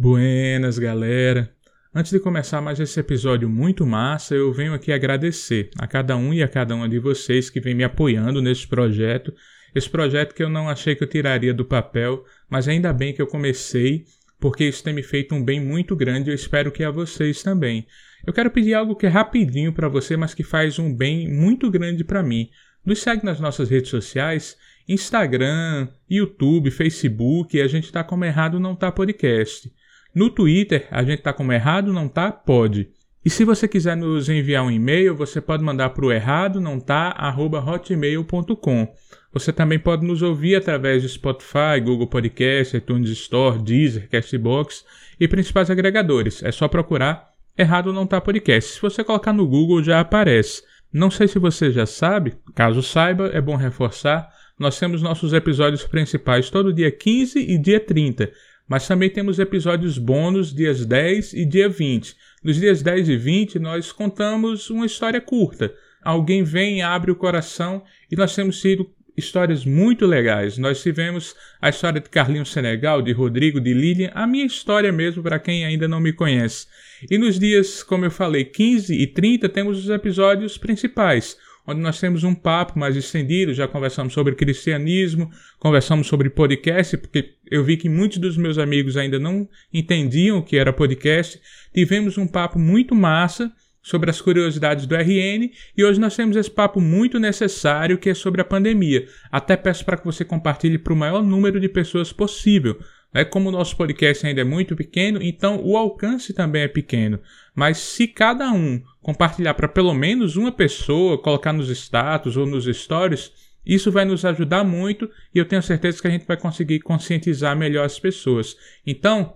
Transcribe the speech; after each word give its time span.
Buenas, 0.00 0.78
galera. 0.78 1.52
Antes 1.92 2.12
de 2.12 2.20
começar 2.20 2.60
mais 2.60 2.78
esse 2.78 3.00
episódio 3.00 3.48
muito 3.48 3.84
massa, 3.84 4.32
eu 4.32 4.52
venho 4.52 4.72
aqui 4.72 4.92
agradecer 4.92 5.70
a 5.76 5.88
cada 5.88 6.16
um 6.16 6.32
e 6.32 6.40
a 6.40 6.46
cada 6.46 6.72
uma 6.72 6.88
de 6.88 7.00
vocês 7.00 7.50
que 7.50 7.58
vem 7.58 7.74
me 7.74 7.82
apoiando 7.82 8.40
nesse 8.40 8.64
projeto. 8.64 9.34
Esse 9.74 9.90
projeto 9.90 10.36
que 10.36 10.42
eu 10.44 10.48
não 10.48 10.68
achei 10.68 10.94
que 10.94 11.02
eu 11.02 11.08
tiraria 11.08 11.52
do 11.52 11.64
papel, 11.64 12.24
mas 12.48 12.68
ainda 12.68 12.92
bem 12.92 13.12
que 13.12 13.20
eu 13.20 13.26
comecei, 13.26 14.04
porque 14.38 14.66
isso 14.66 14.84
tem 14.84 14.94
me 14.94 15.02
feito 15.02 15.34
um 15.34 15.44
bem 15.44 15.60
muito 15.60 15.96
grande 15.96 16.30
e 16.30 16.32
eu 16.32 16.36
espero 16.36 16.70
que 16.70 16.84
a 16.84 16.92
vocês 16.92 17.42
também. 17.42 17.84
Eu 18.24 18.32
quero 18.32 18.52
pedir 18.52 18.74
algo 18.74 18.94
que 18.94 19.06
é 19.06 19.08
rapidinho 19.08 19.72
para 19.72 19.88
você, 19.88 20.16
mas 20.16 20.32
que 20.32 20.44
faz 20.44 20.78
um 20.78 20.94
bem 20.94 21.28
muito 21.28 21.68
grande 21.72 22.04
para 22.04 22.22
mim. 22.22 22.48
Nos 22.86 23.00
segue 23.00 23.24
nas 23.24 23.40
nossas 23.40 23.68
redes 23.68 23.90
sociais, 23.90 24.56
Instagram, 24.88 25.88
YouTube, 26.08 26.70
Facebook, 26.70 27.60
a 27.60 27.66
gente 27.66 27.86
está 27.86 28.04
como 28.04 28.24
Errado 28.24 28.60
Não 28.60 28.76
Tá 28.76 28.92
Podcast. 28.92 29.76
No 30.18 30.30
Twitter, 30.30 30.88
a 30.90 31.04
gente 31.04 31.22
tá 31.22 31.32
como 31.32 31.52
errado, 31.52 31.92
não 31.92 32.08
tá? 32.08 32.32
Pode. 32.32 32.88
E 33.24 33.30
se 33.30 33.44
você 33.44 33.68
quiser 33.68 33.96
nos 33.96 34.28
enviar 34.28 34.64
um 34.64 34.70
e-mail, 34.70 35.14
você 35.14 35.40
pode 35.40 35.62
mandar 35.62 35.90
para 35.90 36.04
o 36.04 36.10
errado 36.10 36.60
não 36.60 36.80
tá 36.80 37.14
hotmail.com. 37.36 38.92
Você 39.32 39.52
também 39.52 39.78
pode 39.78 40.04
nos 40.04 40.20
ouvir 40.20 40.56
através 40.56 41.02
de 41.02 41.08
Spotify, 41.08 41.80
Google 41.80 42.08
Podcast, 42.08 42.76
iTunes 42.76 43.10
Store, 43.10 43.62
Deezer, 43.62 44.08
Castbox 44.10 44.84
e 45.20 45.28
principais 45.28 45.70
agregadores. 45.70 46.42
É 46.42 46.50
só 46.50 46.66
procurar 46.66 47.28
Errado 47.56 47.92
Não 47.92 48.04
Tá 48.04 48.20
Podcast. 48.20 48.72
Se 48.72 48.82
você 48.82 49.04
colocar 49.04 49.32
no 49.32 49.46
Google 49.46 49.84
já 49.84 50.00
aparece. 50.00 50.64
Não 50.92 51.12
sei 51.12 51.28
se 51.28 51.38
você 51.38 51.70
já 51.70 51.86
sabe, 51.86 52.34
caso 52.56 52.82
saiba, 52.82 53.30
é 53.32 53.40
bom 53.40 53.54
reforçar. 53.54 54.28
Nós 54.58 54.80
temos 54.80 55.00
nossos 55.00 55.32
episódios 55.32 55.84
principais 55.84 56.50
todo 56.50 56.72
dia 56.72 56.90
15 56.90 57.38
e 57.38 57.56
dia 57.56 57.78
30 57.78 58.32
mas 58.68 58.86
também 58.86 59.08
temos 59.08 59.38
episódios 59.38 59.96
bônus 59.96 60.54
dias 60.54 60.84
10 60.84 61.32
e 61.32 61.44
dia 61.44 61.68
20. 61.68 62.14
Nos 62.44 62.56
dias 62.56 62.82
10 62.82 63.08
e 63.08 63.16
20 63.16 63.58
nós 63.58 63.90
contamos 63.90 64.68
uma 64.68 64.84
história 64.84 65.20
curta. 65.20 65.74
Alguém 66.02 66.44
vem, 66.44 66.82
abre 66.82 67.10
o 67.10 67.16
coração 67.16 67.82
e 68.10 68.14
nós 68.14 68.34
temos 68.34 68.60
sido 68.60 68.88
histórias 69.16 69.64
muito 69.64 70.06
legais. 70.06 70.56
Nós 70.58 70.80
tivemos 70.80 71.34
a 71.60 71.68
história 71.68 72.00
de 72.00 72.08
Carlinhos 72.08 72.52
Senegal, 72.52 73.02
de 73.02 73.12
Rodrigo, 73.12 73.60
de 73.60 73.74
Lilian, 73.74 74.12
a 74.14 74.26
minha 74.26 74.46
história 74.46 74.92
mesmo 74.92 75.22
para 75.22 75.40
quem 75.40 75.64
ainda 75.64 75.88
não 75.88 75.98
me 75.98 76.12
conhece. 76.12 76.66
E 77.10 77.18
nos 77.18 77.38
dias, 77.38 77.82
como 77.82 78.04
eu 78.04 78.10
falei, 78.10 78.44
15 78.44 78.94
e 78.94 79.06
30 79.06 79.48
temos 79.48 79.78
os 79.78 79.90
episódios 79.90 80.56
principais 80.56 81.36
onde 81.68 81.82
nós 81.82 82.00
temos 82.00 82.24
um 82.24 82.34
papo 82.34 82.78
mais 82.78 82.96
estendido, 82.96 83.52
já 83.52 83.68
conversamos 83.68 84.14
sobre 84.14 84.34
cristianismo, 84.34 85.30
conversamos 85.58 86.06
sobre 86.06 86.30
podcast, 86.30 86.96
porque 86.96 87.34
eu 87.50 87.62
vi 87.62 87.76
que 87.76 87.90
muitos 87.90 88.16
dos 88.16 88.38
meus 88.38 88.56
amigos 88.56 88.96
ainda 88.96 89.18
não 89.18 89.46
entendiam 89.72 90.38
o 90.38 90.42
que 90.42 90.56
era 90.56 90.72
podcast. 90.72 91.38
Tivemos 91.74 92.16
um 92.16 92.26
papo 92.26 92.58
muito 92.58 92.94
massa 92.94 93.52
sobre 93.82 94.08
as 94.08 94.18
curiosidades 94.18 94.86
do 94.86 94.96
RN 94.96 95.50
e 95.76 95.84
hoje 95.84 96.00
nós 96.00 96.16
temos 96.16 96.36
esse 96.36 96.50
papo 96.50 96.80
muito 96.80 97.18
necessário 97.18 97.98
que 97.98 98.08
é 98.08 98.14
sobre 98.14 98.40
a 98.40 98.46
pandemia. 98.46 99.06
Até 99.30 99.54
peço 99.54 99.84
para 99.84 99.98
que 99.98 100.06
você 100.06 100.24
compartilhe 100.24 100.78
para 100.78 100.94
o 100.94 100.96
maior 100.96 101.22
número 101.22 101.60
de 101.60 101.68
pessoas 101.68 102.10
possível. 102.14 102.78
É 103.12 103.24
como 103.24 103.48
o 103.48 103.52
nosso 103.52 103.76
podcast 103.76 104.26
ainda 104.26 104.42
é 104.42 104.44
muito 104.44 104.76
pequeno, 104.76 105.18
então 105.22 105.62
o 105.64 105.76
alcance 105.76 106.34
também 106.34 106.62
é 106.62 106.68
pequeno. 106.68 107.18
Mas 107.58 107.78
se 107.78 108.06
cada 108.06 108.52
um 108.52 108.80
compartilhar 109.02 109.52
para 109.52 109.66
pelo 109.66 109.92
menos 109.92 110.36
uma 110.36 110.52
pessoa, 110.52 111.20
colocar 111.20 111.52
nos 111.52 111.68
status 111.68 112.36
ou 112.36 112.46
nos 112.46 112.66
stories, 112.66 113.32
isso 113.66 113.90
vai 113.90 114.04
nos 114.04 114.24
ajudar 114.24 114.62
muito 114.62 115.10
e 115.34 115.40
eu 115.40 115.44
tenho 115.44 115.60
certeza 115.60 116.00
que 116.00 116.06
a 116.06 116.10
gente 116.12 116.24
vai 116.24 116.36
conseguir 116.36 116.78
conscientizar 116.78 117.56
melhor 117.56 117.84
as 117.84 117.98
pessoas. 117.98 118.56
Então, 118.86 119.34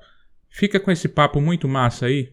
fica 0.48 0.78
com 0.78 0.92
esse 0.92 1.08
papo 1.08 1.40
muito 1.40 1.66
massa 1.66 2.06
aí. 2.06 2.32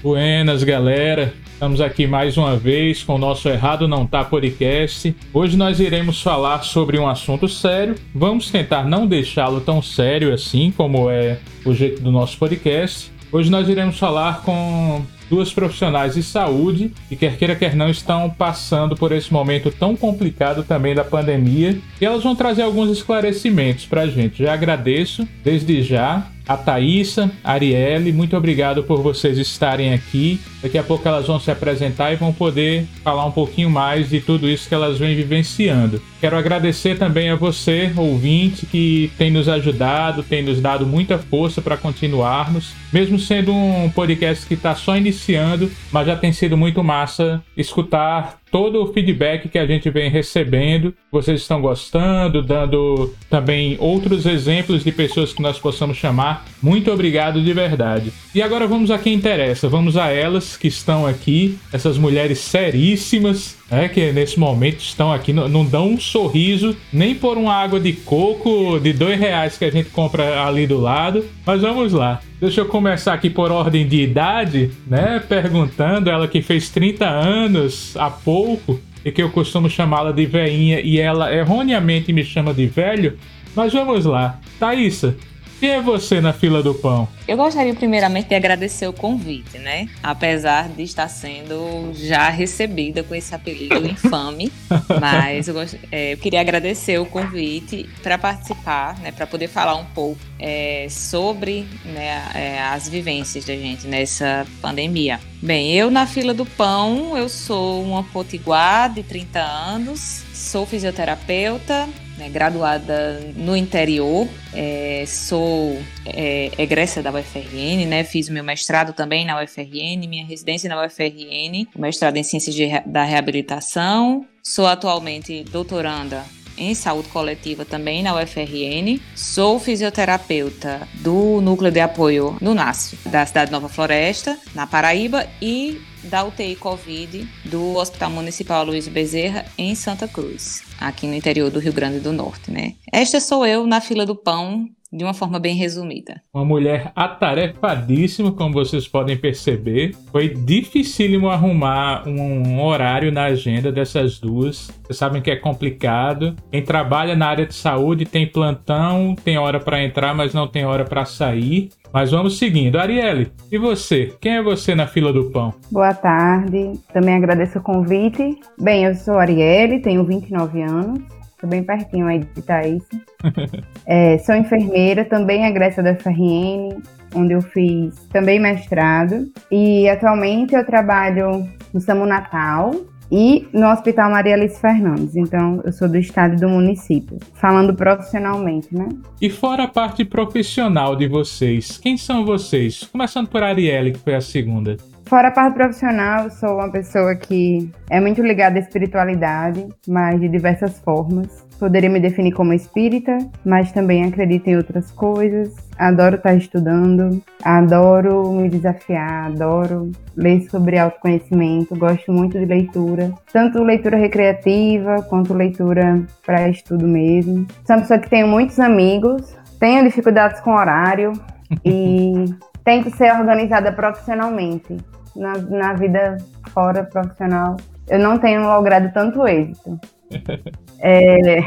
Buenas, 0.00 0.62
galera. 0.62 1.34
Estamos 1.64 1.80
aqui 1.80 2.06
mais 2.06 2.36
uma 2.36 2.58
vez 2.58 3.02
com 3.02 3.14
o 3.14 3.18
nosso 3.18 3.48
Errado 3.48 3.88
Não 3.88 4.06
Tá 4.06 4.22
podcast. 4.22 5.16
Hoje 5.32 5.56
nós 5.56 5.80
iremos 5.80 6.20
falar 6.20 6.62
sobre 6.62 6.98
um 6.98 7.08
assunto 7.08 7.48
sério. 7.48 7.94
Vamos 8.14 8.50
tentar 8.50 8.84
não 8.84 9.06
deixá-lo 9.06 9.62
tão 9.62 9.80
sério 9.80 10.30
assim 10.34 10.70
como 10.76 11.08
é 11.08 11.38
o 11.64 11.72
jeito 11.72 12.02
do 12.02 12.12
nosso 12.12 12.36
podcast. 12.36 13.10
Hoje 13.32 13.50
nós 13.50 13.66
iremos 13.66 13.98
falar 13.98 14.42
com 14.42 15.06
duas 15.30 15.54
profissionais 15.54 16.16
de 16.16 16.22
saúde 16.22 16.92
que, 17.08 17.16
quer 17.16 17.38
queira, 17.38 17.56
quer 17.56 17.74
não, 17.74 17.88
estão 17.88 18.28
passando 18.28 18.94
por 18.94 19.10
esse 19.10 19.32
momento 19.32 19.70
tão 19.70 19.96
complicado 19.96 20.64
também 20.64 20.94
da 20.94 21.02
pandemia. 21.02 21.78
E 21.98 22.04
elas 22.04 22.22
vão 22.22 22.36
trazer 22.36 22.60
alguns 22.60 22.90
esclarecimentos 22.90 23.86
para 23.86 24.02
a 24.02 24.06
gente. 24.06 24.42
Já 24.42 24.52
agradeço 24.52 25.26
desde 25.42 25.82
já 25.82 26.26
a 26.46 26.56
Thaísa, 26.56 27.30
a 27.42 27.52
Arielle, 27.52 28.12
muito 28.12 28.36
obrigado 28.36 28.82
por 28.82 29.00
vocês 29.00 29.38
estarem 29.38 29.92
aqui. 29.94 30.40
Daqui 30.62 30.76
a 30.76 30.82
pouco 30.82 31.06
elas 31.08 31.26
vão 31.26 31.40
se 31.40 31.50
apresentar 31.50 32.12
e 32.12 32.16
vão 32.16 32.32
poder 32.32 32.86
falar 33.02 33.24
um 33.24 33.30
pouquinho 33.30 33.70
mais 33.70 34.10
de 34.10 34.20
tudo 34.20 34.48
isso 34.48 34.68
que 34.68 34.74
elas 34.74 34.98
vêm 34.98 35.16
vivenciando. 35.16 36.02
Quero 36.20 36.36
agradecer 36.36 36.98
também 36.98 37.30
a 37.30 37.36
você, 37.36 37.92
ouvinte, 37.96 38.66
que 38.66 39.10
tem 39.16 39.30
nos 39.30 39.48
ajudado, 39.48 40.22
tem 40.22 40.42
nos 40.42 40.60
dado 40.60 40.86
muita 40.86 41.18
força 41.18 41.62
para 41.62 41.76
continuarmos, 41.76 42.72
mesmo 42.94 43.18
sendo 43.18 43.52
um 43.52 43.90
podcast 43.90 44.46
que 44.46 44.54
está 44.54 44.72
só 44.72 44.96
iniciando, 44.96 45.68
mas 45.90 46.06
já 46.06 46.14
tem 46.14 46.32
sido 46.32 46.56
muito 46.56 46.84
massa 46.84 47.42
escutar 47.56 48.38
todo 48.52 48.80
o 48.84 48.92
feedback 48.92 49.48
que 49.48 49.58
a 49.58 49.66
gente 49.66 49.90
vem 49.90 50.08
recebendo. 50.08 50.94
Vocês 51.10 51.40
estão 51.40 51.60
gostando, 51.60 52.40
dando 52.40 53.12
também 53.28 53.76
outros 53.80 54.26
exemplos 54.26 54.84
de 54.84 54.92
pessoas 54.92 55.32
que 55.32 55.42
nós 55.42 55.58
possamos 55.58 55.96
chamar. 55.96 56.46
Muito 56.62 56.88
obrigado 56.92 57.42
de 57.42 57.52
verdade. 57.52 58.12
E 58.32 58.40
agora 58.40 58.68
vamos 58.68 58.92
a 58.92 58.98
quem 58.98 59.12
interessa. 59.12 59.68
Vamos 59.68 59.96
a 59.96 60.12
elas 60.12 60.56
que 60.56 60.68
estão 60.68 61.04
aqui, 61.04 61.58
essas 61.72 61.98
mulheres 61.98 62.38
seríssimas, 62.38 63.56
né, 63.70 63.88
que 63.88 64.12
nesse 64.12 64.38
momento 64.38 64.80
estão 64.80 65.12
aqui, 65.12 65.32
não, 65.32 65.48
não 65.48 65.64
dão 65.64 65.88
um 65.88 66.00
sorriso 66.00 66.76
nem 66.92 67.14
por 67.14 67.36
uma 67.36 67.54
água 67.54 67.80
de 67.80 67.92
coco 67.92 68.78
de 68.78 68.92
dois 68.92 69.18
reais 69.18 69.56
que 69.56 69.64
a 69.64 69.70
gente 69.70 69.90
compra 69.90 70.44
ali 70.44 70.66
do 70.66 70.78
lado. 70.78 71.24
Mas 71.44 71.60
vamos 71.62 71.92
lá. 71.92 72.20
Deixa 72.40 72.60
eu 72.60 72.66
começar 72.66 73.14
aqui 73.14 73.30
por 73.30 73.50
ordem 73.50 73.86
de 73.86 74.02
idade, 74.02 74.70
né? 74.86 75.22
Perguntando, 75.28 76.10
ela 76.10 76.28
que 76.28 76.42
fez 76.42 76.68
30 76.70 77.08
anos 77.08 77.96
há 77.96 78.10
pouco 78.10 78.80
e 79.04 79.12
que 79.12 79.22
eu 79.22 79.30
costumo 79.30 79.68
chamá-la 79.68 80.12
de 80.12 80.26
veinha 80.26 80.80
e 80.80 80.98
ela 80.98 81.34
erroneamente 81.34 82.12
me 82.12 82.24
chama 82.24 82.52
de 82.52 82.66
velho. 82.66 83.18
Mas 83.54 83.72
vamos 83.72 84.04
lá. 84.04 84.40
Thaísa, 84.58 85.16
quem 85.64 85.70
é 85.70 85.80
você 85.80 86.20
na 86.20 86.34
fila 86.34 86.62
do 86.62 86.74
pão? 86.74 87.08
Eu 87.26 87.38
gostaria 87.38 87.74
primeiramente 87.74 88.28
de 88.28 88.34
agradecer 88.34 88.86
o 88.86 88.92
convite, 88.92 89.56
né? 89.56 89.88
Apesar 90.02 90.68
de 90.68 90.82
estar 90.82 91.08
sendo 91.08 91.90
já 91.94 92.28
recebida 92.28 93.02
com 93.02 93.14
esse 93.14 93.34
apelido 93.34 93.76
infame, 93.88 94.52
mas 95.00 95.48
eu, 95.48 95.54
gost... 95.54 95.78
é, 95.90 96.12
eu, 96.12 96.18
queria 96.18 96.42
agradecer 96.42 97.00
o 97.00 97.06
convite 97.06 97.88
para 98.02 98.18
participar, 98.18 98.98
né? 98.98 99.10
Para 99.10 99.26
poder 99.26 99.48
falar 99.48 99.76
um 99.76 99.86
pouco 99.86 100.20
é, 100.38 100.86
sobre 100.90 101.66
né, 101.82 102.22
é, 102.34 102.60
as 102.60 102.86
vivências 102.86 103.46
da 103.46 103.56
gente 103.56 103.86
nessa 103.86 104.46
pandemia. 104.60 105.18
Bem, 105.40 105.72
eu 105.72 105.90
na 105.90 106.06
fila 106.06 106.34
do 106.34 106.44
pão, 106.44 107.16
eu 107.16 107.30
sou 107.30 107.82
uma 107.82 108.02
potiguar 108.02 108.92
de 108.92 109.02
30 109.02 109.40
anos, 109.40 110.24
sou 110.34 110.66
fisioterapeuta, 110.66 111.88
né, 112.18 112.28
graduada 112.28 113.20
no 113.36 113.56
interior, 113.56 114.28
é, 114.52 115.04
sou 115.06 115.78
é, 116.06 116.50
egressa 116.58 117.02
da 117.02 117.10
UFRN, 117.10 117.86
né, 117.86 118.04
fiz 118.04 118.28
meu 118.28 118.44
mestrado 118.44 118.92
também 118.92 119.24
na 119.24 119.42
UFRN, 119.42 120.06
minha 120.08 120.24
residência 120.24 120.68
na 120.68 120.84
UFRN, 120.84 121.66
mestrado 121.76 122.16
em 122.16 122.22
Ciências 122.22 122.54
de, 122.54 122.68
da 122.86 123.04
Reabilitação, 123.04 124.26
sou 124.42 124.66
atualmente 124.66 125.44
doutoranda 125.44 126.24
em 126.56 126.74
saúde 126.74 127.08
coletiva 127.08 127.64
também 127.64 128.02
na 128.02 128.14
UFRN. 128.14 129.00
Sou 129.14 129.58
fisioterapeuta 129.58 130.86
do 130.94 131.40
núcleo 131.40 131.70
de 131.70 131.80
apoio 131.80 132.36
no 132.40 132.54
NASF, 132.54 133.08
da 133.08 133.24
cidade 133.26 133.46
de 133.46 133.52
Nova 133.52 133.68
Floresta, 133.68 134.38
na 134.54 134.66
Paraíba, 134.66 135.26
e 135.40 135.80
da 136.04 136.24
UTI 136.24 136.56
Covid 136.56 137.28
do 137.44 137.76
Hospital 137.76 138.10
Municipal 138.10 138.64
Luiz 138.64 138.88
Bezerra, 138.88 139.44
em 139.56 139.74
Santa 139.74 140.06
Cruz, 140.06 140.62
aqui 140.80 141.06
no 141.06 141.14
interior 141.14 141.50
do 141.50 141.58
Rio 141.58 141.72
Grande 141.72 142.00
do 142.00 142.12
Norte, 142.12 142.50
né? 142.50 142.74
Esta 142.92 143.20
sou 143.20 143.46
eu 143.46 143.66
na 143.66 143.80
fila 143.80 144.06
do 144.06 144.14
pão 144.14 144.68
de 144.94 145.02
uma 145.02 145.12
forma 145.12 145.40
bem 145.40 145.56
resumida. 145.56 146.22
Uma 146.32 146.44
mulher 146.44 146.92
atarefadíssima, 146.94 148.30
como 148.30 148.54
vocês 148.54 148.86
podem 148.86 149.16
perceber. 149.16 149.94
Foi 150.12 150.28
dificílimo 150.28 151.28
arrumar 151.28 152.06
um 152.06 152.62
horário 152.62 153.10
na 153.10 153.24
agenda 153.24 153.72
dessas 153.72 154.20
duas. 154.20 154.70
Vocês 154.84 154.96
sabem 154.96 155.20
que 155.20 155.30
é 155.30 155.36
complicado. 155.36 156.36
Quem 156.50 156.62
trabalha 156.62 157.16
na 157.16 157.26
área 157.26 157.46
de 157.46 157.54
saúde 157.54 158.04
tem 158.04 158.26
plantão, 158.26 159.16
tem 159.24 159.36
hora 159.36 159.58
para 159.58 159.82
entrar, 159.82 160.14
mas 160.14 160.32
não 160.32 160.46
tem 160.46 160.64
hora 160.64 160.84
para 160.84 161.04
sair. 161.04 161.70
Mas 161.92 162.10
vamos 162.10 162.38
seguindo. 162.38 162.76
Arielle, 162.76 163.32
e 163.50 163.58
você? 163.58 164.12
Quem 164.20 164.36
é 164.36 164.42
você 164.42 164.74
na 164.74 164.86
fila 164.86 165.12
do 165.12 165.30
pão? 165.30 165.54
Boa 165.70 165.94
tarde. 165.94 166.72
Também 166.92 167.14
agradeço 167.14 167.58
o 167.58 167.62
convite. 167.62 168.36
Bem, 168.60 168.84
eu 168.84 168.94
sou 168.94 169.18
Arielle, 169.18 169.80
tenho 169.80 170.04
29 170.04 170.62
anos. 170.62 171.14
Estou 171.34 171.50
bem 171.50 171.62
pertinho 171.62 172.06
aí 172.06 172.20
de 172.20 172.42
Thaís. 172.42 172.82
é, 173.86 174.18
sou 174.18 174.34
enfermeira, 174.34 175.04
também 175.04 175.44
egressa 175.44 175.82
da 175.82 175.94
FRN, 175.94 176.82
onde 177.14 177.34
eu 177.34 177.42
fiz 177.42 178.06
também 178.12 178.40
mestrado. 178.40 179.30
E 179.50 179.88
atualmente 179.88 180.54
eu 180.54 180.64
trabalho 180.64 181.48
no 181.72 181.80
SAMU 181.80 182.06
Natal, 182.06 182.72
e 183.10 183.46
no 183.52 183.70
Hospital 183.70 184.10
Maria 184.10 184.34
Alice 184.34 184.60
Fernandes. 184.60 185.14
Então, 185.14 185.60
eu 185.64 185.72
sou 185.72 185.88
do 185.88 185.96
estado 185.96 186.34
e 186.34 186.40
do 186.40 186.48
município, 186.48 187.18
falando 187.34 187.74
profissionalmente, 187.74 188.74
né? 188.74 188.88
E 189.20 189.30
fora 189.30 189.64
a 189.64 189.68
parte 189.68 190.04
profissional 190.04 190.96
de 190.96 191.06
vocês, 191.06 191.78
quem 191.78 191.96
são 191.96 192.24
vocês? 192.24 192.84
Começando 192.84 193.28
por 193.28 193.42
Arielle, 193.42 193.92
que 193.92 193.98
foi 193.98 194.14
a 194.14 194.20
segunda. 194.20 194.76
Fora 195.06 195.28
a 195.28 195.30
parte 195.30 195.54
profissional, 195.54 196.30
sou 196.30 196.54
uma 196.54 196.70
pessoa 196.70 197.14
que 197.14 197.70
é 197.90 198.00
muito 198.00 198.22
ligada 198.22 198.58
à 198.58 198.60
espiritualidade, 198.60 199.68
mas 199.86 200.18
de 200.18 200.28
diversas 200.28 200.78
formas. 200.80 201.46
Poderia 201.58 201.90
me 201.90 202.00
definir 202.00 202.32
como 202.32 202.54
espírita, 202.54 203.18
mas 203.44 203.70
também 203.70 204.04
acredito 204.04 204.48
em 204.48 204.56
outras 204.56 204.90
coisas. 204.90 205.54
Adoro 205.78 206.16
estar 206.16 206.34
estudando, 206.34 207.22
adoro 207.44 208.32
me 208.32 208.48
desafiar, 208.48 209.26
adoro 209.26 209.92
ler 210.16 210.48
sobre 210.48 210.78
autoconhecimento, 210.78 211.76
gosto 211.76 212.10
muito 212.10 212.38
de 212.38 212.46
leitura, 212.46 213.12
tanto 213.30 213.62
leitura 213.62 213.98
recreativa 213.98 215.02
quanto 215.02 215.34
leitura 215.34 216.02
para 216.24 216.48
estudo 216.48 216.88
mesmo. 216.88 217.46
Sou 217.66 217.76
uma 217.76 217.82
pessoa 217.82 217.98
que 217.98 218.08
tenho 218.08 218.26
muitos 218.26 218.58
amigos, 218.58 219.36
tenho 219.60 219.84
dificuldades 219.84 220.40
com 220.40 220.54
horário 220.54 221.12
e 221.64 222.24
tento 222.64 222.90
ser 222.96 223.12
organizada 223.12 223.72
profissionalmente 223.72 224.76
na, 225.14 225.34
na 225.38 225.72
vida 225.74 226.16
fora 226.50 226.84
profissional, 226.84 227.56
eu 227.88 227.98
não 227.98 228.18
tenho 228.18 228.42
logrado 228.42 228.92
tanto 228.92 229.26
êxito. 229.26 229.78
É, 230.86 231.40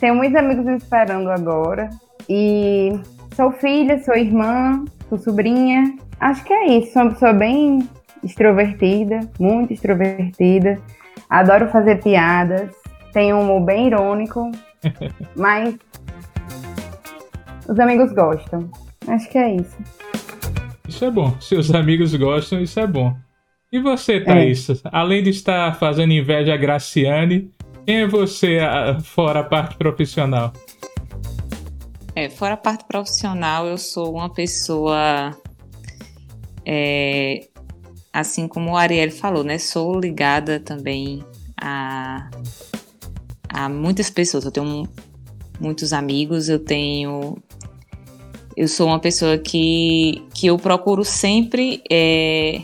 tenho 0.00 0.14
muitos 0.14 0.34
amigos 0.36 0.64
me 0.64 0.76
esperando 0.76 1.30
agora. 1.30 1.90
E 2.26 2.92
sou 3.34 3.52
filha, 3.52 4.02
sou 4.02 4.14
irmã, 4.14 4.82
sou 5.10 5.18
sobrinha. 5.18 5.94
Acho 6.18 6.42
que 6.44 6.54
é 6.54 6.78
isso. 6.78 6.92
Sou 6.92 7.02
uma 7.02 7.10
pessoa 7.10 7.32
bem 7.34 7.86
extrovertida, 8.24 9.20
muito 9.38 9.74
extrovertida. 9.74 10.78
Adoro 11.28 11.68
fazer 11.68 12.02
piadas. 12.02 12.70
Tenho 13.12 13.36
um 13.36 13.42
humor 13.42 13.60
bem 13.60 13.88
irônico. 13.88 14.50
mas 15.36 15.76
os 17.68 17.78
amigos 17.78 18.10
gostam. 18.12 18.70
Acho 19.06 19.28
que 19.28 19.36
é 19.36 19.56
isso. 19.56 19.76
Isso 20.92 21.06
é 21.06 21.10
bom. 21.10 21.34
Se 21.40 21.54
os 21.54 21.74
amigos 21.74 22.14
gostam, 22.14 22.60
isso 22.60 22.78
é 22.78 22.86
bom. 22.86 23.16
E 23.72 23.80
você, 23.80 24.20
Thaís? 24.20 24.68
É. 24.68 24.74
Além 24.84 25.22
de 25.22 25.30
estar 25.30 25.74
fazendo 25.78 26.12
inveja 26.12 26.52
a 26.52 26.56
Graciane, 26.58 27.50
quem 27.86 28.02
é 28.02 28.06
você 28.06 28.58
fora 29.02 29.40
a 29.40 29.44
parte 29.44 29.74
profissional? 29.76 30.52
É, 32.14 32.28
fora 32.28 32.54
a 32.54 32.56
parte 32.58 32.84
profissional, 32.84 33.66
eu 33.66 33.78
sou 33.78 34.14
uma 34.14 34.28
pessoa. 34.28 35.34
É, 36.66 37.48
assim 38.12 38.46
como 38.46 38.72
o 38.72 38.76
Ariel 38.76 39.10
falou, 39.10 39.42
né? 39.42 39.56
Sou 39.56 39.98
ligada 39.98 40.60
também 40.60 41.24
a, 41.58 42.28
a 43.48 43.66
muitas 43.66 44.10
pessoas. 44.10 44.44
Eu 44.44 44.52
tenho 44.52 44.86
muitos 45.58 45.94
amigos, 45.94 46.50
eu 46.50 46.58
tenho 46.58 47.38
eu 48.56 48.68
sou 48.68 48.88
uma 48.88 48.98
pessoa 48.98 49.38
que, 49.38 50.22
que 50.34 50.46
eu 50.46 50.58
procuro 50.58 51.04
sempre 51.04 51.82
é, 51.90 52.62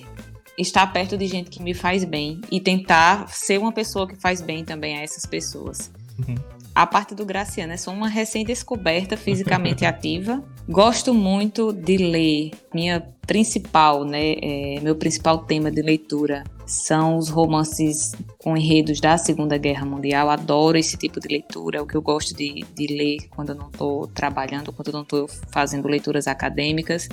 estar 0.59 0.87
perto 0.93 1.17
de 1.17 1.27
gente 1.27 1.51
que 1.51 1.63
me 1.63 1.75
faz 1.75 2.05
bem 2.05 2.41
e 2.51 2.61
tentar 2.61 3.29
ser 3.29 3.59
uma 3.59 3.73
pessoa 3.73 4.07
que 4.07 4.17
faz 4.17 4.41
bem 4.41 4.65
também 4.65 4.99
a 4.99 5.03
essas 5.03 5.25
pessoas. 5.25 5.91
Uhum. 6.19 6.35
A 6.75 6.87
parte 6.87 7.15
do 7.15 7.25
Graciano, 7.25 7.73
é 7.73 7.77
sou 7.77 7.93
uma 7.93 8.09
recém-descoberta 8.09 9.17
fisicamente 9.17 9.85
ativa. 9.87 10.43
Gosto 10.69 11.15
muito 11.15 11.73
de 11.73 11.97
ler. 11.97 12.51
Minha 12.75 13.01
principal, 13.27 14.05
né, 14.05 14.35
é, 14.35 14.81
meu 14.83 14.95
principal 14.95 15.39
tema 15.39 15.71
de 15.71 15.81
leitura 15.81 16.45
são 16.67 17.17
os 17.17 17.31
romances 17.31 18.15
com 18.37 18.55
enredos 18.55 19.01
da 19.01 19.17
Segunda 19.17 19.57
Guerra 19.57 19.87
Mundial. 19.87 20.29
Adoro 20.29 20.77
esse 20.77 20.99
tipo 20.99 21.19
de 21.21 21.29
leitura, 21.29 21.79
é 21.79 21.81
o 21.81 21.87
que 21.87 21.95
eu 21.95 22.03
gosto 22.03 22.37
de, 22.37 22.67
de 22.75 22.87
ler 22.87 23.29
quando 23.31 23.51
eu 23.51 23.55
não 23.55 23.69
estou 23.69 24.07
trabalhando, 24.09 24.71
quando 24.71 24.89
eu 24.89 24.93
não 24.93 25.03
estou 25.03 25.27
fazendo 25.51 25.89
leituras 25.89 26.27
acadêmicas. 26.27 27.09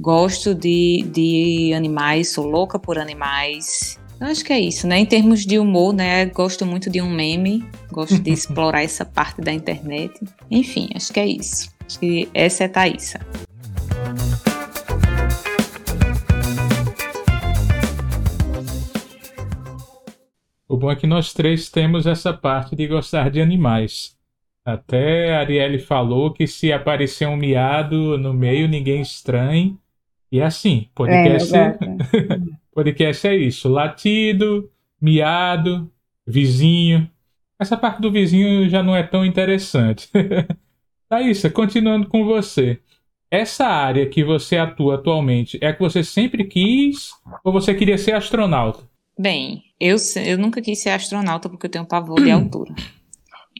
Gosto 0.00 0.56
de, 0.56 1.04
de 1.12 1.72
animais, 1.72 2.32
sou 2.32 2.46
louca 2.46 2.80
por 2.80 2.98
animais. 2.98 3.96
Eu 4.20 4.26
acho 4.26 4.44
que 4.44 4.52
é 4.52 4.58
isso, 4.58 4.88
né? 4.88 4.98
Em 4.98 5.06
termos 5.06 5.46
de 5.46 5.56
humor, 5.56 5.92
né? 5.92 6.26
Gosto 6.26 6.66
muito 6.66 6.90
de 6.90 7.00
um 7.00 7.08
meme, 7.08 7.64
gosto 7.92 8.18
de 8.18 8.30
explorar 8.34 8.82
essa 8.82 9.04
parte 9.04 9.40
da 9.40 9.52
internet. 9.52 10.20
Enfim, 10.50 10.88
acho 10.96 11.12
que 11.12 11.20
é 11.20 11.26
isso. 11.26 11.73
Acho 11.86 12.00
que 12.00 12.28
essa 12.32 12.64
é 12.64 12.66
a 12.66 12.70
Thaísa. 12.70 13.20
O 20.66 20.76
bom 20.76 20.90
é 20.90 20.96
que 20.96 21.06
nós 21.06 21.32
três 21.32 21.68
temos 21.68 22.06
essa 22.06 22.32
parte 22.32 22.74
de 22.74 22.88
gostar 22.88 23.30
de 23.30 23.40
animais. 23.40 24.16
Até 24.64 25.34
a 25.36 25.40
Arielle 25.40 25.78
falou 25.78 26.32
que 26.32 26.46
se 26.46 26.72
aparecer 26.72 27.28
um 27.28 27.36
miado 27.36 28.16
no 28.16 28.32
meio, 28.32 28.66
ninguém 28.66 29.02
estranhe. 29.02 29.78
E 30.32 30.40
é 30.40 30.44
assim, 30.44 30.88
podcast, 30.94 31.54
é, 31.54 31.78
podcast 32.74 33.28
é 33.28 33.36
isso: 33.36 33.68
latido, 33.68 34.70
miado, 35.00 35.92
vizinho. 36.26 37.08
Essa 37.60 37.76
parte 37.76 38.00
do 38.00 38.10
vizinho 38.10 38.68
já 38.68 38.82
não 38.82 38.96
é 38.96 39.02
tão 39.02 39.24
interessante. 39.24 40.08
Thaísa, 41.14 41.48
continuando 41.48 42.08
com 42.08 42.24
você. 42.24 42.80
Essa 43.30 43.66
área 43.66 44.08
que 44.08 44.24
você 44.24 44.56
atua 44.56 44.96
atualmente 44.96 45.56
é 45.62 45.68
a 45.68 45.72
que 45.72 45.78
você 45.78 46.02
sempre 46.02 46.44
quis 46.44 47.10
ou 47.44 47.52
você 47.52 47.72
queria 47.72 47.96
ser 47.96 48.14
astronauta? 48.14 48.82
Bem, 49.16 49.62
eu, 49.78 49.96
eu 50.26 50.36
nunca 50.36 50.60
quis 50.60 50.82
ser 50.82 50.90
astronauta 50.90 51.48
porque 51.48 51.66
eu 51.66 51.70
tenho 51.70 51.86
pavor 51.86 52.20
de 52.20 52.32
altura. 52.32 52.74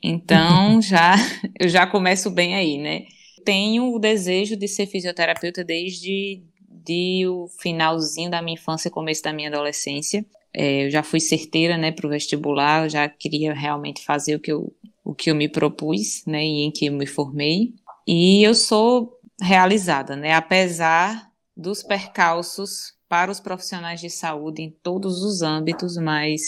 Então, 0.03 0.83
já 0.83 1.15
eu 1.61 1.69
já 1.69 1.87
começo 1.87 2.29
bem 2.29 2.57
aí, 2.57 2.77
né? 2.77 3.05
Tenho 3.45 3.95
o 3.95 4.01
desejo 4.01 4.57
de 4.57 4.67
ser 4.67 4.87
fisioterapeuta 4.87 5.63
desde 5.63 6.43
de 6.69 7.25
o 7.29 7.47
finalzinho 7.61 8.31
da 8.31 8.43
minha 8.43 8.55
infância 8.55 8.89
e 8.89 8.91
começo 8.91 9.23
da 9.23 9.33
minha 9.33 9.49
adolescência. 9.49 10.27
É, 10.53 10.87
eu 10.87 10.91
já 10.91 11.05
fui 11.05 11.21
certeira, 11.21 11.79
né, 11.79 11.93
para 11.93 12.07
o 12.07 12.11
vestibular, 12.11 12.85
eu 12.85 12.91
já 12.91 13.09
queria 13.09 13.55
realmente 13.55 14.05
fazer 14.05 14.35
o 14.35 14.41
que 14.41 14.53
eu, 14.53 14.73
o 15.05 15.15
que 15.15 15.31
eu 15.31 15.35
me 15.35 15.49
propus, 15.49 16.25
né, 16.27 16.43
e 16.43 16.65
em 16.65 16.71
que 16.71 16.87
eu 16.87 16.93
me 16.93 17.07
formei. 17.07 17.75
E 18.09 18.43
eu 18.43 18.55
sou 18.55 19.21
realizada, 19.41 20.17
né, 20.17 20.33
apesar 20.33 21.29
dos 21.57 21.83
percalços 21.83 22.95
para 23.09 23.31
os 23.31 23.39
profissionais 23.39 24.01
de 24.01 24.09
saúde 24.09 24.63
em 24.63 24.71
todos 24.83 25.23
os 25.23 25.43
âmbitos, 25.43 25.97
mas 25.99 26.41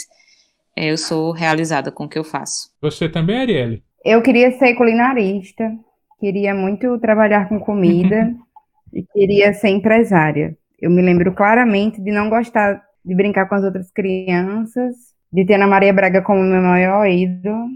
é, 0.74 0.90
eu 0.90 0.96
sou 0.96 1.30
realizada 1.30 1.92
com 1.92 2.04
o 2.04 2.08
que 2.08 2.18
eu 2.18 2.24
faço. 2.24 2.70
Você 2.80 3.08
também, 3.08 3.38
Arielle? 3.38 3.82
Eu 4.04 4.22
queria 4.22 4.50
ser 4.58 4.74
culinarista, 4.74 5.70
queria 6.18 6.54
muito 6.54 6.98
trabalhar 6.98 7.48
com 7.48 7.60
comida 7.60 8.34
e 8.92 9.02
queria 9.02 9.52
ser 9.52 9.68
empresária. 9.68 10.56
Eu 10.80 10.90
me 10.90 11.02
lembro 11.02 11.34
claramente 11.34 12.00
de 12.00 12.10
não 12.10 12.30
gostar 12.30 12.82
de 13.04 13.14
brincar 13.14 13.48
com 13.48 13.54
as 13.54 13.62
outras 13.62 13.90
crianças, 13.92 14.96
de 15.32 15.44
ter 15.44 15.54
Ana 15.54 15.66
Maria 15.66 15.92
Braga 15.92 16.22
como 16.22 16.42
meu 16.42 16.60
maior 16.60 17.06
ídolo 17.06 17.68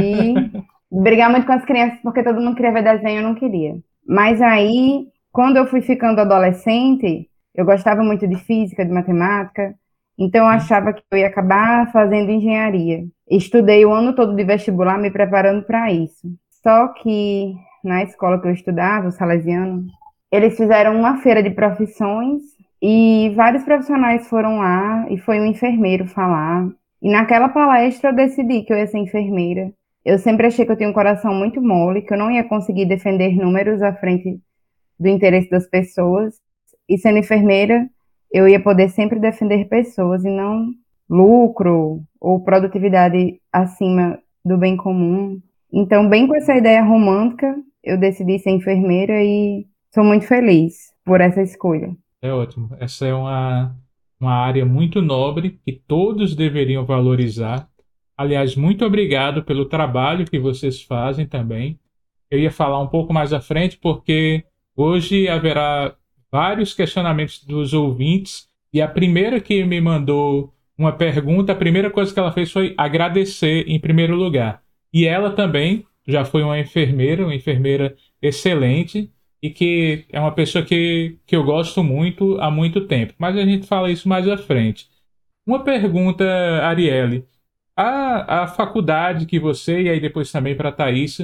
e 0.00 0.62
brigar 0.90 1.30
muito 1.30 1.46
com 1.46 1.52
as 1.52 1.64
crianças 1.64 1.98
porque 2.02 2.22
todo 2.22 2.40
mundo 2.40 2.56
queria 2.56 2.72
ver 2.72 2.82
desenho, 2.82 3.20
eu 3.20 3.28
não 3.28 3.34
queria. 3.34 3.76
Mas 4.06 4.40
aí, 4.40 5.08
quando 5.32 5.56
eu 5.56 5.66
fui 5.66 5.80
ficando 5.80 6.20
adolescente, 6.20 7.28
eu 7.54 7.64
gostava 7.64 8.02
muito 8.02 8.26
de 8.26 8.36
física, 8.36 8.84
de 8.84 8.92
matemática, 8.92 9.74
então 10.18 10.44
eu 10.44 10.50
achava 10.50 10.92
que 10.92 11.02
eu 11.10 11.18
ia 11.18 11.26
acabar 11.26 11.90
fazendo 11.92 12.30
engenharia. 12.30 13.04
Estudei 13.28 13.84
o 13.84 13.92
ano 13.92 14.14
todo 14.14 14.34
de 14.34 14.44
vestibular 14.44 14.98
me 14.98 15.10
preparando 15.10 15.62
para 15.64 15.92
isso. 15.92 16.28
Só 16.62 16.88
que 16.88 17.54
na 17.84 18.02
escola 18.02 18.40
que 18.40 18.48
eu 18.48 18.52
estudava, 18.52 19.08
o 19.08 19.12
Salesiano, 19.12 19.86
eles 20.32 20.56
fizeram 20.56 20.96
uma 20.96 21.18
feira 21.18 21.42
de 21.42 21.50
profissões 21.50 22.42
e 22.82 23.32
vários 23.36 23.62
profissionais 23.62 24.28
foram 24.28 24.58
lá 24.58 25.06
e 25.10 25.18
foi 25.18 25.40
um 25.40 25.46
enfermeiro 25.46 26.06
falar. 26.06 26.68
E 27.02 27.10
naquela 27.10 27.48
palestra 27.48 28.10
eu 28.10 28.16
decidi 28.16 28.62
que 28.62 28.72
eu 28.72 28.76
ia 28.76 28.86
ser 28.86 28.98
enfermeira. 28.98 29.72
Eu 30.06 30.20
sempre 30.20 30.46
achei 30.46 30.64
que 30.64 30.70
eu 30.70 30.76
tinha 30.76 30.88
um 30.88 30.92
coração 30.92 31.34
muito 31.34 31.60
mole, 31.60 32.00
que 32.00 32.14
eu 32.14 32.16
não 32.16 32.30
ia 32.30 32.44
conseguir 32.44 32.86
defender 32.86 33.34
números 33.34 33.82
à 33.82 33.92
frente 33.92 34.38
do 35.00 35.08
interesse 35.08 35.50
das 35.50 35.68
pessoas. 35.68 36.36
E 36.88 36.96
sendo 36.96 37.18
enfermeira, 37.18 37.90
eu 38.32 38.46
ia 38.46 38.62
poder 38.62 38.88
sempre 38.88 39.18
defender 39.18 39.64
pessoas 39.64 40.24
e 40.24 40.30
não 40.30 40.70
lucro 41.10 42.04
ou 42.20 42.44
produtividade 42.44 43.40
acima 43.52 44.16
do 44.44 44.56
bem 44.56 44.76
comum. 44.76 45.40
Então, 45.72 46.08
bem 46.08 46.28
com 46.28 46.36
essa 46.36 46.54
ideia 46.54 46.84
romântica, 46.84 47.56
eu 47.82 47.98
decidi 47.98 48.38
ser 48.38 48.50
enfermeira 48.50 49.24
e 49.24 49.66
sou 49.92 50.04
muito 50.04 50.24
feliz 50.24 50.92
por 51.04 51.20
essa 51.20 51.42
escolha. 51.42 51.96
É 52.22 52.32
ótimo. 52.32 52.70
Essa 52.78 53.08
é 53.08 53.12
uma, 53.12 53.76
uma 54.20 54.34
área 54.34 54.64
muito 54.64 55.02
nobre 55.02 55.58
que 55.64 55.72
todos 55.72 56.36
deveriam 56.36 56.86
valorizar. 56.86 57.68
Aliás, 58.16 58.56
muito 58.56 58.84
obrigado 58.84 59.44
pelo 59.44 59.66
trabalho 59.66 60.24
que 60.24 60.38
vocês 60.38 60.82
fazem 60.82 61.26
também. 61.26 61.78
Eu 62.30 62.38
ia 62.38 62.50
falar 62.50 62.80
um 62.80 62.86
pouco 62.88 63.12
mais 63.12 63.32
à 63.32 63.40
frente, 63.40 63.76
porque 63.76 64.44
hoje 64.74 65.28
haverá 65.28 65.94
vários 66.30 66.74
questionamentos 66.74 67.44
dos 67.44 67.72
ouvintes. 67.72 68.48
E 68.72 68.80
a 68.80 68.88
primeira 68.88 69.40
que 69.40 69.64
me 69.64 69.80
mandou 69.80 70.52
uma 70.78 70.92
pergunta, 70.92 71.52
a 71.52 71.56
primeira 71.56 71.90
coisa 71.90 72.12
que 72.12 72.18
ela 72.18 72.32
fez 72.32 72.50
foi 72.50 72.74
agradecer 72.76 73.64
em 73.68 73.78
primeiro 73.80 74.14
lugar. 74.16 74.62
E 74.92 75.06
ela 75.06 75.30
também 75.30 75.84
já 76.06 76.24
foi 76.24 76.42
uma 76.42 76.58
enfermeira, 76.58 77.24
uma 77.24 77.34
enfermeira 77.34 77.96
excelente 78.20 79.10
e 79.42 79.50
que 79.50 80.06
é 80.10 80.20
uma 80.20 80.32
pessoa 80.32 80.64
que, 80.64 81.18
que 81.26 81.36
eu 81.36 81.44
gosto 81.44 81.82
muito 81.82 82.38
há 82.40 82.50
muito 82.50 82.86
tempo. 82.86 83.14
Mas 83.18 83.36
a 83.36 83.44
gente 83.44 83.66
fala 83.66 83.90
isso 83.90 84.08
mais 84.08 84.28
à 84.28 84.36
frente. 84.36 84.88
Uma 85.46 85.62
pergunta, 85.62 86.24
Arielle. 86.62 87.24
A, 87.76 88.42
a 88.42 88.46
faculdade 88.48 89.26
que 89.26 89.38
você, 89.38 89.82
e 89.82 89.88
aí 89.90 90.00
depois 90.00 90.32
também 90.32 90.56
para 90.56 90.70
a 90.70 90.72
Thaís, 90.72 91.18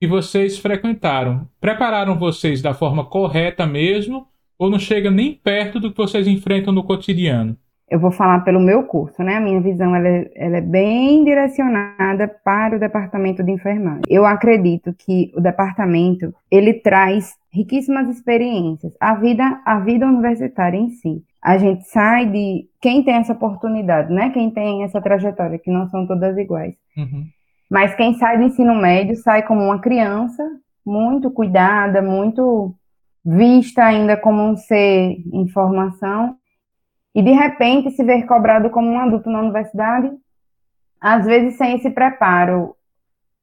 que 0.00 0.06
vocês 0.06 0.58
frequentaram, 0.58 1.48
prepararam 1.60 2.18
vocês 2.18 2.62
da 2.62 2.72
forma 2.72 3.04
correta 3.04 3.66
mesmo? 3.66 4.28
Ou 4.56 4.70
não 4.70 4.78
chega 4.78 5.10
nem 5.10 5.34
perto 5.34 5.80
do 5.80 5.90
que 5.90 5.96
vocês 5.96 6.26
enfrentam 6.26 6.72
no 6.72 6.84
cotidiano? 6.84 7.56
eu 7.90 7.98
vou 7.98 8.10
falar 8.10 8.40
pelo 8.40 8.60
meu 8.60 8.84
curso, 8.84 9.22
né? 9.22 9.36
A 9.36 9.40
minha 9.40 9.60
visão 9.60 9.94
ela 9.94 10.08
é, 10.08 10.30
ela 10.36 10.56
é, 10.58 10.60
bem 10.60 11.24
direcionada 11.24 12.28
para 12.44 12.76
o 12.76 12.80
departamento 12.80 13.42
de 13.42 13.50
enfermagem. 13.50 14.02
Eu 14.08 14.26
acredito 14.26 14.94
que 14.98 15.32
o 15.34 15.40
departamento 15.40 16.34
ele 16.50 16.74
traz 16.74 17.34
riquíssimas 17.50 18.08
experiências. 18.08 18.92
A 19.00 19.14
vida, 19.14 19.60
a 19.64 19.80
vida 19.80 20.06
universitária 20.06 20.76
em 20.76 20.90
si. 20.90 21.22
A 21.42 21.56
gente 21.56 21.84
sai 21.84 22.26
de 22.26 22.68
quem 22.80 23.02
tem 23.02 23.14
essa 23.14 23.32
oportunidade, 23.32 24.12
né? 24.12 24.30
Quem 24.30 24.50
tem 24.50 24.82
essa 24.82 25.00
trajetória, 25.00 25.58
que 25.58 25.70
não 25.70 25.88
são 25.88 26.06
todas 26.06 26.36
iguais. 26.36 26.74
Uhum. 26.96 27.26
Mas 27.70 27.94
quem 27.94 28.14
sai 28.14 28.38
do 28.38 28.44
ensino 28.44 28.74
médio 28.74 29.16
sai 29.16 29.42
como 29.42 29.62
uma 29.62 29.78
criança, 29.78 30.42
muito 30.84 31.30
cuidada, 31.30 32.00
muito 32.02 32.74
vista 33.24 33.84
ainda 33.84 34.16
como 34.16 34.42
um 34.42 34.56
ser 34.56 35.18
em 35.32 35.46
formação 35.48 36.36
e 37.14 37.22
de 37.22 37.32
repente 37.32 37.90
se 37.90 38.02
ver 38.02 38.26
cobrado 38.26 38.70
como 38.70 38.88
um 38.88 38.98
adulto 38.98 39.28
na 39.28 39.40
universidade, 39.40 40.10
às 41.00 41.26
vezes 41.26 41.56
sem 41.56 41.76
esse 41.76 41.90
preparo, 41.90 42.74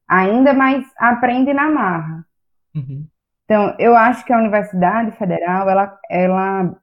ainda 0.07 0.53
mais 0.53 0.85
aprende 0.97 1.53
na 1.53 1.69
marra. 1.69 2.25
Uhum. 2.73 3.05
Então, 3.45 3.75
eu 3.77 3.95
acho 3.95 4.25
que 4.25 4.33
a 4.33 4.39
Universidade 4.39 5.11
Federal, 5.17 5.69
ela, 5.69 5.99
ela 6.09 6.75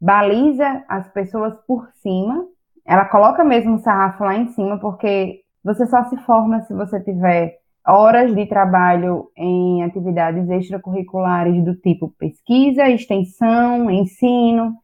baliza 0.00 0.84
as 0.88 1.08
pessoas 1.08 1.56
por 1.66 1.88
cima, 2.02 2.46
ela 2.84 3.04
coloca 3.04 3.42
mesmo 3.42 3.76
o 3.76 3.78
sarrafo 3.78 4.24
lá 4.24 4.36
em 4.36 4.48
cima, 4.48 4.78
porque 4.78 5.40
você 5.64 5.86
só 5.86 6.04
se 6.04 6.16
forma 6.18 6.62
se 6.62 6.72
você 6.72 7.00
tiver 7.00 7.58
horas 7.86 8.34
de 8.34 8.46
trabalho 8.46 9.30
em 9.36 9.82
atividades 9.82 10.48
extracurriculares 10.48 11.64
do 11.64 11.74
tipo 11.74 12.12
pesquisa, 12.18 12.88
extensão, 12.88 13.90
ensino. 13.90 14.74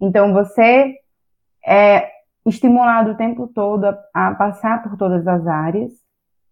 Então, 0.00 0.32
você 0.32 0.94
é 1.64 2.08
estimulado 2.46 3.12
o 3.12 3.16
tempo 3.16 3.46
todo 3.48 3.84
a, 3.84 3.98
a 4.14 4.34
passar 4.34 4.82
por 4.82 4.96
todas 4.96 5.26
as 5.26 5.46
áreas, 5.46 5.92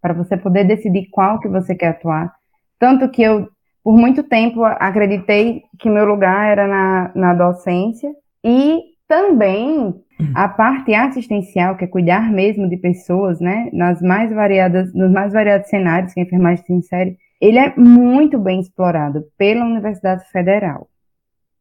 para 0.00 0.15
você 0.15 0.37
poder 0.37 0.65
decidir 0.65 1.09
qual 1.11 1.41
que 1.41 1.49
você 1.49 1.75
quer 1.75 1.89
atuar. 1.89 2.33
Tanto 2.79 3.09
que 3.11 3.23
eu, 3.23 3.49
por 3.82 3.96
muito 3.96 4.22
tempo, 4.22 4.64
acreditei 4.64 5.62
que 5.78 5.88
meu 5.88 6.04
lugar 6.04 6.50
era 6.50 6.66
na, 6.66 7.12
na 7.14 7.34
docência 7.34 8.10
e 8.44 8.80
também 9.08 9.94
a 10.34 10.49
parte 10.49 10.94
assistencial, 10.94 11.76
que 11.76 11.84
é 11.84 11.88
cuidar 11.88 12.30
mesmo 12.30 12.68
de 12.68 12.76
pessoas, 12.76 13.40
né, 13.40 13.70
nas 13.72 14.00
mais 14.02 14.30
variadas, 14.30 14.92
nos 14.94 15.10
mais 15.10 15.32
variados 15.32 15.68
cenários 15.68 16.12
que 16.12 16.20
a 16.20 16.22
enfermagem 16.22 16.64
se 16.64 16.72
insere, 16.72 17.16
ele 17.40 17.58
é 17.58 17.75
muito 17.75 18.38
bem 18.38 18.60
explorado 18.60 19.25
pela 19.38 19.64
Universidade 19.64 20.30
Federal. 20.30 20.88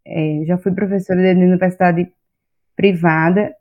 É, 0.05 0.43
já 0.45 0.57
fui 0.57 0.73
professora 0.73 1.33
de 1.33 1.41
universidade 1.41 2.11
privada, 2.75 3.53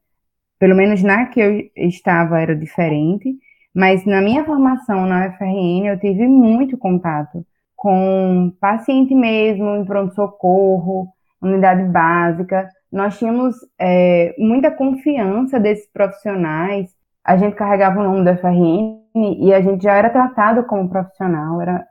pelo 0.58 0.74
menos 0.74 1.02
na 1.02 1.26
que 1.26 1.40
eu 1.40 1.70
estava 1.76 2.40
era 2.40 2.56
diferente, 2.56 3.36
mas 3.72 4.04
na 4.04 4.20
minha 4.20 4.44
formação 4.44 5.06
na 5.06 5.28
UFRN 5.28 5.86
eu 5.86 6.00
tive 6.00 6.26
muito 6.26 6.76
contato 6.76 7.46
com 7.78 8.52
paciente 8.60 9.14
mesmo, 9.14 9.76
em 9.76 9.84
pronto-socorro, 9.84 11.12
unidade 11.40 11.84
básica. 11.84 12.68
Nós 12.90 13.16
tínhamos 13.16 13.54
é, 13.78 14.34
muita 14.36 14.72
confiança 14.72 15.60
desses 15.60 15.88
profissionais. 15.92 16.90
A 17.24 17.36
gente 17.36 17.54
carregava 17.54 18.00
o 18.00 18.02
nome 18.02 18.24
do 18.24 18.32
UFRN 18.32 18.98
e 19.38 19.54
a 19.54 19.60
gente 19.60 19.84
já 19.84 19.94
era 19.94 20.10
tratado 20.10 20.64
como 20.64 20.90
profissional. 20.90 21.62
Era, 21.62 21.86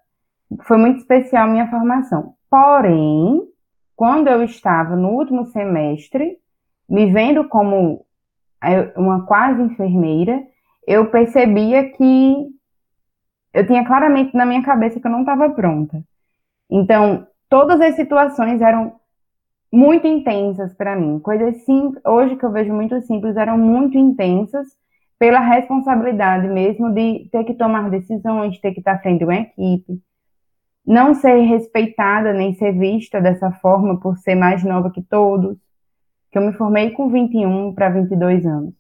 foi 0.64 0.78
muito 0.78 0.98
especial 0.98 1.48
a 1.48 1.52
minha 1.52 1.70
formação. 1.70 2.34
Porém, 2.50 3.44
quando 3.96 4.28
eu 4.28 4.44
estava 4.44 4.94
no 4.94 5.12
último 5.12 5.46
semestre, 5.46 6.36
me 6.90 7.10
vendo 7.14 7.48
como 7.48 8.06
uma 8.98 9.26
quase 9.26 9.62
enfermeira, 9.62 10.44
eu 10.86 11.10
percebia 11.10 11.92
que 11.92 12.57
eu 13.54 13.66
tinha 13.66 13.86
claramente 13.86 14.36
na 14.36 14.46
minha 14.46 14.64
cabeça 14.64 15.00
que 15.00 15.08
eu 15.08 15.12
não 15.12 15.22
estava 15.22 15.50
pronta. 15.50 16.04
Então, 16.70 17.28
todas 17.50 17.80
as 17.82 17.96
situações 17.96 18.62
eram 18.62 19.00
muito 19.72 20.08
intensas 20.08 20.74
para 20.74 20.96
mim. 20.96 21.20
Coisas 21.20 21.64
simples, 21.64 22.02
hoje 22.06 22.36
que 22.36 22.46
eu 22.46 22.52
vejo 22.52 22.74
muito 22.74 23.00
simples, 23.02 23.36
eram 23.36 23.58
muito 23.58 23.98
intensas 23.98 24.68
pela 25.20 25.40
responsabilidade 25.40 26.48
mesmo 26.48 26.92
de 26.94 27.28
ter 27.32 27.44
que 27.44 27.54
tomar 27.54 27.90
decisões, 27.90 28.54
de 28.54 28.62
ter 28.62 28.72
que 28.72 28.80
estar 28.80 29.02
frente 29.02 29.20
de 29.20 29.26
uma 29.26 29.36
equipe, 29.36 30.00
não 30.86 31.14
ser 31.14 31.42
respeitada 31.42 32.32
nem 32.34 32.54
ser 32.54 32.72
vista 32.72 33.20
dessa 33.20 33.52
forma 33.52 34.00
por 34.00 34.18
ser 34.18 34.36
mais 34.36 34.64
nova 34.64 34.92
que 34.92 35.02
todos 35.02 35.58
que 36.32 36.38
eu 36.38 36.42
me 36.42 36.54
formei 36.54 36.92
com 36.92 37.10
21 37.10 37.74
para 37.74 37.90
22 37.90 38.46
anos. 38.46 38.74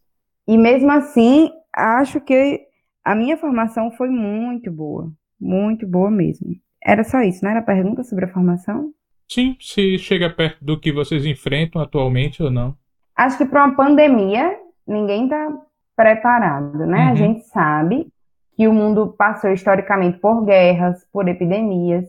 E 0.48 0.58
mesmo 0.58 0.92
assim, 0.92 1.52
acho 1.74 2.22
que 2.22 2.67
a 3.12 3.16
minha 3.16 3.38
formação 3.38 3.92
foi 3.92 4.10
muito 4.10 4.72
boa, 4.72 5.12
muito 5.40 5.88
boa 5.88 6.10
mesmo. 6.12 6.56
Era 6.84 7.04
só 7.04 7.22
isso, 7.22 7.44
não 7.44 7.52
era 7.52 7.62
pergunta 7.62 8.04
sobre 8.04 8.26
a 8.26 8.34
formação? 8.34 8.92
Sim, 9.30 9.58
se 9.60 9.98
chega 9.98 10.30
perto 10.30 10.64
do 10.64 10.80
que 10.80 10.92
vocês 10.92 11.26
enfrentam 11.26 11.82
atualmente 11.82 12.42
ou 12.42 12.50
não. 12.50 12.76
Acho 13.16 13.38
que 13.38 13.46
para 13.46 13.66
uma 13.66 13.76
pandemia, 13.76 14.58
ninguém 14.88 15.26
está 15.26 15.50
preparado, 15.96 16.86
né? 16.86 17.06
Uhum. 17.06 17.12
A 17.12 17.16
gente 17.16 17.42
sabe 17.48 18.08
que 18.56 18.68
o 18.68 18.74
mundo 18.74 19.14
passou 19.18 19.52
historicamente 19.52 20.20
por 20.20 20.46
guerras, 20.46 21.06
por 21.12 21.28
epidemias, 21.28 22.06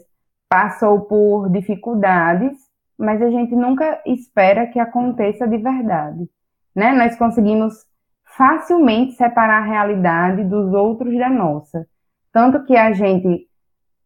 passou 0.49 1.01
por 1.03 1.51
dificuldades 1.51 2.69
mas 2.99 3.23
a 3.23 3.31
gente 3.31 3.55
nunca 3.55 4.03
espera 4.05 4.67
que 4.67 4.81
aconteça 4.81 5.47
de 5.47 5.57
verdade. 5.57 6.29
Né? 6.75 6.93
Nós 6.93 7.17
conseguimos 7.17 7.87
facilmente 8.39 9.15
separar 9.15 9.63
a 9.63 9.67
realidade 9.67 10.45
dos 10.45 10.73
outros 10.73 11.19
da 11.19 11.29
nossa. 11.29 11.85
Tanto 12.33 12.65
que 12.65 12.77
a 12.77 12.93
gente. 12.93 13.49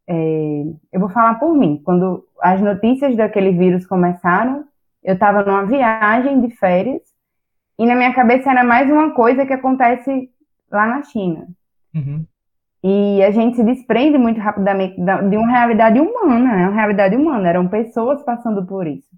É, 0.08 0.64
eu 0.90 0.98
vou 0.98 1.10
falar 1.10 1.34
por 1.34 1.54
mim. 1.54 1.80
Quando 1.84 2.24
as 2.40 2.60
notícias 2.60 3.14
daquele 3.14 3.52
vírus 3.52 3.86
começaram, 3.86 4.64
eu 5.04 5.14
estava 5.14 5.44
numa 5.44 5.66
viagem 5.66 6.40
de 6.40 6.50
férias 6.56 7.02
e 7.78 7.84
na 7.84 7.94
minha 7.94 8.14
cabeça 8.14 8.50
era 8.50 8.64
mais 8.64 8.90
uma 8.90 9.10
coisa 9.12 9.44
que 9.44 9.52
acontece 9.52 10.30
lá 10.70 10.86
na 10.86 11.02
China. 11.02 11.46
Uhum. 11.94 12.24
E 12.82 13.22
a 13.22 13.30
gente 13.30 13.56
se 13.56 13.62
desprende 13.62 14.18
muito 14.18 14.40
rapidamente 14.40 14.96
de 14.96 15.36
uma 15.36 15.48
realidade 15.48 16.00
humana, 16.00 16.56
né? 16.56 16.68
Uma 16.68 16.74
realidade 16.74 17.14
humana, 17.14 17.48
eram 17.48 17.68
pessoas 17.68 18.22
passando 18.24 18.64
por 18.64 18.86
isso. 18.86 19.10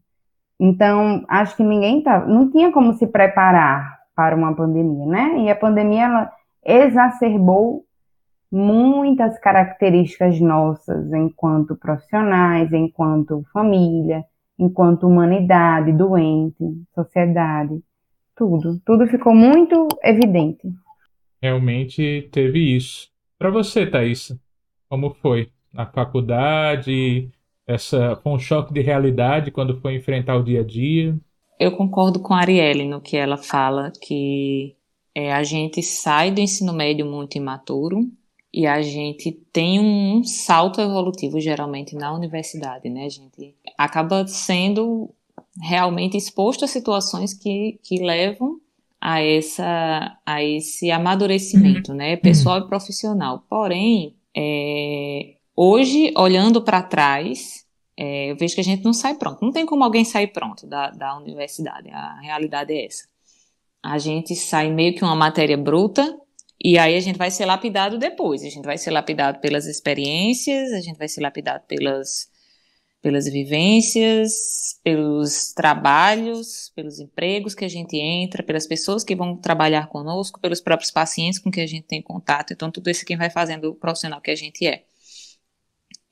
Então, 0.61 1.25
acho 1.29 1.57
que 1.57 1.63
ninguém 1.63 2.03
tá, 2.03 2.27
não 2.27 2.51
tinha 2.51 2.71
como 2.71 2.93
se 2.93 3.07
preparar 3.07 4.04
para 4.15 4.37
uma 4.37 4.55
pandemia, 4.55 5.07
né? 5.07 5.39
E 5.41 5.51
a 5.51 5.57
pandemia 5.57 6.05
ela 6.05 6.33
exacerbou 6.65 7.85
muitas 8.51 9.39
características 9.41 10.41
nossas 10.41 11.13
enquanto 11.13 11.77
profissionais, 11.77 12.73
enquanto 12.73 13.45
família, 13.53 14.25
enquanto 14.59 15.09
humanidade, 15.09 15.93
doente, 15.93 16.65
sociedade, 16.95 17.83
tudo, 18.37 18.81
tudo 18.85 19.07
ficou 19.07 19.35
muito 19.35 19.89
evidente. 20.03 20.69
Realmente 21.43 22.29
teve 22.33 22.77
isso. 22.77 23.09
Para 23.39 23.51
você, 23.51 23.87
Thaís, 23.87 24.37
Como 24.89 25.11
foi? 25.11 25.51
Na 25.73 25.87
faculdade, 25.87 27.29
essa 27.67 28.15
foi 28.17 28.33
um 28.33 28.39
choque 28.39 28.73
de 28.73 28.81
realidade 28.81 29.51
quando 29.51 29.81
foi 29.81 29.97
enfrentar 29.97 30.37
o 30.37 30.45
dia 30.45 30.61
a 30.61 30.65
dia? 30.65 31.17
Eu 31.59 31.77
concordo 31.77 32.21
com 32.21 32.35
a 32.35 32.41
Arielle 32.41 32.87
no 32.87 33.01
que 33.01 33.17
ela 33.17 33.37
fala, 33.37 33.93
que 34.03 34.75
é, 35.15 35.33
a 35.33 35.43
gente 35.43 35.83
sai 35.83 36.31
do 36.31 36.41
ensino 36.41 36.73
médio 36.73 37.07
muito 37.07 37.37
imaturo 37.37 38.09
e 38.53 38.67
a 38.67 38.83
gente 38.83 39.33
tem 39.53 39.81
um 39.81 40.23
salto 40.25 40.81
evolutivo 40.81 41.41
geralmente 41.41 41.95
na 41.95 42.13
universidade, 42.13 42.89
né? 42.89 43.07
A 43.07 43.09
gente 43.09 43.55
acaba 43.77 44.27
sendo 44.27 45.11
realmente 45.61 46.17
exposto 46.17 46.65
a 46.65 46.69
situações 46.69 47.35
que, 47.35 47.79
que 47.83 48.03
levam 48.03 48.61
a, 49.01 49.21
essa, 49.21 50.19
a 50.25 50.43
esse 50.43 50.91
amadurecimento, 50.91 51.93
uhum. 51.93 51.99
né? 51.99 52.17
Pessoal 52.17 52.59
uhum. 52.59 52.65
e 52.65 52.69
profissional. 52.69 53.45
Porém, 53.49 54.15
é, 54.37 55.35
hoje, 55.57 56.13
olhando 56.17 56.63
para 56.63 56.83
trás, 56.83 57.64
é, 57.97 58.31
eu 58.31 58.37
vejo 58.37 58.55
que 58.55 58.61
a 58.61 58.65
gente 58.65 58.85
não 58.85 58.93
sai 58.93 59.15
pronto. 59.15 59.43
Não 59.43 59.53
tem 59.53 59.65
como 59.65 59.85
alguém 59.85 60.05
sair 60.05 60.29
pronto 60.29 60.67
da, 60.67 60.91
da 60.91 61.17
universidade. 61.17 61.91
A 61.91 62.21
realidade 62.21 62.73
é 62.73 62.87
essa. 62.87 63.07
A 63.83 63.99
gente 63.99 64.35
sai 64.35 64.71
meio 64.71 64.95
que 64.95 65.05
uma 65.05 65.15
matéria 65.15 65.57
bruta 65.57 66.19
e 66.63 66.79
aí 66.79 66.97
a 66.97 67.01
gente 67.01 67.19
vai 67.19 67.31
ser 67.31 67.45
lapidado 67.45 67.99
depois. 67.99 68.43
A 68.43 68.49
gente 68.49 68.65
vai 68.65 68.79
ser 68.79 68.91
lapidado 68.91 69.41
pelas 69.41 69.67
experiências, 69.67 70.73
a 70.73 70.81
gente 70.81 70.97
vai 70.97 71.09
ser 71.09 71.21
lapidado 71.21 71.65
pelas, 71.67 72.29
pelas 73.03 73.27
vivências, 73.27 74.81
pelos 74.83 75.53
trabalhos, 75.53 76.73
pelos 76.75 76.99
empregos 76.99 77.55
que 77.55 77.65
a 77.65 77.69
gente 77.69 77.97
entra, 77.97 78.43
pelas 78.43 78.67
pessoas 78.67 79.05
que 79.05 79.15
vão 79.15 79.37
trabalhar 79.37 79.89
conosco, 79.89 80.41
pelos 80.41 80.61
próprios 80.61 80.91
pacientes 80.91 81.39
com 81.39 81.51
que 81.51 81.61
a 81.61 81.67
gente 81.67 81.87
tem 81.87 82.03
contato. 82.03 82.53
Então, 82.53 82.71
tudo 82.71 82.91
isso 82.91 83.05
quem 83.05 83.17
vai 83.17 83.31
fazendo 83.31 83.71
o 83.71 83.75
profissional 83.75 84.21
que 84.21 84.31
a 84.31 84.37
gente 84.37 84.67
é. 84.67 84.85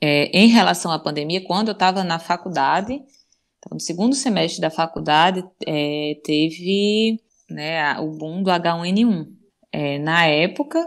É, 0.04 0.36
em 0.36 0.48
relação 0.48 0.90
à 0.90 0.98
pandemia, 0.98 1.44
quando 1.46 1.68
eu 1.68 1.74
estava 1.74 2.02
na 2.02 2.18
faculdade, 2.18 2.94
então, 2.94 3.74
no 3.74 3.80
segundo 3.80 4.16
semestre 4.16 4.60
da 4.60 4.68
faculdade, 4.68 5.44
é, 5.64 6.20
teve 6.24 7.20
né, 7.48 7.96
o 8.00 8.10
boom 8.10 8.42
do 8.42 8.50
H1N1. 8.50 9.28
É, 9.70 10.00
na 10.00 10.26
época, 10.26 10.84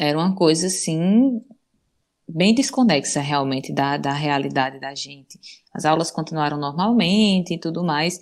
era 0.00 0.18
uma 0.18 0.34
coisa 0.34 0.66
assim, 0.66 1.40
bem 2.28 2.52
desconexa 2.52 3.20
realmente 3.20 3.72
da, 3.72 3.96
da 3.96 4.12
realidade 4.12 4.80
da 4.80 4.92
gente. 4.92 5.38
As 5.72 5.84
aulas 5.84 6.10
continuaram 6.10 6.58
normalmente 6.58 7.54
e 7.54 7.60
tudo 7.60 7.84
mais, 7.84 8.20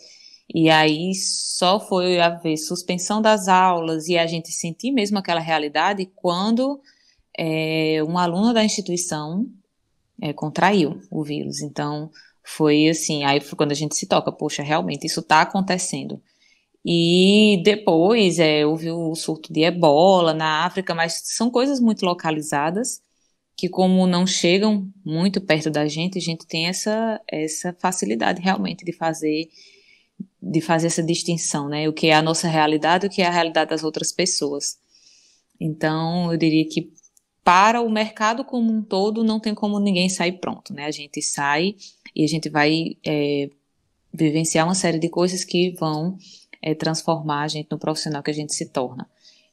e 0.54 0.68
aí 0.68 1.14
só 1.14 1.80
foi 1.80 2.20
haver 2.20 2.58
suspensão 2.58 3.22
das 3.22 3.48
aulas 3.48 4.06
e 4.06 4.18
a 4.18 4.26
gente 4.26 4.52
sentir 4.52 4.92
mesmo 4.92 5.16
aquela 5.16 5.40
realidade 5.40 6.04
quando 6.14 6.78
é, 7.38 8.04
um 8.06 8.18
aluno 8.18 8.52
da 8.52 8.62
instituição 8.62 9.46
é, 10.20 10.32
contraiu 10.32 11.00
o 11.10 11.22
vírus. 11.22 11.60
Então, 11.60 12.10
foi 12.44 12.88
assim, 12.88 13.24
aí 13.24 13.40
foi 13.40 13.56
quando 13.56 13.72
a 13.72 13.76
gente 13.76 13.96
se 13.96 14.06
toca, 14.06 14.30
poxa, 14.30 14.62
realmente 14.62 15.06
isso 15.06 15.20
está 15.20 15.42
acontecendo. 15.42 16.20
E 16.84 17.60
depois 17.64 18.38
é, 18.38 18.64
houve 18.64 18.90
o 18.92 19.14
surto 19.16 19.52
de 19.52 19.62
ebola 19.62 20.32
na 20.32 20.64
África, 20.64 20.94
mas 20.94 21.20
são 21.24 21.50
coisas 21.50 21.80
muito 21.80 22.06
localizadas, 22.06 23.02
que 23.56 23.68
como 23.68 24.06
não 24.06 24.24
chegam 24.24 24.88
muito 25.04 25.40
perto 25.40 25.68
da 25.70 25.88
gente, 25.88 26.18
a 26.18 26.20
gente 26.20 26.46
tem 26.46 26.68
essa, 26.68 27.20
essa 27.28 27.74
facilidade 27.80 28.40
realmente 28.40 28.84
de 28.84 28.92
fazer 28.92 29.48
de 30.40 30.60
fazer 30.60 30.86
essa 30.86 31.02
distinção, 31.02 31.68
né? 31.68 31.88
O 31.88 31.92
que 31.92 32.06
é 32.06 32.14
a 32.14 32.22
nossa 32.22 32.46
realidade 32.46 33.06
o 33.06 33.10
que 33.10 33.20
é 33.20 33.26
a 33.26 33.30
realidade 33.30 33.70
das 33.70 33.82
outras 33.82 34.12
pessoas. 34.12 34.78
Então, 35.60 36.30
eu 36.32 36.38
diria 36.38 36.68
que 36.68 36.92
para 37.46 37.80
o 37.80 37.88
mercado 37.88 38.44
como 38.44 38.72
um 38.72 38.82
todo, 38.82 39.22
não 39.22 39.38
tem 39.38 39.54
como 39.54 39.78
ninguém 39.78 40.08
sair 40.08 40.32
pronto, 40.32 40.74
né? 40.74 40.86
A 40.86 40.90
gente 40.90 41.22
sai 41.22 41.76
e 42.12 42.24
a 42.24 42.26
gente 42.26 42.50
vai 42.50 42.96
é, 43.06 43.48
vivenciar 44.12 44.66
uma 44.66 44.74
série 44.74 44.98
de 44.98 45.08
coisas 45.08 45.44
que 45.44 45.70
vão 45.78 46.18
é, 46.60 46.74
transformar 46.74 47.44
a 47.44 47.48
gente 47.48 47.68
no 47.70 47.78
profissional 47.78 48.20
que 48.20 48.32
a 48.32 48.34
gente 48.34 48.52
se 48.52 48.66
torna. 48.70 49.08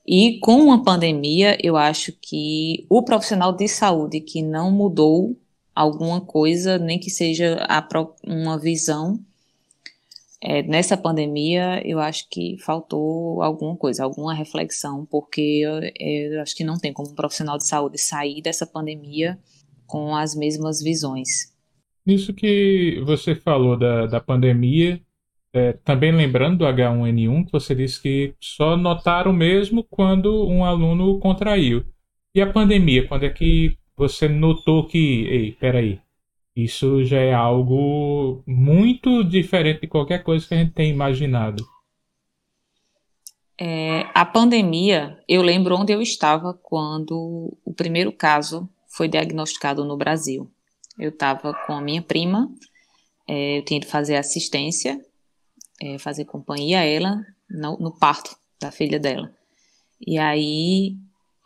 E 0.08 0.40
com 0.40 0.72
a 0.72 0.84
pandemia, 0.84 1.56
eu 1.62 1.78
acho 1.78 2.12
que 2.20 2.88
o 2.90 3.04
profissional 3.04 3.54
de 3.56 3.68
saúde 3.68 4.22
que 4.22 4.42
não 4.42 4.72
mudou 4.72 5.38
alguma 5.76 6.20
coisa, 6.20 6.80
nem 6.80 6.98
que 6.98 7.12
seja 7.12 7.64
uma 8.26 8.58
visão 8.58 9.20
é, 10.46 10.62
nessa 10.62 10.98
pandemia, 10.98 11.82
eu 11.88 12.00
acho 12.00 12.28
que 12.30 12.58
faltou 12.60 13.42
alguma 13.42 13.78
coisa, 13.78 14.04
alguma 14.04 14.34
reflexão, 14.34 15.08
porque 15.10 15.62
eu, 15.64 15.80
eu, 15.98 16.42
acho 16.42 16.54
que 16.54 16.66
não 16.66 16.78
tem 16.78 16.92
como 16.92 17.12
um 17.12 17.16
profissional 17.16 17.58
de 17.58 17.66
saúde 17.66 17.98
sair 17.98 18.42
dessa 18.42 18.68
pandemia 18.68 19.40
com 19.88 20.14
as 20.14 20.36
mesmas 20.36 20.84
visões. 20.84 21.54
Isso 22.06 22.34
que 22.34 23.02
você 23.06 23.34
falou 23.34 23.78
da, 23.78 24.06
da 24.06 24.20
pandemia, 24.20 25.00
é, 25.54 25.72
também 25.72 26.12
lembrando 26.12 26.58
do 26.58 26.66
H1N1, 26.66 27.46
que 27.46 27.52
você 27.54 27.74
disse 27.74 28.02
que 28.02 28.34
só 28.42 28.76
notaram 28.76 29.32
mesmo 29.32 29.82
quando 29.82 30.46
um 30.46 30.66
aluno 30.66 31.20
contraiu. 31.20 31.86
E 32.36 32.42
a 32.42 32.52
pandemia, 32.52 33.08
quando 33.08 33.24
é 33.24 33.30
que 33.30 33.78
você 33.96 34.28
notou 34.28 34.88
que, 34.88 35.26
ei, 35.26 35.52
peraí, 35.54 36.02
isso 36.56 37.04
já 37.04 37.20
é 37.20 37.34
algo 37.34 38.44
muito 38.46 39.24
diferente 39.24 39.82
de 39.82 39.88
qualquer 39.88 40.24
coisa 40.24 40.48
que 40.48 40.54
a 40.54 40.58
gente 40.58 40.74
tem 40.74 40.90
imaginado. 40.90 41.66
É, 43.60 44.08
a 44.14 44.26
pandemia, 44.26 45.20
eu 45.28 45.42
lembro 45.42 45.76
onde 45.76 45.94
eu 45.94 46.02
estava 46.02 46.54
quando 46.54 47.58
o 47.64 47.74
primeiro 47.74 48.12
caso 48.12 48.70
foi 48.88 49.08
diagnosticado 49.08 49.84
no 49.84 49.98
Brasil. 49.98 50.52
Eu 50.98 51.10
estava 51.10 51.54
com 51.66 51.74
a 51.74 51.82
minha 51.82 52.02
prima, 52.02 52.52
é, 53.28 53.58
eu 53.60 53.66
tinha 53.66 53.80
de 53.80 53.88
fazer 53.88 54.16
assistência, 54.16 55.00
é, 55.82 55.98
fazer 55.98 56.26
companhia 56.26 56.80
a 56.80 56.84
ela 56.84 57.26
no, 57.50 57.78
no 57.78 57.98
parto 57.98 58.36
da 58.60 58.72
filha 58.72 59.00
dela. 59.00 59.34
E 60.06 60.18
aí 60.20 60.96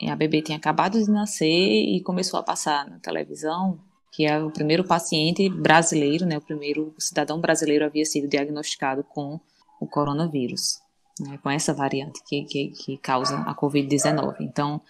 a 0.05 0.15
bebê 0.15 0.41
tinha 0.41 0.57
acabado 0.57 1.01
de 1.01 1.09
nascer 1.09 1.45
e 1.45 2.01
começou 2.01 2.39
a 2.39 2.43
passar 2.43 2.89
na 2.89 2.99
televisão 2.99 3.79
que 4.17 4.25
é 4.25 4.43
o 4.43 4.49
primeiro 4.49 4.83
paciente 4.83 5.47
brasileiro, 5.47 6.25
né, 6.25 6.39
o 6.39 6.41
primeiro 6.41 6.91
cidadão 6.97 7.39
brasileiro 7.39 7.85
havia 7.85 8.03
sido 8.03 8.27
diagnosticado 8.27 9.03
com 9.03 9.39
o 9.79 9.85
coronavírus, 9.85 10.79
né, 11.19 11.37
com 11.37 11.51
essa 11.51 11.71
variante 11.71 12.23
que, 12.25 12.41
que, 12.45 12.69
que 12.69 12.97
causa 12.97 13.37
a 13.41 13.53
Covid-19. 13.53 14.37
Então, 14.39 14.81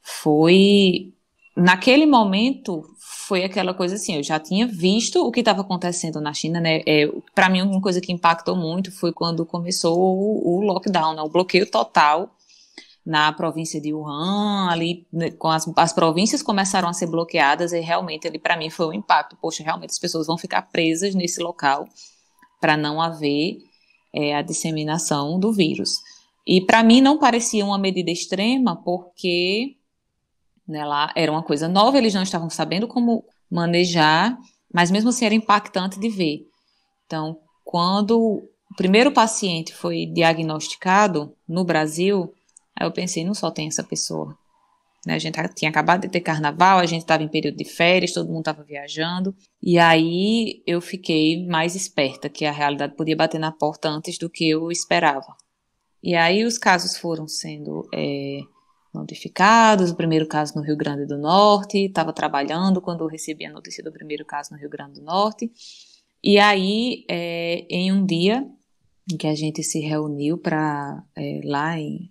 foi. 0.00 1.12
Naquele 1.56 2.06
momento, 2.06 2.88
foi 3.00 3.42
aquela 3.42 3.74
coisa 3.74 3.96
assim, 3.96 4.14
eu 4.14 4.22
já 4.22 4.38
tinha 4.38 4.64
visto 4.64 5.26
o 5.26 5.32
que 5.32 5.40
estava 5.40 5.62
acontecendo 5.62 6.20
na 6.20 6.32
China, 6.32 6.60
né? 6.60 6.82
É, 6.86 7.08
Para 7.34 7.48
mim, 7.48 7.62
uma 7.62 7.80
coisa 7.80 8.00
que 8.00 8.12
impactou 8.12 8.54
muito 8.54 8.92
foi 8.92 9.12
quando 9.12 9.44
começou 9.44 9.98
o, 9.98 10.58
o 10.58 10.60
lockdown, 10.60 11.16
né, 11.16 11.22
o 11.22 11.28
bloqueio 11.28 11.68
total 11.68 12.32
na 13.04 13.32
província 13.32 13.80
de 13.80 13.92
Wuhan, 13.92 14.68
ali 14.70 15.06
né, 15.12 15.30
com 15.32 15.48
as, 15.48 15.66
as 15.76 15.92
províncias 15.92 16.42
começaram 16.42 16.88
a 16.88 16.92
ser 16.92 17.06
bloqueadas 17.06 17.72
e 17.72 17.80
realmente 17.80 18.28
ali 18.28 18.38
para 18.38 18.56
mim 18.56 18.70
foi 18.70 18.86
um 18.86 18.92
impacto. 18.92 19.36
Poxa, 19.40 19.64
realmente 19.64 19.90
as 19.90 19.98
pessoas 19.98 20.26
vão 20.26 20.38
ficar 20.38 20.62
presas 20.62 21.14
nesse 21.14 21.42
local 21.42 21.88
para 22.60 22.76
não 22.76 23.02
haver 23.02 23.58
é, 24.14 24.34
a 24.34 24.42
disseminação 24.42 25.38
do 25.38 25.52
vírus. 25.52 25.98
E 26.46 26.60
para 26.60 26.82
mim 26.82 27.00
não 27.00 27.18
parecia 27.18 27.64
uma 27.64 27.78
medida 27.78 28.10
extrema 28.10 28.76
porque 28.76 29.76
né, 30.66 30.84
lá 30.84 31.12
era 31.16 31.30
uma 31.30 31.42
coisa 31.42 31.68
nova, 31.68 31.98
eles 31.98 32.14
não 32.14 32.22
estavam 32.22 32.48
sabendo 32.48 32.86
como 32.86 33.24
manejar, 33.50 34.38
mas 34.72 34.90
mesmo 34.90 35.10
assim 35.10 35.26
era 35.26 35.34
impactante 35.34 35.98
de 35.98 36.08
ver. 36.08 36.46
Então, 37.06 37.38
quando 37.64 38.18
o 38.18 38.74
primeiro 38.76 39.12
paciente 39.12 39.74
foi 39.74 40.06
diagnosticado 40.06 41.34
no 41.46 41.64
Brasil, 41.64 42.32
Aí 42.78 42.86
eu 42.86 42.92
pensei, 42.92 43.24
não 43.24 43.34
só 43.34 43.50
tem 43.50 43.68
essa 43.68 43.82
pessoa. 43.82 44.36
Né? 45.06 45.14
A 45.14 45.18
gente 45.18 45.36
tinha 45.54 45.70
acabado 45.70 46.02
de 46.02 46.08
ter 46.08 46.20
carnaval, 46.20 46.78
a 46.78 46.86
gente 46.86 47.02
estava 47.02 47.22
em 47.22 47.28
período 47.28 47.56
de 47.56 47.64
férias, 47.64 48.12
todo 48.12 48.28
mundo 48.28 48.40
estava 48.40 48.62
viajando. 48.62 49.34
E 49.62 49.78
aí 49.78 50.62
eu 50.66 50.80
fiquei 50.80 51.46
mais 51.46 51.74
esperta, 51.74 52.28
que 52.28 52.44
a 52.44 52.52
realidade 52.52 52.96
podia 52.96 53.16
bater 53.16 53.38
na 53.38 53.52
porta 53.52 53.88
antes 53.88 54.18
do 54.18 54.30
que 54.30 54.48
eu 54.48 54.70
esperava. 54.70 55.36
E 56.02 56.14
aí 56.14 56.44
os 56.44 56.58
casos 56.58 56.96
foram 56.96 57.28
sendo 57.28 57.88
é, 57.94 58.40
notificados. 58.92 59.90
O 59.90 59.96
primeiro 59.96 60.26
caso 60.26 60.54
no 60.56 60.62
Rio 60.62 60.76
Grande 60.76 61.06
do 61.06 61.18
Norte, 61.18 61.78
estava 61.78 62.12
trabalhando 62.12 62.80
quando 62.80 63.02
eu 63.02 63.08
recebi 63.08 63.44
a 63.44 63.52
notícia 63.52 63.82
do 63.82 63.92
primeiro 63.92 64.24
caso 64.24 64.52
no 64.52 64.58
Rio 64.58 64.70
Grande 64.70 65.00
do 65.00 65.04
Norte. 65.04 65.50
E 66.22 66.38
aí, 66.38 67.04
é, 67.08 67.66
em 67.68 67.92
um 67.92 68.04
dia 68.06 68.46
em 69.10 69.16
que 69.16 69.26
a 69.26 69.34
gente 69.34 69.62
se 69.64 69.80
reuniu 69.80 70.38
para 70.38 71.02
é, 71.16 71.40
lá 71.44 71.78
em, 71.78 72.08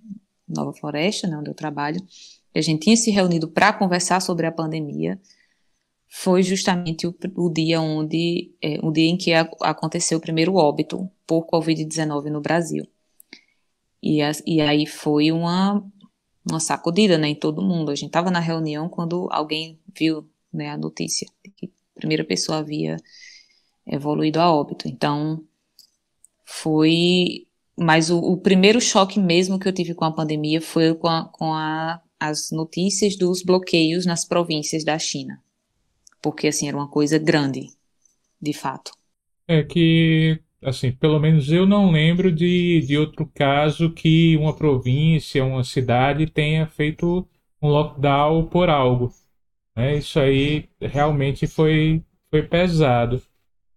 Nova 0.54 0.74
Floresta, 0.74 1.28
né, 1.28 1.38
onde 1.38 1.50
eu 1.50 1.54
trabalho, 1.54 2.02
a 2.54 2.62
gente 2.62 2.82
tinha 2.82 2.98
se 2.98 3.12
reunido 3.12 3.48
para 3.48 3.74
conversar 3.74 4.22
sobre 4.22 4.46
a 4.46 4.52
pandemia, 4.52 5.20
foi 6.10 6.44
justamente 6.44 7.08
o, 7.08 7.16
o 7.38 7.50
dia 7.50 7.80
onde, 7.80 8.54
é, 8.62 8.80
o 8.84 8.92
dia 8.92 9.10
em 9.10 9.18
que 9.18 9.34
a, 9.34 9.50
aconteceu 9.62 10.18
o 10.18 10.22
primeiro 10.22 10.56
óbito 10.56 11.10
por 11.26 11.46
Covid-19 11.48 12.26
no 12.26 12.42
Brasil. 12.42 12.86
E, 14.04 14.22
a, 14.22 14.32
e 14.46 14.60
aí 14.60 14.86
foi 14.86 15.32
uma, 15.32 15.82
uma 16.50 16.60
sacudida 16.60 17.18
né, 17.18 17.30
em 17.30 17.36
todo 17.36 17.62
mundo. 17.62 17.92
A 17.92 17.96
gente 17.96 18.08
estava 18.08 18.30
na 18.30 18.40
reunião 18.40 18.90
quando 18.90 19.30
alguém 19.32 19.80
viu 19.98 20.30
né, 20.52 20.70
a 20.70 20.78
notícia 20.78 21.28
que 21.56 21.68
a 21.96 22.00
primeira 22.00 22.26
pessoa 22.26 22.58
havia 22.58 22.98
evoluído 23.88 24.40
a 24.40 24.54
óbito. 24.54 24.88
Então, 24.88 25.44
foi. 26.44 27.48
Mas 27.78 28.10
o, 28.10 28.20
o, 28.20 28.38
primeiro 28.38 28.80
choque 28.82 29.20
mesmo 29.20 29.60
que 29.60 29.68
eu 29.68 29.74
tive 29.74 29.94
com 29.94 30.06
a 30.06 30.12
pandemia 30.12 30.62
foi 30.62 30.94
com, 30.94 31.08
a, 31.08 31.26
com 31.26 31.54
a, 31.54 32.02
as 32.20 32.52
notícias 32.52 33.16
dos 33.16 33.42
bloqueios 33.42 34.06
nas 34.06 34.26
províncias 34.26 34.84
da 34.84 35.00
China. 35.00 35.42
Porque, 36.22 36.48
assim, 36.48 36.68
era 36.68 36.78
uma 36.78 36.90
coisa 36.90 37.18
grande, 37.18 37.68
de 38.40 38.54
fato. 38.54 38.92
É 39.48 39.64
que, 39.64 40.40
assim, 40.64 40.92
pelo 40.92 41.20
menos 41.20 41.52
eu 41.52 41.66
não 41.66 41.92
lembro 41.92 42.32
de, 42.32 42.82
de 42.82 42.98
outro 42.98 43.30
caso 43.34 43.92
que 43.92 44.38
uma 44.38 44.56
província, 44.56 45.44
uma 45.44 45.64
cidade 45.64 46.28
tenha 46.28 46.68
feito 46.68 47.28
um 47.62 47.70
lockdown 47.70 48.46
por 48.48 48.70
algo. 48.70 49.12
Né? 49.76 49.98
Isso 49.98 50.20
aí 50.20 50.70
realmente 50.80 51.48
foi, 51.48 52.04
foi 52.30 52.44
pesado. 52.44 53.22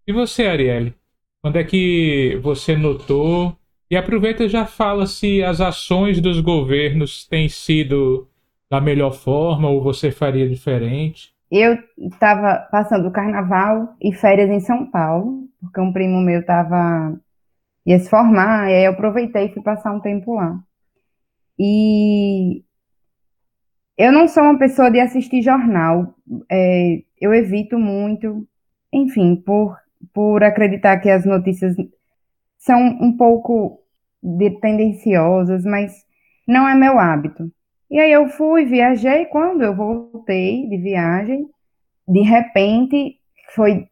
E 0.07 0.13
você, 0.13 0.43
Arielle? 0.43 0.93
Quando 1.41 1.57
é 1.57 1.63
que 1.63 2.39
você 2.41 2.75
notou? 2.75 3.57
E 3.89 3.95
aproveita 3.95 4.47
já 4.47 4.65
fala 4.65 5.05
se 5.05 5.43
as 5.43 5.61
ações 5.61 6.19
dos 6.19 6.39
governos 6.39 7.27
têm 7.27 7.47
sido 7.47 8.27
da 8.69 8.81
melhor 8.81 9.11
forma 9.11 9.69
ou 9.69 9.83
você 9.83 10.11
faria 10.11 10.49
diferente. 10.49 11.33
Eu 11.51 11.77
estava 11.97 12.67
passando 12.71 13.11
carnaval 13.11 13.95
e 14.01 14.11
férias 14.11 14.49
em 14.49 14.59
São 14.59 14.89
Paulo, 14.89 15.47
porque 15.61 15.79
um 15.79 15.93
primo 15.93 16.19
meu 16.19 16.39
estava 16.39 17.15
ia 17.85 17.99
se 17.99 18.09
formar, 18.09 18.69
e 18.69 18.73
aí 18.73 18.85
eu 18.85 18.91
aproveitei 18.91 19.45
e 19.45 19.53
fui 19.53 19.61
passar 19.61 19.93
um 19.93 19.99
tempo 19.99 20.33
lá. 20.33 20.59
E 21.59 22.63
eu 23.95 24.11
não 24.11 24.27
sou 24.27 24.41
uma 24.41 24.57
pessoa 24.57 24.89
de 24.89 24.99
assistir 24.99 25.43
jornal, 25.43 26.15
é, 26.51 27.03
eu 27.21 27.31
evito 27.31 27.77
muito, 27.77 28.47
enfim, 28.91 29.35
por 29.35 29.77
por 30.13 30.43
acreditar 30.43 30.99
que 30.99 31.09
as 31.09 31.25
notícias 31.25 31.75
são 32.65 32.79
um 32.79 33.15
pouco 33.15 33.79
tendenciosas, 34.59 35.63
mas 35.63 36.03
não 36.47 36.67
é 36.67 36.73
meu 36.73 36.97
hábito. 36.97 37.51
E 37.89 37.99
aí 37.99 38.11
eu 38.11 38.27
fui, 38.29 38.65
viajei, 38.65 39.25
quando 39.25 39.61
eu 39.61 39.75
voltei 39.75 40.67
de 40.67 40.77
viagem, 40.77 41.47
de 42.07 42.21
repente, 42.21 43.19
foi 43.53 43.87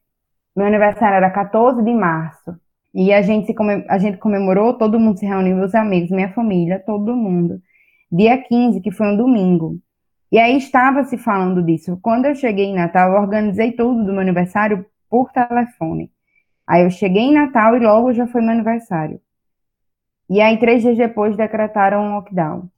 meu 0.55 0.67
aniversário 0.67 1.15
era 1.15 1.29
14 1.31 1.83
de 1.83 1.93
março. 1.93 2.55
E 2.93 3.11
a 3.11 3.21
gente, 3.21 3.47
se 3.47 3.55
comem, 3.55 3.83
a 3.89 3.97
gente 3.97 4.17
comemorou, 4.17 4.77
todo 4.77 4.99
mundo 4.99 5.17
se 5.17 5.25
reuniu, 5.25 5.55
meus 5.55 5.73
amigos, 5.73 6.11
minha 6.11 6.31
família, 6.31 6.79
todo 6.85 7.15
mundo. 7.15 7.59
Dia 8.11 8.37
15, 8.37 8.81
que 8.81 8.91
foi 8.91 9.07
um 9.07 9.17
domingo. 9.17 9.79
E 10.31 10.37
aí 10.37 10.57
estava 10.57 11.03
se 11.05 11.17
falando 11.17 11.63
disso. 11.63 11.97
Quando 12.01 12.25
eu 12.25 12.35
cheguei 12.35 12.65
em 12.65 12.75
Natal, 12.75 13.11
eu 13.13 13.21
organizei 13.21 13.71
tudo 13.71 14.03
do 14.03 14.11
meu 14.11 14.21
aniversário 14.21 14.85
por 15.09 15.31
telefone. 15.31 16.11
Aí 16.67 16.83
eu 16.83 16.89
cheguei 16.89 17.23
em 17.23 17.33
Natal 17.33 17.75
e 17.75 17.79
logo 17.79 18.13
já 18.13 18.25
foi 18.27 18.41
meu 18.41 18.51
aniversário. 18.51 19.19
E 20.29 20.41
aí, 20.41 20.57
três 20.57 20.81
dias 20.81 20.97
depois, 20.97 21.35
decretaram 21.35 22.01
um 22.01 22.15
lockdown. 22.15 22.69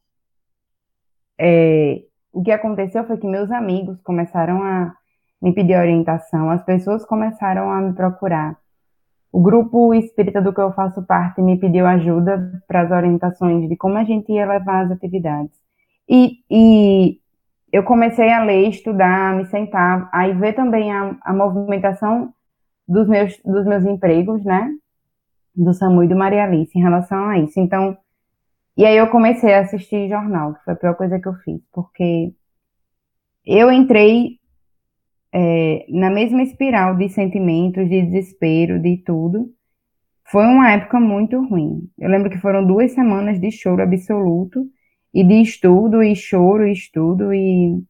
É, 1.39 2.03
o 2.33 2.43
que 2.43 2.51
aconteceu 2.51 3.05
foi 3.05 3.17
que 3.17 3.27
meus 3.27 3.51
amigos 3.51 4.01
começaram 4.01 4.63
a 4.63 4.93
me 5.41 5.53
pedir 5.53 5.77
orientação, 5.77 6.49
as 6.49 6.63
pessoas 6.63 7.05
começaram 7.05 7.71
a 7.71 7.79
me 7.81 7.93
procurar. 7.93 8.57
O 9.31 9.41
grupo 9.41 9.93
espírita 9.93 10.41
do 10.41 10.53
que 10.53 10.61
eu 10.61 10.71
faço 10.73 11.03
parte 11.03 11.41
me 11.41 11.57
pediu 11.59 11.85
ajuda 11.85 12.63
para 12.67 12.81
as 12.81 12.91
orientações 12.91 13.69
de 13.69 13.75
como 13.75 13.97
a 13.97 14.03
gente 14.03 14.31
ia 14.31 14.45
levar 14.45 14.85
as 14.85 14.91
atividades. 14.91 15.51
E, 16.09 16.39
e 16.49 17.19
eu 17.71 17.83
comecei 17.83 18.31
a 18.31 18.43
ler, 18.43 18.69
estudar, 18.69 19.35
me 19.35 19.45
sentar, 19.45 20.09
aí 20.13 20.33
ver 20.33 20.53
também 20.53 20.91
a, 20.91 21.15
a 21.21 21.33
movimentação 21.33 22.33
dos 22.87 23.07
meus, 23.07 23.39
dos 23.43 23.65
meus 23.65 23.83
empregos, 23.85 24.43
né? 24.43 24.69
Do 25.55 25.73
Samu 25.73 26.03
e 26.03 26.07
do 26.07 26.15
Maria 26.15 26.43
Alice 26.43 26.77
em 26.77 26.81
relação 26.81 27.29
a 27.29 27.39
isso. 27.39 27.59
Então, 27.59 27.97
e 28.77 28.85
aí 28.85 28.97
eu 28.97 29.07
comecei 29.09 29.53
a 29.53 29.61
assistir 29.61 30.09
jornal, 30.09 30.53
que 30.53 30.63
foi 30.63 30.73
a 30.73 30.77
pior 30.77 30.95
coisa 30.95 31.19
que 31.19 31.27
eu 31.27 31.33
fiz, 31.35 31.61
porque 31.71 32.33
eu 33.45 33.71
entrei 33.71 34.39
é, 35.33 35.85
na 35.89 36.09
mesma 36.09 36.43
espiral 36.43 36.95
de 36.95 37.09
sentimentos, 37.09 37.89
de 37.89 38.01
desespero, 38.01 38.79
de 38.79 38.97
tudo. 38.97 39.49
Foi 40.25 40.43
uma 40.45 40.71
época 40.71 40.99
muito 40.99 41.41
ruim. 41.45 41.89
Eu 41.99 42.09
lembro 42.09 42.29
que 42.29 42.37
foram 42.37 42.65
duas 42.65 42.91
semanas 42.93 43.39
de 43.39 43.51
choro 43.51 43.81
absoluto 43.81 44.65
e 45.13 45.23
de 45.23 45.41
estudo 45.41 46.01
e 46.03 46.15
choro 46.15 46.67
e 46.67 46.73
estudo 46.73 47.33
e 47.33 47.81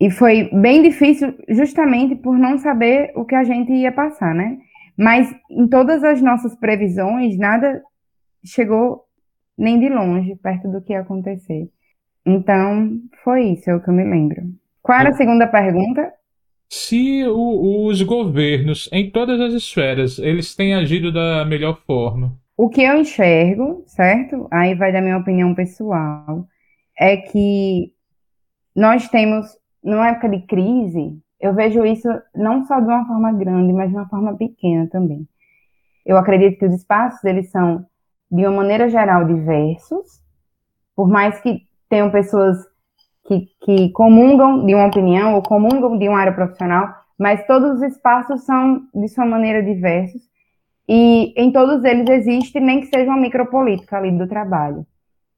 e 0.00 0.10
foi 0.10 0.50
bem 0.52 0.82
difícil 0.82 1.34
justamente 1.48 2.14
por 2.16 2.36
não 2.36 2.58
saber 2.58 3.12
o 3.14 3.24
que 3.24 3.34
a 3.34 3.44
gente 3.44 3.72
ia 3.72 3.92
passar, 3.92 4.34
né? 4.34 4.58
Mas 4.96 5.34
em 5.50 5.68
todas 5.68 6.02
as 6.04 6.20
nossas 6.20 6.54
previsões, 6.54 7.36
nada 7.38 7.82
chegou 8.44 9.04
nem 9.56 9.78
de 9.78 9.88
longe 9.88 10.36
perto 10.36 10.68
do 10.68 10.82
que 10.82 10.92
ia 10.92 11.00
acontecer. 11.00 11.68
Então, 12.26 13.00
foi 13.22 13.52
isso, 13.52 13.70
é 13.70 13.74
o 13.74 13.80
que 13.80 13.88
eu 13.88 13.94
me 13.94 14.04
lembro. 14.04 14.42
Qual 14.82 14.98
era 14.98 15.10
a 15.10 15.14
segunda 15.14 15.46
pergunta? 15.46 16.12
Se 16.68 17.24
o, 17.26 17.86
os 17.86 18.02
governos, 18.02 18.88
em 18.92 19.10
todas 19.10 19.40
as 19.40 19.52
esferas, 19.52 20.18
eles 20.18 20.54
têm 20.54 20.74
agido 20.74 21.12
da 21.12 21.44
melhor 21.44 21.80
forma. 21.86 22.36
O 22.56 22.68
que 22.68 22.82
eu 22.82 22.98
enxergo, 22.98 23.82
certo? 23.86 24.48
Aí 24.50 24.74
vai 24.74 24.92
da 24.92 25.00
minha 25.00 25.18
opinião 25.18 25.54
pessoal, 25.54 26.46
é 26.98 27.16
que 27.16 27.92
nós 28.74 29.08
temos, 29.08 29.46
numa 29.84 30.08
época 30.08 30.28
de 30.30 30.40
crise, 30.40 31.18
eu 31.38 31.52
vejo 31.52 31.84
isso 31.84 32.08
não 32.34 32.64
só 32.64 32.80
de 32.80 32.86
uma 32.86 33.06
forma 33.06 33.32
grande, 33.32 33.72
mas 33.72 33.90
de 33.90 33.96
uma 33.96 34.08
forma 34.08 34.34
pequena 34.34 34.88
também. 34.88 35.28
Eu 36.06 36.16
acredito 36.16 36.58
que 36.58 36.64
os 36.66 36.74
espaços, 36.74 37.22
eles 37.24 37.50
são, 37.50 37.84
de 38.30 38.46
uma 38.46 38.56
maneira 38.62 38.88
geral, 38.88 39.26
diversos, 39.26 40.22
por 40.96 41.08
mais 41.08 41.38
que 41.40 41.62
tenham 41.88 42.10
pessoas 42.10 42.56
que, 43.26 43.48
que 43.62 43.90
comungam 43.90 44.64
de 44.64 44.74
uma 44.74 44.86
opinião 44.86 45.34
ou 45.34 45.42
comungam 45.42 45.98
de 45.98 46.08
uma 46.08 46.18
área 46.18 46.32
profissional, 46.32 46.88
mas 47.18 47.46
todos 47.46 47.76
os 47.76 47.82
espaços 47.82 48.44
são, 48.44 48.82
de 48.94 49.08
sua 49.08 49.26
maneira, 49.26 49.62
diversos, 49.62 50.22
e 50.88 51.32
em 51.36 51.52
todos 51.52 51.84
eles 51.84 52.08
existe, 52.08 52.60
nem 52.60 52.80
que 52.80 52.86
seja 52.86 53.10
uma 53.10 53.20
micropolítica 53.20 53.96
ali 53.96 54.10
do 54.10 54.26
trabalho. 54.26 54.86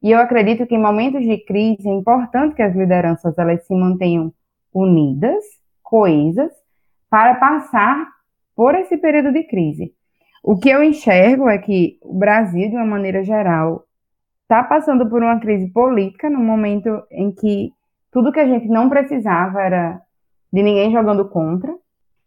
E 0.02 0.10
eu 0.10 0.18
acredito 0.18 0.66
que 0.66 0.74
em 0.74 0.82
momentos 0.82 1.22
de 1.22 1.38
crise 1.38 1.88
é 1.88 1.92
importante 1.92 2.54
que 2.54 2.62
as 2.62 2.74
lideranças 2.74 3.36
elas 3.38 3.64
se 3.66 3.74
mantenham 3.74 4.32
unidas, 4.76 5.42
coesas, 5.82 6.52
para 7.08 7.36
passar 7.36 8.06
por 8.54 8.74
esse 8.74 8.98
período 8.98 9.32
de 9.32 9.44
crise. 9.44 9.94
O 10.44 10.58
que 10.58 10.68
eu 10.68 10.82
enxergo 10.82 11.48
é 11.48 11.56
que 11.56 11.98
o 12.02 12.14
Brasil, 12.18 12.68
de 12.68 12.76
uma 12.76 12.84
maneira 12.84 13.24
geral, 13.24 13.84
está 14.42 14.62
passando 14.62 15.08
por 15.08 15.22
uma 15.22 15.40
crise 15.40 15.68
política 15.72 16.28
no 16.28 16.38
momento 16.38 17.02
em 17.10 17.32
que 17.32 17.72
tudo 18.12 18.30
que 18.30 18.38
a 18.40 18.46
gente 18.46 18.68
não 18.68 18.88
precisava 18.88 19.62
era 19.62 20.00
de 20.52 20.62
ninguém 20.62 20.92
jogando 20.92 21.28
contra, 21.28 21.74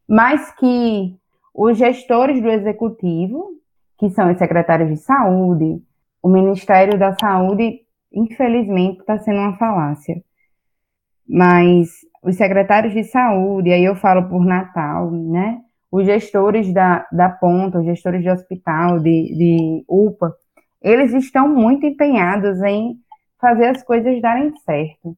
mas 0.07 0.51
que 0.55 1.15
os 1.53 1.77
gestores 1.77 2.41
do 2.41 2.49
executivo, 2.49 3.51
que 3.97 4.09
são 4.09 4.31
os 4.31 4.37
secretários 4.37 4.89
de 4.89 4.97
saúde, 4.97 5.81
o 6.21 6.27
Ministério 6.27 6.97
da 6.97 7.15
Saúde, 7.17 7.81
infelizmente, 8.11 8.99
está 8.99 9.17
sendo 9.19 9.39
uma 9.39 9.57
falácia. 9.57 10.21
Mas 11.29 11.89
os 12.23 12.35
secretários 12.35 12.93
de 12.93 13.03
saúde, 13.03 13.71
aí 13.71 13.83
eu 13.83 13.95
falo 13.95 14.27
por 14.27 14.45
Natal, 14.45 15.11
né? 15.11 15.59
Os 15.91 16.05
gestores 16.05 16.73
da, 16.73 17.07
da 17.11 17.29
ponta, 17.29 17.79
os 17.79 17.85
gestores 17.85 18.21
de 18.21 18.29
hospital, 18.29 18.99
de, 18.99 19.35
de 19.35 19.83
UPA, 19.87 20.33
eles 20.81 21.13
estão 21.13 21.47
muito 21.47 21.85
empenhados 21.85 22.61
em 22.63 22.95
fazer 23.39 23.67
as 23.67 23.83
coisas 23.83 24.21
darem 24.21 24.55
certo. 24.57 25.15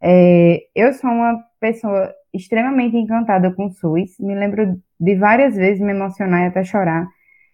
É, 0.00 0.62
eu 0.74 0.92
sou 0.92 1.10
uma 1.10 1.42
pessoa 1.60 2.12
extremamente 2.32 2.96
encantada 2.96 3.50
com 3.52 3.66
o 3.66 3.72
SUS, 3.72 4.18
me 4.20 4.34
lembro 4.34 4.78
de 5.00 5.14
várias 5.16 5.56
vezes 5.56 5.80
me 5.80 5.92
emocionar 5.92 6.42
e 6.42 6.46
até 6.46 6.64
chorar 6.64 7.06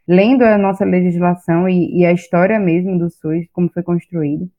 lendo 0.07 0.43
a 0.43 0.59
nossa 0.59 0.85
legislação 0.85 1.69
e, 1.69 2.01
e 2.01 2.07
a 2.07 2.13
história 2.13 2.59
mesmo 2.59 2.99
do 2.99 3.11
SUS, 3.11 3.47
como 3.53 3.71
foi 3.73 3.83
construído. 3.83 4.51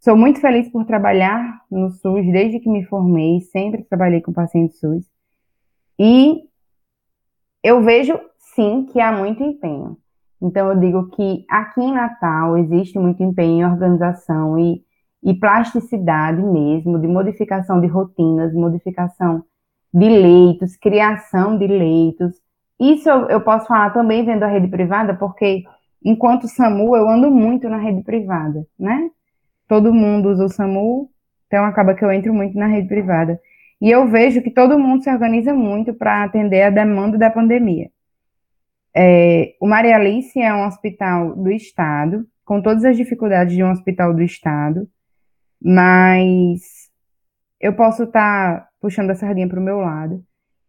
Sou 0.00 0.16
muito 0.16 0.40
feliz 0.40 0.68
por 0.70 0.84
trabalhar 0.84 1.62
no 1.70 1.90
SUS 1.90 2.24
desde 2.32 2.60
que 2.60 2.68
me 2.68 2.84
formei, 2.84 3.40
sempre 3.40 3.84
trabalhei 3.84 4.20
com 4.20 4.32
pacientes 4.32 4.78
SUS. 4.78 5.04
E 5.98 6.44
eu 7.62 7.82
vejo, 7.82 8.18
sim, 8.38 8.86
que 8.86 9.00
há 9.00 9.12
muito 9.12 9.42
empenho. 9.42 9.96
Então, 10.40 10.70
eu 10.70 10.78
digo 10.78 11.08
que 11.10 11.44
aqui 11.50 11.80
em 11.80 11.92
Natal 11.92 12.56
existe 12.56 12.98
muito 12.98 13.22
empenho 13.22 13.58
em 13.58 13.70
organização 13.70 14.58
e, 14.58 14.84
e 15.22 15.34
plasticidade 15.34 16.40
mesmo, 16.40 16.98
de 16.98 17.08
modificação 17.08 17.80
de 17.80 17.88
rotinas, 17.88 18.54
modificação 18.54 19.44
de 19.92 20.08
leitos, 20.08 20.76
criação 20.76 21.58
de 21.58 21.66
leitos, 21.66 22.40
isso 22.78 23.08
eu 23.08 23.40
posso 23.40 23.66
falar 23.66 23.90
também 23.90 24.24
vendo 24.24 24.44
a 24.44 24.46
rede 24.46 24.68
privada, 24.68 25.14
porque 25.14 25.64
enquanto 26.04 26.46
SAMU 26.46 26.96
eu 26.96 27.08
ando 27.08 27.30
muito 27.30 27.68
na 27.68 27.76
rede 27.76 28.02
privada, 28.02 28.64
né? 28.78 29.10
Todo 29.68 29.92
mundo 29.92 30.30
usa 30.30 30.46
o 30.46 30.48
SAMU, 30.48 31.10
então 31.46 31.64
acaba 31.64 31.94
que 31.94 32.04
eu 32.04 32.10
entro 32.10 32.32
muito 32.32 32.56
na 32.58 32.66
rede 32.66 32.88
privada. 32.88 33.38
E 33.80 33.90
eu 33.90 34.08
vejo 34.08 34.42
que 34.42 34.50
todo 34.50 34.78
mundo 34.78 35.04
se 35.04 35.10
organiza 35.10 35.54
muito 35.54 35.94
para 35.94 36.24
atender 36.24 36.62
a 36.62 36.70
demanda 36.70 37.16
da 37.16 37.30
pandemia. 37.30 37.90
É, 38.96 39.54
o 39.60 39.68
Maria 39.68 39.96
Alice 39.96 40.40
é 40.40 40.52
um 40.52 40.66
hospital 40.66 41.36
do 41.36 41.50
Estado, 41.50 42.26
com 42.44 42.60
todas 42.60 42.84
as 42.84 42.96
dificuldades 42.96 43.54
de 43.54 43.62
um 43.62 43.70
hospital 43.70 44.14
do 44.14 44.22
Estado, 44.22 44.88
mas 45.62 46.88
eu 47.60 47.74
posso 47.74 48.04
estar 48.04 48.60
tá 48.60 48.68
puxando 48.80 49.10
a 49.10 49.14
sardinha 49.14 49.48
para 49.48 49.60
o 49.60 49.62
meu 49.62 49.78
lado. 49.78 50.24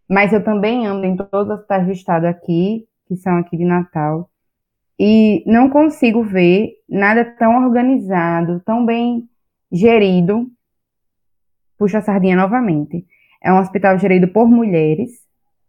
Mas 0.08 0.34
eu 0.34 0.44
também 0.44 0.86
ando 0.86 1.06
em 1.06 1.16
todos 1.16 1.48
os 1.50 1.56
hospitais 1.56 1.86
do 1.86 1.92
Estado 1.92 2.26
aqui, 2.26 2.88
que 3.08 3.16
são 3.16 3.38
aqui 3.38 3.56
de 3.56 3.64
Natal, 3.64 4.30
e 5.00 5.44
não 5.48 5.70
consigo 5.70 6.22
ver 6.24 6.74
nada 6.90 7.24
tão 7.24 7.64
organizado, 7.64 8.62
tão 8.66 8.86
bem 8.86 9.30
gerido. 9.72 10.48
Puxa 11.78 12.00
a 12.00 12.02
sardinha 12.02 12.36
novamente. 12.36 13.06
É 13.42 13.54
um 13.54 13.60
hospital 13.60 13.98
gerido 13.98 14.28
por 14.28 14.50
mulheres, 14.50 15.12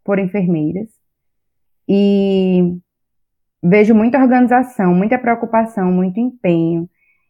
por 0.04 0.18
enfermeiras, 0.18 0.88
e 1.88 2.76
vejo 3.62 3.94
muita 3.94 4.18
organização, 4.18 4.92
muita 4.92 5.16
preocupação, 5.16 5.92
muito 5.92 6.18
empenho. 6.18 6.88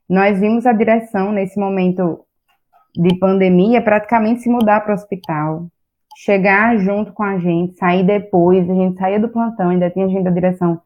Nós 0.08 0.40
vimos 0.40 0.64
a 0.64 0.72
direção 0.72 1.32
nesse 1.32 1.60
momento 1.60 2.24
de 2.96 3.18
pandemia 3.18 3.82
praticamente 3.82 4.40
se 4.40 4.48
mudar 4.48 4.80
para 4.80 4.92
o 4.92 4.94
hospital, 4.94 5.68
chegar 6.16 6.78
junto 6.78 7.12
com 7.12 7.22
a 7.22 7.38
gente, 7.38 7.74
sair 7.74 8.04
depois, 8.04 8.68
a 8.68 8.74
gente 8.74 8.98
saía 8.98 9.20
do 9.20 9.28
plantão, 9.28 9.68
ainda 9.68 9.90
tinha 9.90 10.08
gente 10.08 10.24
da 10.24 10.30
direção 10.30 10.80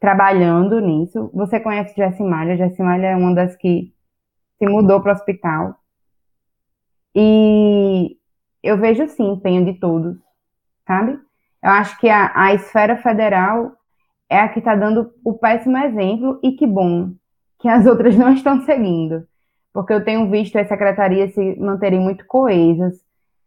trabalhando 0.00 0.80
nisso. 0.80 1.30
Você 1.32 1.60
conhece 1.60 1.94
Jessimalha, 1.96 2.56
Jessimalha 2.56 3.06
é 3.08 3.16
uma 3.16 3.34
das 3.34 3.56
que 3.56 3.92
se 4.58 4.66
mudou 4.66 5.00
para 5.00 5.12
o 5.12 5.14
hospital. 5.14 5.76
E 7.14 8.16
eu 8.62 8.78
vejo 8.78 9.06
sim 9.08 9.32
empenho 9.32 9.64
de 9.64 9.74
todos, 9.74 10.16
sabe? 10.86 11.18
Eu 11.62 11.70
acho 11.70 11.98
que 11.98 12.08
a, 12.08 12.30
a 12.34 12.54
esfera 12.54 12.96
federal 12.98 13.72
é 14.28 14.38
a 14.40 14.48
que 14.48 14.58
está 14.58 14.74
dando 14.74 15.12
o 15.24 15.34
péssimo 15.34 15.78
exemplo 15.78 16.38
e 16.42 16.52
que 16.52 16.66
bom 16.66 17.12
que 17.58 17.68
as 17.68 17.86
outras 17.86 18.16
não 18.16 18.32
estão 18.32 18.64
seguindo, 18.64 19.26
porque 19.72 19.92
eu 19.92 20.04
tenho 20.04 20.30
visto 20.30 20.58
as 20.58 20.68
secretarias 20.68 21.32
se 21.34 21.58
manterem 21.58 22.00
muito 22.00 22.26
coesas, 22.26 22.94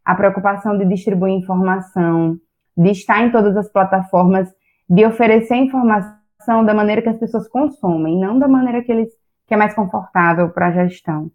a 0.04 0.14
preocupação 0.14 0.76
de 0.76 0.84
distribuir 0.84 1.34
informação, 1.34 2.36
de 2.76 2.90
estar 2.90 3.22
em 3.22 3.30
todas 3.30 3.56
as 3.56 3.70
plataformas, 3.70 4.52
de 4.88 5.04
oferecer 5.04 5.54
informação 5.54 6.19
da 6.64 6.74
maneira 6.74 7.02
que 7.02 7.08
as 7.08 7.18
pessoas 7.18 7.48
consomem, 7.48 8.18
não 8.18 8.38
da 8.38 8.48
maneira 8.48 8.82
que 8.82 8.90
eles 8.90 9.10
que 9.50 9.54
é 9.54 9.56
mais 9.56 9.74
confortável 9.74 10.48
para 10.50 10.68
a 10.68 10.70
gestão, 10.70 11.28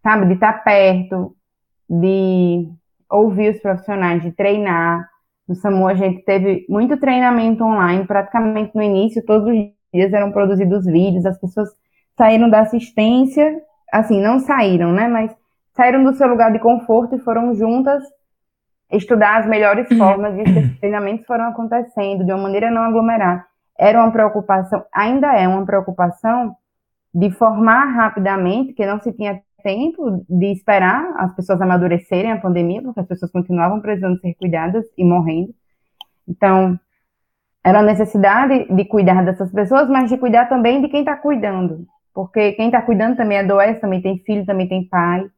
sabe? 0.00 0.26
De 0.26 0.34
estar 0.34 0.62
perto, 0.62 1.34
de 1.90 2.68
ouvir 3.10 3.50
os 3.50 3.60
profissionais, 3.60 4.22
de 4.22 4.30
treinar. 4.30 5.08
No 5.48 5.56
SAMU 5.56 5.88
a 5.88 5.94
gente 5.94 6.22
teve 6.24 6.64
muito 6.68 6.96
treinamento 6.98 7.64
online, 7.64 8.06
praticamente 8.06 8.70
no 8.76 8.82
início, 8.82 9.24
todos 9.24 9.48
os 9.48 9.54
dias 9.92 10.12
eram 10.12 10.30
produzidos 10.30 10.86
vídeos, 10.86 11.26
as 11.26 11.40
pessoas 11.40 11.68
saíram 12.16 12.48
da 12.48 12.60
assistência, 12.60 13.60
assim, 13.92 14.22
não 14.22 14.38
saíram, 14.38 14.92
né? 14.92 15.08
Mas 15.08 15.34
saíram 15.74 16.04
do 16.04 16.14
seu 16.14 16.28
lugar 16.28 16.52
de 16.52 16.60
conforto 16.60 17.16
e 17.16 17.20
foram 17.20 17.54
juntas 17.56 18.04
estudar 18.92 19.38
as 19.38 19.46
melhores 19.46 19.90
uhum. 19.90 19.98
formas 19.98 20.36
de 20.36 20.44
que 20.44 20.50
esses 20.50 20.78
treinamentos 20.78 21.26
foram 21.26 21.46
acontecendo 21.46 22.24
de 22.24 22.32
uma 22.32 22.42
maneira 22.42 22.70
não 22.70 22.82
aglomerar 22.82 23.48
era 23.78 24.02
uma 24.02 24.10
preocupação, 24.10 24.84
ainda 24.92 25.32
é 25.34 25.46
uma 25.46 25.64
preocupação 25.64 26.56
de 27.14 27.30
formar 27.30 27.84
rapidamente, 27.94 28.72
que 28.72 28.84
não 28.84 29.00
se 29.00 29.12
tinha 29.12 29.40
tempo 29.62 30.24
de 30.28 30.52
esperar 30.52 31.14
as 31.16 31.34
pessoas 31.34 31.60
amadurecerem 31.60 32.32
a 32.32 32.40
pandemia, 32.40 32.82
porque 32.82 33.00
as 33.00 33.06
pessoas 33.06 33.30
continuavam 33.30 33.80
precisando 33.80 34.20
ser 34.20 34.34
cuidadas 34.34 34.84
e 34.96 35.04
morrendo. 35.04 35.54
Então, 36.26 36.78
era 37.64 37.80
a 37.80 37.82
necessidade 37.82 38.66
de 38.74 38.84
cuidar 38.84 39.24
dessas 39.24 39.52
pessoas, 39.52 39.88
mas 39.88 40.08
de 40.10 40.18
cuidar 40.18 40.48
também 40.48 40.80
de 40.80 40.88
quem 40.88 41.00
está 41.00 41.16
cuidando. 41.16 41.86
Porque 42.14 42.52
quem 42.52 42.66
está 42.66 42.82
cuidando 42.82 43.16
também 43.16 43.38
adoece, 43.38 43.80
também 43.80 44.00
tem 44.00 44.18
filho, 44.18 44.44
também 44.44 44.68
tem 44.68 44.88
pai. 44.88 45.28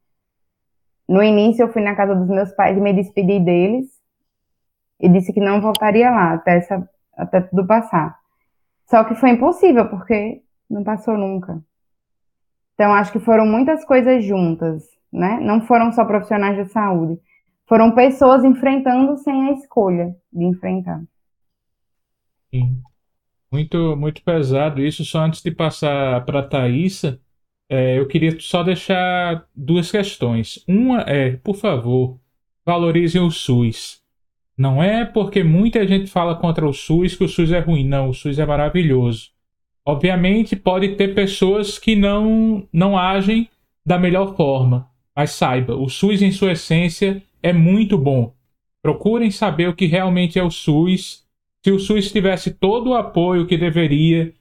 No 1.09 1.23
início, 1.23 1.65
eu 1.65 1.73
fui 1.73 1.83
na 1.83 1.95
casa 1.95 2.15
dos 2.15 2.29
meus 2.29 2.53
pais 2.53 2.77
e 2.77 2.81
me 2.81 2.93
despedi 2.93 3.41
deles. 3.41 3.87
E 5.01 5.09
disse 5.09 5.33
que 5.33 5.41
não 5.41 5.61
voltaria 5.61 6.11
lá 6.11 6.35
até, 6.35 6.59
essa, 6.59 6.89
até 7.17 7.41
tudo 7.41 7.67
passar. 7.67 8.20
Só 8.91 9.05
que 9.05 9.15
foi 9.15 9.31
impossível, 9.31 9.89
porque 9.89 10.43
não 10.69 10.83
passou 10.83 11.17
nunca. 11.17 11.63
Então, 12.75 12.93
acho 12.93 13.13
que 13.13 13.21
foram 13.21 13.47
muitas 13.47 13.85
coisas 13.85 14.25
juntas, 14.25 14.83
né? 15.13 15.39
Não 15.41 15.61
foram 15.61 15.93
só 15.93 16.05
profissionais 16.05 16.57
de 16.57 16.73
saúde. 16.73 17.21
Foram 17.69 17.95
pessoas 17.95 18.43
enfrentando 18.43 19.17
sem 19.19 19.49
a 19.49 19.53
escolha 19.53 20.17
de 20.33 20.45
enfrentar. 20.45 21.01
Sim. 22.53 22.83
Muito, 23.53 23.97
muito 23.97 24.25
pesado 24.25 24.83
isso. 24.83 25.05
Só 25.05 25.21
antes 25.21 25.41
de 25.41 25.53
passar 25.53 26.25
para 26.25 26.41
a 26.41 26.49
Thaisa, 26.49 27.21
é, 27.69 27.97
eu 27.97 28.09
queria 28.09 28.41
só 28.41 28.65
deixar 28.65 29.47
duas 29.55 29.89
questões. 29.89 30.65
Uma 30.67 31.03
é, 31.03 31.37
por 31.37 31.55
favor, 31.55 32.19
valorizem 32.67 33.21
o 33.21 33.31
SUS. 33.31 34.00
Não 34.61 34.83
é 34.83 35.07
porque 35.07 35.43
muita 35.43 35.89
gente 35.89 36.11
fala 36.11 36.35
contra 36.35 36.69
o 36.69 36.73
SUS 36.75 37.17
que 37.17 37.25
o 37.25 37.29
SUS 37.29 37.51
é 37.51 37.61
ruim. 37.61 37.83
Não, 37.83 38.11
o 38.11 38.13
SUS 38.13 38.39
é 38.39 38.45
maravilhoso. 38.45 39.31
Obviamente, 39.87 40.55
pode 40.55 40.97
ter 40.97 41.15
pessoas 41.15 41.79
que 41.79 41.97
não, 41.97 42.69
não 42.71 42.95
agem 42.95 43.49
da 43.87 43.99
melhor 43.99 44.37
forma. 44.37 44.87
Mas 45.17 45.31
saiba, 45.31 45.75
o 45.75 45.89
SUS, 45.89 46.21
em 46.21 46.31
sua 46.31 46.53
essência, 46.53 47.23
é 47.43 47.55
muito 47.55 47.97
bom. 47.97 48.35
Procurem 48.83 49.31
saber 49.31 49.67
o 49.67 49.75
que 49.75 49.87
realmente 49.87 50.39
é 50.39 50.43
o 50.43 50.51
SUS. 50.51 51.25
Se 51.65 51.73
o 51.73 51.79
SUS 51.79 52.13
tivesse 52.13 52.51
todo 52.51 52.91
o 52.91 52.95
apoio 52.95 53.47
que 53.47 53.57
deveria, 53.57 54.35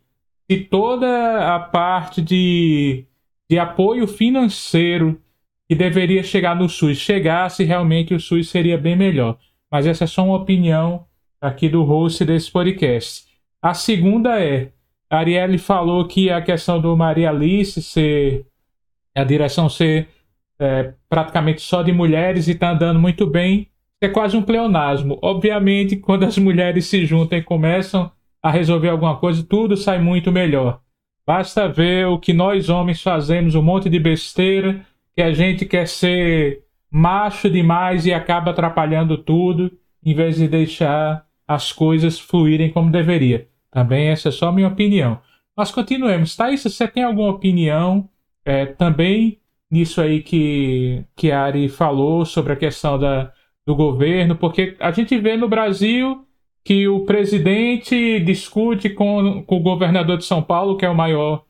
se 0.51 0.57
toda 0.65 1.55
a 1.55 1.61
parte 1.61 2.21
de, 2.21 3.05
de 3.49 3.57
apoio 3.57 4.05
financeiro 4.05 5.17
que 5.65 5.75
deveria 5.75 6.23
chegar 6.23 6.57
no 6.57 6.67
SUS 6.67 6.97
chegasse, 6.97 7.63
realmente 7.63 8.13
o 8.13 8.19
SUS 8.19 8.49
seria 8.49 8.77
bem 8.77 8.97
melhor 8.97 9.37
mas 9.71 9.85
essa 9.85 10.03
é 10.03 10.07
só 10.07 10.23
uma 10.25 10.37
opinião 10.37 11.05
aqui 11.41 11.69
do 11.69 11.83
host 11.83 12.25
desse 12.25 12.51
podcast. 12.51 13.25
A 13.61 13.73
segunda 13.73 14.39
é, 14.41 14.71
Arielle 15.09 15.57
falou 15.57 16.07
que 16.07 16.29
a 16.29 16.41
questão 16.41 16.79
do 16.79 16.95
Maria 16.95 17.29
Alice 17.29 17.81
ser, 17.81 18.45
a 19.15 19.23
direção 19.23 19.69
ser 19.69 20.07
é, 20.59 20.93
praticamente 21.09 21.61
só 21.61 21.81
de 21.81 21.91
mulheres 21.91 22.47
e 22.47 22.51
está 22.51 22.71
andando 22.71 22.99
muito 22.99 23.25
bem, 23.25 23.67
é 24.01 24.07
quase 24.07 24.37
um 24.37 24.41
pleonasmo. 24.41 25.17
Obviamente, 25.21 25.95
quando 25.95 26.23
as 26.23 26.37
mulheres 26.37 26.85
se 26.85 27.05
juntam 27.05 27.37
e 27.37 27.43
começam 27.43 28.11
a 28.41 28.51
resolver 28.51 28.89
alguma 28.89 29.17
coisa, 29.17 29.43
tudo 29.43 29.75
sai 29.75 29.99
muito 29.99 30.31
melhor. 30.31 30.81
Basta 31.25 31.67
ver 31.67 32.07
o 32.07 32.17
que 32.17 32.33
nós 32.33 32.69
homens 32.69 33.01
fazemos, 33.01 33.55
um 33.55 33.61
monte 33.61 33.89
de 33.89 33.99
besteira, 33.99 34.85
que 35.15 35.21
a 35.21 35.31
gente 35.31 35.65
quer 35.65 35.87
ser 35.87 36.63
macho 36.91 37.49
demais 37.49 38.05
e 38.05 38.13
acaba 38.13 38.51
atrapalhando 38.51 39.17
tudo, 39.17 39.71
em 40.03 40.13
vez 40.13 40.37
de 40.37 40.47
deixar 40.47 41.25
as 41.47 41.71
coisas 41.71 42.19
fluírem 42.19 42.71
como 42.71 42.91
deveria. 42.91 43.47
Também 43.71 44.09
essa 44.09 44.29
é 44.29 44.31
só 44.31 44.51
minha 44.51 44.67
opinião. 44.67 45.19
Mas 45.55 45.71
continuemos. 45.71 46.35
Thaís, 46.35 46.63
você 46.63 46.87
tem 46.87 47.03
alguma 47.03 47.29
opinião 47.29 48.09
é, 48.45 48.65
também 48.65 49.39
nisso 49.69 50.01
aí 50.01 50.21
que, 50.21 51.03
que 51.15 51.31
a 51.31 51.41
Ari 51.43 51.69
falou 51.69 52.25
sobre 52.25 52.53
a 52.53 52.55
questão 52.55 52.97
da, 52.97 53.31
do 53.65 53.75
governo? 53.75 54.35
Porque 54.35 54.75
a 54.79 54.91
gente 54.91 55.17
vê 55.17 55.35
no 55.37 55.47
Brasil 55.47 56.25
que 56.63 56.87
o 56.87 57.05
presidente 57.05 58.19
discute 58.21 58.89
com, 58.89 59.43
com 59.43 59.57
o 59.57 59.61
governador 59.61 60.17
de 60.17 60.25
São 60.25 60.41
Paulo, 60.41 60.77
que 60.77 60.85
é 60.85 60.89
o 60.89 60.95
maior 60.95 61.43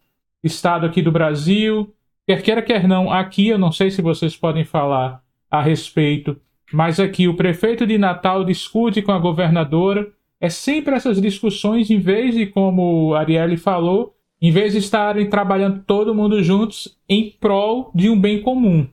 estado 0.44 0.86
aqui 0.86 1.02
do 1.02 1.12
Brasil. 1.12 1.94
Quer 2.26 2.42
queira, 2.42 2.62
quer 2.62 2.88
não, 2.88 3.12
aqui 3.12 3.48
eu 3.48 3.58
não 3.58 3.72
sei 3.72 3.92
se 3.92 4.02
vocês 4.02 4.36
podem 4.36 4.64
falar 4.64 5.22
a 5.50 5.62
respeito. 5.62 6.40
Mas 6.72 7.00
aqui 7.00 7.28
o 7.28 7.36
prefeito 7.36 7.86
de 7.86 7.98
Natal 7.98 8.44
discute 8.44 9.02
com 9.02 9.12
a 9.12 9.20
governadora. 9.20 10.12
É 10.40 10.50
sempre 10.50 10.96
essas 10.96 11.22
discussões, 11.22 11.90
em 11.90 12.00
vez 12.00 12.36
de, 12.36 12.46
como 12.46 13.14
a 13.14 13.20
Arielle 13.20 13.58
falou, 13.58 14.16
em 14.42 14.52
vez 14.52 14.74
de 14.74 14.80
estarem 14.80 15.30
trabalhando 15.30 15.84
todo 15.86 16.16
mundo 16.16 16.42
juntos 16.42 16.98
em 17.10 17.36
prol 17.40 17.92
de 17.94 18.10
um 18.10 18.20
bem 18.20 18.42
comum. 18.42 18.88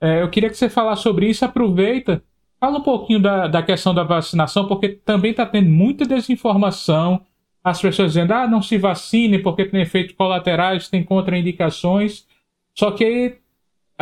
É, 0.00 0.20
eu 0.20 0.28
queria 0.28 0.50
que 0.50 0.56
você 0.56 0.68
falasse 0.68 1.02
sobre 1.02 1.28
isso. 1.28 1.44
Aproveita, 1.44 2.22
fala 2.60 2.78
um 2.78 2.82
pouquinho 2.82 3.20
da, 3.20 3.46
da 3.46 3.62
questão 3.62 3.94
da 3.94 4.02
vacinação, 4.02 4.66
porque 4.66 4.88
também 4.88 5.30
está 5.30 5.46
tendo 5.46 5.70
muita 5.70 6.04
desinformação. 6.04 7.22
As 7.64 7.80
pessoas 7.80 8.12
dizendo, 8.12 8.32
ah, 8.32 8.48
não 8.48 8.60
se 8.60 8.76
vacine 8.76 9.38
porque 9.38 9.64
tem 9.64 9.80
efeitos 9.80 10.16
colaterais, 10.16 10.88
tem 10.88 11.04
contraindicações. 11.04 12.26
Só 12.74 12.90
que 12.90 13.38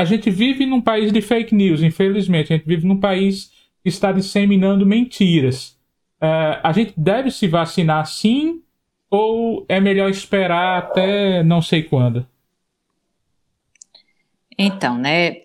a 0.00 0.04
gente 0.06 0.30
vive 0.30 0.64
num 0.64 0.80
país 0.80 1.12
de 1.12 1.20
fake 1.20 1.54
news, 1.54 1.82
infelizmente. 1.82 2.54
A 2.54 2.56
gente 2.56 2.66
vive 2.66 2.86
num 2.86 2.98
país 2.98 3.52
que 3.82 3.90
está 3.90 4.10
disseminando 4.10 4.86
mentiras. 4.86 5.78
Uh, 6.22 6.56
a 6.62 6.72
gente 6.72 6.94
deve 6.96 7.30
se 7.30 7.46
vacinar 7.46 8.06
sim 8.06 8.62
ou 9.10 9.66
é 9.68 9.78
melhor 9.78 10.08
esperar 10.08 10.78
até 10.78 11.42
não 11.42 11.60
sei 11.60 11.82
quando? 11.82 12.26
Então, 14.58 14.96
né? 14.96 15.42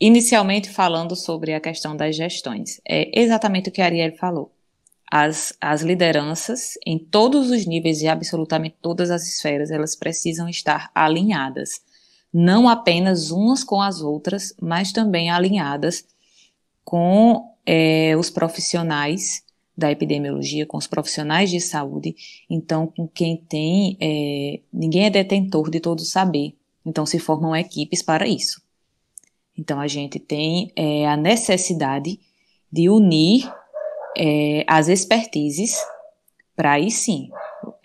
inicialmente 0.00 0.70
falando 0.70 1.14
sobre 1.14 1.54
a 1.54 1.60
questão 1.60 1.96
das 1.96 2.16
gestões. 2.16 2.80
É 2.88 3.08
exatamente 3.20 3.68
o 3.68 3.72
que 3.72 3.80
a 3.80 3.84
Ariel 3.84 4.16
falou. 4.16 4.52
As, 5.08 5.56
as 5.60 5.82
lideranças, 5.82 6.74
em 6.84 6.98
todos 6.98 7.48
os 7.48 7.64
níveis 7.64 8.02
e 8.02 8.08
absolutamente 8.08 8.76
todas 8.82 9.08
as 9.08 9.22
esferas, 9.22 9.70
elas 9.70 9.94
precisam 9.94 10.48
estar 10.48 10.90
alinhadas. 10.92 11.80
Não 12.32 12.68
apenas 12.68 13.30
umas 13.30 13.64
com 13.64 13.80
as 13.80 14.00
outras, 14.00 14.54
mas 14.60 14.92
também 14.92 15.30
alinhadas 15.30 16.04
com 16.84 17.54
é, 17.64 18.16
os 18.16 18.30
profissionais 18.30 19.42
da 19.76 19.92
epidemiologia, 19.92 20.66
com 20.66 20.76
os 20.76 20.86
profissionais 20.86 21.50
de 21.50 21.60
saúde. 21.60 22.16
Então, 22.50 22.86
com 22.86 23.06
quem 23.06 23.36
tem. 23.36 23.96
É, 24.00 24.60
ninguém 24.72 25.06
é 25.06 25.10
detentor 25.10 25.70
de 25.70 25.78
todo 25.78 26.00
o 26.00 26.04
saber. 26.04 26.56
Então, 26.84 27.06
se 27.06 27.18
formam 27.18 27.54
equipes 27.54 28.02
para 28.02 28.26
isso. 28.26 28.60
Então, 29.56 29.78
a 29.78 29.86
gente 29.86 30.18
tem 30.18 30.72
é, 30.74 31.06
a 31.06 31.16
necessidade 31.16 32.18
de 32.72 32.88
unir 32.88 33.52
é, 34.16 34.64
as 34.66 34.88
expertises 34.88 35.76
para 36.56 36.72
aí 36.72 36.90
sim. 36.90 37.30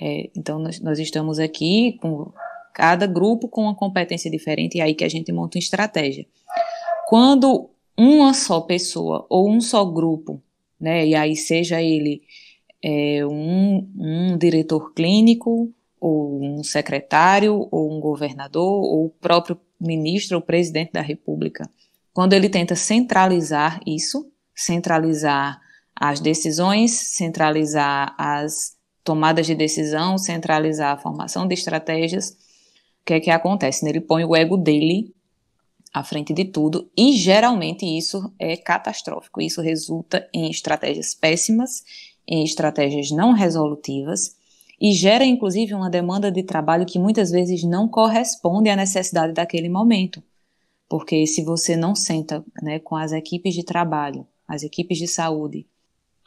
É, 0.01 0.31
então, 0.35 0.57
nós, 0.57 0.79
nós, 0.79 0.97
estamos 0.97 1.37
aqui 1.37 1.97
com 2.01 2.31
cada 2.73 3.05
grupo 3.05 3.47
com 3.47 3.63
uma 3.63 3.75
competência 3.75 4.29
diferente 4.29 4.77
e 4.77 4.81
aí 4.81 4.95
que 4.95 5.03
a 5.03 5.09
gente 5.09 5.31
monta 5.31 5.57
uma 5.57 5.63
estratégia. 5.63 6.25
Quando 7.07 7.69
uma 7.97 8.33
só 8.33 8.61
pessoa 8.61 9.25
ou 9.29 9.49
um 9.49 9.61
só 9.61 9.85
grupo, 9.85 10.41
né, 10.79 11.05
e 11.05 11.15
aí 11.15 11.35
seja 11.35 11.81
ele 11.81 12.23
é, 12.83 13.25
um, 13.25 13.87
um 13.97 14.37
diretor 14.37 14.93
clínico, 14.93 15.71
ou 15.99 16.43
um 16.43 16.63
secretário, 16.63 17.69
ou 17.71 17.95
um 17.95 17.99
governador, 18.01 18.83
ou 18.83 19.05
o 19.05 19.09
próprio 19.09 19.57
ministro 19.79 20.37
ou 20.37 20.41
presidente 20.41 20.91
da 20.91 21.01
República, 21.01 21.69
quando 22.13 22.33
ele 22.33 22.49
tenta 22.49 22.75
centralizar 22.75 23.79
isso, 23.87 24.29
centralizar 24.53 25.61
as 25.95 26.19
decisões, 26.19 26.91
centralizar 26.91 28.13
as 28.17 28.75
tomadas 29.03 29.45
de 29.45 29.55
decisão, 29.55 30.17
centralizar 30.17 30.93
a 30.93 30.97
formação 30.97 31.47
de 31.47 31.53
estratégias, 31.53 32.37
o 33.03 33.05
que 33.05 33.13
é 33.15 33.19
que 33.19 33.29
acontece? 33.29 33.85
Ele 33.85 33.99
põe 33.99 34.23
o 34.23 34.33
ego 34.33 34.55
dele 34.55 35.13
à 35.93 36.05
frente 36.05 36.33
de 36.33 36.45
tudo 36.45 36.89
e 36.97 37.11
geralmente 37.17 37.85
isso 37.85 38.33
é 38.39 38.55
catastrófico. 38.55 39.41
Isso 39.41 39.61
resulta 39.61 40.25
em 40.33 40.49
estratégias 40.49 41.13
péssimas, 41.13 41.83
em 42.25 42.45
estratégias 42.45 43.11
não 43.11 43.33
resolutivas 43.33 44.37
e 44.79 44.93
gera 44.93 45.25
inclusive 45.25 45.73
uma 45.73 45.89
demanda 45.89 46.31
de 46.31 46.43
trabalho 46.43 46.85
que 46.85 46.97
muitas 46.97 47.29
vezes 47.29 47.61
não 47.65 47.89
corresponde 47.89 48.69
à 48.69 48.75
necessidade 48.75 49.33
daquele 49.33 49.67
momento. 49.67 50.23
Porque 50.87 51.27
se 51.27 51.43
você 51.43 51.75
não 51.75 51.95
senta 51.95 52.41
né, 52.61 52.79
com 52.79 52.95
as 52.95 53.11
equipes 53.11 53.53
de 53.53 53.63
trabalho, 53.63 54.25
as 54.47 54.63
equipes 54.63 54.97
de 54.97 55.09
saúde, 55.09 55.67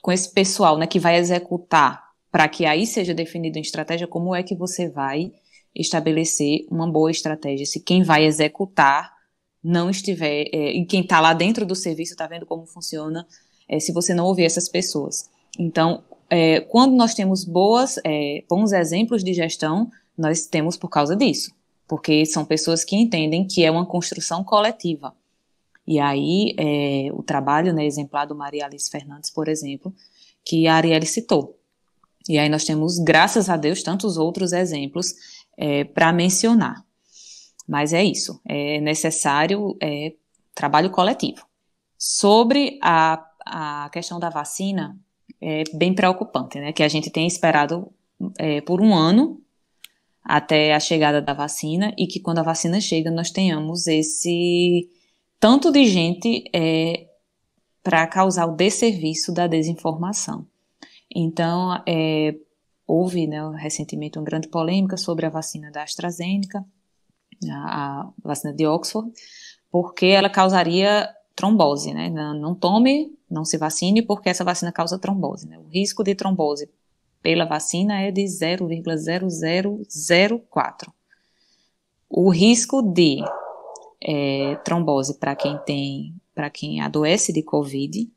com 0.02 0.12
esse 0.12 0.30
pessoal 0.30 0.76
né, 0.76 0.86
que 0.86 1.00
vai 1.00 1.16
executar 1.16 2.10
para 2.30 2.46
que 2.48 2.66
aí 2.66 2.86
seja 2.86 3.14
definida 3.14 3.58
uma 3.58 3.62
estratégia, 3.62 4.06
como 4.06 4.34
é 4.34 4.42
que 4.42 4.54
você 4.54 4.90
vai 4.90 5.32
estabelecer 5.80 6.66
uma 6.70 6.90
boa 6.90 7.10
estratégia? 7.10 7.66
Se 7.66 7.80
quem 7.80 8.02
vai 8.02 8.24
executar 8.24 9.14
não 9.62 9.90
estiver, 9.90 10.44
é, 10.52 10.72
e 10.72 10.84
quem 10.84 11.00
está 11.00 11.20
lá 11.20 11.34
dentro 11.34 11.66
do 11.66 11.74
serviço 11.74 12.12
está 12.12 12.26
vendo 12.26 12.46
como 12.46 12.66
funciona, 12.66 13.26
é, 13.68 13.80
se 13.80 13.92
você 13.92 14.14
não 14.14 14.26
ouvir 14.26 14.44
essas 14.44 14.68
pessoas. 14.68 15.28
Então, 15.58 16.04
é, 16.30 16.60
quando 16.60 16.94
nós 16.94 17.14
temos 17.14 17.44
boas, 17.44 17.98
é, 18.04 18.44
bons 18.48 18.72
exemplos 18.72 19.24
de 19.24 19.32
gestão, 19.32 19.90
nós 20.16 20.46
temos 20.46 20.76
por 20.76 20.88
causa 20.88 21.16
disso, 21.16 21.52
porque 21.86 22.24
são 22.24 22.44
pessoas 22.44 22.84
que 22.84 22.96
entendem 22.96 23.46
que 23.46 23.64
é 23.64 23.70
uma 23.70 23.86
construção 23.86 24.44
coletiva. 24.44 25.14
E 25.86 26.00
aí, 26.00 26.54
é, 26.58 27.12
o 27.12 27.22
trabalho 27.22 27.72
né, 27.72 27.84
exemplar 27.84 28.26
do 28.26 28.34
Maria 28.34 28.66
Alice 28.66 28.90
Fernandes, 28.90 29.30
por 29.30 29.46
exemplo, 29.48 29.94
que 30.44 30.66
a 30.66 30.74
Arielle 30.74 31.06
citou. 31.06 31.56
E 32.28 32.38
aí 32.38 32.48
nós 32.48 32.64
temos, 32.64 32.98
graças 32.98 33.48
a 33.48 33.56
Deus, 33.56 33.82
tantos 33.82 34.16
outros 34.16 34.52
exemplos 34.52 35.14
é, 35.56 35.84
para 35.84 36.12
mencionar. 36.12 36.84
Mas 37.66 37.92
é 37.92 38.04
isso, 38.04 38.40
é 38.44 38.80
necessário 38.80 39.76
é, 39.80 40.14
trabalho 40.54 40.90
coletivo. 40.90 41.44
Sobre 41.98 42.78
a, 42.82 43.24
a 43.44 43.90
questão 43.90 44.20
da 44.20 44.30
vacina, 44.30 44.96
é 45.40 45.64
bem 45.74 45.94
preocupante, 45.94 46.58
né? 46.58 46.72
Que 46.72 46.82
a 46.82 46.88
gente 46.88 47.10
tem 47.10 47.26
esperado 47.26 47.90
é, 48.38 48.60
por 48.60 48.80
um 48.80 48.94
ano 48.94 49.40
até 50.22 50.74
a 50.74 50.80
chegada 50.80 51.22
da 51.22 51.32
vacina 51.32 51.94
e 51.96 52.06
que 52.06 52.20
quando 52.20 52.38
a 52.38 52.42
vacina 52.42 52.80
chega 52.80 53.10
nós 53.10 53.30
tenhamos 53.30 53.86
esse 53.86 54.90
tanto 55.38 55.70
de 55.70 55.84
gente 55.86 56.44
é, 56.52 57.06
para 57.82 58.06
causar 58.06 58.46
o 58.46 58.56
desserviço 58.56 59.32
da 59.32 59.46
desinformação. 59.46 60.46
Então, 61.14 61.80
é, 61.86 62.34
houve 62.86 63.26
né, 63.26 63.38
recentemente 63.56 64.18
uma 64.18 64.24
grande 64.24 64.48
polêmica 64.48 64.96
sobre 64.96 65.26
a 65.26 65.30
vacina 65.30 65.70
da 65.70 65.82
AstraZeneca, 65.82 66.64
a, 67.50 68.02
a 68.02 68.12
vacina 68.22 68.52
de 68.52 68.66
Oxford, 68.66 69.10
porque 69.70 70.06
ela 70.06 70.30
causaria 70.30 71.08
trombose, 71.34 71.92
né? 71.92 72.08
Não, 72.08 72.34
não, 72.34 72.54
tome, 72.54 73.12
não 73.28 73.44
se 73.44 73.58
vacine, 73.58 74.00
porque 74.00 74.28
essa 74.30 74.44
vacina 74.44 74.72
causa 74.72 74.98
trombose. 74.98 75.46
Né? 75.46 75.58
O 75.58 75.68
risco 75.68 76.02
de 76.02 76.14
trombose 76.14 76.70
pela 77.20 77.44
vacina 77.44 78.00
é 78.00 78.10
de 78.10 78.22
0,0004. 78.22 80.90
O 82.08 82.30
risco 82.30 82.80
de 82.80 83.18
é, 84.00 84.54
trombose 84.64 85.18
para 85.18 85.34
quem 85.34 85.58
tem, 85.58 86.14
para 86.34 86.48
quem 86.48 86.80
adoece 86.80 87.32
de 87.32 87.42
COVID, 87.42 88.08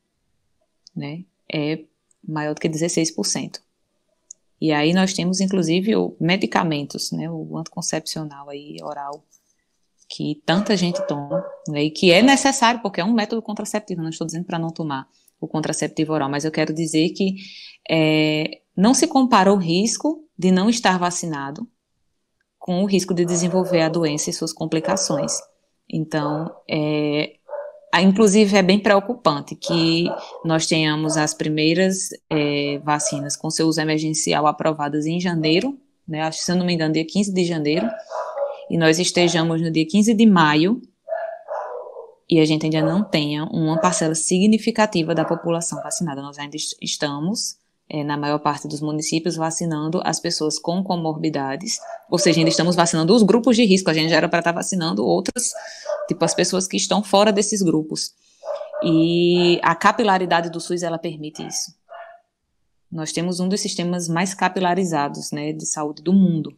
né, 0.96 1.26
é 1.52 1.84
maior 2.26 2.54
do 2.54 2.62
que 2.62 2.70
16%. 2.70 3.60
E 4.62 4.72
aí 4.72 4.94
nós 4.94 5.14
temos 5.14 5.40
inclusive 5.40 5.96
o 5.96 6.16
medicamentos, 6.20 7.12
né, 7.12 7.30
o 7.30 7.58
anticoncepcional 7.58 8.50
aí 8.50 8.78
oral 8.82 9.24
que 10.08 10.42
tanta 10.44 10.76
gente 10.76 11.00
toma, 11.08 11.46
né, 11.68 11.84
e 11.84 11.92
que 11.92 12.12
é 12.12 12.22
necessário, 12.22 12.82
porque 12.82 13.00
é 13.00 13.06
um 13.06 13.14
método 13.14 13.42
contraceptivo, 13.42 14.02
não 14.02 14.10
estou 14.10 14.26
dizendo 14.26 14.46
para 14.46 14.58
não 14.58 14.70
tomar 14.70 15.08
o 15.40 15.48
contraceptivo 15.48 16.14
oral, 16.14 16.30
mas 16.30 16.44
eu 16.44 16.52
quero 16.52 16.74
dizer 16.74 17.10
que 17.10 17.36
é, 17.90 18.62
não 18.76 18.94
se 18.94 19.08
compara 19.08 19.54
o 19.54 19.58
risco 19.58 20.28
de 20.38 20.52
não 20.52 20.70
estar 20.70 20.98
vacinado 20.98 21.68
com 22.58 22.84
o 22.84 22.86
risco 22.86 23.14
de 23.14 23.24
desenvolver 23.24 23.82
a 23.82 23.90
doença 23.90 24.30
e 24.30 24.34
suas 24.34 24.52
complicações. 24.52 25.34
Então, 25.90 26.54
é, 26.70 27.38
inclusive 27.98 28.56
é 28.56 28.62
bem 28.62 28.80
preocupante 28.80 29.56
que 29.56 30.06
nós 30.46 30.68
tenhamos 30.68 31.18
as 31.18 31.34
primeiras 31.34 32.10
é, 32.30 32.80
vacinas 32.84 33.36
com 33.36 33.50
seu 33.50 33.68
uso 33.68 33.82
emergencial 33.82 34.46
aprovadas 34.46 35.06
em 35.06 35.20
janeiro, 35.20 35.78
né, 36.08 36.22
acho 36.22 36.40
se 36.40 36.52
eu 36.52 36.56
não 36.56 36.66
me 36.66 36.74
engano, 36.74 36.94
dia 36.94 37.06
15 37.06 37.34
de 37.34 37.46
janeiro, 37.46 37.88
e 38.70 38.78
nós 38.78 39.00
estejamos 39.00 39.62
no 39.62 39.72
dia 39.72 39.86
15 39.86 40.14
de 40.14 40.26
maio. 40.26 40.82
E 42.30 42.40
a 42.40 42.46
gente 42.46 42.64
ainda 42.64 42.84
não 42.84 43.04
tenha 43.04 43.44
uma 43.46 43.82
parcela 43.82 44.14
significativa 44.14 45.16
da 45.16 45.26
população 45.26 45.82
vacinada. 45.82 46.22
Nós 46.22 46.38
ainda 46.38 46.56
estamos, 46.80 47.58
é, 47.90 48.04
na 48.04 48.16
maior 48.16 48.40
parte 48.40 48.68
dos 48.68 48.82
municípios, 48.82 49.36
vacinando 49.36 50.00
as 50.06 50.20
pessoas 50.20 50.60
com 50.60 50.84
comorbidades, 50.84 51.80
ou 52.10 52.20
seja, 52.20 52.40
ainda 52.40 52.50
estamos 52.50 52.76
vacinando 52.76 53.16
os 53.16 53.24
grupos 53.24 53.56
de 53.56 53.66
risco. 53.66 53.90
A 53.90 53.94
gente 53.94 54.10
já 54.10 54.18
era 54.18 54.30
para 54.30 54.40
estar 54.40 54.52
vacinando 54.52 55.04
outras, 55.06 55.52
tipo 56.08 56.24
as 56.24 56.36
pessoas 56.36 56.68
que 56.68 56.78
estão 56.78 57.04
fora 57.04 57.32
desses 57.32 57.62
grupos. 57.62 58.14
E 58.84 59.60
a 59.64 59.76
capilaridade 59.76 60.50
do 60.50 60.62
SUS, 60.62 60.84
ela 60.84 60.98
permite 61.00 61.46
isso. 61.46 61.74
Nós 62.92 63.12
temos 63.12 63.40
um 63.40 63.50
dos 63.50 63.60
sistemas 63.60 64.08
mais 64.08 64.34
capilarizados 64.34 65.32
né, 65.32 65.52
de 65.52 65.66
saúde 65.66 66.02
do 66.02 66.14
mundo. 66.14 66.56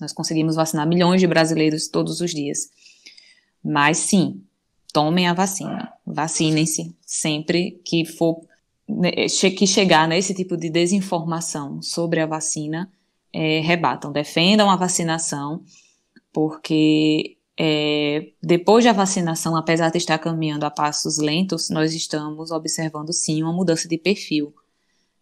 Nós 0.00 0.12
conseguimos 0.12 0.56
vacinar 0.56 0.86
milhões 0.86 1.20
de 1.20 1.26
brasileiros 1.26 1.86
todos 1.88 2.20
os 2.20 2.32
dias. 2.32 2.70
Mas 3.62 3.98
sim, 3.98 4.42
tomem 4.92 5.26
a 5.26 5.34
vacina. 5.34 5.92
Vacinem-se 6.04 6.94
sempre 7.06 7.80
que 7.84 8.04
for 8.04 8.42
que 9.56 9.66
chegar 9.66 10.06
nesse 10.06 10.34
tipo 10.34 10.56
de 10.56 10.70
desinformação 10.70 11.80
sobre 11.80 12.20
a 12.20 12.26
vacina, 12.26 12.90
é, 13.32 13.60
rebatam, 13.60 14.12
defendam 14.12 14.70
a 14.70 14.76
vacinação, 14.76 15.62
porque 16.32 17.36
é, 17.58 18.28
depois 18.42 18.84
da 18.84 18.92
vacinação, 18.92 19.56
apesar 19.56 19.90
de 19.90 19.98
estar 19.98 20.18
caminhando 20.18 20.64
a 20.64 20.70
passos 20.70 21.18
lentos, 21.18 21.70
nós 21.70 21.94
estamos 21.94 22.50
observando 22.50 23.12
sim 23.12 23.42
uma 23.42 23.52
mudança 23.52 23.88
de 23.88 23.96
perfil 23.96 24.52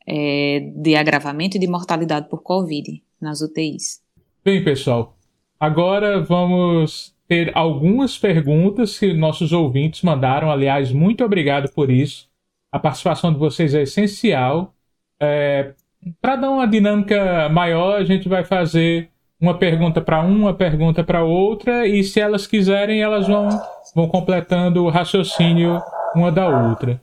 é, 0.07 0.73
de 0.75 0.97
agravamento 0.97 1.57
e 1.57 1.61
de 1.61 1.67
mortalidade 1.67 2.29
por 2.29 2.43
Covid 2.43 3.03
nas 3.21 3.41
UTIs. 3.41 4.01
Bem, 4.45 4.65
pessoal, 4.65 5.17
agora 5.59 6.21
vamos 6.21 7.15
ter 7.29 7.57
algumas 7.57 8.19
perguntas 8.19 8.99
que 8.99 9.13
nossos 9.13 9.53
ouvintes 9.53 10.03
mandaram. 10.03 10.51
Aliás, 10.51 10.93
muito 10.93 11.25
obrigado 11.25 11.71
por 11.73 11.91
isso. 11.91 12.29
A 12.73 12.79
participação 12.79 13.33
de 13.33 13.39
vocês 13.39 13.75
é 13.75 13.83
essencial. 13.83 14.75
É, 15.21 15.75
Para 16.21 16.37
dar 16.37 16.51
uma 16.51 16.67
dinâmica 16.67 17.49
maior, 17.51 18.01
a 18.01 18.05
gente 18.05 18.29
vai 18.29 18.43
fazer 18.45 19.11
uma 19.39 19.59
pergunta 19.59 20.01
para 20.01 20.21
uma, 20.23 20.55
pergunta 20.55 21.05
para 21.05 21.23
outra, 21.23 21.87
e 21.87 22.03
se 22.03 22.21
elas 22.21 22.47
quiserem, 22.47 23.03
elas 23.03 23.27
vão, 23.27 23.49
vão 23.95 24.09
completando 24.09 24.85
o 24.85 24.89
raciocínio 24.89 25.83
uma 26.15 26.31
da 26.31 26.47
outra. 26.47 27.01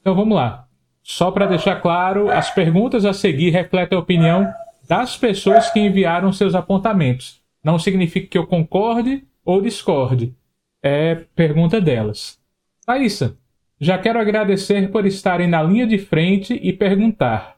Então 0.00 0.14
vamos 0.14 0.36
lá. 0.36 0.66
Só 1.02 1.30
para 1.30 1.46
deixar 1.46 1.80
claro, 1.80 2.30
as 2.30 2.50
perguntas 2.50 3.04
a 3.04 3.12
seguir 3.12 3.50
refletem 3.50 3.96
a 3.96 4.00
opinião 4.00 4.46
das 4.88 5.16
pessoas 5.16 5.70
que 5.70 5.80
enviaram 5.80 6.32
seus 6.32 6.54
apontamentos. 6.54 7.40
Não 7.64 7.78
significa 7.78 8.26
que 8.26 8.38
eu 8.38 8.46
concorde 8.46 9.24
ou 9.44 9.62
discorde. 9.62 10.34
É 10.82 11.14
pergunta 11.34 11.80
delas. 11.80 12.38
Thaisa, 12.84 13.36
já 13.80 13.96
quero 13.96 14.20
agradecer 14.20 14.90
por 14.90 15.06
estarem 15.06 15.48
na 15.48 15.62
linha 15.62 15.86
de 15.86 15.98
frente 15.98 16.52
e 16.62 16.72
perguntar. 16.72 17.56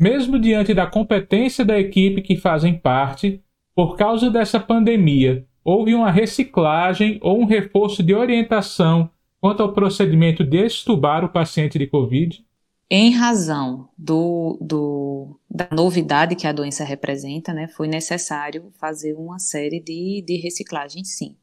Mesmo 0.00 0.38
diante 0.38 0.72
da 0.72 0.86
competência 0.86 1.64
da 1.64 1.78
equipe 1.78 2.22
que 2.22 2.36
fazem 2.36 2.78
parte, 2.78 3.42
por 3.74 3.96
causa 3.96 4.30
dessa 4.30 4.58
pandemia, 4.58 5.44
houve 5.62 5.94
uma 5.94 6.10
reciclagem 6.10 7.18
ou 7.20 7.40
um 7.40 7.44
reforço 7.44 8.02
de 8.02 8.14
orientação 8.14 9.10
quanto 9.40 9.62
ao 9.62 9.72
procedimento 9.72 10.42
de 10.42 10.64
estubar 10.64 11.24
o 11.24 11.28
paciente 11.28 11.78
de 11.78 11.86
Covid? 11.86 12.44
Em 12.90 13.10
razão 13.10 13.88
do, 13.98 14.58
do, 14.62 15.38
da 15.50 15.68
novidade 15.70 16.34
que 16.34 16.46
a 16.46 16.52
doença 16.52 16.84
representa, 16.84 17.52
né, 17.52 17.68
foi 17.68 17.86
necessário 17.86 18.72
fazer 18.80 19.12
uma 19.12 19.38
série 19.38 19.78
de, 19.78 20.24
de 20.26 20.36
reciclagem, 20.36 21.04
sim. 21.04 21.36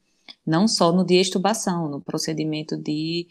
Não 0.46 0.68
só 0.68 0.92
no 0.92 1.06
de 1.06 1.16
extubação, 1.16 1.88
no 1.88 2.02
procedimento 2.02 2.76
de 2.76 3.28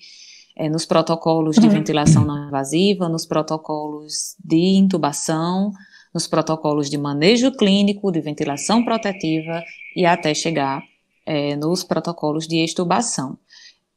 é, 0.56 0.68
nos 0.68 0.86
protocolos 0.86 1.56
de 1.56 1.68
ventilação 1.68 2.24
não 2.24 2.46
invasiva, 2.46 3.08
nos 3.08 3.26
protocolos 3.26 4.36
de 4.42 4.76
intubação, 4.76 5.72
nos 6.12 6.28
protocolos 6.28 6.88
de 6.88 6.96
manejo 6.96 7.50
clínico, 7.52 8.12
de 8.12 8.20
ventilação 8.20 8.84
protetiva 8.84 9.62
e 9.96 10.06
até 10.06 10.32
chegar 10.32 10.82
é, 11.26 11.56
nos 11.56 11.82
protocolos 11.82 12.46
de 12.46 12.58
extubação. 12.58 13.36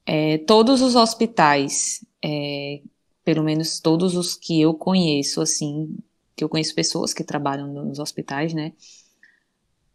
É, 0.05 0.39
todos 0.39 0.81
os 0.81 0.95
hospitais, 0.95 2.03
é, 2.23 2.81
pelo 3.23 3.43
menos 3.43 3.79
todos 3.79 4.15
os 4.15 4.33
que 4.33 4.59
eu 4.59 4.73
conheço, 4.73 5.41
assim, 5.41 5.95
que 6.35 6.43
eu 6.43 6.49
conheço 6.49 6.73
pessoas 6.73 7.13
que 7.13 7.23
trabalham 7.23 7.67
nos 7.67 7.99
hospitais, 7.99 8.53
né? 8.53 8.73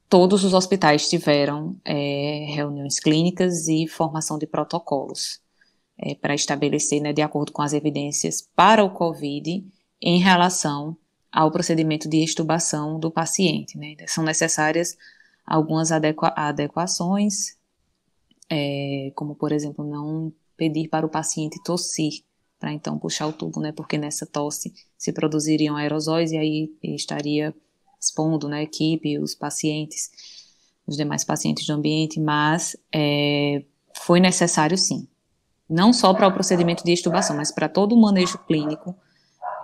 Todos 0.08 0.44
os 0.44 0.52
hospitais 0.52 1.08
tiveram 1.08 1.74
é, 1.84 2.44
reuniões 2.50 3.00
clínicas 3.00 3.66
e 3.66 3.88
formação 3.88 4.38
de 4.38 4.46
protocolos 4.46 5.40
é, 6.03 6.16
para 6.16 6.34
estabelecer, 6.34 7.00
né, 7.00 7.12
de 7.12 7.22
acordo 7.22 7.53
com 7.53 7.62
as 7.62 7.72
evidências, 7.72 8.42
para 8.57 8.84
o 8.84 8.90
COVID 8.90 9.64
em 10.00 10.18
relação 10.18 10.96
ao 11.30 11.50
procedimento 11.50 12.09
de 12.09 12.22
extubação 12.22 12.98
do 12.98 13.11
paciente. 13.11 13.78
Né? 13.78 13.94
São 14.09 14.24
necessárias 14.24 14.98
algumas 15.46 15.92
adequa 15.92 16.32
adequações, 16.36 17.57
é, 18.50 19.12
como, 19.14 19.36
por 19.36 19.53
exemplo, 19.53 19.84
não 19.84 20.32
pedir 20.57 20.88
para 20.88 21.07
o 21.07 21.09
paciente 21.09 21.62
tossir, 21.62 22.24
para 22.59 22.72
então 22.72 22.98
puxar 22.98 23.28
o 23.28 23.32
tubo, 23.32 23.61
né? 23.61 23.70
porque 23.70 23.96
nessa 23.96 24.26
tosse 24.26 24.74
se 24.98 25.12
produziriam 25.12 25.76
aerosóis 25.76 26.32
e 26.32 26.36
aí 26.36 26.72
estaria 26.82 27.55
expondo 28.00 28.48
né, 28.48 28.59
a 28.59 28.62
equipe, 28.62 29.18
os 29.18 29.34
pacientes, 29.34 30.11
os 30.84 30.96
demais 30.96 31.22
pacientes 31.22 31.64
do 31.64 31.72
ambiente, 31.72 32.18
mas 32.18 32.76
é, 32.92 33.62
foi 33.94 34.18
necessário 34.18 34.76
sim 34.76 35.07
não 35.73 35.93
só 35.93 36.12
para 36.12 36.29
o 36.29 36.33
procedimento 36.33 36.85
de 36.85 36.93
extubação, 36.93 37.35
mas 37.35 37.51
para 37.51 37.68
todo 37.68 37.95
o 37.95 38.01
manejo 38.01 38.39
clínico 38.47 38.95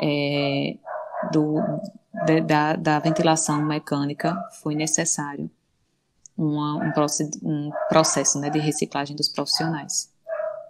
é, 0.00 0.76
do, 1.30 1.60
de, 2.24 2.40
da, 2.40 2.76
da, 2.76 2.98
ventilação 2.98 3.62
mecânica, 3.62 4.34
foi 4.62 4.74
necessário 4.74 5.50
uma, 6.36 6.76
um, 6.76 6.92
proced, 6.92 7.30
um, 7.42 7.70
processo 7.88 8.40
né, 8.40 8.48
de 8.48 8.58
reciclagem 8.58 9.14
dos 9.14 9.28
profissionais. 9.28 10.10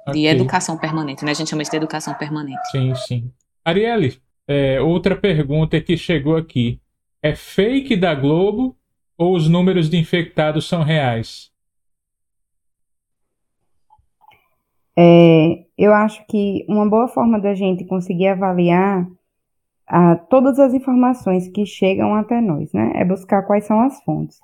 Okay. 0.09 0.23
De 0.23 0.27
educação 0.27 0.77
permanente, 0.77 1.25
né? 1.25 1.31
A 1.31 1.35
gente 1.35 1.51
chama 1.51 1.63
isso 1.63 1.71
de 1.71 1.77
educação 1.77 2.15
permanente. 2.15 2.71
Sim, 2.71 2.95
sim. 2.95 3.33
Arielle, 3.65 4.21
é, 4.47 4.81
outra 4.81 5.15
pergunta 5.15 5.81
que 5.81 5.97
chegou 5.97 6.37
aqui. 6.37 6.81
É 7.23 7.35
fake 7.35 7.95
da 7.95 8.15
Globo 8.15 8.75
ou 9.17 9.37
os 9.37 9.49
números 9.49 9.91
de 9.91 9.99
infectados 9.99 10.67
são 10.67 10.83
reais? 10.83 11.51
É, 15.01 15.65
eu 15.79 15.95
acho 15.95 16.27
que 16.27 16.67
uma 16.69 16.89
boa 16.89 17.07
forma 17.07 17.39
da 17.39 17.55
gente 17.55 17.85
conseguir 17.85 18.27
avaliar 18.27 19.07
a, 19.87 20.17
todas 20.17 20.59
as 20.59 20.75
informações 20.75 21.47
que 21.47 21.65
chegam 21.65 22.17
até 22.17 22.41
nós, 22.41 22.73
né? 22.73 22.91
É 22.97 23.05
buscar 23.05 23.45
quais 23.45 23.65
são 23.65 23.81
as 23.81 24.03
fontes. 24.03 24.41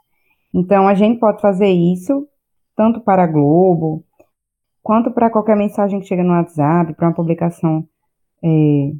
Então, 0.54 0.86
a 0.86 0.94
gente 0.94 1.18
pode 1.18 1.42
fazer 1.42 1.70
isso 1.70 2.28
tanto 2.76 3.00
para 3.00 3.24
a 3.24 3.26
Globo, 3.26 4.04
quanto 4.80 5.10
para 5.10 5.28
qualquer 5.28 5.56
mensagem 5.56 5.98
que 5.98 6.06
chega 6.06 6.22
no 6.22 6.34
WhatsApp, 6.34 6.94
para 6.94 7.08
uma 7.08 7.14
publicação 7.14 7.84
é, 8.40 8.92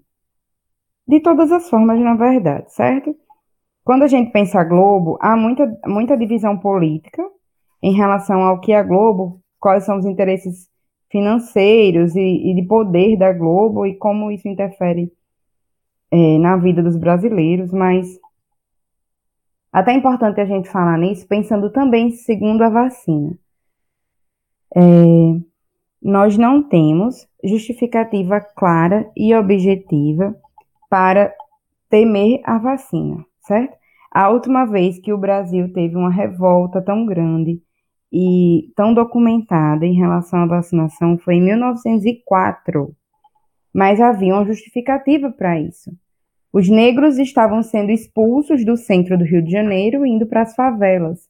de 1.07 1.21
todas 1.21 1.53
as 1.53 1.71
formas, 1.71 2.01
na 2.01 2.17
verdade, 2.17 2.73
certo? 2.73 3.15
Quando 3.85 4.03
a 4.03 4.09
gente 4.09 4.33
pensa 4.33 4.61
a 4.61 4.65
Globo, 4.65 5.19
há 5.21 5.37
muita, 5.37 5.73
muita 5.87 6.17
divisão 6.17 6.59
política 6.59 7.23
em 7.81 7.93
relação 7.95 8.43
ao 8.43 8.61
que 8.61 8.73
a 8.73 8.83
Globo, 8.83 9.41
quais 9.61 9.85
são 9.85 9.99
os 9.99 10.05
interesses 10.05 10.69
financeiros 11.15 12.17
e, 12.17 12.51
e, 12.51 12.55
de 12.57 12.62
poder 12.67 13.17
da 13.17 13.33
Globo 13.33 13.87
e 13.87 13.95
como 13.95 14.33
isso 14.33 14.49
interfere 14.49 15.12
é, 16.11 16.39
na 16.39 16.57
vida 16.57 16.83
dos 16.83 16.97
brasileiros, 16.97 17.73
mas 17.73 18.19
até 19.73 19.93
é 19.93 19.95
importante 19.95 20.41
a 20.41 20.45
gente 20.45 20.69
falar 20.69 20.99
nisso, 20.99 21.25
pensando 21.29 21.71
também 21.71 22.11
segundo 22.11 22.62
a 22.62 22.69
vacina. 22.69 23.39
É, 24.75 24.81
nós 26.03 26.37
não 26.37 26.61
temos 26.65 27.29
justificativa 27.45 28.41
clara 28.41 29.09
e 29.17 29.33
objetiva 29.37 30.35
para 30.91 31.33
temer 31.89 32.41
a 32.43 32.59
vacina, 32.59 33.25
certo? 33.43 33.77
A 34.11 34.31
última 34.31 34.65
vez 34.65 34.99
que 34.99 35.12
o 35.12 35.19
Brasil 35.19 35.73
teve 35.73 35.95
uma 35.95 36.11
revolta 36.11 36.83
tão 36.83 37.07
grande 37.07 37.62
e 38.17 38.73
tão 38.77 38.95
documentada 38.95 39.85
em 39.85 39.95
relação 39.95 40.45
à 40.45 40.47
vacinação 40.47 41.19
foi 41.19 41.35
em 41.35 41.43
1904, 41.43 42.95
mas 43.75 44.01
havia 44.01 44.33
uma 44.33 44.45
justificativa 44.45 45.33
para 45.33 45.59
isso. 45.59 45.91
Os 46.53 46.69
negros 46.69 47.19
estavam 47.19 47.61
sendo 47.61 47.91
expulsos 47.91 48.65
do 48.65 48.77
centro 48.77 49.19
do 49.19 49.25
Rio 49.25 49.43
de 49.43 49.51
Janeiro, 49.51 50.07
indo 50.07 50.29
para 50.29 50.43
as 50.43 50.55
favelas, 50.55 51.29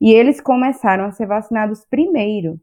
e 0.00 0.12
eles 0.12 0.40
começaram 0.40 1.04
a 1.04 1.12
ser 1.12 1.26
vacinados 1.26 1.86
primeiro. 1.88 2.58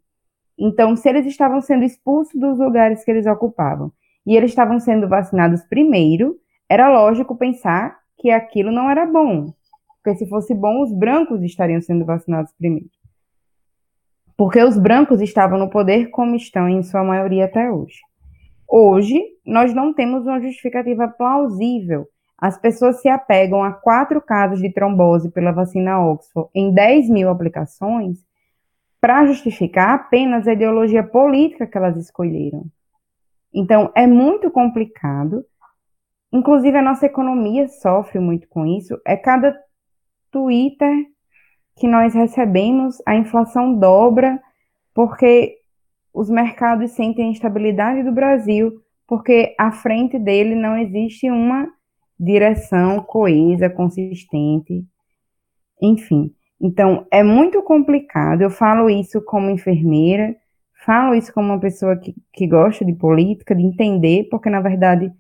Então, 0.60 0.98
se 0.98 1.08
eles 1.08 1.26
estavam 1.26 1.62
sendo 1.62 1.86
expulsos 1.86 2.38
dos 2.38 2.60
lugares 2.60 3.06
que 3.06 3.12
eles 3.12 3.26
ocupavam 3.26 3.90
e 4.28 4.36
eles 4.36 4.52
estavam 4.52 4.82
sendo 4.82 5.08
vacinados 5.08 5.64
primeiro, 5.64 6.36
era 6.68 6.90
lógico 6.90 7.38
pensar 7.38 7.98
que 8.18 8.32
aquilo 8.32 8.70
não 8.70 8.90
era 8.90 9.06
bom, 9.06 9.54
porque 10.04 10.18
se 10.18 10.28
fosse 10.28 10.54
bom, 10.54 10.84
os 10.84 10.92
brancos 10.92 11.42
estariam 11.42 11.80
sendo 11.80 12.04
vacinados 12.04 12.52
primeiro 12.60 13.01
porque 14.42 14.60
os 14.64 14.76
brancos 14.76 15.22
estavam 15.22 15.60
no 15.60 15.70
poder 15.70 16.10
como 16.10 16.36
estão 16.36 16.68
em 16.68 16.82
sua 16.82 17.04
maioria 17.04 17.46
até 17.46 17.70
hoje. 17.70 18.00
Hoje, 18.68 19.22
nós 19.46 19.72
não 19.72 19.94
temos 19.94 20.26
uma 20.26 20.42
justificativa 20.42 21.08
plausível. 21.08 22.08
As 22.40 22.58
pessoas 22.58 23.00
se 23.02 23.08
apegam 23.08 23.64
a 23.64 23.72
quatro 23.72 24.20
casos 24.20 24.60
de 24.60 24.74
trombose 24.74 25.30
pela 25.30 25.52
vacina 25.52 26.04
Oxford 26.04 26.50
em 26.56 26.74
10 26.74 27.08
mil 27.12 27.30
aplicações 27.30 28.26
para 29.00 29.28
justificar 29.28 29.94
apenas 29.94 30.48
a 30.48 30.54
ideologia 30.54 31.04
política 31.04 31.68
que 31.68 31.78
elas 31.78 31.96
escolheram. 31.96 32.66
Então, 33.54 33.92
é 33.94 34.08
muito 34.08 34.50
complicado. 34.50 35.46
Inclusive, 36.34 36.80
a 36.80 36.82
nossa 36.82 37.06
economia 37.06 37.68
sofre 37.68 38.18
muito 38.18 38.50
com 38.50 38.66
isso. 38.66 39.00
É 39.06 39.16
cada 39.16 39.56
Twitter 40.32 41.11
que 41.82 41.88
nós 41.88 42.14
recebemos, 42.14 43.02
a 43.08 43.16
inflação 43.16 43.74
dobra, 43.74 44.40
porque 44.94 45.58
os 46.14 46.30
mercados 46.30 46.92
sentem 46.92 47.26
a 47.26 47.32
instabilidade 47.32 48.04
do 48.04 48.12
Brasil, 48.12 48.74
porque 49.08 49.56
à 49.58 49.72
frente 49.72 50.20
dele 50.20 50.54
não 50.54 50.78
existe 50.78 51.28
uma 51.32 51.68
direção 52.20 53.02
coesa, 53.02 53.68
consistente, 53.68 54.86
enfim. 55.82 56.32
Então, 56.62 57.08
é 57.10 57.24
muito 57.24 57.64
complicado. 57.64 58.44
Eu 58.44 58.52
falo 58.52 58.88
isso 58.88 59.20
como 59.20 59.50
enfermeira, 59.50 60.36
falo 60.86 61.16
isso 61.16 61.34
como 61.34 61.48
uma 61.48 61.60
pessoa 61.60 61.98
que, 61.98 62.14
que 62.32 62.46
gosta 62.46 62.86
de 62.86 62.94
política, 62.94 63.56
de 63.56 63.64
entender, 63.64 64.28
porque, 64.30 64.52
na 64.52 64.62
verdade, 64.62 65.12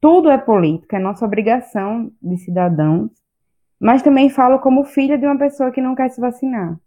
tudo 0.00 0.30
é 0.30 0.38
política, 0.38 0.98
é 0.98 1.00
nossa 1.00 1.24
obrigação 1.24 2.12
de 2.22 2.36
cidadãos 2.36 3.10
mas 3.80 4.02
também 4.02 4.28
falo 4.28 4.58
como 4.58 4.84
filha 4.84 5.16
de 5.16 5.24
uma 5.24 5.38
pessoa 5.38 5.70
que 5.70 5.80
não 5.80 5.94
quer 5.94 6.10
se 6.10 6.20
vacinar. 6.20 6.78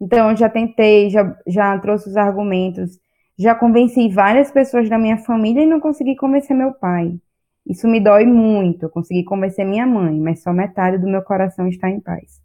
Então, 0.00 0.36
já 0.36 0.50
tentei, 0.50 1.08
já, 1.08 1.34
já 1.46 1.78
trouxe 1.78 2.10
os 2.10 2.16
argumentos, 2.16 3.00
já 3.38 3.54
convenci 3.54 4.08
várias 4.10 4.50
pessoas 4.50 4.88
da 4.88 4.98
minha 4.98 5.16
família 5.16 5.62
e 5.62 5.66
não 5.66 5.80
consegui 5.80 6.14
convencer 6.14 6.54
meu 6.54 6.74
pai. 6.74 7.18
Isso 7.66 7.88
me 7.88 7.98
dói 7.98 8.26
muito. 8.26 8.88
Consegui 8.90 9.24
convencer 9.24 9.64
minha 9.64 9.86
mãe, 9.86 10.20
mas 10.20 10.42
só 10.42 10.52
metade 10.52 10.98
do 10.98 11.08
meu 11.08 11.22
coração 11.22 11.66
está 11.66 11.88
em 11.88 12.00
paz. 12.00 12.42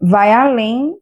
Vai 0.00 0.32
além 0.32 0.96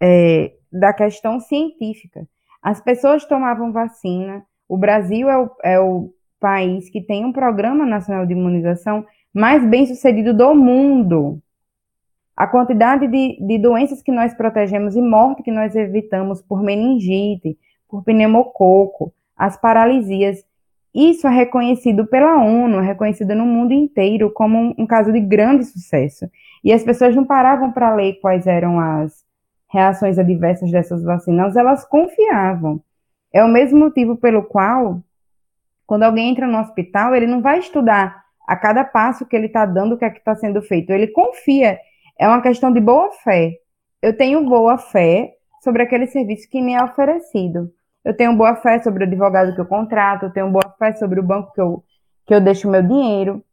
é, 0.00 0.52
da 0.70 0.92
questão 0.92 1.40
científica. 1.40 2.28
As 2.62 2.80
pessoas 2.80 3.24
tomavam 3.24 3.72
vacina. 3.72 4.44
O 4.68 4.76
Brasil 4.76 5.30
é 5.30 5.38
o, 5.38 5.50
é 5.64 5.80
o 5.80 6.12
país 6.38 6.90
que 6.90 7.00
tem 7.00 7.24
um 7.24 7.32
programa 7.32 7.86
nacional 7.86 8.26
de 8.26 8.32
imunização 8.32 9.06
mais 9.36 9.62
bem 9.68 9.84
sucedido 9.84 10.32
do 10.32 10.54
mundo. 10.54 11.38
A 12.34 12.46
quantidade 12.46 13.06
de, 13.06 13.38
de 13.38 13.58
doenças 13.58 14.00
que 14.00 14.10
nós 14.10 14.32
protegemos 14.32 14.96
e 14.96 15.02
morte 15.02 15.42
que 15.42 15.50
nós 15.50 15.76
evitamos 15.76 16.40
por 16.40 16.62
meningite, 16.62 17.58
por 17.86 18.02
pneumococo, 18.02 19.12
as 19.36 19.54
paralisias, 19.60 20.42
isso 20.94 21.26
é 21.26 21.30
reconhecido 21.30 22.06
pela 22.06 22.42
ONU, 22.42 22.78
é 22.78 22.86
reconhecido 22.86 23.34
no 23.34 23.44
mundo 23.44 23.72
inteiro 23.72 24.30
como 24.30 24.56
um, 24.56 24.74
um 24.78 24.86
caso 24.86 25.12
de 25.12 25.20
grande 25.20 25.64
sucesso. 25.64 26.30
E 26.64 26.72
as 26.72 26.82
pessoas 26.82 27.14
não 27.14 27.26
paravam 27.26 27.70
para 27.72 27.94
ler 27.94 28.14
quais 28.20 28.46
eram 28.46 28.80
as 28.80 29.22
reações 29.68 30.18
adversas 30.18 30.70
dessas 30.70 31.02
vacinas, 31.02 31.56
elas 31.56 31.84
confiavam. 31.84 32.80
É 33.30 33.44
o 33.44 33.48
mesmo 33.48 33.78
motivo 33.78 34.16
pelo 34.16 34.42
qual, 34.44 35.02
quando 35.86 36.04
alguém 36.04 36.30
entra 36.30 36.46
no 36.46 36.58
hospital, 36.58 37.14
ele 37.14 37.26
não 37.26 37.42
vai 37.42 37.58
estudar 37.58 38.25
a 38.46 38.56
cada 38.56 38.84
passo 38.84 39.26
que 39.26 39.34
ele 39.34 39.46
está 39.46 39.66
dando, 39.66 39.94
o 39.94 39.98
que 39.98 40.04
é 40.04 40.10
que 40.10 40.18
está 40.18 40.34
sendo 40.36 40.62
feito. 40.62 40.90
Ele 40.90 41.08
confia. 41.08 41.78
É 42.18 42.28
uma 42.28 42.40
questão 42.40 42.72
de 42.72 42.80
boa 42.80 43.10
fé. 43.24 43.52
Eu 44.00 44.16
tenho 44.16 44.44
boa 44.44 44.78
fé 44.78 45.32
sobre 45.62 45.82
aquele 45.82 46.06
serviço 46.06 46.48
que 46.48 46.62
me 46.62 46.74
é 46.74 46.82
oferecido. 46.82 47.70
Eu 48.04 48.16
tenho 48.16 48.36
boa 48.36 48.54
fé 48.56 48.78
sobre 48.78 49.02
o 49.02 49.06
advogado 49.06 49.52
que 49.54 49.60
eu 49.60 49.66
contrato, 49.66 50.26
eu 50.26 50.32
tenho 50.32 50.48
boa 50.48 50.74
fé 50.78 50.92
sobre 50.92 51.18
o 51.18 51.24
banco 51.24 51.52
que 51.52 51.60
eu, 51.60 51.82
que 52.24 52.32
eu 52.32 52.40
deixo 52.40 52.70
meu 52.70 52.82
dinheiro. 52.82 53.44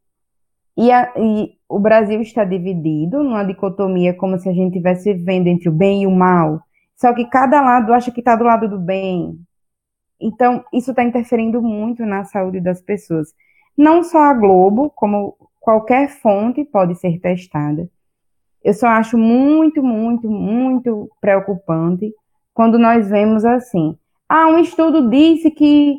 E, 0.78 0.92
a, 0.92 1.12
e, 1.18 1.54
o 1.68 1.80
Brasil 1.80 2.22
está 2.22 2.44
dividido 2.46 3.24
numa 3.24 3.44
dicotomia 3.44 4.14
como 4.14 4.38
se 4.38 4.48
a 4.48 4.54
gente 4.54 4.74
estivesse 4.74 5.12
vivendo 5.14 5.48
entre 5.48 5.70
o 5.70 5.72
bem 5.72 6.04
e 6.04 6.08
o 6.08 6.12
mal. 6.12 6.62
Só 6.96 7.14
que 7.14 7.26
cada 7.26 7.62
lado 7.62 7.94
acha 7.94 8.12
que 8.12 8.20
está 8.22 8.36
do 8.36 8.44
lado 8.44 8.70
do 8.70 8.80
bem. 8.80 9.40
Então, 10.22 10.64
isso 10.72 10.92
está 10.92 11.04
interferindo 11.04 11.62
muito 11.62 12.06
na 12.06 12.24
saúde 12.24 12.62
das 12.62 12.80
pessoas. 12.80 13.34
Não 13.78 14.04
só 14.04 14.20
a 14.20 14.34
Globo, 14.34 14.92
como 14.96 15.36
qualquer 15.60 16.10
fonte 16.10 16.64
pode 16.66 16.96
ser 16.96 17.20
testada. 17.20 17.90
Eu 18.64 18.74
só 18.74 18.88
acho 18.88 19.18
muito, 19.18 19.84
muito, 19.84 20.30
muito 20.30 21.10
preocupante 21.20 22.14
quando 22.54 22.78
nós 22.78 23.10
vemos 23.10 23.44
assim. 23.44 23.98
Ah, 24.30 24.48
um 24.48 24.60
estudo 24.60 25.10
disse 25.10 25.52
que, 25.52 25.98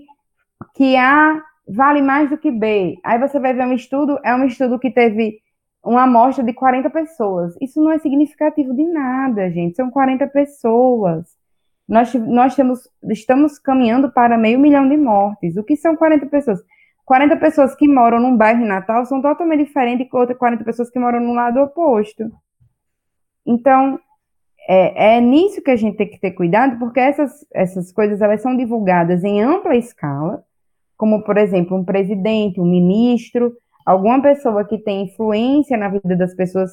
que 0.75 0.97
A 0.97 1.43
vale 1.68 2.01
mais 2.01 2.31
do 2.31 2.39
que 2.39 2.51
B. 2.51 2.99
Aí 3.05 3.18
você 3.18 3.39
vai 3.39 3.55
ver 3.55 3.66
um 3.66 3.72
estudo, 3.72 4.18
é 4.25 4.35
um 4.35 4.45
estudo 4.45 4.79
que 4.79 4.91
teve 4.91 5.39
uma 5.85 6.05
amostra 6.05 6.43
de 6.43 6.53
40 6.53 6.89
pessoas. 6.91 7.55
Isso 7.61 7.83
não 7.83 7.91
é 7.91 7.99
significativo 7.99 8.75
de 8.75 8.87
nada, 8.87 9.51
gente. 9.51 9.77
São 9.77 9.91
40 9.91 10.27
pessoas. 10.29 11.27
Nós, 11.87 12.14
nós 12.14 12.55
temos, 12.55 12.89
estamos 13.11 13.59
caminhando 13.59 14.11
para 14.11 14.39
meio 14.39 14.59
milhão 14.59 14.89
de 14.89 14.97
mortes. 14.97 15.57
O 15.57 15.64
que 15.64 15.77
são 15.77 15.95
40 15.95 16.27
pessoas? 16.27 16.61
40 17.05 17.36
pessoas 17.36 17.74
que 17.74 17.86
moram 17.86 18.18
num 18.18 18.36
bairro 18.36 18.62
em 18.62 18.68
Natal 18.68 19.05
são 19.05 19.20
totalmente 19.20 19.64
diferentes 19.64 20.09
de 20.09 20.16
outras 20.16 20.38
40 20.38 20.64
pessoas 20.64 20.90
que 20.90 20.98
moram 20.98 21.20
no 21.20 21.34
lado 21.34 21.61
oposto. 21.61 22.30
Então, 23.46 24.00
é, 24.66 25.16
é, 25.16 25.20
nisso 25.20 25.62
que 25.62 25.70
a 25.70 25.76
gente 25.76 25.96
tem 25.96 26.09
que 26.09 26.18
ter 26.18 26.30
cuidado, 26.30 26.78
porque 26.78 26.98
essas, 26.98 27.46
essas 27.52 27.92
coisas 27.92 28.22
elas 28.22 28.40
são 28.40 28.57
divulgadas 28.57 29.22
em 29.22 29.42
ampla 29.42 29.76
escala, 29.76 30.42
como, 30.96 31.22
por 31.22 31.36
exemplo, 31.36 31.76
um 31.76 31.84
presidente, 31.84 32.61
um 32.61 32.64
ministro, 32.64 33.55
alguma 33.84 34.22
pessoa 34.22 34.64
que 34.64 34.78
tem 34.78 35.02
influência 35.05 35.76
na 35.76 35.88
vida 35.88 36.16
das 36.16 36.34
pessoas, 36.34 36.70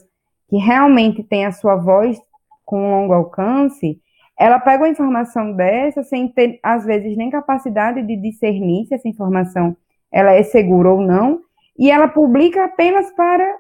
que 0.48 0.58
realmente 0.58 1.24
tem 1.24 1.46
a 1.46 1.52
sua 1.52 1.76
voz 1.76 2.18
com 2.64 2.92
longo 2.92 3.14
alcance, 3.14 4.00
ela 4.40 4.60
pega 4.60 4.84
uma 4.84 4.90
informação 4.90 5.52
dessa 5.54 6.04
sem 6.04 6.30
ter, 6.30 6.60
às 6.64 6.86
vezes, 6.86 7.18
nem 7.18 7.30
capacidade 7.30 8.02
de 8.02 8.16
discernir 8.16 8.86
se 8.86 8.96
essa 8.96 9.08
informação 9.08 9.76
ela 10.12 10.34
é 10.34 10.44
segura 10.44 10.90
ou 10.90 11.02
não, 11.02 11.42
e 11.78 11.90
ela 11.90 12.08
publica 12.08 12.66
apenas 12.66 13.10
para 13.12 13.58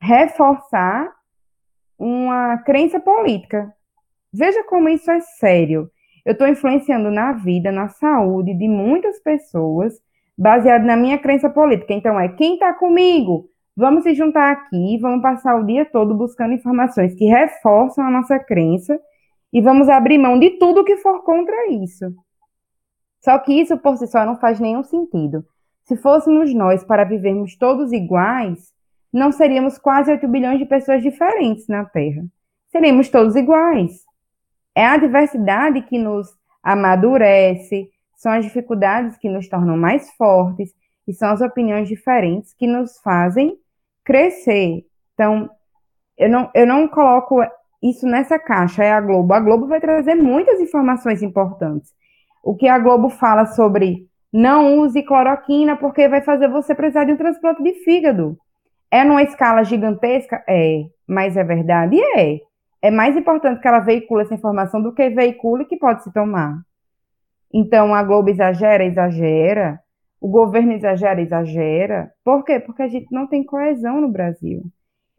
reforçar 0.00 1.12
uma 1.98 2.58
crença 2.58 3.00
política. 3.00 3.72
Veja 4.32 4.62
como 4.64 4.88
isso 4.88 5.10
é 5.10 5.20
sério. 5.20 5.90
Eu 6.24 6.32
estou 6.32 6.46
influenciando 6.46 7.10
na 7.10 7.32
vida, 7.32 7.72
na 7.72 7.88
saúde 7.88 8.54
de 8.54 8.68
muitas 8.68 9.18
pessoas, 9.20 9.94
baseado 10.36 10.84
na 10.84 10.96
minha 10.96 11.18
crença 11.18 11.50
política. 11.50 11.92
Então, 11.92 12.18
é 12.20 12.28
quem 12.28 12.54
está 12.54 12.72
comigo? 12.72 13.48
Vamos 13.76 14.02
se 14.04 14.14
juntar 14.14 14.52
aqui, 14.52 14.98
vamos 15.00 15.22
passar 15.22 15.56
o 15.56 15.64
dia 15.64 15.84
todo 15.84 16.14
buscando 16.14 16.52
informações 16.52 17.14
que 17.14 17.24
reforçam 17.24 18.04
a 18.04 18.10
nossa 18.10 18.38
crença 18.38 18.98
e 19.52 19.60
vamos 19.60 19.88
abrir 19.88 20.18
mão 20.18 20.38
de 20.38 20.50
tudo 20.58 20.84
que 20.84 20.96
for 20.96 21.22
contra 21.22 21.70
isso. 21.70 22.12
Só 23.20 23.38
que 23.38 23.52
isso 23.52 23.76
por 23.78 23.96
si 23.96 24.06
só 24.06 24.24
não 24.24 24.36
faz 24.36 24.60
nenhum 24.60 24.82
sentido. 24.82 25.44
Se 25.84 25.96
fôssemos 25.96 26.52
nós 26.54 26.84
para 26.84 27.04
vivermos 27.04 27.56
todos 27.56 27.92
iguais, 27.92 28.72
não 29.12 29.32
seríamos 29.32 29.78
quase 29.78 30.10
8 30.10 30.28
bilhões 30.28 30.58
de 30.58 30.66
pessoas 30.66 31.02
diferentes 31.02 31.66
na 31.66 31.84
Terra. 31.84 32.24
Seríamos 32.68 33.08
todos 33.08 33.34
iguais. 33.34 34.04
É 34.74 34.84
a 34.84 34.96
diversidade 34.96 35.82
que 35.82 35.98
nos 35.98 36.28
amadurece, 36.62 37.90
são 38.14 38.32
as 38.32 38.44
dificuldades 38.44 39.16
que 39.16 39.28
nos 39.28 39.48
tornam 39.48 39.76
mais 39.76 40.10
fortes 40.12 40.74
e 41.06 41.14
são 41.14 41.30
as 41.30 41.40
opiniões 41.40 41.88
diferentes 41.88 42.52
que 42.52 42.66
nos 42.66 42.98
fazem 43.00 43.56
crescer. 44.04 44.84
Então, 45.14 45.48
eu 46.16 46.28
não, 46.28 46.50
eu 46.54 46.66
não 46.66 46.86
coloco 46.88 47.40
isso 47.82 48.06
nessa 48.06 48.38
caixa, 48.38 48.84
é 48.84 48.92
a 48.92 49.00
Globo. 49.00 49.32
A 49.32 49.40
Globo 49.40 49.66
vai 49.66 49.80
trazer 49.80 50.16
muitas 50.16 50.60
informações 50.60 51.22
importantes. 51.22 51.92
O 52.42 52.54
que 52.54 52.68
a 52.68 52.78
Globo 52.78 53.08
fala 53.08 53.46
sobre 53.46 54.06
não 54.32 54.78
use 54.80 55.02
cloroquina 55.02 55.76
porque 55.76 56.08
vai 56.08 56.22
fazer 56.22 56.48
você 56.48 56.74
precisar 56.74 57.04
de 57.04 57.12
um 57.12 57.16
transplante 57.16 57.62
de 57.62 57.74
fígado. 57.84 58.36
É 58.90 59.04
numa 59.04 59.22
escala 59.22 59.64
gigantesca? 59.64 60.42
É. 60.48 60.84
Mas 61.06 61.36
é 61.36 61.44
verdade? 61.44 61.98
É. 62.16 62.40
É 62.80 62.90
mais 62.90 63.16
importante 63.16 63.60
que 63.60 63.68
ela 63.68 63.80
veicule 63.80 64.22
essa 64.22 64.34
informação 64.34 64.82
do 64.82 64.94
que 64.94 65.10
veicule 65.10 65.64
que 65.64 65.76
pode 65.76 66.04
se 66.04 66.12
tomar. 66.12 66.56
Então, 67.52 67.94
a 67.94 68.02
Globo 68.02 68.28
exagera, 68.28 68.84
exagera. 68.84 69.80
O 70.20 70.28
governo 70.28 70.72
exagera, 70.72 71.20
exagera. 71.20 72.10
Por 72.24 72.44
quê? 72.44 72.60
Porque 72.60 72.82
a 72.82 72.88
gente 72.88 73.06
não 73.10 73.26
tem 73.26 73.44
coesão 73.44 74.00
no 74.00 74.08
Brasil. 74.08 74.62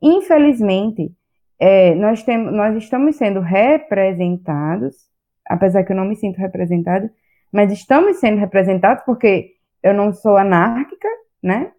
Infelizmente, 0.01 1.11
é, 1.59 1.93
nós, 1.95 2.23
tem, 2.23 2.37
nós 2.37 2.75
estamos 2.77 3.17
sendo 3.17 3.39
representados, 3.39 5.08
apesar 5.49 5.83
que 5.83 5.91
eu 5.91 5.97
não 5.97 6.05
me 6.05 6.15
sinto 6.15 6.37
representada, 6.37 7.11
mas 7.51 7.71
estamos 7.73 8.17
sendo 8.17 8.37
representados 8.37 9.03
porque 9.03 9.55
eu 9.83 9.93
não 9.93 10.13
sou 10.13 10.37
anárquica, 10.37 11.09
né? 11.43 11.71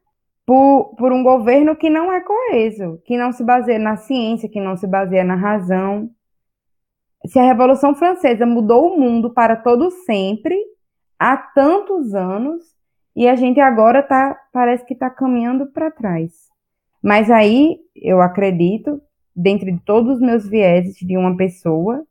por, 0.50 0.96
por 0.96 1.12
um 1.12 1.22
governo 1.22 1.76
que 1.76 1.88
não 1.88 2.12
é 2.12 2.20
coeso, 2.20 3.00
que 3.04 3.16
não 3.16 3.30
se 3.30 3.44
baseia 3.44 3.78
na 3.78 3.96
ciência, 3.96 4.48
que 4.48 4.60
não 4.60 4.76
se 4.76 4.84
baseia 4.84 5.22
na 5.22 5.36
razão. 5.36 6.10
Se 7.24 7.38
a 7.38 7.44
Revolução 7.44 7.94
Francesa 7.94 8.44
mudou 8.44 8.92
o 8.92 8.98
mundo 8.98 9.30
para 9.32 9.54
todo 9.54 9.92
sempre, 9.92 10.56
há 11.16 11.36
tantos 11.36 12.16
anos, 12.16 12.64
e 13.14 13.28
a 13.28 13.36
gente 13.36 13.60
agora 13.60 14.02
tá, 14.02 14.36
parece 14.52 14.84
que 14.84 14.94
está 14.94 15.08
caminhando 15.08 15.66
para 15.66 15.88
trás. 15.88 16.32
Mas 17.00 17.30
aí 17.30 17.78
eu 17.94 18.20
acredito, 18.20 19.00
dentro 19.36 19.70
de 19.70 19.78
todos 19.84 20.16
os 20.16 20.20
meus 20.20 20.48
vieses, 20.48 20.96
de 20.96 21.16
uma 21.16 21.36
pessoa 21.36 22.04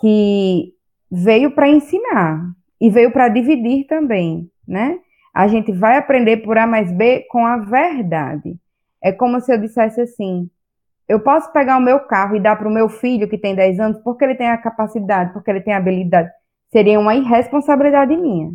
que 0.00 0.72
veio 1.10 1.50
para 1.50 1.68
ensinar 1.68 2.42
e 2.80 2.90
veio 2.90 3.10
para 3.10 3.28
dividir 3.28 3.86
também, 3.86 4.50
né? 4.66 4.98
a 5.38 5.46
gente 5.46 5.70
vai 5.70 5.96
aprender 5.96 6.38
por 6.38 6.58
A 6.58 6.66
mais 6.66 6.90
B 6.90 7.24
com 7.30 7.46
a 7.46 7.58
verdade. 7.58 8.56
É 9.00 9.12
como 9.12 9.40
se 9.40 9.52
eu 9.52 9.56
dissesse 9.56 10.00
assim: 10.00 10.50
eu 11.08 11.20
posso 11.20 11.52
pegar 11.52 11.78
o 11.78 11.80
meu 11.80 12.00
carro 12.00 12.34
e 12.34 12.40
dar 12.40 12.56
para 12.56 12.66
o 12.66 12.72
meu 12.72 12.88
filho 12.88 13.28
que 13.28 13.38
tem 13.38 13.54
10 13.54 13.78
anos 13.78 13.98
porque 14.02 14.24
ele 14.24 14.34
tem 14.34 14.48
a 14.48 14.58
capacidade, 14.58 15.32
porque 15.32 15.48
ele 15.48 15.60
tem 15.60 15.72
a 15.72 15.76
habilidade. 15.76 16.28
Seria 16.72 16.98
uma 16.98 17.14
irresponsabilidade 17.14 18.16
minha. 18.16 18.50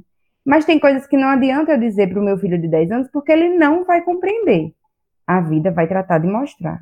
Mas 0.45 0.65
tem 0.65 0.77
coisas 0.77 1.07
que 1.07 1.15
não 1.15 1.29
adianta 1.29 1.71
eu 1.71 1.79
dizer 1.79 2.09
para 2.09 2.19
o 2.19 2.23
meu 2.23 2.37
filho 2.37 2.59
de 2.59 2.67
10 2.67 2.91
anos 2.91 3.07
porque 3.13 3.31
ele 3.31 3.57
não 3.57 3.85
vai 3.85 4.01
compreender. 4.01 4.73
A 5.25 5.39
vida 5.39 5.71
vai 5.71 5.87
tratar 5.87 6.17
de 6.17 6.27
mostrar. 6.27 6.81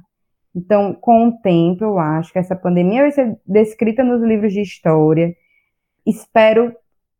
Então, 0.55 0.93
com 0.93 1.29
o 1.29 1.37
tempo, 1.41 1.83
eu 1.83 1.97
acho 1.97 2.31
que 2.33 2.39
essa 2.39 2.55
pandemia 2.55 3.03
vai 3.03 3.11
ser 3.11 3.37
descrita 3.45 4.03
nos 4.03 4.21
livros 4.21 4.53
de 4.53 4.61
história. 4.61 5.33
Espero 6.05 6.75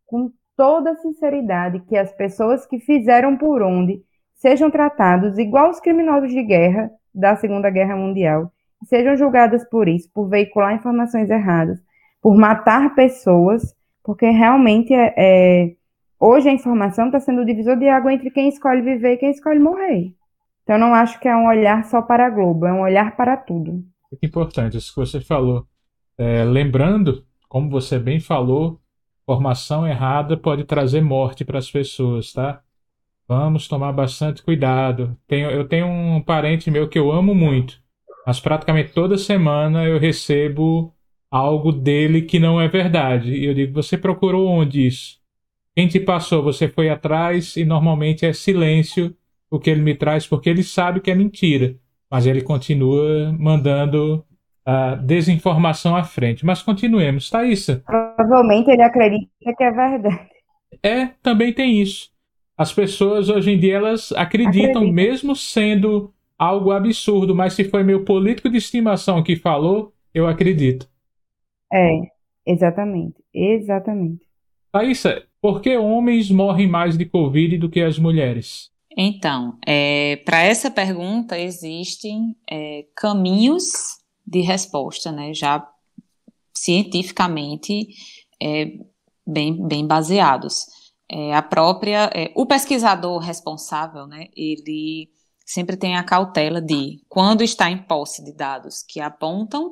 com 0.06 0.32
toda 0.56 0.96
sinceridade 0.98 1.80
que 1.88 1.98
as 1.98 2.12
pessoas 2.14 2.66
que 2.66 2.80
fizeram 2.80 3.38
por 3.38 3.62
onde 3.62 4.04
sejam 4.36 4.70
tratados 4.70 5.38
igual 5.38 5.70
os 5.70 5.80
criminosos 5.80 6.32
de 6.32 6.44
guerra 6.44 6.92
da 7.14 7.36
Segunda 7.36 7.70
Guerra 7.70 7.96
Mundial, 7.96 8.52
sejam 8.86 9.16
julgadas 9.16 9.64
por 9.70 9.88
isso, 9.88 10.10
por 10.14 10.28
veicular 10.28 10.76
informações 10.76 11.30
erradas, 11.30 11.80
por 12.22 12.36
matar 12.36 12.96
pessoas, 12.96 13.76
porque 14.04 14.30
realmente 14.30 14.94
é, 14.94 15.14
é 15.18 15.76
hoje 16.20 16.50
a 16.50 16.54
informação 16.54 17.06
está 17.06 17.20
sendo 17.20 17.42
o 17.42 17.46
divisor 17.46 17.78
de 17.78 17.88
água 17.88 18.14
entre 18.14 18.32
quem 18.32 18.50
escolhe 18.50 18.82
viver 18.82 19.14
e 19.14 19.18
quem 19.18 19.32
escolhe 19.32 19.60
morrer. 19.60 20.14
Então, 20.64 20.76
eu 20.76 20.80
não 20.80 20.94
acho 20.94 21.20
que 21.20 21.28
é 21.28 21.36
um 21.36 21.48
olhar 21.48 21.84
só 21.86 22.02
para 22.02 22.28
a 22.28 22.30
Globo, 22.30 22.66
é 22.66 22.74
um 22.74 22.82
olhar 22.82 23.16
para 23.16 23.36
tudo. 23.38 23.72
Muito 24.12 24.24
importante 24.26 24.78
isso 24.78 24.94
que 24.94 25.00
você 25.00 25.20
falou. 25.20 25.66
É, 26.18 26.44
lembrando, 26.44 27.26
como 27.48 27.70
você 27.70 27.98
bem 27.98 28.20
falou, 28.20 28.80
formação 29.26 29.88
errada 29.88 30.38
pode 30.38 30.64
trazer 30.66 31.02
morte 31.02 31.46
para 31.46 31.60
as 31.60 31.72
pessoas, 31.72 32.34
tá? 32.34 32.62
Vamos 33.28 33.68
tomar 33.68 33.94
bastante 33.94 34.44
cuidado. 34.44 35.18
Tenho, 35.28 35.50
eu 35.50 35.68
tenho 35.68 35.88
um 35.88 36.22
parente 36.22 36.70
meu 36.70 36.90
que 36.90 37.00
eu 37.00 37.12
amo 37.12 37.34
muito, 37.34 37.82
mas 38.28 38.40
praticamente 38.40 38.92
toda 38.94 39.18
semana 39.18 39.86
eu 39.86 39.98
recebo 39.98 40.94
algo 41.30 41.72
dele 41.72 42.24
que 42.24 42.40
não 42.40 42.60
é 42.60 42.68
verdade. 42.68 43.32
E 43.34 43.46
eu 43.46 43.54
digo: 43.54 43.74
você 43.74 43.98
procurou 43.98 44.48
onde 44.50 44.86
isso? 44.86 45.18
Quem 45.76 45.88
te 45.88 46.00
passou? 46.00 46.44
Você 46.44 46.68
foi 46.68 46.90
atrás 46.90 47.56
e 47.56 47.64
normalmente 47.64 48.26
é 48.26 48.34
silêncio 48.34 49.16
o 49.52 49.60
que 49.60 49.70
ele 49.70 49.82
me 49.82 49.94
traz, 49.94 50.26
porque 50.26 50.50
ele 50.50 50.64
sabe 50.64 51.02
que 51.02 51.12
é 51.12 51.16
mentira, 51.16 51.76
mas 52.10 52.26
ele 52.26 52.42
continua 52.42 53.36
mandando 53.38 54.26
a 54.66 54.96
desinformação 54.96 55.96
à 55.96 56.04
frente. 56.04 56.46
Mas 56.46 56.62
continuemos, 56.64 57.30
Thaísa. 57.30 57.84
Provavelmente 57.86 58.72
ele 58.72 58.82
acredita 58.82 59.28
que 59.58 59.64
é 59.64 59.72
verdade. 59.72 60.30
É, 60.82 61.08
também 61.22 61.52
tem 61.52 61.82
isso. 61.82 62.10
As 62.58 62.72
pessoas 62.72 63.28
hoje 63.28 63.52
em 63.52 63.60
dia 63.60 63.76
elas 63.76 64.12
acreditam, 64.14 64.84
Acredita. 64.84 64.94
mesmo 64.94 65.36
sendo 65.36 66.14
algo 66.38 66.72
absurdo, 66.72 67.36
mas 67.36 67.54
se 67.54 67.66
foi 67.66 67.84
meu 67.84 68.06
político 68.06 68.50
de 68.50 68.58
estimação 68.58 69.22
que 69.22 69.36
falou, 69.36 69.94
eu 70.14 70.28
acredito. 70.28 70.88
É, 71.74 72.02
exatamente. 72.46 73.16
Exatamente. 73.34 74.26
Thaísa, 74.72 75.24
por 75.42 75.60
que 75.60 75.76
homens 75.78 76.32
morrem 76.32 76.68
mais 76.68 76.98
de 76.98 77.06
Covid 77.06 77.58
do 77.58 77.70
que 77.70 77.82
as 77.82 78.00
mulheres? 78.00 78.72
Então, 78.98 79.58
é, 79.66 80.18
para 80.26 80.42
essa 80.42 80.70
pergunta 80.70 81.40
existem 81.40 82.36
é, 82.50 82.86
caminhos 82.96 83.66
de 84.26 84.42
resposta, 84.42 85.12
né, 85.12 85.34
já 85.34 85.68
cientificamente 86.54 87.88
é, 88.42 88.74
bem, 89.26 89.66
bem 89.68 89.88
baseados. 89.88 90.66
É, 91.10 91.34
a 91.34 91.42
própria, 91.42 92.10
é, 92.14 92.32
o 92.36 92.46
pesquisador 92.46 93.20
responsável, 93.20 94.06
né, 94.08 94.28
ele 94.36 95.10
sempre 95.46 95.76
tem 95.76 95.98
a 95.98 96.04
cautela 96.04 96.62
de, 96.62 97.02
quando 97.10 97.44
está 97.44 97.70
em 97.70 97.78
posse 97.78 98.24
de 98.24 98.34
dados 98.34 98.84
que 98.84 99.00
apontam 99.00 99.72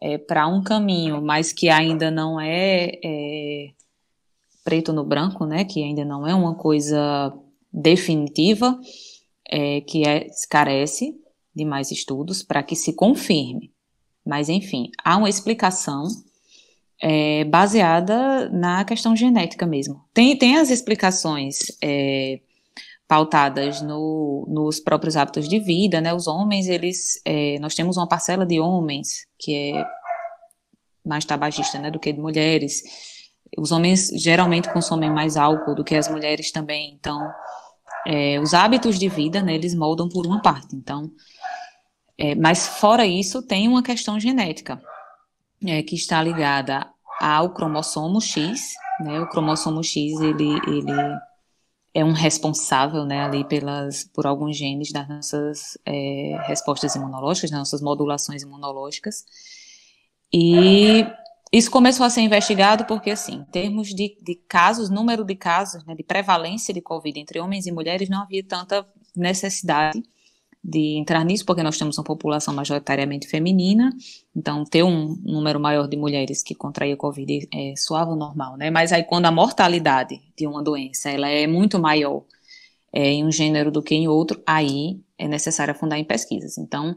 é, 0.00 0.16
para 0.16 0.46
um 0.46 0.62
caminho, 0.62 1.20
mas 1.20 1.52
que 1.52 1.68
ainda 1.68 2.10
não 2.10 2.40
é, 2.40 3.70
preto 4.64 4.92
no 4.92 5.04
branco, 5.04 5.44
né, 5.44 5.64
que 5.64 5.82
ainda 5.82 6.04
não 6.04 6.26
é 6.26 6.34
uma 6.34 6.54
coisa 6.54 7.32
definitiva, 7.72 8.78
é, 9.48 9.80
que 9.82 10.06
é, 10.06 10.26
carece 10.48 11.14
de 11.54 11.64
mais 11.64 11.90
estudos 11.90 12.42
para 12.42 12.62
que 12.62 12.76
se 12.76 12.92
confirme. 12.92 13.72
Mas, 14.24 14.48
enfim, 14.48 14.90
há 15.02 15.16
uma 15.16 15.28
explicação 15.28 16.06
é, 17.00 17.44
baseada 17.44 18.48
na 18.50 18.84
questão 18.84 19.16
genética 19.16 19.66
mesmo. 19.66 20.04
Tem, 20.12 20.36
tem 20.36 20.56
as 20.58 20.70
explicações 20.70 21.58
é, 21.82 22.40
pautadas 23.08 23.82
no, 23.82 24.46
nos 24.48 24.78
próprios 24.78 25.16
hábitos 25.16 25.48
de 25.48 25.58
vida, 25.58 26.00
né? 26.00 26.14
Os 26.14 26.28
homens, 26.28 26.68
eles, 26.68 27.20
é, 27.24 27.58
nós 27.58 27.74
temos 27.74 27.96
uma 27.96 28.06
parcela 28.06 28.46
de 28.46 28.60
homens 28.60 29.26
que 29.38 29.54
é 29.54 29.84
mais 31.04 31.24
tabagista, 31.24 31.78
né, 31.78 31.90
do 31.90 31.98
que 31.98 32.12
de 32.12 32.20
mulheres. 32.20 32.82
Os 33.58 33.72
homens 33.72 34.08
geralmente 34.14 34.72
consomem 34.72 35.10
mais 35.10 35.36
álcool 35.36 35.74
do 35.74 35.82
que 35.82 35.96
as 35.96 36.08
mulheres 36.08 36.52
também, 36.52 36.94
então 36.94 37.18
é, 38.06 38.40
os 38.40 38.54
hábitos 38.54 38.98
de 38.98 39.08
vida, 39.08 39.42
né, 39.42 39.54
eles 39.54 39.74
moldam 39.74 40.08
por 40.08 40.26
uma 40.26 40.40
parte. 40.40 40.74
Então, 40.74 41.10
é, 42.16 42.34
mas 42.34 42.66
fora 42.66 43.06
isso, 43.06 43.42
tem 43.42 43.68
uma 43.68 43.82
questão 43.82 44.18
genética 44.18 44.80
é, 45.66 45.82
que 45.82 45.94
está 45.94 46.22
ligada 46.22 46.86
ao 47.20 47.50
cromossomo 47.50 48.20
X. 48.20 48.74
Né, 49.00 49.20
o 49.20 49.28
cromossomo 49.28 49.82
X 49.82 50.20
ele, 50.20 50.60
ele 50.66 51.18
é 51.92 52.04
um 52.04 52.12
responsável 52.12 53.04
né, 53.04 53.22
ali 53.22 53.44
pelas, 53.44 54.04
por 54.04 54.26
alguns 54.26 54.56
genes 54.56 54.92
das 54.92 55.08
nossas 55.08 55.78
é, 55.84 56.38
respostas 56.44 56.94
imunológicas, 56.94 57.50
das 57.50 57.58
nossas 57.58 57.82
modulações 57.82 58.42
imunológicas. 58.42 59.24
E 60.32 61.04
isso 61.52 61.70
começou 61.70 62.06
a 62.06 62.10
ser 62.10 62.20
investigado 62.20 62.84
porque, 62.84 63.10
assim, 63.10 63.34
em 63.34 63.44
termos 63.44 63.88
de, 63.88 64.16
de 64.22 64.36
casos, 64.48 64.88
número 64.88 65.24
de 65.24 65.34
casos, 65.34 65.84
né, 65.84 65.94
de 65.94 66.04
prevalência 66.04 66.72
de 66.72 66.80
Covid 66.80 67.18
entre 67.18 67.40
homens 67.40 67.66
e 67.66 67.72
mulheres, 67.72 68.08
não 68.08 68.22
havia 68.22 68.44
tanta 68.44 68.86
necessidade 69.16 70.00
de 70.62 70.98
entrar 70.98 71.24
nisso, 71.24 71.44
porque 71.44 71.62
nós 71.62 71.78
temos 71.78 71.96
uma 71.96 72.04
população 72.04 72.52
majoritariamente 72.54 73.26
feminina, 73.26 73.90
então 74.36 74.62
ter 74.62 74.82
um 74.82 75.16
número 75.24 75.58
maior 75.58 75.88
de 75.88 75.96
mulheres 75.96 76.42
que 76.42 76.54
contraíam 76.54 76.98
Covid 76.98 77.48
é 77.52 77.74
suave 77.76 78.14
normal, 78.14 78.56
né? 78.58 78.70
Mas 78.70 78.92
aí 78.92 79.02
quando 79.02 79.24
a 79.24 79.32
mortalidade 79.32 80.20
de 80.36 80.46
uma 80.46 80.62
doença 80.62 81.10
ela 81.10 81.28
é 81.28 81.46
muito 81.46 81.78
maior 81.78 82.24
é, 82.92 83.08
em 83.10 83.24
um 83.24 83.32
gênero 83.32 83.70
do 83.70 83.82
que 83.82 83.94
em 83.94 84.06
outro, 84.06 84.42
aí 84.46 85.00
é 85.18 85.26
necessário 85.26 85.72
afundar 85.72 85.98
em 85.98 86.04
pesquisas. 86.04 86.58
Então, 86.58 86.96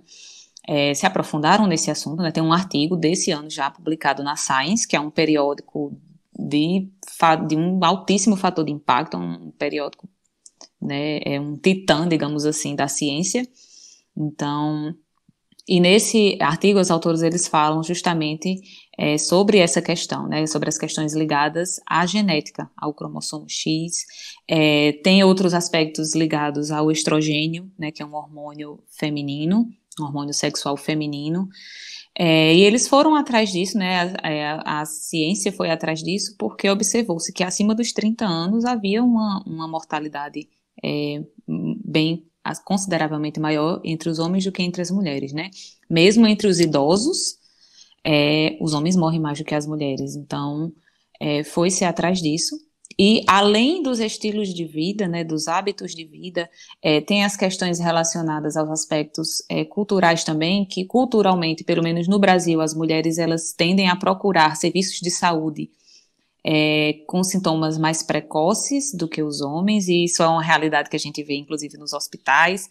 é, 0.67 0.93
se 0.93 1.05
aprofundaram 1.05 1.67
nesse 1.67 1.91
assunto, 1.91 2.21
né? 2.21 2.31
Tem 2.31 2.43
um 2.43 2.53
artigo 2.53 2.95
desse 2.95 3.31
ano 3.31 3.49
já 3.49 3.69
publicado 3.69 4.23
na 4.23 4.35
Science, 4.35 4.87
que 4.87 4.95
é 4.95 4.99
um 4.99 5.09
periódico 5.09 5.95
de, 6.37 6.89
de 7.47 7.55
um 7.55 7.83
altíssimo 7.83 8.35
fator 8.35 8.65
de 8.65 8.71
impacto, 8.71 9.17
um 9.17 9.51
periódico, 9.51 10.07
né? 10.81 11.19
É 11.25 11.39
um 11.39 11.57
titã, 11.57 12.07
digamos 12.07 12.45
assim, 12.45 12.75
da 12.75 12.87
ciência. 12.87 13.47
Então, 14.15 14.95
e 15.67 15.79
nesse 15.79 16.37
artigo, 16.41 16.79
os 16.79 16.91
autores 16.91 17.21
eles 17.21 17.47
falam 17.47 17.81
justamente 17.83 18.59
é, 18.97 19.17
sobre 19.17 19.59
essa 19.59 19.81
questão, 19.81 20.27
né, 20.27 20.45
sobre 20.45 20.67
as 20.67 20.77
questões 20.77 21.13
ligadas 21.13 21.79
à 21.87 22.05
genética, 22.05 22.69
ao 22.75 22.93
cromossomo 22.93 23.45
X. 23.47 24.05
É, 24.47 24.91
tem 25.03 25.23
outros 25.23 25.53
aspectos 25.53 26.13
ligados 26.15 26.69
ao 26.69 26.91
estrogênio, 26.91 27.71
né, 27.79 27.91
que 27.91 28.03
é 28.03 28.05
um 28.05 28.13
hormônio 28.13 28.83
feminino, 28.89 29.69
hormônio 30.01 30.33
sexual 30.33 30.77
feminino. 30.77 31.47
É, 32.15 32.53
e 32.53 32.61
eles 32.61 32.87
foram 32.87 33.15
atrás 33.15 33.51
disso, 33.51 33.77
né? 33.77 34.13
A, 34.21 34.27
a, 34.27 34.31
é, 34.31 34.59
a 34.63 34.85
ciência 34.85 35.51
foi 35.51 35.71
atrás 35.71 36.01
disso 36.01 36.35
porque 36.37 36.69
observou-se 36.69 37.33
que 37.33 37.43
acima 37.43 37.73
dos 37.73 37.91
30 37.91 38.25
anos 38.25 38.65
havia 38.65 39.03
uma, 39.03 39.43
uma 39.45 39.67
mortalidade 39.67 40.47
é, 40.83 41.23
bem 41.47 42.25
consideravelmente 42.65 43.39
maior 43.39 43.81
entre 43.83 44.09
os 44.09 44.19
homens 44.19 44.43
do 44.43 44.51
que 44.51 44.61
entre 44.61 44.81
as 44.81 44.91
mulheres, 44.91 45.31
né? 45.31 45.49
Mesmo 45.89 46.27
entre 46.27 46.47
os 46.47 46.59
idosos, 46.59 47.37
é, 48.03 48.57
os 48.59 48.73
homens 48.73 48.95
morrem 48.95 49.19
mais 49.19 49.39
do 49.39 49.45
que 49.45 49.55
as 49.55 49.65
mulheres. 49.65 50.15
Então, 50.15 50.71
é, 51.19 51.43
foi-se 51.43 51.85
atrás 51.85 52.21
disso. 52.21 52.55
E 52.97 53.23
além 53.27 53.81
dos 53.81 53.99
estilos 53.99 54.53
de 54.53 54.65
vida, 54.65 55.07
né, 55.07 55.23
dos 55.23 55.47
hábitos 55.47 55.95
de 55.95 56.05
vida, 56.05 56.49
é, 56.81 57.01
tem 57.01 57.23
as 57.23 57.35
questões 57.35 57.79
relacionadas 57.79 58.55
aos 58.55 58.69
aspectos 58.69 59.43
é, 59.49 59.65
culturais 59.65 60.23
também, 60.23 60.65
que 60.65 60.85
culturalmente, 60.85 61.63
pelo 61.63 61.83
menos 61.83 62.07
no 62.07 62.19
Brasil, 62.19 62.61
as 62.61 62.73
mulheres 62.73 63.17
elas 63.17 63.53
tendem 63.53 63.89
a 63.89 63.95
procurar 63.95 64.55
serviços 64.55 64.99
de 64.99 65.09
saúde 65.09 65.69
é, 66.45 67.03
com 67.07 67.23
sintomas 67.23 67.77
mais 67.77 68.03
precoces 68.03 68.93
do 68.93 69.07
que 69.07 69.23
os 69.23 69.41
homens, 69.41 69.87
e 69.87 70.03
isso 70.03 70.21
é 70.21 70.27
uma 70.27 70.43
realidade 70.43 70.89
que 70.89 70.95
a 70.95 70.99
gente 70.99 71.23
vê, 71.23 71.35
inclusive, 71.35 71.77
nos 71.77 71.93
hospitais. 71.93 72.67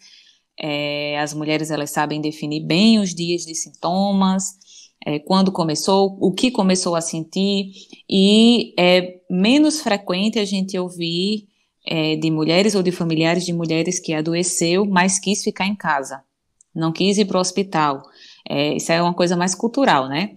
É, 0.57 1.19
as 1.19 1.33
mulheres 1.33 1.71
elas 1.71 1.89
sabem 1.89 2.21
definir 2.21 2.61
bem 2.61 2.99
os 2.99 3.13
dias 3.13 3.43
de 3.43 3.55
sintomas, 3.55 4.53
é, 5.05 5.19
quando 5.19 5.51
começou, 5.51 6.17
o 6.19 6.31
que 6.31 6.49
começou 6.49 6.95
a 6.95 7.01
sentir, 7.01 7.71
e 8.09 8.73
é 8.79 9.19
menos 9.29 9.81
frequente 9.81 10.39
a 10.39 10.45
gente 10.45 10.77
ouvir 10.77 11.47
é, 11.85 12.15
de 12.15 12.31
mulheres 12.31 12.75
ou 12.75 12.81
de 12.81 12.91
familiares 12.91 13.45
de 13.45 13.53
mulheres 13.53 13.99
que 13.99 14.13
adoeceu, 14.13 14.85
mas 14.85 15.19
quis 15.19 15.43
ficar 15.43 15.67
em 15.67 15.75
casa, 15.75 16.23
não 16.73 16.91
quis 16.91 17.17
ir 17.17 17.25
para 17.25 17.37
o 17.37 17.41
hospital. 17.41 18.03
É, 18.47 18.75
isso 18.75 18.91
é 18.91 19.01
uma 19.01 19.13
coisa 19.13 19.35
mais 19.35 19.53
cultural, 19.53 20.07
né? 20.07 20.35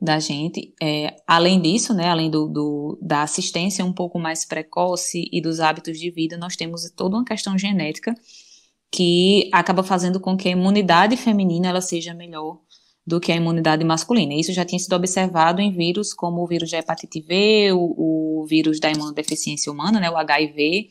Da 0.00 0.18
gente. 0.18 0.74
É, 0.82 1.16
além 1.26 1.60
disso, 1.60 1.94
né, 1.94 2.08
além 2.08 2.30
do, 2.30 2.46
do, 2.46 2.98
da 3.00 3.22
assistência 3.22 3.84
um 3.84 3.92
pouco 3.92 4.18
mais 4.18 4.44
precoce 4.44 5.26
e 5.32 5.40
dos 5.40 5.58
hábitos 5.58 5.98
de 5.98 6.10
vida, 6.10 6.36
nós 6.36 6.54
temos 6.54 6.90
toda 6.90 7.16
uma 7.16 7.24
questão 7.24 7.56
genética 7.56 8.14
que 8.90 9.48
acaba 9.52 9.82
fazendo 9.82 10.20
com 10.20 10.36
que 10.36 10.48
a 10.48 10.52
imunidade 10.52 11.16
feminina 11.16 11.68
ela 11.68 11.80
seja 11.80 12.14
melhor 12.14 12.60
do 13.06 13.20
que 13.20 13.30
a 13.30 13.36
imunidade 13.36 13.84
masculina. 13.84 14.34
Isso 14.34 14.52
já 14.52 14.64
tinha 14.64 14.78
sido 14.78 14.94
observado 14.94 15.62
em 15.62 15.70
vírus 15.70 16.12
como 16.12 16.42
o 16.42 16.46
vírus 16.46 16.70
da 16.70 16.78
hepatite 16.78 17.20
V, 17.20 17.72
o, 17.72 18.40
o 18.42 18.46
vírus 18.46 18.80
da 18.80 18.90
imunodeficiência 18.90 19.70
humana, 19.70 20.00
né, 20.00 20.10
o 20.10 20.16
HIV, 20.16 20.88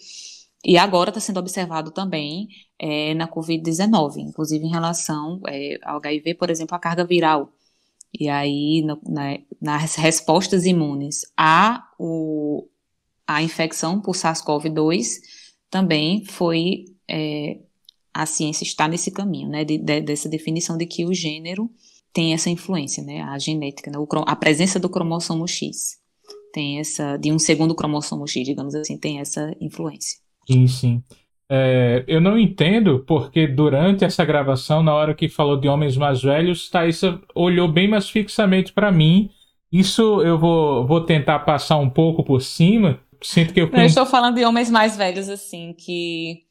e 0.64 0.78
agora 0.78 1.10
está 1.10 1.20
sendo 1.20 1.40
observado 1.40 1.92
também 1.92 2.48
é, 2.80 3.14
na 3.14 3.28
Covid-19, 3.28 4.18
inclusive 4.18 4.66
em 4.66 4.72
relação 4.72 5.42
é, 5.48 5.78
ao 5.84 5.98
HIV, 5.98 6.36
por 6.36 6.50
exemplo, 6.50 6.76
a 6.76 6.80
carga 6.80 7.04
viral. 7.04 7.52
E 8.18 8.30
aí, 8.30 8.82
no, 8.82 9.00
na, 9.06 9.38
nas 9.62 9.96
respostas 9.96 10.66
imunes 10.66 11.22
a 11.38 11.84
o, 12.00 12.66
a 13.28 13.44
infecção 13.44 14.02
por 14.02 14.16
SARS-CoV-2 14.16 15.06
também 15.70 16.24
foi 16.24 16.86
é, 17.10 17.60
a 18.14 18.26
ciência 18.26 18.64
está 18.64 18.88
nesse 18.88 19.12
caminho, 19.12 19.50
né, 19.50 19.66
de, 19.66 19.78
de, 19.78 20.00
dessa 20.02 20.30
definição 20.30 20.78
de 20.78 20.86
que 20.86 21.06
o 21.06 21.14
gênero 21.14 21.70
tem 22.16 22.34
essa 22.34 22.50
influência, 22.50 23.04
né, 23.04 23.22
a 23.22 23.38
genética, 23.38 23.92
né, 23.92 23.98
a 24.26 24.36
presença 24.36 24.80
do 24.80 24.90
cromossomo 24.90 25.48
X 25.48 26.04
tem 26.56 26.80
essa, 26.80 27.18
de 27.18 27.34
um 27.34 27.38
segundo 27.38 27.76
cromossomo 27.76 28.26
X, 28.26 28.46
digamos 28.46 28.74
assim, 28.74 28.98
tem 28.98 29.20
essa 29.20 29.54
influência. 29.60 30.18
Sim, 30.50 30.68
sim. 30.68 31.04
É, 31.50 32.06
eu 32.08 32.22
não 32.22 32.40
entendo 32.40 33.04
porque 33.06 33.46
durante 33.46 34.06
essa 34.06 34.24
gravação, 34.24 34.82
na 34.82 34.94
hora 34.94 35.14
que 35.14 35.28
falou 35.28 35.60
de 35.60 35.68
homens 35.68 35.98
mais 35.98 36.24
velhos, 36.24 36.70
Thaisa 36.70 37.22
olhou 37.36 37.68
bem 37.68 37.90
mais 37.90 38.10
fixamente 38.10 38.72
para 38.72 38.90
mim. 38.90 39.30
Isso 39.70 40.22
eu 40.22 40.40
vou, 40.40 40.88
vou 40.88 41.02
tentar 41.02 41.40
passar 41.40 41.76
um 41.76 41.90
pouco 41.90 42.24
por 42.24 42.42
cima. 42.42 43.02
Sinto 43.22 43.54
que 43.54 43.60
eu. 43.60 43.70
Não, 43.70 43.80
eu 43.82 43.86
estou 43.86 44.06
falando 44.06 44.36
de 44.36 44.46
homens 44.46 44.72
mais 44.72 44.96
velhos, 44.96 45.28
assim, 45.28 45.76
que, 45.78 46.44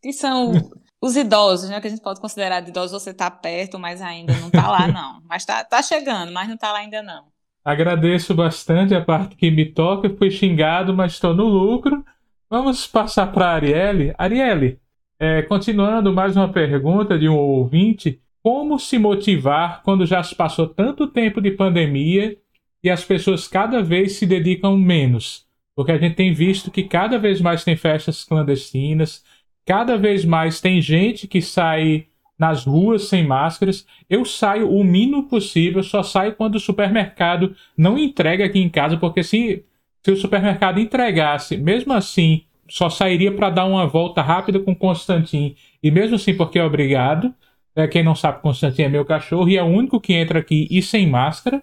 que 0.00 0.12
são 0.12 0.52
os 1.00 1.16
idosos, 1.16 1.70
né? 1.70 1.80
Que 1.80 1.86
a 1.86 1.90
gente 1.90 2.02
pode 2.02 2.20
considerar 2.20 2.60
de 2.60 2.70
idosos, 2.70 3.02
você 3.02 3.14
tá 3.14 3.30
perto, 3.30 3.78
mas 3.78 4.02
ainda 4.02 4.34
não 4.38 4.50
tá 4.50 4.70
lá, 4.70 4.88
não. 4.88 5.22
Mas 5.28 5.44
tá, 5.44 5.62
tá 5.64 5.82
chegando, 5.82 6.32
mas 6.32 6.48
não 6.48 6.56
tá 6.56 6.72
lá 6.72 6.78
ainda, 6.78 7.02
não. 7.02 7.26
Agradeço 7.64 8.34
bastante 8.34 8.94
a 8.94 9.04
parte 9.04 9.36
que 9.36 9.50
me 9.50 9.66
toca. 9.66 10.08
Fui 10.08 10.30
xingado, 10.30 10.94
mas 10.94 11.12
estou 11.12 11.34
no 11.34 11.44
lucro. 11.44 12.02
Vamos 12.48 12.86
passar 12.86 13.30
para 13.30 13.46
a 13.46 13.54
Arielle. 13.54 14.14
Arielle, 14.16 14.80
é, 15.20 15.42
continuando 15.42 16.12
mais 16.12 16.34
uma 16.34 16.50
pergunta 16.50 17.18
de 17.18 17.28
um 17.28 17.36
ouvinte: 17.36 18.22
como 18.42 18.78
se 18.78 18.98
motivar 18.98 19.82
quando 19.82 20.06
já 20.06 20.22
se 20.22 20.34
passou 20.34 20.66
tanto 20.66 21.06
tempo 21.06 21.42
de 21.42 21.50
pandemia 21.50 22.36
e 22.82 22.88
as 22.88 23.04
pessoas 23.04 23.46
cada 23.46 23.82
vez 23.82 24.12
se 24.12 24.24
dedicam 24.24 24.76
menos? 24.76 25.46
Porque 25.76 25.92
a 25.92 25.98
gente 25.98 26.16
tem 26.16 26.32
visto 26.32 26.70
que 26.70 26.84
cada 26.84 27.18
vez 27.18 27.40
mais 27.40 27.62
tem 27.64 27.76
festas 27.76 28.24
clandestinas, 28.24 29.22
cada 29.68 29.98
vez 29.98 30.24
mais 30.24 30.62
tem 30.62 30.80
gente 30.80 31.28
que 31.28 31.42
sai 31.42 32.06
nas 32.38 32.64
ruas 32.64 33.06
sem 33.06 33.22
máscaras. 33.22 33.86
Eu 34.08 34.24
saio 34.24 34.70
o 34.70 34.82
mínimo 34.82 35.28
possível, 35.28 35.82
só 35.82 36.02
saio 36.02 36.34
quando 36.34 36.54
o 36.54 36.60
supermercado 36.60 37.54
não 37.76 37.98
entrega 37.98 38.46
aqui 38.46 38.58
em 38.58 38.70
casa, 38.70 38.96
porque 38.96 39.22
se 39.22 39.62
se 40.02 40.10
o 40.10 40.16
supermercado 40.16 40.80
entregasse, 40.80 41.58
mesmo 41.58 41.92
assim, 41.92 42.44
só 42.66 42.88
sairia 42.88 43.30
para 43.30 43.50
dar 43.50 43.66
uma 43.66 43.86
volta 43.86 44.22
rápida 44.22 44.58
com 44.58 44.74
Constantin. 44.74 45.54
E 45.82 45.90
mesmo 45.90 46.16
assim, 46.16 46.34
porque 46.34 46.58
é 46.58 46.64
obrigado. 46.64 47.34
É, 47.76 47.86
quem 47.86 48.02
não 48.02 48.14
sabe, 48.14 48.40
Constantin 48.40 48.82
é 48.82 48.88
meu 48.88 49.04
cachorro 49.04 49.50
e 49.50 49.58
é 49.58 49.62
o 49.62 49.66
único 49.66 50.00
que 50.00 50.14
entra 50.14 50.38
aqui 50.38 50.66
e 50.70 50.80
sem 50.80 51.06
máscara. 51.06 51.60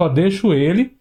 Só 0.00 0.08
deixo 0.08 0.54
ele. 0.54 0.96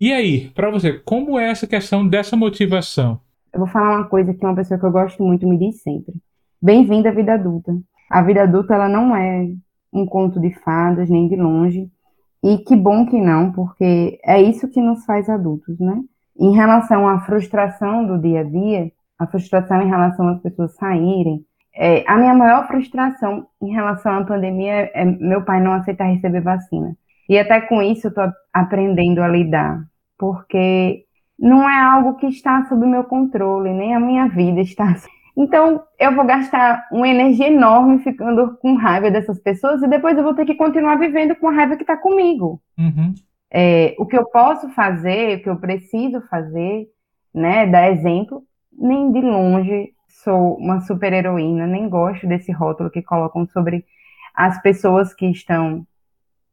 E 0.00 0.12
aí, 0.12 0.50
para 0.50 0.70
você, 0.70 0.92
como 0.92 1.38
é 1.40 1.50
essa 1.50 1.66
questão 1.66 2.06
dessa 2.06 2.36
motivação? 2.36 3.20
Eu 3.58 3.64
vou 3.64 3.72
falar 3.72 3.96
uma 3.96 4.04
coisa 4.04 4.32
que 4.32 4.46
uma 4.46 4.54
pessoa 4.54 4.78
que 4.78 4.86
eu 4.86 4.92
gosto 4.92 5.20
muito 5.20 5.44
me 5.44 5.58
diz 5.58 5.82
sempre. 5.82 6.14
Bem-vindo 6.62 7.08
à 7.08 7.10
vida 7.10 7.34
adulta. 7.34 7.76
A 8.08 8.22
vida 8.22 8.44
adulta 8.44 8.72
ela 8.72 8.88
não 8.88 9.16
é 9.16 9.48
um 9.92 10.06
conto 10.06 10.38
de 10.38 10.54
fadas, 10.60 11.10
nem 11.10 11.28
de 11.28 11.34
longe. 11.34 11.90
E 12.40 12.58
que 12.58 12.76
bom 12.76 13.04
que 13.04 13.20
não, 13.20 13.50
porque 13.50 14.20
é 14.24 14.40
isso 14.40 14.68
que 14.68 14.80
nos 14.80 15.04
faz 15.04 15.28
adultos, 15.28 15.76
né? 15.80 16.00
Em 16.38 16.54
relação 16.54 17.08
à 17.08 17.18
frustração 17.22 18.06
do 18.06 18.16
dia 18.16 18.42
a 18.42 18.44
dia, 18.44 18.92
a 19.18 19.26
frustração 19.26 19.82
em 19.82 19.88
relação 19.88 20.28
às 20.28 20.40
pessoas 20.40 20.76
saírem, 20.76 21.44
é, 21.74 22.04
a 22.06 22.16
minha 22.16 22.34
maior 22.34 22.68
frustração 22.68 23.48
em 23.60 23.72
relação 23.72 24.18
à 24.18 24.24
pandemia 24.24 24.88
é 24.94 25.04
meu 25.04 25.44
pai 25.44 25.60
não 25.60 25.72
aceitar 25.72 26.04
receber 26.04 26.42
vacina. 26.42 26.96
E 27.28 27.36
até 27.36 27.60
com 27.62 27.82
isso 27.82 28.06
eu 28.06 28.10
estou 28.10 28.30
aprendendo 28.52 29.20
a 29.20 29.26
lidar, 29.26 29.82
porque 30.16 31.07
não 31.38 31.68
é 31.68 31.78
algo 31.80 32.16
que 32.16 32.26
está 32.26 32.66
sob 32.66 32.84
meu 32.86 33.04
controle, 33.04 33.72
nem 33.72 33.94
a 33.94 34.00
minha 34.00 34.28
vida 34.28 34.60
está. 34.60 34.94
Então 35.40 35.84
eu 36.00 36.16
vou 36.16 36.26
gastar 36.26 36.88
uma 36.90 37.06
energia 37.06 37.46
enorme 37.46 38.00
ficando 38.00 38.56
com 38.56 38.74
raiva 38.74 39.08
dessas 39.08 39.38
pessoas 39.38 39.80
e 39.80 39.86
depois 39.86 40.18
eu 40.18 40.24
vou 40.24 40.34
ter 40.34 40.44
que 40.44 40.56
continuar 40.56 40.96
vivendo 40.96 41.36
com 41.36 41.46
a 41.46 41.52
raiva 41.52 41.76
que 41.76 41.84
está 41.84 41.96
comigo. 41.96 42.60
Uhum. 42.76 43.14
É, 43.48 43.94
o 44.00 44.04
que 44.04 44.18
eu 44.18 44.24
posso 44.24 44.68
fazer, 44.70 45.38
o 45.38 45.42
que 45.44 45.48
eu 45.48 45.54
preciso 45.54 46.20
fazer, 46.22 46.88
né, 47.32 47.68
dar 47.68 47.92
exemplo, 47.92 48.42
nem 48.72 49.12
de 49.12 49.20
longe 49.20 49.92
sou 50.08 50.56
uma 50.56 50.80
super 50.80 51.12
heroína, 51.12 51.68
nem 51.68 51.88
gosto 51.88 52.26
desse 52.26 52.50
rótulo 52.50 52.90
que 52.90 53.00
colocam 53.00 53.46
sobre 53.46 53.84
as 54.34 54.60
pessoas 54.60 55.14
que 55.14 55.26
estão 55.26 55.86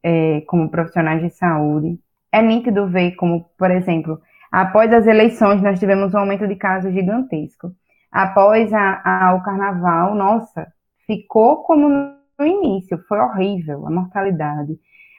é, 0.04 0.42
como 0.42 0.70
profissionais 0.70 1.22
de 1.22 1.32
saúde. 1.32 2.00
É 2.32 2.42
nítido 2.42 2.88
ver 2.88 3.16
como, 3.16 3.50
por 3.58 3.72
exemplo, 3.72 4.22
após 4.62 4.92
as 4.94 5.06
eleições 5.06 5.62
nós 5.62 5.80
tivemos 5.80 6.14
um 6.14 6.20
aumento 6.20 6.48
de 6.48 6.56
casos 6.56 6.94
gigantesco. 6.94 7.72
Após 8.12 8.72
a, 8.74 9.02
a, 9.04 9.34
o 9.36 9.44
carnaval, 9.44 10.16
nossa, 10.16 10.68
ficou 11.06 11.64
como 11.64 11.90
no 11.90 12.46
início, 12.46 12.98
foi 13.08 13.20
horrível 13.20 13.86
a 13.86 13.92
mortalidade, 13.92 14.78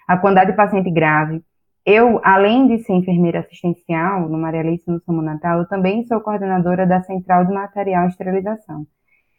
a 0.09 0.17
quantidade 0.17 0.51
de 0.51 0.57
paciente 0.57 0.91
grave 0.91 1.43
eu, 1.87 2.21
além 2.25 2.67
de 2.67 2.79
ser 2.83 2.95
enfermeira 2.95 3.39
assistencial 3.39 4.29
no 4.29 4.37
Maria 4.37 4.61
Alice 4.61 4.91
no 4.91 5.01
São 5.03 5.23
Natal, 5.23 5.61
eu 5.61 5.69
também 5.69 6.05
sou 6.05 6.21
coordenadora 6.21 6.85
da 6.85 7.01
Central 7.03 7.45
de 7.45 7.55
Material 7.55 8.07
e 8.07 8.09
Esterilização. 8.09 8.85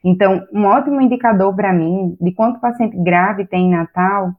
Então, 0.01 0.47
um 0.53 0.63
ótimo 0.63 1.01
indicador 1.01 1.53
para 1.53 1.73
mim 1.73 2.15
de 2.21 2.31
quanto 2.31 2.61
paciente 2.61 2.95
grave 2.95 3.45
tem 3.45 3.65
em 3.65 3.71
Natal 3.71 4.31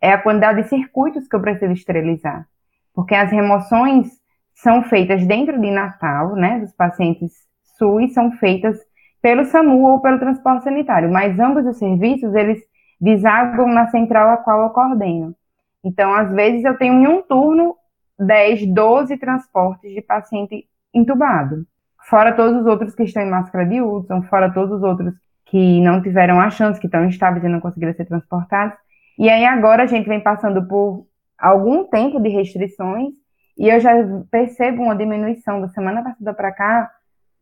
é 0.00 0.12
a 0.12 0.22
quantidade 0.22 0.62
de 0.62 0.68
circuitos 0.68 1.26
que 1.26 1.34
eu 1.34 1.40
preciso 1.40 1.72
esterilizar. 1.72 2.46
Porque 2.94 3.16
as 3.16 3.32
remoções 3.32 4.19
são 4.62 4.82
feitas 4.82 5.26
dentro 5.26 5.58
de 5.58 5.70
Natal, 5.70 6.34
né, 6.34 6.58
dos 6.58 6.72
pacientes 6.72 7.32
SUS, 7.78 8.12
são 8.12 8.32
feitas 8.32 8.78
pelo 9.22 9.44
SAMU 9.44 9.86
ou 9.86 10.00
pelo 10.00 10.18
transporte 10.18 10.64
sanitário, 10.64 11.10
mas 11.10 11.38
ambos 11.38 11.66
os 11.66 11.78
serviços, 11.78 12.34
eles 12.34 12.60
desagam 13.00 13.66
na 13.68 13.88
central 13.88 14.28
a 14.30 14.36
qual 14.36 14.62
eu 14.62 14.70
coordeno. 14.70 15.34
Então, 15.82 16.12
às 16.14 16.30
vezes, 16.32 16.62
eu 16.64 16.76
tenho 16.76 16.94
em 16.94 17.06
um 17.06 17.22
turno 17.22 17.74
10, 18.18 18.66
12 18.66 19.16
transportes 19.16 19.94
de 19.94 20.02
paciente 20.02 20.66
entubado. 20.92 21.66
Fora 22.08 22.32
todos 22.32 22.60
os 22.60 22.66
outros 22.66 22.94
que 22.94 23.04
estão 23.04 23.22
em 23.22 23.30
máscara 23.30 23.64
de 23.64 23.80
Hudson, 23.80 24.22
fora 24.22 24.52
todos 24.52 24.76
os 24.76 24.82
outros 24.82 25.14
que 25.46 25.80
não 25.80 26.02
tiveram 26.02 26.38
a 26.38 26.50
chance, 26.50 26.78
que 26.78 26.86
estão 26.86 27.04
instáveis 27.06 27.44
e 27.44 27.48
não 27.48 27.60
conseguiram 27.60 27.94
ser 27.94 28.04
transportados. 28.04 28.76
E 29.18 29.28
aí 29.28 29.44
agora 29.44 29.84
a 29.84 29.86
gente 29.86 30.08
vem 30.08 30.20
passando 30.20 30.66
por 30.66 31.06
algum 31.38 31.84
tempo 31.84 32.20
de 32.20 32.28
restrições 32.28 33.19
e 33.60 33.68
eu 33.68 33.78
já 33.78 33.92
percebo 34.30 34.82
uma 34.82 34.96
diminuição 34.96 35.60
da 35.60 35.68
semana 35.68 36.02
passada 36.02 36.32
para 36.32 36.50
cá 36.50 36.90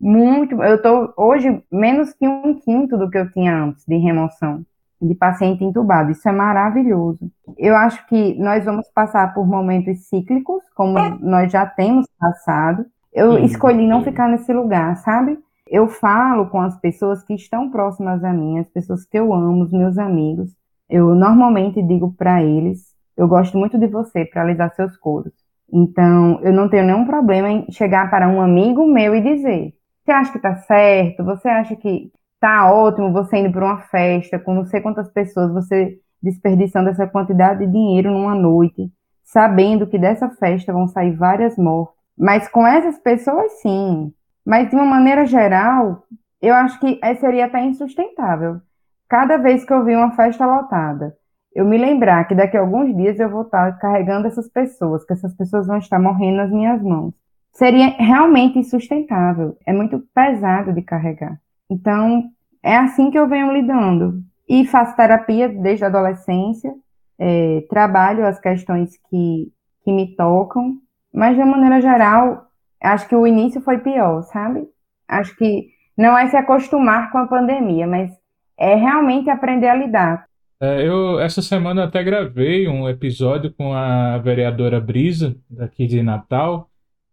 muito. 0.00 0.60
Eu 0.60 0.74
estou 0.74 1.14
hoje 1.16 1.62
menos 1.70 2.12
que 2.12 2.26
um 2.26 2.58
quinto 2.58 2.98
do 2.98 3.08
que 3.08 3.18
eu 3.18 3.30
tinha 3.30 3.56
antes 3.56 3.86
de 3.86 3.96
remoção 3.98 4.66
de 5.00 5.14
paciente 5.14 5.62
entubado. 5.62 6.10
Isso 6.10 6.28
é 6.28 6.32
maravilhoso. 6.32 7.30
Eu 7.56 7.76
acho 7.76 8.04
que 8.08 8.34
nós 8.34 8.64
vamos 8.64 8.88
passar 8.92 9.32
por 9.32 9.46
momentos 9.46 10.08
cíclicos, 10.08 10.64
como 10.74 10.98
nós 11.20 11.52
já 11.52 11.64
temos 11.64 12.04
passado. 12.18 12.84
Eu 13.12 13.38
escolhi 13.38 13.86
não 13.86 14.02
ficar 14.02 14.28
nesse 14.28 14.52
lugar, 14.52 14.96
sabe? 14.96 15.38
Eu 15.68 15.86
falo 15.86 16.46
com 16.46 16.60
as 16.60 16.76
pessoas 16.80 17.22
que 17.22 17.34
estão 17.34 17.70
próximas 17.70 18.24
a 18.24 18.32
mim, 18.32 18.58
as 18.58 18.68
pessoas 18.68 19.04
que 19.04 19.16
eu 19.16 19.32
amo, 19.32 19.62
os 19.62 19.70
meus 19.70 19.96
amigos. 19.96 20.50
Eu 20.90 21.14
normalmente 21.14 21.80
digo 21.80 22.12
para 22.12 22.42
eles: 22.42 22.92
eu 23.16 23.28
gosto 23.28 23.56
muito 23.56 23.78
de 23.78 23.86
você 23.86 24.24
para 24.24 24.42
alisar 24.42 24.74
seus 24.74 24.96
coros. 24.96 25.47
Então, 25.72 26.40
eu 26.42 26.52
não 26.52 26.68
tenho 26.68 26.84
nenhum 26.84 27.04
problema 27.04 27.50
em 27.50 27.70
chegar 27.70 28.10
para 28.10 28.28
um 28.28 28.40
amigo 28.40 28.86
meu 28.86 29.14
e 29.14 29.20
dizer: 29.20 29.74
você 30.04 30.12
acha 30.12 30.32
que 30.32 30.38
tá 30.38 30.56
certo? 30.56 31.24
Você 31.24 31.48
acha 31.48 31.76
que 31.76 32.10
tá 32.40 32.72
ótimo 32.72 33.12
você 33.12 33.38
indo 33.38 33.52
para 33.52 33.64
uma 33.64 33.78
festa 33.78 34.38
com 34.38 34.54
não 34.54 34.64
sei 34.64 34.80
quantas 34.80 35.10
pessoas, 35.10 35.52
você 35.52 35.98
desperdiçando 36.22 36.88
essa 36.88 37.06
quantidade 37.06 37.66
de 37.66 37.72
dinheiro 37.72 38.10
numa 38.10 38.34
noite, 38.34 38.90
sabendo 39.24 39.86
que 39.86 39.98
dessa 39.98 40.30
festa 40.30 40.72
vão 40.72 40.88
sair 40.88 41.12
várias 41.12 41.56
mortes. 41.56 41.94
Mas 42.16 42.48
com 42.48 42.66
essas 42.66 42.98
pessoas, 42.98 43.60
sim. 43.60 44.12
Mas 44.44 44.70
de 44.70 44.74
uma 44.74 44.86
maneira 44.86 45.26
geral, 45.26 46.04
eu 46.40 46.54
acho 46.54 46.80
que 46.80 46.98
seria 47.20 47.46
até 47.46 47.62
insustentável. 47.64 48.60
Cada 49.08 49.36
vez 49.36 49.64
que 49.64 49.72
eu 49.72 49.84
vi 49.84 49.94
uma 49.94 50.12
festa 50.12 50.46
lotada, 50.46 51.14
eu 51.54 51.64
me 51.64 51.78
lembrar 51.78 52.24
que 52.26 52.34
daqui 52.34 52.56
a 52.56 52.60
alguns 52.60 52.94
dias 52.94 53.18
eu 53.18 53.28
vou 53.28 53.42
estar 53.42 53.78
carregando 53.78 54.26
essas 54.26 54.48
pessoas, 54.48 55.04
que 55.04 55.12
essas 55.12 55.34
pessoas 55.34 55.66
vão 55.66 55.78
estar 55.78 55.98
morrendo 55.98 56.36
nas 56.36 56.50
minhas 56.50 56.82
mãos. 56.82 57.14
Seria 57.52 57.88
realmente 57.98 58.58
insustentável. 58.58 59.56
É 59.66 59.72
muito 59.72 60.00
pesado 60.14 60.72
de 60.72 60.82
carregar. 60.82 61.40
Então, 61.68 62.24
é 62.62 62.76
assim 62.76 63.10
que 63.10 63.18
eu 63.18 63.26
venho 63.26 63.52
lidando. 63.52 64.22
E 64.48 64.64
faço 64.64 64.96
terapia 64.96 65.48
desde 65.48 65.84
a 65.84 65.88
adolescência, 65.88 66.72
é, 67.18 67.64
trabalho 67.68 68.26
as 68.26 68.38
questões 68.38 68.96
que, 69.10 69.52
que 69.84 69.92
me 69.92 70.14
tocam, 70.14 70.78
mas 71.12 71.34
de 71.34 71.42
uma 71.42 71.56
maneira 71.56 71.80
geral, 71.80 72.46
acho 72.80 73.08
que 73.08 73.16
o 73.16 73.26
início 73.26 73.60
foi 73.60 73.78
pior, 73.78 74.22
sabe? 74.22 74.66
Acho 75.06 75.36
que 75.36 75.68
não 75.96 76.16
é 76.16 76.28
se 76.28 76.36
acostumar 76.36 77.10
com 77.10 77.18
a 77.18 77.26
pandemia, 77.26 77.86
mas 77.86 78.10
é 78.56 78.74
realmente 78.74 79.28
aprender 79.28 79.68
a 79.68 79.74
lidar. 79.74 80.27
É, 80.60 80.86
eu 80.86 81.20
essa 81.20 81.40
semana 81.40 81.84
até 81.84 82.02
gravei 82.02 82.66
um 82.66 82.88
episódio 82.88 83.52
com 83.52 83.72
a 83.72 84.18
vereadora 84.18 84.80
Brisa, 84.80 85.36
daqui 85.48 85.86
de 85.86 86.02
Natal, 86.02 86.68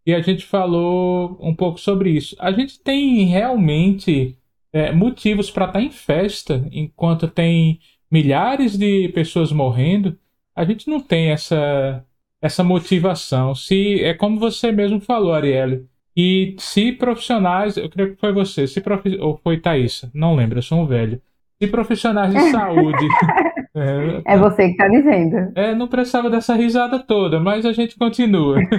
e 0.06 0.14
a 0.14 0.22
gente 0.22 0.46
falou 0.46 1.38
um 1.42 1.54
pouco 1.56 1.80
sobre 1.80 2.12
isso. 2.12 2.36
A 2.40 2.52
gente 2.52 2.80
tem 2.80 3.26
realmente 3.26 4.38
é, 4.74 4.92
motivos 4.92 5.52
para 5.52 5.66
estar 5.66 5.80
tá 5.80 5.86
em 5.86 5.92
festa 5.92 6.68
enquanto 6.72 7.28
tem 7.28 7.80
milhares 8.12 8.78
de 8.78 9.10
pessoas 9.10 9.52
morrendo. 9.52 10.18
A 10.56 10.66
gente 10.66 10.90
não 10.90 11.00
tem 11.02 11.32
essa, 11.32 12.06
essa 12.42 12.64
motivação. 12.64 13.56
Se 13.56 14.02
é 14.04 14.14
como 14.14 14.40
você 14.40 14.72
mesmo 14.72 15.00
falou, 15.02 15.34
Arielle, 15.34 15.88
e 16.16 16.56
se 16.60 16.92
profissionais, 16.94 17.78
eu 17.78 17.90
creio 17.90 18.16
que 18.16 18.20
foi 18.20 18.32
você, 18.34 18.68
se 18.68 18.82
profi, 18.82 19.18
ou 19.20 19.38
foi 19.38 19.60
Thaís, 19.60 20.06
não 20.14 20.36
lembro, 20.36 20.60
eu 20.60 20.64
sou 20.64 20.80
um 20.82 20.88
velho. 20.88 21.22
Se 21.62 21.68
profissionais 21.68 22.34
de 22.34 22.52
saúde. 22.52 23.08
é, 23.76 24.22
é, 24.26 24.38
você 24.38 24.66
que 24.68 24.72
está 24.72 24.88
dizendo. 24.88 25.52
É, 25.56 25.74
não 25.74 25.88
precisava 25.88 26.30
dessa 26.30 26.54
risada 26.54 27.00
toda, 27.00 27.40
mas 27.40 27.66
a 27.66 27.72
gente 27.72 27.98
continua. 27.98 28.58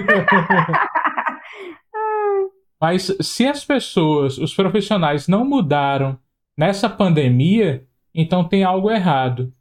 Mas 2.79 3.11
se 3.21 3.47
as 3.47 3.65
pessoas, 3.65 4.37
os 4.37 4.53
profissionais 4.53 5.27
não 5.27 5.43
mudaram 5.43 6.17
nessa 6.55 6.87
pandemia, 6.87 7.83
então 8.13 8.43
tem 8.43 8.63
algo 8.63 8.91
errado. 8.91 9.51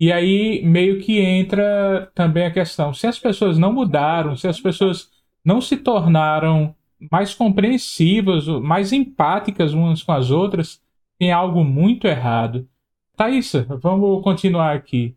E 0.00 0.10
aí 0.10 0.62
meio 0.64 1.00
que 1.00 1.20
entra 1.20 2.10
também 2.14 2.46
a 2.46 2.50
questão: 2.50 2.92
se 2.92 3.06
as 3.06 3.18
pessoas 3.18 3.58
não 3.58 3.72
mudaram, 3.72 4.36
se 4.36 4.48
as 4.48 4.60
pessoas 4.60 5.10
não 5.44 5.60
se 5.60 5.76
tornaram 5.76 6.74
mais 7.10 7.34
compreensivas, 7.34 8.46
mais 8.46 8.92
empáticas 8.92 9.74
umas 9.74 10.02
com 10.02 10.12
as 10.12 10.30
outras, 10.30 10.80
tem 11.22 11.30
algo 11.30 11.62
muito 11.62 12.08
errado. 12.08 12.68
Thaisa, 13.16 13.64
vamos 13.80 14.24
continuar 14.24 14.74
aqui. 14.74 15.14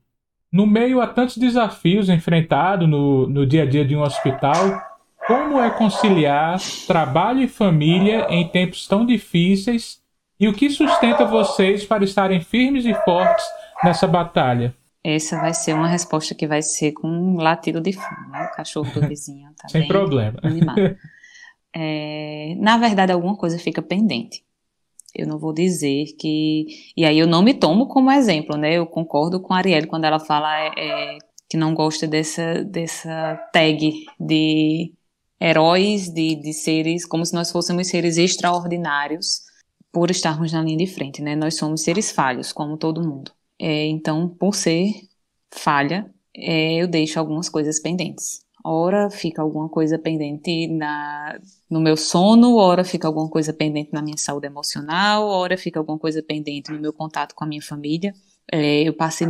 No 0.52 0.68
meio 0.68 1.02
a 1.02 1.08
tantos 1.08 1.36
desafios 1.36 2.10
enfrentados 2.10 2.88
no, 2.88 3.26
no 3.26 3.44
dia 3.44 3.64
a 3.64 3.66
dia 3.66 3.84
de 3.84 3.96
um 3.96 4.04
hospital, 4.04 4.56
como 5.26 5.60
é 5.60 5.68
conciliar 5.72 6.60
trabalho 6.86 7.42
e 7.42 7.48
família 7.48 8.28
em 8.30 8.48
tempos 8.48 8.88
tão 8.88 9.04
difíceis 9.04 10.00
e 10.40 10.48
o 10.48 10.54
que 10.54 10.70
sustenta 10.70 11.26
vocês 11.26 11.84
para 11.84 12.04
estarem 12.04 12.40
firmes 12.40 12.86
e 12.86 12.94
fortes 12.94 13.44
nessa 13.84 14.06
batalha? 14.06 14.76
Essa 15.04 15.42
vai 15.42 15.56
ser 15.56 15.74
uma 15.74 15.88
resposta 15.88 16.36
que 16.36 16.46
vai 16.46 16.62
ser 16.62 16.92
com 16.92 17.08
um 17.08 17.38
latido 17.38 17.82
de 17.82 17.94
fundo, 17.94 18.30
né? 18.30 18.48
O 18.54 18.56
cachorro 18.56 18.92
do 18.94 19.02
vizinho 19.10 19.50
tá 19.58 19.68
Sem 19.70 19.88
problema. 19.88 20.40
É, 21.78 22.56
na 22.58 22.78
verdade, 22.78 23.12
alguma 23.12 23.36
coisa 23.36 23.60
fica 23.60 23.82
pendente. 23.82 24.46
Eu 25.16 25.28
não 25.28 25.40
vou 25.40 25.54
dizer 25.54 26.06
que. 26.20 26.66
E 26.96 27.06
aí 27.06 27.18
eu 27.18 27.28
não 27.28 27.42
me 27.44 27.54
tomo 27.54 27.88
como 27.88 28.12
exemplo, 28.12 28.58
né? 28.58 28.74
Eu 28.74 28.86
concordo 28.86 29.42
com 29.42 29.54
a 29.54 29.58
Arielle 29.58 29.88
quando 29.88 30.06
ela 30.06 30.20
fala 30.20 30.54
é, 30.60 30.72
é 30.78 31.18
que 31.50 31.58
não 31.58 31.74
gosta 31.74 32.08
dessa, 32.08 32.64
dessa 32.64 33.36
tag 33.54 34.06
de 34.20 34.94
heróis, 35.40 36.10
de, 36.10 36.36
de 36.36 36.54
seres, 36.54 37.06
como 37.06 37.26
se 37.26 37.34
nós 37.34 37.52
fôssemos 37.52 37.88
seres 37.88 38.18
extraordinários 38.18 39.42
por 39.92 40.12
estarmos 40.12 40.52
na 40.52 40.62
linha 40.62 40.78
de 40.78 40.88
frente, 40.88 41.22
né? 41.22 41.36
Nós 41.36 41.56
somos 41.56 41.82
seres 41.82 42.12
falhos, 42.12 42.52
como 42.52 42.78
todo 42.78 43.04
mundo. 43.04 43.32
É, 43.60 43.86
então, 43.88 44.28
por 44.28 44.54
ser 44.56 44.92
falha, 45.50 46.14
é, 46.36 46.76
eu 46.76 46.88
deixo 46.88 47.20
algumas 47.20 47.50
coisas 47.50 47.80
pendentes. 47.82 48.45
Ora 48.68 49.12
fica 49.12 49.44
alguma 49.44 49.70
coisa 49.70 50.00
pendente 50.00 50.68
na, 50.68 51.40
no 51.70 51.80
meu 51.80 51.96
sono, 51.96 52.56
ora 52.56 52.84
fica 52.84 53.08
alguma 53.08 53.30
coisa 53.30 53.54
pendente 53.54 53.94
na 53.94 54.02
minha 54.02 54.18
saúde 54.18 54.48
emocional, 54.48 55.28
ora 55.28 55.56
fica 55.56 55.80
alguma 55.80 56.00
coisa 56.00 56.24
pendente 56.24 56.72
no 56.72 56.80
meu 56.80 56.92
contato 56.92 57.36
com 57.36 57.44
a 57.44 57.48
minha 57.48 57.62
família. 57.62 58.12
É, 58.52 58.82
eu 58.82 58.94
passei 58.96 59.28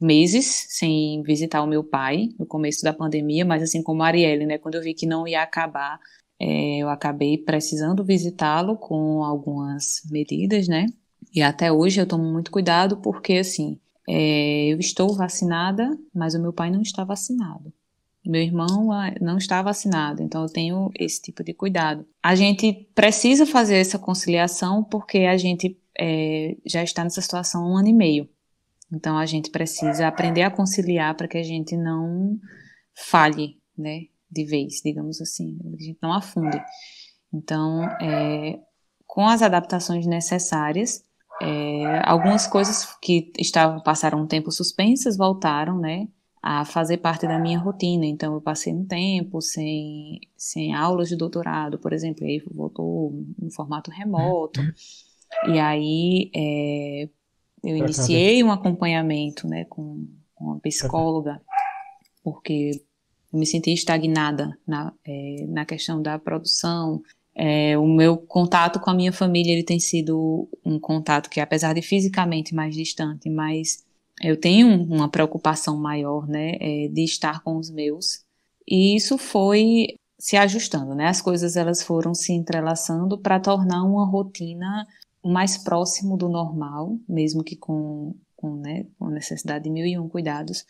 meses 0.00 0.66
sem 0.70 1.22
visitar 1.22 1.62
o 1.62 1.66
meu 1.66 1.84
pai 1.84 2.30
no 2.38 2.46
começo 2.46 2.82
da 2.82 2.94
pandemia, 2.94 3.44
mas 3.44 3.62
assim 3.62 3.82
como 3.82 4.02
a 4.02 4.06
Arielle, 4.06 4.46
né, 4.46 4.56
quando 4.56 4.76
eu 4.76 4.82
vi 4.82 4.94
que 4.94 5.04
não 5.06 5.28
ia 5.28 5.42
acabar, 5.42 6.00
é, 6.40 6.78
eu 6.78 6.88
acabei 6.88 7.36
precisando 7.36 8.02
visitá-lo 8.02 8.74
com 8.78 9.22
algumas 9.22 10.00
medidas, 10.10 10.66
né? 10.66 10.86
E 11.34 11.42
até 11.42 11.70
hoje 11.70 12.00
eu 12.00 12.06
tomo 12.06 12.24
muito 12.24 12.50
cuidado 12.50 12.96
porque 13.02 13.34
assim, 13.34 13.78
é, 14.08 14.68
eu 14.72 14.78
estou 14.78 15.14
vacinada, 15.14 15.90
mas 16.14 16.34
o 16.34 16.40
meu 16.40 16.54
pai 16.54 16.70
não 16.70 16.80
está 16.80 17.04
vacinado. 17.04 17.70
Meu 18.28 18.42
irmão 18.42 18.92
ah, 18.92 19.10
não 19.22 19.38
está 19.38 19.62
vacinado, 19.62 20.22
então 20.22 20.42
eu 20.42 20.52
tenho 20.52 20.90
esse 20.94 21.22
tipo 21.22 21.42
de 21.42 21.54
cuidado. 21.54 22.06
A 22.22 22.34
gente 22.34 22.86
precisa 22.94 23.46
fazer 23.46 23.76
essa 23.76 23.98
conciliação 23.98 24.84
porque 24.84 25.20
a 25.20 25.38
gente 25.38 25.80
é, 25.98 26.54
já 26.66 26.82
está 26.82 27.02
nessa 27.02 27.22
situação 27.22 27.64
há 27.64 27.66
um 27.70 27.78
ano 27.78 27.88
e 27.88 27.94
meio. 27.94 28.28
Então 28.92 29.16
a 29.16 29.24
gente 29.24 29.50
precisa 29.50 30.06
aprender 30.06 30.42
a 30.42 30.50
conciliar 30.50 31.16
para 31.16 31.26
que 31.26 31.38
a 31.38 31.42
gente 31.42 31.74
não 31.74 32.38
falhe, 32.94 33.56
né, 33.76 34.02
de 34.30 34.44
vez, 34.44 34.82
digamos 34.84 35.22
assim, 35.22 35.58
a 35.64 35.82
gente 35.82 35.98
não 36.02 36.12
afunde. 36.12 36.62
Então, 37.32 37.82
é, 37.98 38.58
com 39.06 39.26
as 39.26 39.40
adaptações 39.40 40.06
necessárias, 40.06 41.02
é, 41.40 42.02
algumas 42.04 42.46
coisas 42.46 42.94
que 43.00 43.32
estavam 43.38 43.82
passaram 43.82 44.20
um 44.20 44.26
tempo 44.26 44.52
suspensas 44.52 45.16
voltaram, 45.16 45.78
né, 45.78 46.08
a 46.42 46.64
fazer 46.64 46.98
parte 46.98 47.26
da 47.26 47.38
minha 47.38 47.58
rotina. 47.58 48.06
Então, 48.06 48.34
eu 48.34 48.40
passei 48.40 48.72
um 48.72 48.84
tempo 48.84 49.40
sem, 49.40 50.20
sem 50.36 50.74
aulas 50.74 51.08
de 51.08 51.16
doutorado, 51.16 51.78
por 51.78 51.92
exemplo, 51.92 52.24
aí 52.24 52.42
voltou 52.50 53.12
no 53.38 53.50
formato 53.50 53.90
remoto. 53.90 54.60
E 55.46 55.58
aí, 55.58 56.30
é, 56.34 57.08
eu 57.62 57.76
iniciei 57.76 58.42
um 58.42 58.50
acompanhamento 58.50 59.46
né, 59.46 59.64
com, 59.64 60.06
com 60.34 60.44
uma 60.44 60.60
psicóloga, 60.60 61.40
porque 62.22 62.70
eu 63.32 63.38
me 63.38 63.46
senti 63.46 63.72
estagnada 63.72 64.56
na, 64.66 64.92
é, 65.04 65.44
na 65.48 65.64
questão 65.64 66.00
da 66.00 66.18
produção. 66.18 67.02
É, 67.34 67.76
o 67.78 67.86
meu 67.86 68.16
contato 68.16 68.80
com 68.80 68.90
a 68.90 68.94
minha 68.94 69.12
família 69.12 69.52
ele 69.52 69.62
tem 69.62 69.78
sido 69.78 70.48
um 70.64 70.78
contato 70.78 71.30
que, 71.30 71.40
apesar 71.40 71.72
de 71.72 71.82
fisicamente 71.82 72.54
mais 72.54 72.74
distante, 72.74 73.28
mas 73.28 73.84
eu 74.22 74.38
tenho 74.38 74.68
uma 74.84 75.08
preocupação 75.08 75.76
maior 75.76 76.26
né, 76.26 76.56
é, 76.60 76.88
de 76.88 77.04
estar 77.04 77.42
com 77.42 77.56
os 77.56 77.70
meus. 77.70 78.24
E 78.66 78.96
isso 78.96 79.16
foi 79.16 79.96
se 80.18 80.36
ajustando, 80.36 80.94
né? 80.94 81.06
As 81.06 81.20
coisas 81.20 81.56
elas 81.56 81.82
foram 81.82 82.12
se 82.14 82.32
entrelaçando 82.32 83.18
para 83.18 83.38
tornar 83.38 83.84
uma 83.84 84.04
rotina 84.04 84.86
mais 85.24 85.56
próximo 85.56 86.16
do 86.16 86.28
normal, 86.28 86.98
mesmo 87.08 87.44
que 87.44 87.56
com, 87.56 88.14
com, 88.34 88.56
né, 88.56 88.86
com 88.98 89.08
necessidade 89.08 89.64
de 89.64 89.70
mil 89.70 89.86
e 89.86 89.98
um 89.98 90.08
cuidados, 90.08 90.64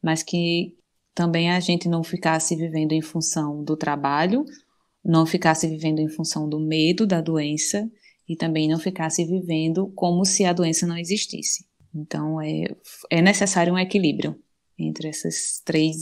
mas 0.00 0.22
que 0.22 0.76
também 1.14 1.50
a 1.50 1.60
gente 1.60 1.88
não 1.88 2.04
ficasse 2.04 2.54
vivendo 2.54 2.92
em 2.92 3.02
função 3.02 3.62
do 3.64 3.76
trabalho, 3.76 4.44
não 5.04 5.26
ficasse 5.26 5.66
vivendo 5.66 5.98
em 6.00 6.08
função 6.08 6.48
do 6.48 6.60
medo 6.60 7.06
da 7.06 7.20
doença 7.20 7.90
e 8.28 8.36
também 8.36 8.68
não 8.68 8.78
ficasse 8.78 9.24
vivendo 9.24 9.92
como 9.94 10.24
se 10.24 10.44
a 10.44 10.52
doença 10.52 10.86
não 10.86 10.96
existisse. 10.96 11.64
Então 11.94 12.40
é, 12.40 12.64
é 13.10 13.22
necessário 13.22 13.72
um 13.72 13.78
equilíbrio 13.78 14.36
entre 14.78 15.08
essas 15.08 15.62
três 15.64 15.96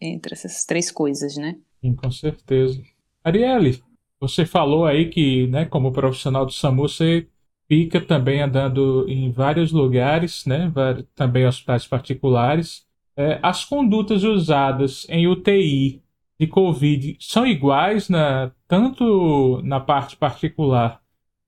entre 0.00 0.32
essas 0.32 0.64
três 0.64 0.90
coisas, 0.90 1.36
né? 1.36 1.56
Sim, 1.80 1.94
com 1.94 2.10
certeza. 2.10 2.80
Arielle, 3.22 3.82
você 4.18 4.46
falou 4.46 4.86
aí 4.86 5.10
que, 5.10 5.46
né, 5.48 5.66
como 5.66 5.92
profissional 5.92 6.46
do 6.46 6.52
SAMU, 6.52 6.88
você 6.88 7.26
fica 7.68 8.00
também 8.00 8.40
andando 8.40 9.06
em 9.08 9.30
vários 9.30 9.70
lugares, 9.70 10.46
né, 10.46 10.72
também 11.14 11.46
hospitais 11.46 11.86
particulares. 11.86 12.86
É, 13.16 13.38
as 13.42 13.64
condutas 13.64 14.24
usadas 14.24 15.06
em 15.08 15.28
UTI 15.28 16.02
de 16.40 16.46
Covid 16.46 17.16
são 17.20 17.46
iguais 17.46 18.08
na, 18.08 18.50
tanto 18.66 19.60
na 19.62 19.78
parte 19.78 20.16
particular 20.16 21.00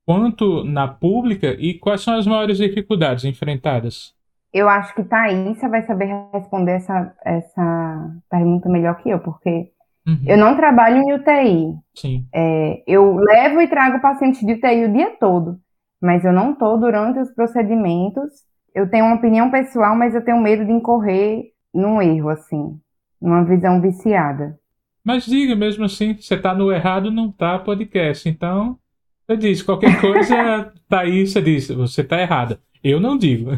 quanto 0.06 0.64
na 0.64 0.88
pública 0.88 1.54
e 1.58 1.74
quais 1.74 2.00
são 2.00 2.16
as 2.16 2.26
maiores 2.26 2.56
dificuldades 2.56 3.24
enfrentadas? 3.24 4.14
Eu 4.52 4.68
acho 4.68 4.94
que 4.94 5.04
Thaísa 5.04 5.68
vai 5.68 5.82
saber 5.82 6.08
responder 6.32 6.72
essa, 6.72 7.14
essa 7.24 8.16
pergunta 8.30 8.68
melhor 8.70 8.96
que 9.02 9.10
eu, 9.10 9.18
porque 9.18 9.70
uhum. 10.06 10.22
eu 10.26 10.38
não 10.38 10.56
trabalho 10.56 10.96
em 10.98 11.12
UTI. 11.12 11.74
Sim. 11.94 12.26
É, 12.32 12.82
eu 12.86 13.16
levo 13.16 13.60
e 13.60 13.68
trago 13.68 14.00
pacientes 14.00 14.40
de 14.40 14.54
UTI 14.54 14.84
o 14.84 14.92
dia 14.92 15.10
todo 15.20 15.60
mas 16.00 16.24
eu 16.24 16.32
não 16.32 16.52
estou 16.52 16.78
durante 16.78 17.18
os 17.18 17.30
procedimentos. 17.32 18.30
Eu 18.74 18.88
tenho 18.88 19.06
uma 19.06 19.16
opinião 19.16 19.50
pessoal, 19.50 19.96
mas 19.96 20.14
eu 20.14 20.24
tenho 20.24 20.40
medo 20.40 20.64
de 20.64 20.72
incorrer 20.72 21.46
num 21.72 22.00
erro, 22.00 22.28
assim, 22.28 22.78
numa 23.20 23.44
visão 23.44 23.80
viciada. 23.80 24.58
Mas 25.04 25.24
diga 25.24 25.54
mesmo 25.54 25.84
assim, 25.84 26.14
você 26.14 26.34
está 26.34 26.54
no 26.54 26.72
errado, 26.72 27.10
não 27.10 27.30
tá 27.30 27.58
podcast. 27.58 28.28
Então, 28.28 28.78
você 29.26 29.36
diz, 29.36 29.62
qualquer 29.62 30.00
coisa, 30.00 30.72
tá 30.88 31.00
aí, 31.00 31.26
você 31.26 31.42
diz, 31.42 31.68
você 31.68 32.02
está 32.02 32.20
errada. 32.20 32.60
Eu 32.82 33.00
não 33.00 33.18
digo. 33.18 33.50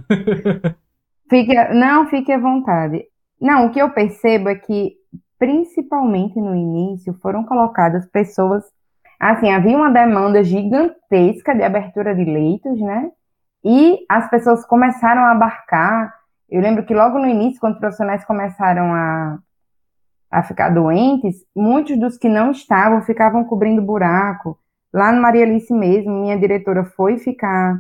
fique, 1.29 1.55
não, 1.75 2.09
fique 2.09 2.33
à 2.33 2.39
vontade. 2.39 3.05
Não, 3.41 3.67
o 3.67 3.71
que 3.71 3.81
eu 3.81 3.91
percebo 3.91 4.49
é 4.49 4.55
que, 4.55 4.95
principalmente 5.39 6.41
no 6.41 6.55
início, 6.57 7.13
foram 7.21 7.45
colocadas 7.45 8.09
pessoas 8.11 8.65
Assim, 9.19 9.51
havia 9.51 9.77
uma 9.77 9.91
demanda 9.91 10.45
gigantesca 10.45 11.53
de 11.53 11.63
abertura 11.63 12.15
de 12.15 12.25
leitos, 12.25 12.81
né? 12.81 13.11
E 13.65 13.99
as 14.09 14.31
pessoas 14.31 14.65
começaram 14.65 15.23
a 15.23 15.33
abarcar. 15.33 16.15
Eu 16.49 16.61
lembro 16.61 16.87
que 16.87 16.95
logo 16.95 17.19
no 17.19 17.27
início, 17.27 17.61
quando 17.61 17.75
os 17.75 17.81
profissionais 17.81 18.25
começaram 18.25 18.95
a, 18.95 19.39
a 20.31 20.43
ficar 20.45 20.71
doentes, 20.71 21.45
muitos 21.55 21.99
dos 21.99 22.17
que 22.17 22.29
não 22.29 22.53
estavam 22.53 23.03
ficavam 23.03 23.45
cobrindo 23.45 23.83
buraco. 23.83 24.57
Lá 24.93 25.13
no 25.13 25.21
Maria 25.21 25.45
Alice 25.45 25.73
mesmo, 25.73 26.13
minha 26.13 26.39
diretora 26.39 26.85
foi 26.85 27.19
ficar 27.19 27.79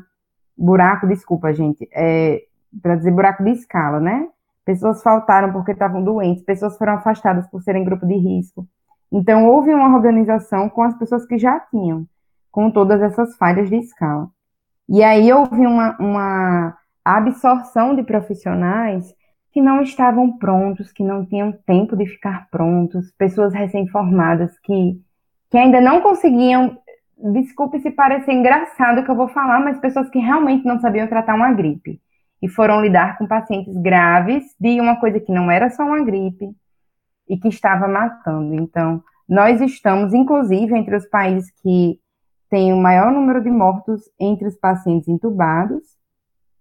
buraco, 0.57 1.07
desculpa, 1.07 1.53
gente, 1.53 1.89
é, 1.93 2.43
para 2.83 2.97
dizer 2.97 3.11
buraco 3.11 3.45
de 3.45 3.51
escala, 3.51 4.01
né? 4.01 4.29
Pessoas 4.65 5.03
faltaram 5.03 5.53
porque 5.53 5.73
estavam 5.73 6.03
doentes, 6.03 6.45
pessoas 6.45 6.77
foram 6.77 6.95
afastadas 6.95 7.47
por 7.49 7.63
serem 7.63 7.85
grupo 7.85 8.07
de 8.07 8.15
risco. 8.15 8.67
Então, 9.11 9.47
houve 9.47 9.73
uma 9.73 9.97
organização 9.97 10.69
com 10.69 10.83
as 10.83 10.95
pessoas 10.99 11.25
que 11.25 11.39
já 11.39 11.59
tinham, 11.59 12.07
com 12.51 12.71
todas 12.71 13.01
essas 13.01 13.37
falhas 13.37 13.71
de 13.71 13.77
escala. 13.77 14.29
E 14.89 15.03
aí 15.03 15.33
houve 15.33 15.67
uma, 15.67 15.97
uma 15.99 16.79
absorção 17.05 17.95
de 17.95 18.03
profissionais 18.03 19.15
que 19.53 19.63
não 19.63 19.83
estavam 19.83 20.37
prontos, 20.39 20.93
que 20.93 21.03
não 21.03 21.25
tinham 21.25 21.53
tempo 21.53 21.97
de 21.97 22.07
ficar 22.07 22.49
prontos, 22.51 23.11
pessoas 23.13 23.55
recém-formadas 23.55 24.59
que, 24.61 25.01
que 25.51 25.59
ainda 25.59 25.81
não 25.81 26.01
conseguiam. 26.01 26.79
Desculpe 27.21 27.81
se 27.81 27.91
parecer 27.91 28.33
engraçado 28.33 29.01
o 29.01 29.05
que 29.05 29.11
eu 29.11 29.17
vou 29.17 29.29
falar, 29.29 29.61
mas 29.61 29.81
pessoas 29.81 30.09
que 30.09 30.21
realmente 30.21 30.65
não 30.65 30.79
sabiam 30.79 31.09
tratar 31.09 31.35
uma 31.35 31.53
gripe 31.53 32.01
e 32.41 32.49
foram 32.49 32.81
lidar 32.81 33.19
com 33.19 33.27
pacientes 33.27 33.77
graves 33.77 34.45
de 34.59 34.81
uma 34.81 34.97
coisa 34.97 35.19
que 35.19 35.33
não 35.33 35.51
era 35.51 35.69
só 35.71 35.85
uma 35.85 36.05
gripe 36.05 36.51
e 37.29 37.37
que 37.37 37.49
estava 37.49 37.89
matando. 37.89 38.55
Então, 38.55 39.03
nós 39.29 39.61
estamos, 39.61 40.15
inclusive, 40.15 40.77
entre 40.77 40.95
os 40.95 41.07
países 41.07 41.51
que 41.61 41.99
têm 42.49 42.73
o 42.73 42.77
maior 42.77 43.13
número 43.13 43.43
de 43.43 43.51
mortos 43.51 44.03
entre 44.19 44.47
os 44.47 44.57
pacientes 44.57 45.09
intubados. 45.09 45.83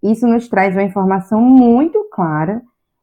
Isso 0.02 0.28
nos 0.28 0.48
traz 0.50 0.76
uma 0.76 0.84
informação 0.84 1.40
muito 1.40 2.10
clara 2.12 2.62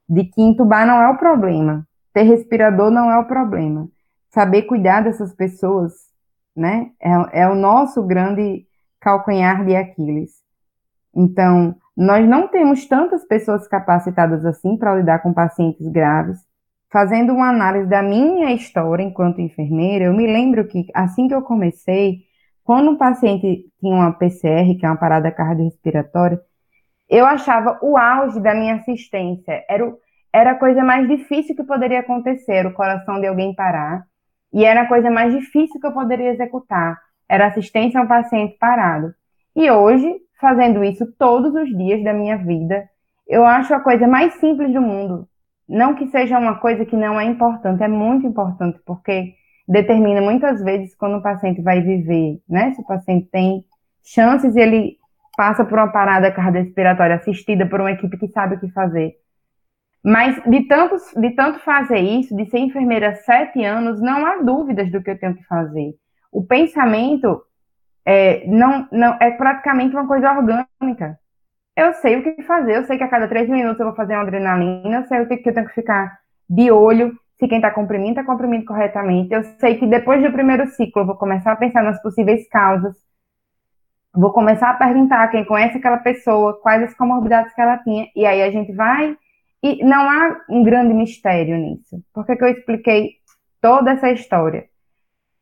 de 0.09 0.25
que 0.25 0.43
entubar 0.43 0.87
não 0.87 1.01
é 1.01 1.09
o 1.09 1.17
problema, 1.17 1.87
ter 2.13 2.23
respirador 2.23 2.91
não 2.91 3.11
é 3.11 3.19
o 3.19 3.27
problema. 3.27 3.89
Saber 4.29 4.63
cuidar 4.63 5.03
dessas 5.03 5.33
pessoas, 5.33 5.93
né, 6.57 6.91
é, 7.01 7.43
é 7.43 7.49
o 7.49 7.55
nosso 7.55 8.03
grande 8.03 8.67
calcanhar 9.01 9.65
de 9.65 9.75
Aquiles. 9.77 10.33
Então, 11.15 11.77
nós 11.97 12.29
não 12.29 12.49
temos 12.49 12.87
tantas 12.87 13.25
pessoas 13.25 13.69
capacitadas 13.69 14.45
assim 14.45 14.77
para 14.77 14.97
lidar 14.97 15.21
com 15.21 15.33
pacientes 15.33 15.87
graves. 15.89 16.39
Fazendo 16.91 17.33
uma 17.33 17.49
análise 17.49 17.89
da 17.89 18.03
minha 18.03 18.53
história 18.53 19.03
enquanto 19.03 19.41
enfermeira, 19.41 20.07
eu 20.07 20.15
me 20.15 20.27
lembro 20.27 20.67
que 20.67 20.87
assim 20.95 21.29
que 21.29 21.35
eu 21.35 21.43
comecei, 21.43 22.21
quando 22.63 22.91
um 22.91 22.97
paciente 22.97 23.67
tinha 23.79 23.95
uma 23.95 24.13
PCR, 24.13 24.77
que 24.79 24.87
é 24.87 24.89
uma 24.89 24.97
parada 24.97 25.31
cardiorrespiratória, 25.31 26.41
eu 27.09 27.27
achava 27.27 27.79
o 27.83 27.97
auge 27.97 28.41
da 28.41 28.55
minha 28.55 28.77
assistência. 28.77 29.65
Era, 29.69 29.87
o, 29.87 29.99
era 30.33 30.53
a 30.53 30.59
coisa 30.59 30.83
mais 30.83 31.07
difícil 31.09 31.55
que 31.55 31.63
poderia 31.65 32.01
acontecer, 32.01 32.67
o 32.67 32.75
coração 32.75 33.21
de 33.21 33.27
alguém 33.27 33.55
parar. 33.55 34.05
E 34.55 34.65
era 34.65 34.83
a 34.83 34.89
coisa 34.89 35.11
mais 35.11 35.35
difícil 35.35 35.81
que 35.81 35.87
eu 35.87 35.93
poderia 35.93 36.31
executar. 36.31 36.97
Era 37.29 37.49
assistência 37.49 37.99
a 37.99 38.05
um 38.05 38.07
paciente 38.07 38.57
parado. 38.57 39.13
E 39.57 39.69
hoje, 39.69 40.15
fazendo 40.41 40.85
isso 40.85 41.05
todos 41.19 41.53
os 41.53 41.69
dias 41.77 42.05
da 42.05 42.13
minha 42.13 42.37
vida, 42.37 42.89
eu 43.27 43.45
acho 43.45 43.75
a 43.75 43.81
coisa 43.81 44.07
mais 44.07 44.35
simples 44.35 44.73
do 44.73 44.81
mundo. 44.81 45.29
Não 45.69 45.97
que 45.97 46.07
seja 46.07 46.39
uma 46.39 46.55
coisa 46.61 46.85
que 46.85 46.97
não 46.97 47.19
é 47.19 47.25
importante, 47.25 47.83
é 47.83 47.89
muito 47.89 48.29
importante, 48.29 48.79
porque 48.87 49.35
determina 49.67 50.21
muitas 50.21 50.63
vezes 50.63 50.95
quando 50.95 51.17
o 51.17 51.23
paciente 51.23 51.61
vai 51.61 51.81
viver, 51.81 52.39
né? 52.49 52.73
Se 52.75 52.81
o 52.81 52.87
paciente 52.87 53.27
tem 53.33 53.65
chances 54.05 54.55
e 54.55 54.61
ele 54.61 54.99
passa 55.37 55.65
por 55.65 55.79
uma 55.79 55.91
parada 55.91 56.31
cardiorrespiratória 56.31 57.17
assistida 57.17 57.67
por 57.67 57.81
uma 57.81 57.91
equipe 57.91 58.17
que 58.19 58.29
sabe 58.29 58.55
o 58.55 58.61
que 58.61 58.71
fazer. 58.71 59.15
Mas 60.05 60.43
de 60.45 60.69
tanto, 60.69 60.97
de 61.17 61.31
tanto 61.31 61.59
fazer 61.61 61.99
isso, 61.99 62.37
de 62.37 62.45
ser 62.47 62.59
enfermeira 62.59 63.15
sete 63.17 63.65
anos, 63.65 64.01
não 64.01 64.27
há 64.27 64.37
dúvidas 64.43 64.91
do 64.93 65.03
que 65.03 65.11
eu 65.11 65.19
tenho 65.19 65.35
que 65.35 65.45
fazer. 65.45 65.95
O 66.31 66.45
pensamento 66.45 67.43
é, 68.05 68.47
não, 68.47 68.87
não, 68.93 69.17
é 69.21 69.31
praticamente 69.31 69.95
uma 69.95 70.07
coisa 70.07 70.31
orgânica. 70.31 71.19
Eu 71.77 71.93
sei 71.95 72.17
o 72.17 72.23
que 72.23 72.43
fazer, 72.43 72.77
eu 72.77 72.85
sei 72.85 72.99
que 72.99 73.05
a 73.05 73.09
cada 73.09 73.27
três 73.27 73.49
minutos 73.49 73.81
eu 73.81 73.87
vou 73.87 73.97
fazer 73.97 74.15
uma 74.15 74.23
adrenalina, 74.23 74.97
eu 74.97 75.05
sei 75.05 75.23
o 75.23 75.27
que 75.27 75.49
eu 75.49 75.55
tenho 75.55 75.67
que 75.67 75.75
ficar 75.75 76.19
de 76.49 76.71
olho 76.71 77.19
se 77.39 77.49
quem 77.49 77.59
está 77.59 77.71
comprimindo 77.71 78.21
está 78.21 78.25
comprimindo 78.25 78.65
corretamente. 78.67 79.33
Eu 79.33 79.43
sei 79.59 79.77
que 79.77 79.87
depois 79.87 80.23
do 80.23 80.31
primeiro 80.31 80.67
ciclo 80.69 81.03
eu 81.03 81.07
vou 81.07 81.17
começar 81.17 81.53
a 81.53 81.57
pensar 81.57 81.83
nas 81.83 82.01
possíveis 82.01 82.49
causas 82.49 82.95
vou 84.15 84.33
começar 84.33 84.71
a 84.71 84.75
perguntar 84.75 85.29
quem 85.29 85.45
conhece 85.45 85.77
aquela 85.77 85.99
pessoa, 85.99 86.61
quais 86.61 86.83
as 86.85 86.95
comorbidades 86.95 87.53
que 87.53 87.61
ela 87.61 87.79
tinha, 87.79 88.09
e 88.15 88.25
aí 88.25 88.43
a 88.43 88.51
gente 88.51 88.73
vai. 88.73 89.17
E 89.65 89.83
não 89.83 90.11
há 90.11 90.45
um 90.51 90.63
grande 90.63 90.93
mistério 90.93 91.57
nisso. 91.57 91.99
Por 92.13 92.27
que, 92.27 92.37
que 92.37 92.45
eu 92.45 92.49
expliquei 92.49 93.13
toda 93.63 93.93
essa 93.93 94.11
história? 94.11 94.67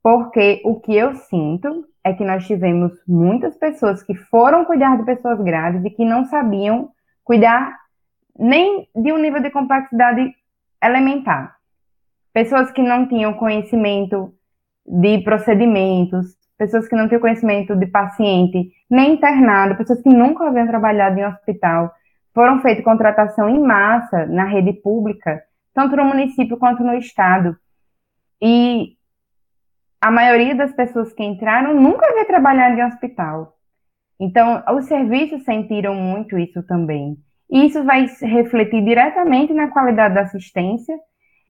Porque 0.00 0.62
o 0.64 0.78
que 0.78 0.94
eu 0.96 1.16
sinto 1.16 1.84
é 2.04 2.12
que 2.12 2.24
nós 2.24 2.46
tivemos 2.46 2.92
muitas 3.04 3.56
pessoas 3.56 4.00
que 4.00 4.14
foram 4.14 4.64
cuidar 4.64 4.96
de 4.96 5.04
pessoas 5.04 5.40
graves 5.40 5.84
e 5.84 5.90
que 5.90 6.04
não 6.04 6.24
sabiam 6.26 6.90
cuidar 7.24 7.76
nem 8.38 8.88
de 8.94 9.12
um 9.12 9.18
nível 9.18 9.42
de 9.42 9.50
complexidade 9.50 10.32
elementar. 10.80 11.56
Pessoas 12.32 12.70
que 12.70 12.80
não 12.80 13.08
tinham 13.08 13.34
conhecimento 13.34 14.32
de 14.86 15.18
procedimentos, 15.18 16.36
pessoas 16.56 16.86
que 16.86 16.94
não 16.94 17.08
têm 17.08 17.18
conhecimento 17.18 17.74
de 17.74 17.86
paciente, 17.86 18.70
nem 18.88 19.14
internado, 19.14 19.76
pessoas 19.76 20.00
que 20.00 20.08
nunca 20.08 20.46
haviam 20.46 20.68
trabalhado 20.68 21.18
em 21.18 21.26
hospital. 21.26 21.92
Foram 22.34 22.60
feitas 22.60 22.84
contratação 22.84 23.48
em 23.48 23.60
massa 23.60 24.26
na 24.26 24.44
rede 24.44 24.72
pública, 24.72 25.42
tanto 25.74 25.96
no 25.96 26.04
município 26.04 26.56
quanto 26.56 26.82
no 26.82 26.94
estado. 26.94 27.56
E 28.40 28.96
a 30.00 30.10
maioria 30.10 30.54
das 30.54 30.72
pessoas 30.72 31.12
que 31.12 31.22
entraram 31.22 31.74
nunca 31.74 32.06
havia 32.06 32.24
trabalhado 32.24 32.78
em 32.78 32.84
hospital. 32.84 33.54
Então, 34.18 34.62
os 34.76 34.86
serviços 34.86 35.44
sentiram 35.44 35.94
muito 35.94 36.38
isso 36.38 36.62
também. 36.62 37.16
E 37.50 37.66
isso 37.66 37.84
vai 37.84 38.06
refletir 38.22 38.82
diretamente 38.82 39.52
na 39.52 39.68
qualidade 39.68 40.14
da 40.14 40.22
assistência, 40.22 40.96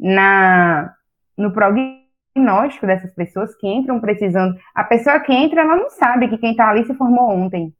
na, 0.00 0.92
no 1.36 1.52
programa 1.52 2.02
diagnóstico 2.34 2.86
dessas 2.86 3.14
pessoas 3.14 3.54
que 3.56 3.68
entram 3.68 4.00
precisando. 4.00 4.56
A 4.74 4.84
pessoa 4.84 5.20
que 5.20 5.32
entra, 5.32 5.60
ela 5.60 5.76
não 5.76 5.90
sabe 5.90 6.28
que 6.28 6.38
quem 6.38 6.52
está 6.52 6.70
ali 6.70 6.84
se 6.84 6.94
formou 6.94 7.30
ontem. 7.30 7.72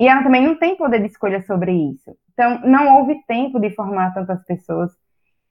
E 0.00 0.08
ela 0.08 0.22
também 0.22 0.44
não 0.44 0.56
tem 0.56 0.76
poder 0.76 1.00
de 1.00 1.06
escolha 1.06 1.42
sobre 1.42 1.72
isso. 1.72 2.16
Então, 2.34 2.60
não 2.62 2.98
houve 2.98 3.24
tempo 3.26 3.58
de 3.58 3.70
formar 3.70 4.12
tantas 4.12 4.44
pessoas. 4.44 4.92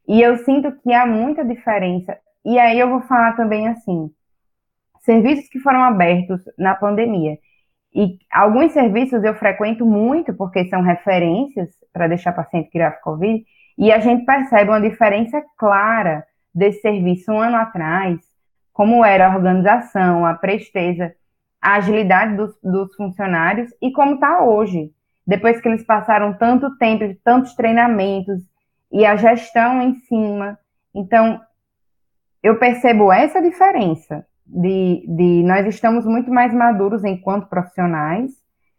E 0.07 0.21
eu 0.21 0.37
sinto 0.39 0.71
que 0.81 0.93
há 0.93 1.05
muita 1.05 1.43
diferença. 1.43 2.17
E 2.45 2.59
aí 2.59 2.77
eu 2.77 2.89
vou 2.89 3.01
falar 3.01 3.35
também 3.35 3.67
assim: 3.69 4.11
serviços 5.01 5.47
que 5.49 5.59
foram 5.59 5.83
abertos 5.83 6.41
na 6.57 6.75
pandemia. 6.75 7.37
E 7.95 8.17
alguns 8.31 8.73
serviços 8.73 9.23
eu 9.23 9.35
frequento 9.35 9.85
muito, 9.85 10.33
porque 10.33 10.65
são 10.65 10.81
referências 10.81 11.69
para 11.91 12.07
deixar 12.07 12.33
paciente 12.33 12.69
grave 12.73 12.99
Covid, 13.01 13.43
e 13.77 13.91
a 13.91 13.99
gente 13.99 14.25
percebe 14.25 14.69
uma 14.69 14.81
diferença 14.81 15.43
clara 15.57 16.25
desse 16.53 16.81
serviço 16.81 17.31
um 17.31 17.39
ano 17.39 17.55
atrás, 17.55 18.19
como 18.71 19.05
era 19.05 19.27
a 19.27 19.35
organização, 19.35 20.25
a 20.25 20.33
presteza, 20.33 21.13
a 21.61 21.75
agilidade 21.75 22.35
dos, 22.35 22.55
dos 22.63 22.95
funcionários 22.95 23.71
e 23.81 23.91
como 23.91 24.15
está 24.15 24.43
hoje, 24.43 24.91
depois 25.25 25.59
que 25.61 25.67
eles 25.67 25.85
passaram 25.85 26.33
tanto 26.33 26.77
tempo, 26.77 27.03
tantos 27.23 27.53
treinamentos 27.55 28.41
e 28.91 29.05
a 29.05 29.15
gestão 29.15 29.81
em 29.81 29.95
cima. 29.95 30.57
Então, 30.93 31.41
eu 32.41 32.59
percebo 32.59 33.11
essa 33.11 33.41
diferença 33.41 34.25
de, 34.45 35.05
de 35.07 35.43
nós 35.43 35.65
estamos 35.67 36.05
muito 36.05 36.29
mais 36.29 36.53
maduros 36.53 37.03
enquanto 37.03 37.47
profissionais 37.47 38.31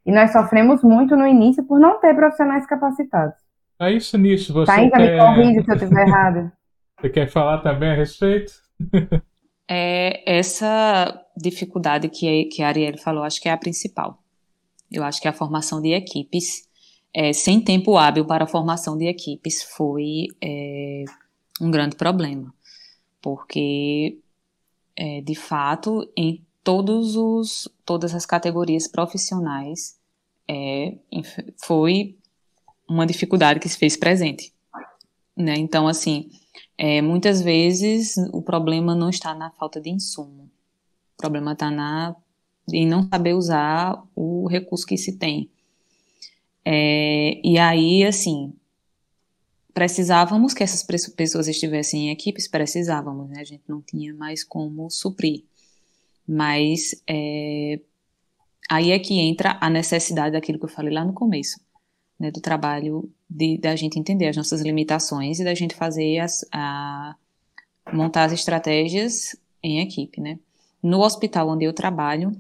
e 0.05 0.13
nós 0.13 0.33
sofremos 0.33 0.83
muito 0.83 1.17
no 1.17 1.27
início 1.27 1.65
por 1.65 1.81
não 1.81 1.99
ter 1.99 2.15
profissionais 2.15 2.67
capacitados. 2.67 3.35
É 3.81 3.91
isso 3.91 4.17
nisso, 4.19 4.53
você 4.53 4.71
tá, 4.71 4.79
ainda 4.79 4.97
quer... 4.97 5.13
me 5.13 5.19
corrija 5.19 5.63
se 5.63 5.71
eu 5.71 5.75
estiver 5.75 6.07
errado. 6.07 6.53
Você 7.01 7.11
quer 7.11 7.27
falar 7.27 7.59
também 7.59 7.91
a 7.91 7.95
respeito? 7.95 8.53
é 9.69 10.39
essa 10.39 11.21
dificuldade 11.37 12.09
que, 12.09 12.45
que 12.45 12.63
a 12.63 12.69
Ariel 12.69 12.97
falou, 12.97 13.25
acho 13.25 13.43
que 13.43 13.49
é 13.49 13.53
a 13.53 13.59
principal. 13.59 14.24
Eu 14.95 15.03
acho 15.03 15.21
que 15.21 15.27
a 15.27 15.33
formação 15.33 15.83
de 15.83 15.93
equipes, 15.93 16.69
é, 17.13 17.33
sem 17.33 17.61
tempo 17.61 17.97
hábil 17.97 18.25
para 18.25 18.45
a 18.45 18.47
formação 18.47 18.97
de 18.97 19.07
equipes, 19.07 19.63
foi 19.63 20.29
é, 20.41 21.05
um 21.61 21.69
grande 21.69 21.97
problema. 21.97 22.55
Porque, 23.21 24.21
é, 24.95 25.21
de 25.21 25.35
fato, 25.35 26.09
em 26.17 26.45
todos 26.63 27.17
os, 27.17 27.69
todas 27.85 28.15
as 28.15 28.25
categorias 28.25 28.87
profissionais, 28.87 29.99
é, 30.49 30.97
foi 31.65 32.17
uma 32.89 33.05
dificuldade 33.05 33.59
que 33.59 33.69
se 33.69 33.77
fez 33.77 33.97
presente. 33.97 34.53
Né? 35.37 35.57
Então, 35.57 35.89
assim, 35.89 36.31
é, 36.79 37.03
muitas 37.03 37.43
vezes 37.43 38.15
o 38.33 38.41
problema 38.41 38.95
não 38.95 39.11
está 39.11 39.35
na 39.35 39.51
falta 39.51 39.81
de 39.81 39.91
insumo, 39.91 40.45
o 41.15 41.17
problema 41.17 41.53
está 41.53 41.69
na 41.69 42.15
em 42.73 42.87
não 42.87 43.09
saber 43.09 43.35
usar 43.35 44.03
o 44.15 44.47
recurso 44.49 44.87
que 44.87 44.97
se 44.97 45.19
tem. 45.19 45.51
É, 46.65 47.41
e 47.45 47.59
aí, 47.59 48.05
assim, 48.05 48.55
precisávamos 49.75 50.55
que 50.55 50.63
essas 50.63 50.83
pessoas 50.83 51.49
estivessem 51.49 52.09
em 52.09 52.11
equipes, 52.11 52.49
precisávamos, 52.49 53.29
né? 53.29 53.41
A 53.41 53.45
gente 53.45 53.65
não 53.69 53.83
tinha 53.83 54.15
mais 54.15 54.45
como 54.45 54.89
suprir. 54.89 55.45
Mas 56.27 57.03
é, 57.07 57.81
aí 58.71 58.93
é 58.93 58.99
que 58.99 59.19
entra 59.19 59.59
a 59.61 59.69
necessidade 59.69 60.33
daquilo 60.33 60.59
que 60.59 60.65
eu 60.65 60.71
falei 60.71 60.95
lá 60.95 61.05
no 61.05 61.13
começo, 61.13 61.61
né? 62.19 62.31
Do 62.31 62.41
trabalho 62.41 63.11
de, 63.29 63.59
da 63.59 63.77
gente 63.77 63.99
entender 63.99 64.29
as 64.29 64.37
nossas 64.37 64.63
limitações 64.63 65.41
e 65.41 65.45
da 65.45 65.55
gente 65.55 65.75
fazer 65.75 66.21
as, 66.21 66.47
a, 66.51 67.17
montar 67.93 68.25
as 68.25 68.33
estratégias 68.33 69.37
em 69.63 69.81
equipe, 69.81 70.21
né? 70.21 70.39
No 70.83 71.01
hospital 71.01 71.49
onde 71.49 71.65
eu 71.65 71.73
trabalho, 71.73 72.33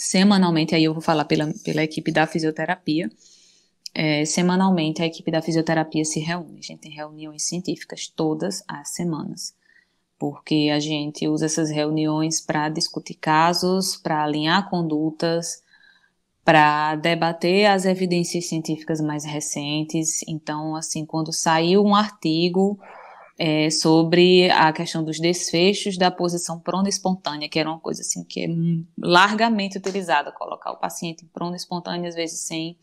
semanalmente, 0.00 0.74
aí 0.74 0.82
eu 0.82 0.94
vou 0.94 1.02
falar 1.02 1.26
pela, 1.26 1.52
pela 1.62 1.82
equipe 1.82 2.10
da 2.10 2.26
fisioterapia, 2.26 3.10
é, 3.94 4.24
semanalmente 4.24 5.02
a 5.02 5.06
equipe 5.06 5.30
da 5.30 5.42
fisioterapia 5.42 6.04
se 6.06 6.20
reúne. 6.20 6.58
A 6.58 6.62
gente 6.62 6.80
tem 6.80 6.90
reuniões 6.90 7.42
científicas 7.42 8.08
todas 8.08 8.64
as 8.66 8.94
semanas, 8.94 9.54
porque 10.18 10.70
a 10.72 10.80
gente 10.80 11.28
usa 11.28 11.44
essas 11.44 11.70
reuniões 11.70 12.40
para 12.40 12.70
discutir 12.70 13.14
casos, 13.14 13.94
para 13.94 14.24
alinhar 14.24 14.70
condutas, 14.70 15.62
para 16.42 16.96
debater 16.96 17.66
as 17.66 17.84
evidências 17.84 18.48
científicas 18.48 19.02
mais 19.02 19.26
recentes. 19.26 20.22
Então, 20.26 20.74
assim, 20.76 21.04
quando 21.04 21.30
saiu 21.30 21.84
um 21.84 21.94
artigo 21.94 22.80
é, 23.42 23.70
sobre 23.70 24.50
a 24.50 24.70
questão 24.70 25.02
dos 25.02 25.18
desfechos 25.18 25.96
da 25.96 26.10
posição 26.10 26.60
prona-espontânea, 26.60 27.48
que 27.48 27.58
era 27.58 27.70
uma 27.70 27.80
coisa 27.80 28.02
assim 28.02 28.22
que 28.22 28.44
é 28.44 28.48
largamente 28.98 29.78
utilizada, 29.78 30.30
colocar 30.30 30.72
o 30.72 30.76
paciente 30.76 31.24
em 31.24 31.28
prona-espontânea, 31.28 32.10
às 32.10 32.14
vezes 32.14 32.40
sem 32.40 32.76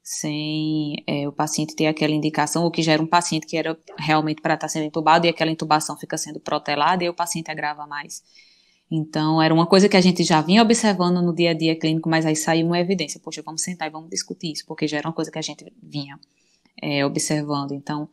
sem 0.00 1.02
é, 1.06 1.28
o 1.28 1.32
paciente 1.32 1.74
ter 1.74 1.86
aquela 1.86 2.14
indicação, 2.14 2.62
ou 2.62 2.70
que 2.70 2.80
já 2.80 2.92
era 2.92 3.02
um 3.02 3.06
paciente 3.06 3.44
que 3.44 3.56
era 3.56 3.76
realmente 3.98 4.40
para 4.40 4.54
estar 4.54 4.68
sendo 4.68 4.84
entubado 4.84 5.26
e 5.26 5.28
aquela 5.28 5.50
intubação 5.50 5.98
fica 5.98 6.16
sendo 6.16 6.38
protelada 6.38 7.02
e 7.02 7.08
o 7.08 7.14
paciente 7.14 7.50
agrava 7.50 7.84
mais. 7.84 8.22
Então, 8.90 9.42
era 9.42 9.52
uma 9.52 9.66
coisa 9.66 9.88
que 9.88 9.96
a 9.96 10.00
gente 10.00 10.22
já 10.22 10.40
vinha 10.40 10.62
observando 10.62 11.20
no 11.20 11.34
dia 11.34 11.50
a 11.50 11.54
dia 11.54 11.76
clínico, 11.76 12.08
mas 12.08 12.24
aí 12.24 12.36
saiu 12.36 12.66
uma 12.66 12.78
evidência. 12.78 13.20
Poxa, 13.20 13.42
vamos 13.42 13.62
sentar 13.62 13.88
e 13.88 13.90
vamos 13.90 14.08
discutir 14.08 14.52
isso, 14.52 14.64
porque 14.64 14.86
já 14.86 14.98
era 14.98 15.08
uma 15.08 15.12
coisa 15.12 15.30
que 15.30 15.38
a 15.38 15.42
gente 15.42 15.70
vinha 15.82 16.18
é, 16.80 17.04
observando. 17.04 17.72
Então, 17.72 18.08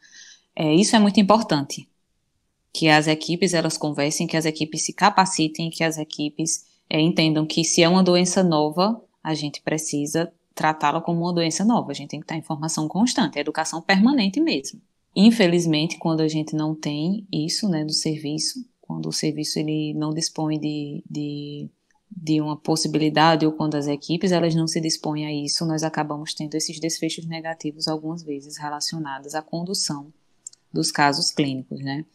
é, 0.55 0.73
isso 0.73 0.95
é 0.95 0.99
muito 0.99 1.19
importante. 1.19 1.87
Que 2.73 2.87
as 2.87 3.07
equipes 3.07 3.53
elas 3.53 3.77
conversem, 3.77 4.27
que 4.27 4.37
as 4.37 4.45
equipes 4.45 4.85
se 4.85 4.93
capacitem, 4.93 5.69
que 5.69 5.83
as 5.83 5.97
equipes 5.97 6.65
é, 6.89 6.99
entendam 6.99 7.45
que 7.45 7.63
se 7.63 7.83
é 7.83 7.89
uma 7.89 8.03
doença 8.03 8.43
nova, 8.43 9.01
a 9.23 9.33
gente 9.33 9.61
precisa 9.61 10.31
tratá-la 10.53 11.01
como 11.01 11.21
uma 11.21 11.33
doença 11.33 11.65
nova. 11.65 11.91
A 11.91 11.95
gente 11.95 12.09
tem 12.09 12.19
que 12.19 12.23
estar 12.23 12.37
em 12.37 12.41
formação 12.41 12.87
constante, 12.87 13.37
educação 13.37 13.81
permanente 13.81 14.39
mesmo. 14.39 14.81
Infelizmente, 15.15 15.97
quando 15.97 16.21
a 16.21 16.27
gente 16.27 16.55
não 16.55 16.73
tem 16.73 17.25
isso, 17.31 17.67
né, 17.69 17.83
do 17.83 17.93
serviço, 17.93 18.65
quando 18.81 19.07
o 19.07 19.13
serviço 19.13 19.59
ele 19.59 19.93
não 19.93 20.13
dispõe 20.13 20.59
de, 20.59 21.03
de, 21.09 21.69
de 22.11 22.41
uma 22.41 22.55
possibilidade 22.57 23.45
ou 23.45 23.51
quando 23.51 23.75
as 23.75 23.87
equipes 23.87 24.31
elas 24.31 24.53
não 24.53 24.67
se 24.67 24.79
dispõem 24.79 25.25
a 25.25 25.33
isso, 25.33 25.65
nós 25.65 25.83
acabamos 25.83 26.33
tendo 26.33 26.55
esses 26.55 26.79
desfechos 26.79 27.25
negativos 27.25 27.87
algumas 27.87 28.23
vezes 28.23 28.57
relacionados 28.57 29.35
à 29.35 29.41
condução 29.41 30.13
dos 30.75 30.91
casos 30.91 31.31
clínicos, 31.31 31.79
né? 31.79 32.05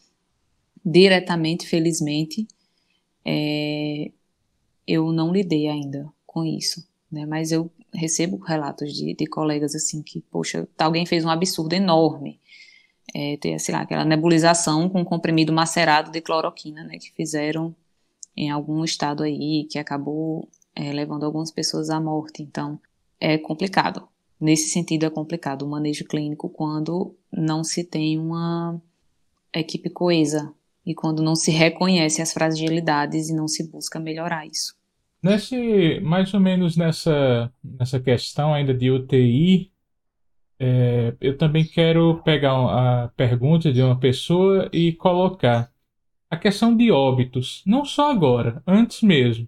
Diretamente, 0.85 1.67
felizmente, 1.67 2.47
é, 3.25 4.11
eu 4.87 5.11
não 5.11 5.33
lidei 5.33 5.67
ainda 5.67 6.07
com 6.25 6.45
isso, 6.45 6.87
né? 7.11 7.25
Mas 7.25 7.51
eu 7.51 7.69
recebo 7.93 8.37
relatos 8.37 8.93
de, 8.93 9.13
de 9.13 9.25
colegas 9.25 9.75
assim 9.75 10.01
que, 10.01 10.21
poxa, 10.21 10.67
alguém 10.77 11.05
fez 11.05 11.25
um 11.25 11.29
absurdo 11.29 11.73
enorme. 11.73 12.39
É, 13.13 13.35
ter, 13.37 13.59
sei 13.59 13.75
lá, 13.75 13.81
aquela 13.81 14.05
nebulização 14.05 14.87
com 14.87 15.03
comprimido 15.03 15.51
macerado 15.51 16.11
de 16.11 16.21
cloroquina, 16.21 16.81
né, 16.85 16.97
que 16.97 17.11
fizeram 17.11 17.75
em 18.37 18.49
algum 18.49 18.85
estado 18.85 19.23
aí, 19.23 19.67
que 19.69 19.77
acabou 19.77 20.47
é, 20.73 20.93
levando 20.93 21.25
algumas 21.25 21.51
pessoas 21.51 21.89
à 21.89 21.99
morte. 21.99 22.41
Então, 22.41 22.79
é 23.19 23.37
complicado. 23.37 24.07
Nesse 24.41 24.69
sentido, 24.69 25.05
é 25.05 25.09
complicado 25.11 25.61
o 25.61 25.69
manejo 25.69 26.03
clínico 26.03 26.49
quando 26.49 27.15
não 27.31 27.63
se 27.63 27.83
tem 27.83 28.17
uma 28.17 28.81
equipe 29.53 29.87
coesa 29.87 30.51
e 30.83 30.95
quando 30.95 31.21
não 31.21 31.35
se 31.35 31.51
reconhece 31.51 32.23
as 32.23 32.33
fragilidades 32.33 33.29
e 33.29 33.35
não 33.35 33.47
se 33.47 33.69
busca 33.69 33.99
melhorar 33.99 34.47
isso. 34.47 34.75
Nesse, 35.21 35.99
mais 35.99 36.33
ou 36.33 36.39
menos 36.39 36.75
nessa, 36.75 37.53
nessa 37.63 37.99
questão 37.99 38.51
ainda 38.51 38.73
de 38.73 38.89
UTI, 38.89 39.71
é, 40.59 41.13
eu 41.21 41.37
também 41.37 41.63
quero 41.63 42.19
pegar 42.23 42.53
a 42.53 43.09
pergunta 43.09 43.71
de 43.71 43.79
uma 43.79 43.99
pessoa 43.99 44.67
e 44.73 44.91
colocar 44.93 45.71
a 46.31 46.35
questão 46.35 46.75
de 46.75 46.89
óbitos, 46.91 47.61
não 47.63 47.85
só 47.85 48.09
agora, 48.09 48.63
antes 48.65 49.03
mesmo. 49.03 49.47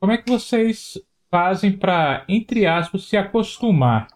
Como 0.00 0.12
é 0.12 0.16
que 0.16 0.30
vocês 0.30 0.98
fazem 1.30 1.72
para, 1.72 2.24
entre 2.26 2.64
aspas, 2.64 3.04
se 3.04 3.16
acostumar? 3.16 4.08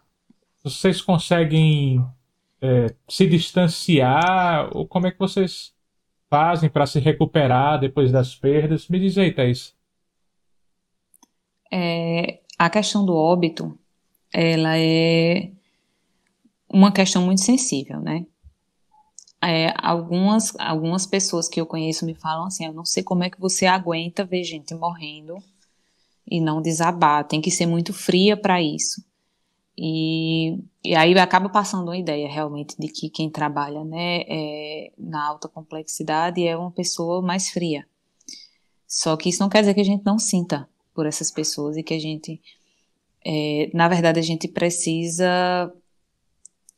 Vocês 0.71 1.01
conseguem 1.01 2.05
é, 2.61 2.95
se 3.09 3.27
distanciar? 3.27 4.77
Ou 4.77 4.87
como 4.87 5.07
é 5.07 5.12
que 5.12 5.19
vocês 5.19 5.73
fazem 6.29 6.69
para 6.69 6.87
se 6.87 6.99
recuperar 6.99 7.79
depois 7.79 8.11
das 8.11 8.35
perdas? 8.35 8.89
Me 8.89 8.99
diz 8.99 9.17
aí, 9.17 9.33
Thaís 9.33 9.77
é, 11.71 12.41
a 12.59 12.71
questão 12.71 13.05
do 13.05 13.14
óbito, 13.14 13.79
ela 14.33 14.79
é 14.79 15.51
uma 16.69 16.93
questão 16.93 17.23
muito 17.25 17.43
sensível, 17.43 18.01
né? 18.01 18.27
É, 19.43 19.73
algumas, 19.77 20.59
algumas 20.59 21.07
pessoas 21.07 21.49
que 21.49 21.61
eu 21.61 21.67
conheço 21.67 22.07
me 22.07 22.14
falam 22.14 22.47
assim, 22.47 22.67
eu 22.67 22.73
não 22.73 22.85
sei 22.85 23.03
como 23.03 23.23
é 23.23 23.31
que 23.31 23.41
você 23.41 23.67
aguenta 23.67 24.25
ver 24.25 24.43
gente 24.43 24.75
morrendo 24.75 25.37
e 26.29 26.41
não 26.41 26.62
desabar, 26.62 27.27
tem 27.29 27.41
que 27.41 27.51
ser 27.51 27.67
muito 27.67 27.93
fria 27.93 28.37
para 28.37 28.61
isso. 28.61 29.05
E, 29.79 30.59
e 30.83 30.95
aí 30.95 31.16
acaba 31.18 31.49
passando 31.51 31.89
uma 31.89 31.99
ideia 31.99 32.29
realmente 32.29 32.74
de 32.79 32.89
que 32.89 33.11
quem 33.11 33.29
trabalha 33.29 33.85
né, 33.85 34.22
é, 34.22 34.93
na 34.97 35.27
alta 35.27 35.49
complexidade 35.49 36.47
é 36.47 36.57
uma 36.57 36.70
pessoa 36.70 37.20
mais 37.20 37.51
fria. 37.51 37.87
Só 38.87 39.16
que 39.16 39.29
isso 39.29 39.43
não 39.43 39.51
quer 39.51 39.61
dizer 39.61 39.74
que 39.74 39.81
a 39.81 39.85
gente 39.85 40.05
não 40.05 40.18
sinta 40.18 40.68
por 40.95 41.07
essas 41.07 41.31
pessoas 41.31 41.77
e 41.77 41.83
que 41.83 41.93
a 41.93 41.99
gente, 41.99 42.41
é, 43.24 43.70
na 43.74 43.87
verdade, 43.89 44.18
a 44.18 44.22
gente 44.22 44.49
precisa 44.49 45.70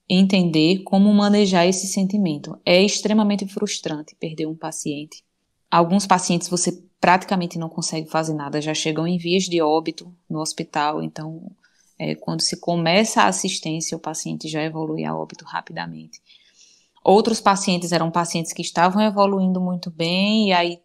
entender 0.09 0.83
como 0.83 1.13
manejar 1.13 1.67
esse 1.67 1.87
sentimento. 1.87 2.59
É 2.65 2.83
extremamente 2.83 3.47
frustrante 3.47 4.17
perder 4.17 4.47
um 4.47 4.57
paciente. 4.57 5.23
Alguns 5.71 6.07
pacientes 6.07 6.49
você 6.49 6.83
praticamente 7.01 7.59
não 7.59 7.69
consegue 7.69 8.11
fazer 8.11 8.35
nada, 8.35 8.61
já 8.61 8.75
chegam 8.75 9.07
em 9.07 9.19
vias 9.19 9.45
de 9.45 9.61
óbito 9.63 10.13
no 10.29 10.41
hospital, 10.41 11.01
então 11.03 11.49
é, 11.99 12.15
quando 12.15 12.41
se 12.41 12.61
começa 12.61 13.23
a 13.23 13.27
assistência, 13.27 13.97
o 13.97 14.01
paciente 14.01 14.49
já 14.49 14.63
evolui 14.63 15.05
a 15.05 15.17
óbito 15.17 15.45
rapidamente. 15.45 16.21
Outros 17.05 17.41
pacientes 17.41 17.93
eram 17.93 18.11
pacientes 18.11 18.53
que 18.53 18.63
estavam 18.63 19.03
evoluindo 19.03 19.61
muito 19.61 19.91
bem, 19.91 20.49
e 20.49 20.53
aí 20.53 20.81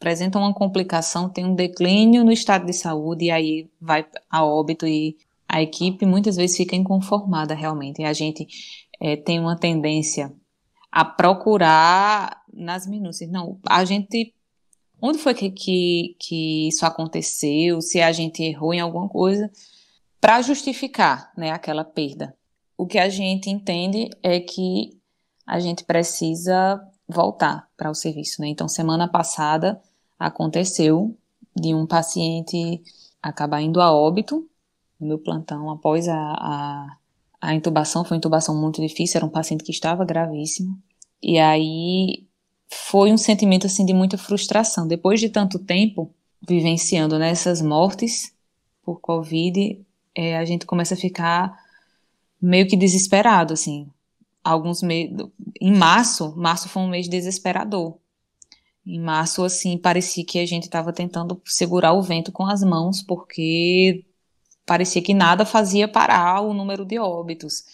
apresentam 0.00 0.40
uma 0.40 0.54
complicação, 0.54 1.28
tem 1.28 1.44
um 1.44 1.54
declínio 1.54 2.24
no 2.24 2.32
estado 2.32 2.64
de 2.64 2.72
saúde 2.72 3.26
e 3.26 3.30
aí 3.30 3.70
vai 3.78 4.06
a 4.30 4.42
óbito 4.42 4.86
e 4.86 5.18
a 5.46 5.60
equipe 5.60 6.06
muitas 6.06 6.36
vezes 6.36 6.56
fica 6.56 6.74
inconformada 6.74 7.54
realmente. 7.54 8.00
E 8.00 8.04
a 8.04 8.12
gente 8.14 8.48
é, 8.98 9.14
tem 9.14 9.38
uma 9.38 9.56
tendência 9.56 10.32
a 10.90 11.04
procurar 11.04 12.42
nas 12.52 12.86
minúcias. 12.86 13.30
Não, 13.30 13.58
a 13.68 13.84
gente. 13.84 14.34
Onde 15.02 15.18
foi 15.18 15.34
que, 15.34 15.50
que, 15.50 16.16
que 16.18 16.68
isso 16.68 16.84
aconteceu? 16.86 17.80
Se 17.80 18.00
a 18.00 18.12
gente 18.12 18.42
errou 18.42 18.72
em 18.72 18.80
alguma 18.80 19.08
coisa, 19.08 19.50
para 20.20 20.42
justificar 20.42 21.32
né, 21.36 21.50
aquela 21.50 21.84
perda. 21.84 22.34
O 22.76 22.86
que 22.86 22.98
a 22.98 23.08
gente 23.08 23.50
entende 23.50 24.10
é 24.22 24.40
que 24.40 24.98
a 25.46 25.58
gente 25.58 25.84
precisa 25.84 26.80
voltar 27.08 27.68
para 27.76 27.90
o 27.90 27.94
serviço. 27.94 28.40
Né? 28.40 28.48
Então, 28.48 28.68
semana 28.68 29.08
passada, 29.08 29.80
aconteceu 30.18 31.16
de 31.56 31.74
um 31.74 31.86
paciente 31.86 32.82
acabar 33.22 33.60
indo 33.60 33.80
a 33.80 33.92
óbito 33.92 34.48
no 34.98 35.08
meu 35.08 35.18
plantão 35.18 35.70
após 35.70 36.08
a, 36.08 36.16
a, 36.16 36.96
a 37.40 37.54
intubação. 37.54 38.04
Foi 38.04 38.16
uma 38.16 38.18
intubação 38.18 38.54
muito 38.54 38.80
difícil, 38.80 39.18
era 39.18 39.26
um 39.26 39.30
paciente 39.30 39.64
que 39.64 39.72
estava 39.72 40.04
gravíssimo. 40.04 40.78
E 41.22 41.38
aí 41.38 42.26
foi 42.68 43.12
um 43.12 43.18
sentimento 43.18 43.66
assim 43.66 43.84
de 43.84 43.92
muita 43.92 44.16
frustração. 44.16 44.86
Depois 44.86 45.20
de 45.20 45.28
tanto 45.28 45.58
tempo 45.58 46.14
vivenciando 46.46 47.18
nessas 47.18 47.60
mortes 47.60 48.34
por 48.82 49.00
Covid, 49.00 49.84
é, 50.20 50.36
a 50.36 50.44
gente 50.44 50.66
começa 50.66 50.92
a 50.92 50.98
ficar 50.98 51.58
meio 52.40 52.68
que 52.68 52.76
desesperado, 52.76 53.54
assim. 53.54 53.88
Alguns 54.44 54.82
meses. 54.82 55.16
Em 55.60 55.72
março, 55.74 56.34
março 56.36 56.68
foi 56.68 56.82
um 56.82 56.88
mês 56.88 57.08
desesperador, 57.08 57.96
em 58.86 59.00
março, 59.00 59.42
assim, 59.44 59.78
parecia 59.78 60.24
que 60.24 60.38
a 60.38 60.46
gente 60.46 60.64
estava 60.64 60.92
tentando 60.92 61.40
segurar 61.44 61.92
o 61.92 62.02
vento 62.02 62.32
com 62.32 62.46
as 62.46 62.62
mãos, 62.62 63.02
porque 63.02 64.04
parecia 64.66 65.02
que 65.02 65.14
nada 65.14 65.46
fazia 65.46 65.88
parar 65.88 66.42
o 66.42 66.52
número 66.52 66.84
de 66.84 66.98
óbitos. 66.98 67.64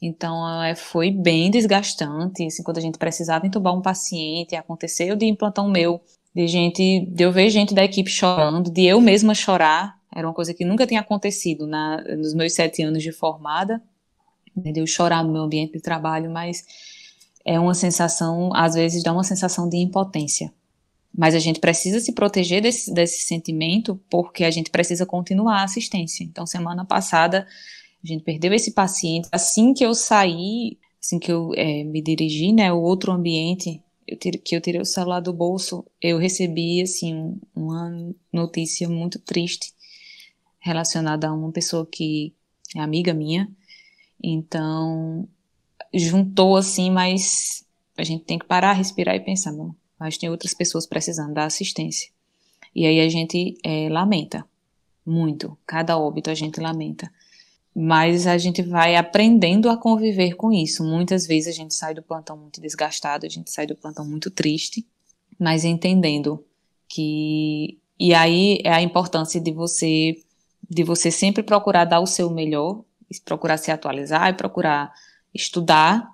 Então, 0.00 0.62
é, 0.62 0.74
foi 0.74 1.10
bem 1.10 1.50
desgastante, 1.50 2.44
assim, 2.46 2.62
quando 2.62 2.78
a 2.78 2.82
gente 2.82 2.98
precisava 2.98 3.46
entubar 3.46 3.74
um 3.74 3.82
paciente, 3.82 4.54
aconteceu 4.54 5.16
de 5.16 5.26
implantar 5.26 5.64
um 5.64 5.70
meu, 5.70 6.00
de 6.34 6.46
gente, 6.46 7.06
de 7.06 7.24
eu 7.24 7.32
ver 7.32 7.48
gente 7.48 7.74
da 7.74 7.84
equipe 7.84 8.10
chorando, 8.10 8.70
de 8.70 8.84
eu 8.84 9.00
mesma 9.00 9.34
chorar, 9.34 9.98
era 10.16 10.26
uma 10.26 10.32
coisa 10.32 10.54
que 10.54 10.64
nunca 10.64 10.86
tinha 10.86 11.00
acontecido 11.00 11.66
na, 11.66 12.02
nos 12.16 12.32
meus 12.32 12.54
sete 12.54 12.82
anos 12.82 13.02
de 13.02 13.12
formada, 13.12 13.82
de 14.56 14.80
eu 14.80 14.86
chorar 14.86 15.22
no 15.22 15.30
meu 15.30 15.42
ambiente 15.42 15.74
de 15.74 15.80
trabalho, 15.80 16.30
mas 16.30 16.64
é 17.44 17.60
uma 17.60 17.74
sensação, 17.74 18.50
às 18.54 18.74
vezes 18.74 19.02
dá 19.02 19.12
uma 19.12 19.22
sensação 19.22 19.68
de 19.68 19.76
impotência. 19.76 20.50
Mas 21.14 21.34
a 21.34 21.38
gente 21.38 21.60
precisa 21.60 22.00
se 22.00 22.12
proteger 22.12 22.62
desse, 22.62 22.92
desse 22.94 23.26
sentimento 23.26 24.00
porque 24.08 24.42
a 24.44 24.50
gente 24.50 24.70
precisa 24.70 25.04
continuar 25.04 25.60
a 25.60 25.64
assistência. 25.64 26.24
Então, 26.24 26.46
semana 26.46 26.82
passada, 26.82 27.46
a 28.02 28.06
gente 28.06 28.24
perdeu 28.24 28.54
esse 28.54 28.72
paciente. 28.72 29.28
Assim 29.30 29.74
que 29.74 29.84
eu 29.84 29.94
saí, 29.94 30.78
assim 30.98 31.18
que 31.18 31.30
eu 31.30 31.52
é, 31.54 31.84
me 31.84 32.00
dirigi, 32.00 32.54
né, 32.54 32.72
o 32.72 32.80
outro 32.80 33.12
ambiente, 33.12 33.82
eu 34.08 34.16
tirei, 34.18 34.40
que 34.40 34.56
eu 34.56 34.62
tirei 34.62 34.80
o 34.80 34.86
celular 34.86 35.20
do 35.20 35.32
bolso, 35.32 35.84
eu 36.00 36.16
recebi, 36.16 36.80
assim, 36.80 37.38
uma 37.54 38.14
notícia 38.32 38.88
muito 38.88 39.18
triste 39.18 39.75
relacionada 40.66 41.28
a 41.28 41.32
uma 41.32 41.52
pessoa 41.52 41.86
que 41.86 42.34
é 42.74 42.80
amiga 42.80 43.14
minha. 43.14 43.48
Então, 44.22 45.28
juntou 45.94 46.56
assim, 46.56 46.90
mas 46.90 47.64
a 47.96 48.02
gente 48.02 48.24
tem 48.24 48.38
que 48.38 48.46
parar, 48.46 48.72
respirar 48.72 49.14
e 49.14 49.20
pensar, 49.20 49.52
não, 49.52 49.74
mas 49.98 50.18
tem 50.18 50.28
outras 50.28 50.52
pessoas 50.52 50.86
precisando 50.86 51.32
da 51.32 51.44
assistência. 51.44 52.10
E 52.74 52.84
aí 52.84 53.00
a 53.00 53.08
gente 53.08 53.56
é, 53.64 53.88
lamenta 53.88 54.44
muito, 55.04 55.56
cada 55.64 55.96
óbito 55.96 56.30
a 56.30 56.34
gente 56.34 56.60
lamenta. 56.60 57.10
Mas 57.74 58.26
a 58.26 58.38
gente 58.38 58.62
vai 58.62 58.96
aprendendo 58.96 59.68
a 59.68 59.76
conviver 59.76 60.34
com 60.34 60.50
isso. 60.50 60.82
Muitas 60.82 61.26
vezes 61.26 61.54
a 61.54 61.56
gente 61.56 61.74
sai 61.74 61.94
do 61.94 62.02
plantão 62.02 62.36
muito 62.36 62.60
desgastado, 62.60 63.26
a 63.26 63.28
gente 63.28 63.50
sai 63.50 63.66
do 63.66 63.76
plantão 63.76 64.04
muito 64.04 64.30
triste, 64.30 64.84
mas 65.38 65.62
entendendo 65.64 66.42
que 66.88 67.78
e 67.98 68.12
aí 68.14 68.58
é 68.64 68.72
a 68.72 68.82
importância 68.82 69.40
de 69.40 69.52
você 69.52 70.16
de 70.68 70.82
você 70.82 71.10
sempre 71.10 71.42
procurar 71.42 71.84
dar 71.84 72.00
o 72.00 72.06
seu 72.06 72.30
melhor, 72.30 72.82
procurar 73.24 73.56
se 73.56 73.70
atualizar 73.70 74.28
e 74.28 74.34
procurar 74.34 74.92
estudar, 75.32 76.12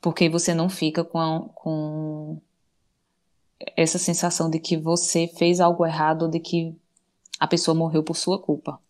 porque 0.00 0.28
você 0.28 0.54
não 0.54 0.68
fica 0.68 1.04
com, 1.04 1.18
a, 1.18 1.40
com 1.54 2.40
essa 3.76 3.98
sensação 3.98 4.50
de 4.50 4.58
que 4.58 4.76
você 4.76 5.28
fez 5.28 5.60
algo 5.60 5.84
errado 5.84 6.22
ou 6.22 6.28
de 6.28 6.40
que 6.40 6.74
a 7.38 7.46
pessoa 7.46 7.74
morreu 7.74 8.02
por 8.02 8.16
sua 8.16 8.38
culpa. 8.38 8.80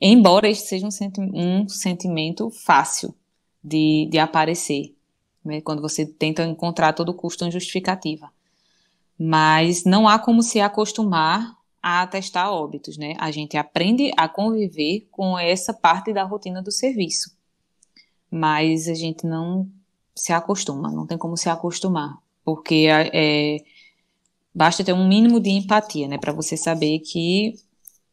Embora 0.00 0.48
este 0.48 0.68
seja 0.68 0.86
um, 0.86 0.90
senti 0.90 1.20
um 1.20 1.68
sentimento 1.68 2.50
fácil 2.50 3.14
de, 3.62 4.08
de 4.10 4.18
aparecer, 4.18 4.94
né, 5.44 5.60
quando 5.60 5.82
você 5.82 6.06
tenta 6.06 6.44
encontrar 6.44 6.94
todo 6.94 7.14
custo 7.14 7.44
uma 7.44 7.50
justificativa. 7.50 8.30
Mas 9.18 9.84
não 9.84 10.08
há 10.08 10.18
como 10.18 10.42
se 10.42 10.60
acostumar 10.60 11.54
a 11.82 12.02
atestar 12.02 12.52
óbitos, 12.52 12.96
né? 12.96 13.14
A 13.18 13.30
gente 13.30 13.56
aprende 13.56 14.10
a 14.16 14.28
conviver 14.28 15.08
com 15.10 15.38
essa 15.38 15.72
parte 15.72 16.12
da 16.12 16.24
rotina 16.24 16.62
do 16.62 16.70
serviço. 16.70 17.34
Mas 18.30 18.88
a 18.88 18.94
gente 18.94 19.26
não 19.26 19.68
se 20.14 20.32
acostuma, 20.32 20.90
não 20.90 21.06
tem 21.06 21.16
como 21.16 21.36
se 21.36 21.48
acostumar, 21.48 22.18
porque 22.44 22.86
é, 22.90 23.56
basta 24.54 24.84
ter 24.84 24.92
um 24.92 25.08
mínimo 25.08 25.40
de 25.40 25.50
empatia, 25.50 26.06
né, 26.06 26.18
para 26.18 26.32
você 26.32 26.56
saber 26.56 26.98
que 27.00 27.54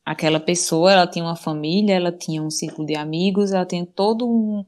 aquela 0.06 0.40
pessoa, 0.40 0.94
ela 0.94 1.08
tinha 1.08 1.26
uma 1.26 1.36
família, 1.36 1.94
ela 1.94 2.12
tinha 2.12 2.42
um 2.42 2.50
ciclo 2.50 2.86
de 2.86 2.96
amigos, 2.96 3.52
ela 3.52 3.66
tem 3.66 3.86
todo 3.86 4.26
um, 4.28 4.66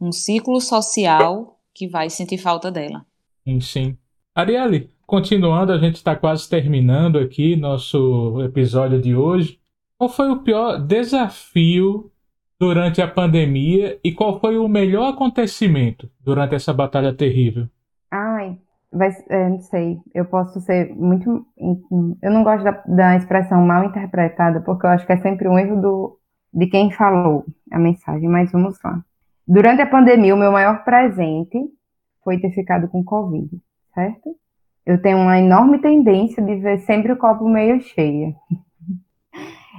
um 0.00 0.12
ciclo 0.12 0.60
social 0.60 1.58
que 1.74 1.88
vai 1.88 2.08
sentir 2.08 2.38
falta 2.38 2.70
dela. 2.70 3.04
Sim, 3.44 3.60
sim. 3.60 3.98
Arielle, 4.36 4.90
continuando, 5.06 5.72
a 5.72 5.78
gente 5.78 5.94
está 5.94 6.14
quase 6.14 6.46
terminando 6.46 7.18
aqui 7.18 7.56
nosso 7.56 8.42
episódio 8.42 9.00
de 9.00 9.16
hoje. 9.16 9.58
Qual 9.96 10.10
foi 10.10 10.30
o 10.30 10.42
pior 10.42 10.76
desafio 10.76 12.12
durante 12.60 13.00
a 13.00 13.08
pandemia 13.08 13.98
e 14.04 14.12
qual 14.12 14.38
foi 14.38 14.58
o 14.58 14.68
melhor 14.68 15.14
acontecimento 15.14 16.10
durante 16.20 16.54
essa 16.54 16.70
batalha 16.74 17.14
terrível? 17.14 17.66
Ai, 18.10 18.58
vai, 18.92 19.08
é, 19.30 19.48
não 19.48 19.60
sei, 19.60 19.96
eu 20.14 20.26
posso 20.26 20.60
ser 20.60 20.94
muito. 20.94 21.46
Eu 22.22 22.30
não 22.30 22.44
gosto 22.44 22.62
da, 22.62 22.82
da, 22.86 23.16
expressão 23.16 23.62
mal 23.62 23.84
interpretada, 23.84 24.60
porque 24.60 24.84
eu 24.84 24.90
acho 24.90 25.06
que 25.06 25.14
é 25.14 25.16
sempre 25.16 25.48
um 25.48 25.58
erro 25.58 25.80
do, 25.80 26.18
de 26.52 26.66
quem 26.66 26.90
falou 26.90 27.46
a 27.72 27.78
mensagem, 27.78 28.28
mas 28.28 28.52
vamos 28.52 28.76
lá. 28.84 29.02
Durante 29.48 29.80
a 29.80 29.86
pandemia, 29.86 30.34
o 30.34 30.38
meu 30.38 30.52
maior 30.52 30.84
presente 30.84 31.58
foi 32.22 32.38
ter 32.38 32.50
ficado 32.50 32.86
com 32.88 33.02
Covid, 33.02 33.48
certo? 33.96 34.36
Eu 34.84 35.00
tenho 35.00 35.18
uma 35.18 35.38
enorme 35.38 35.78
tendência 35.80 36.42
de 36.42 36.54
ver 36.56 36.78
sempre 36.80 37.12
o 37.12 37.16
copo 37.16 37.48
meio 37.48 37.80
cheio. 37.80 38.34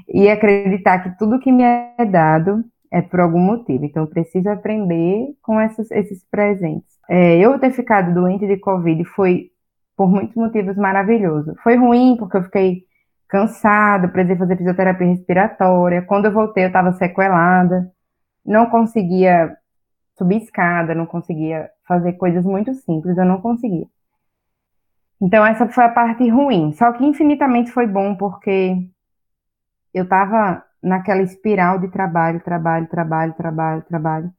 e 0.10 0.28
acreditar 0.28 1.00
que 1.00 1.18
tudo 1.18 1.40
que 1.40 1.52
me 1.52 1.64
é 1.64 2.06
dado 2.06 2.64
é 2.92 3.02
por 3.02 3.20
algum 3.20 3.40
motivo. 3.40 3.86
Então, 3.86 4.04
eu 4.04 4.08
preciso 4.08 4.50
aprender 4.50 5.36
com 5.42 5.60
essas, 5.60 5.90
esses 5.92 6.26
presentes. 6.30 6.98
É, 7.10 7.38
eu 7.38 7.60
ter 7.60 7.72
ficado 7.72 8.14
doente 8.14 8.48
de 8.48 8.58
Covid 8.58 9.06
foi, 9.06 9.52
por 9.96 10.10
muitos 10.10 10.36
motivos, 10.36 10.76
maravilhoso. 10.76 11.56
Foi 11.64 11.76
ruim 11.76 12.18
porque 12.18 12.38
eu 12.38 12.44
fiquei 12.44 12.84
cansada, 13.30 14.08
precisei 14.08 14.38
fazer 14.38 14.58
fisioterapia 14.58 15.08
respiratória. 15.08 16.02
Quando 16.02 16.26
eu 16.26 16.34
voltei, 16.34 16.64
eu 16.64 16.68
estava 16.68 16.94
sequelada, 16.94 17.92
não 18.46 18.70
conseguia 18.70 19.56
subir 20.18 20.38
escada, 20.38 20.96
não 20.96 21.06
conseguia 21.06 21.70
fazer 21.88 22.14
coisas 22.14 22.44
muito 22.44 22.74
simples, 22.74 23.18
eu 23.18 23.26
não 23.26 23.40
conseguia. 23.42 23.86
Então, 25.22 25.46
essa 25.46 25.68
foi 25.68 25.84
a 25.84 25.90
parte 25.90 26.28
ruim. 26.30 26.74
Só 26.74 26.92
que 26.94 27.06
infinitamente 27.06 27.72
foi 27.72 27.88
bom 27.88 28.16
porque 28.16 28.76
eu 29.94 30.04
estava 30.04 30.64
naquela 30.82 31.22
espiral 31.22 31.80
de 31.80 31.90
trabalho, 31.90 32.40
trabalho, 32.40 32.88
trabalho, 32.88 33.34
trabalho, 33.34 33.82
trabalho 33.84 34.34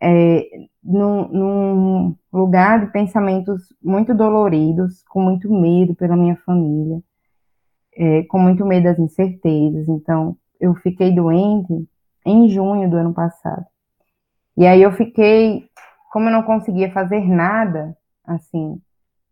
é, 0.00 0.48
num, 0.82 1.28
num, 1.28 2.16
lugar 2.32 2.80
de 2.80 2.92
pensamentos 2.92 3.62
muito 3.82 4.14
doloridos, 4.14 5.04
com 5.08 5.20
muito 5.20 5.52
medo 5.52 5.94
pela 5.94 6.16
minha 6.16 6.36
família, 6.46 7.02
é, 7.94 8.22
com 8.24 8.38
muito 8.38 8.64
medo 8.64 8.84
das 8.84 8.98
incertezas. 8.98 9.88
Então, 9.88 10.36
eu 10.58 10.74
fiquei 10.76 11.14
doente 11.14 11.86
em 12.24 12.48
junho 12.48 12.88
do 12.88 12.96
ano 12.96 13.12
passado. 13.12 13.66
E 14.56 14.66
aí 14.66 14.82
eu 14.82 14.92
fiquei, 14.92 15.68
como 16.12 16.28
eu 16.28 16.32
não 16.32 16.42
conseguia 16.42 16.90
fazer 16.92 17.26
nada, 17.26 17.96
assim, 18.24 18.80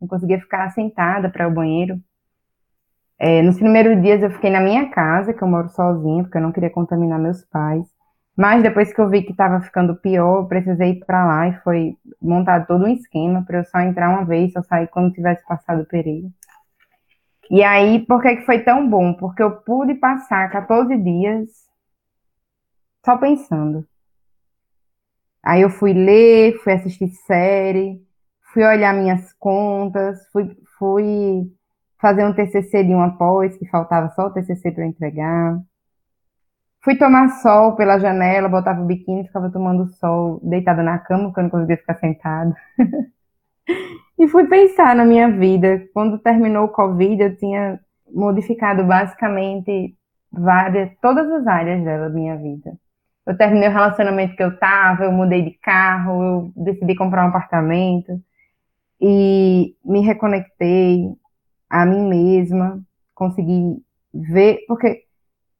não 0.01 0.09
conseguia 0.09 0.41
ficar 0.41 0.71
sentada 0.71 1.29
para 1.29 1.49
o 1.49 1.53
banheiro. 1.53 2.01
É, 3.19 3.43
nos 3.43 3.57
primeiros 3.59 4.01
dias 4.01 4.23
eu 4.23 4.31
fiquei 4.31 4.51
na 4.51 4.61
minha 4.61 4.89
casa, 4.91 5.35
que 5.35 5.43
eu 5.43 5.49
moro 5.49 5.69
sozinha, 5.71 6.23
porque 6.23 6.39
eu 6.39 6.43
não 6.43 6.53
queria 6.53 6.71
contaminar 6.71 7.19
meus 7.19 7.45
pais. 7.47 7.85
Mas 8.37 8.63
depois 8.63 8.93
que 8.93 9.01
eu 9.01 9.11
vi 9.11 9.23
que 9.23 9.33
estava 9.33 9.61
ficando 9.61 9.97
pior, 9.97 10.43
eu 10.43 10.47
precisei 10.47 10.93
ir 10.93 11.05
para 11.05 11.27
lá 11.27 11.49
e 11.49 11.61
foi 11.63 11.97
montado 12.23 12.67
todo 12.69 12.85
um 12.85 12.89
esquema 12.89 13.45
para 13.45 13.59
eu 13.59 13.65
só 13.65 13.81
entrar 13.81 14.11
uma 14.11 14.25
vez, 14.25 14.53
só 14.53 14.63
sair 14.63 14.87
quando 14.89 15.13
tivesse 15.13 15.45
passado 15.45 15.83
o 15.83 15.87
período. 15.87 16.33
E 17.51 17.65
aí, 17.65 18.05
por 18.07 18.23
que, 18.23 18.37
que 18.37 18.47
foi 18.47 18.61
tão 18.61 18.89
bom? 18.89 19.15
Porque 19.15 19.43
eu 19.43 19.51
pude 19.63 19.95
passar 19.95 20.51
14 20.51 20.97
dias 20.99 21.49
só 23.05 23.17
pensando. 23.17 23.85
Aí 25.43 25.63
eu 25.63 25.71
fui 25.71 25.93
ler, 25.93 26.59
fui 26.63 26.73
assistir 26.75 27.09
série, 27.27 28.01
fui 28.59 28.67
olhar 28.67 28.93
minhas 28.93 29.33
contas, 29.35 30.19
fui, 30.33 30.51
fui 30.77 31.49
fazer 32.01 32.27
um 32.27 32.35
TCC 32.35 32.83
de 32.83 32.93
uma 32.93 33.17
pós, 33.17 33.57
que 33.57 33.69
faltava 33.69 34.09
só 34.17 34.27
o 34.27 34.31
TCC 34.33 34.73
para 34.73 34.85
entregar. 34.85 35.61
Fui 36.83 36.97
tomar 36.97 37.29
sol 37.41 37.77
pela 37.77 38.01
janela, 38.01 38.49
botava 38.49 38.83
o 38.83 38.85
biquíni, 38.85 39.29
ficava 39.29 39.49
tomando 39.49 39.87
sol, 39.95 40.41
deitada 40.43 40.83
na 40.83 40.99
cama, 40.99 41.27
porque 41.27 41.39
eu 41.39 41.45
não 41.45 41.51
conseguia 41.51 41.77
ficar 41.77 41.95
sentada. 42.01 42.53
e 44.19 44.27
fui 44.27 44.49
pensar 44.49 44.97
na 44.97 45.05
minha 45.05 45.31
vida. 45.31 45.87
Quando 45.95 46.19
terminou 46.19 46.65
o 46.65 46.73
Covid, 46.73 47.23
eu 47.23 47.37
tinha 47.37 47.79
modificado 48.13 48.85
basicamente 48.85 49.97
várias, 50.33 50.91
todas 51.01 51.31
as 51.31 51.47
áreas 51.47 51.85
da 51.85 52.09
minha 52.09 52.37
vida. 52.37 52.73
Eu 53.25 53.37
terminei 53.37 53.69
o 53.69 53.73
relacionamento 53.73 54.35
que 54.35 54.43
eu 54.43 54.59
tava, 54.59 55.05
eu 55.05 55.13
mudei 55.13 55.43
de 55.43 55.53
carro, 55.61 56.53
eu 56.57 56.65
decidi 56.65 56.97
comprar 56.97 57.25
um 57.25 57.29
apartamento 57.29 58.21
e 59.01 59.77
me 59.85 60.01
reconectei 60.01 61.13
a 61.71 61.85
mim 61.87 62.09
mesma, 62.09 62.83
consegui 63.15 63.83
ver, 64.13 64.65
porque 64.67 65.05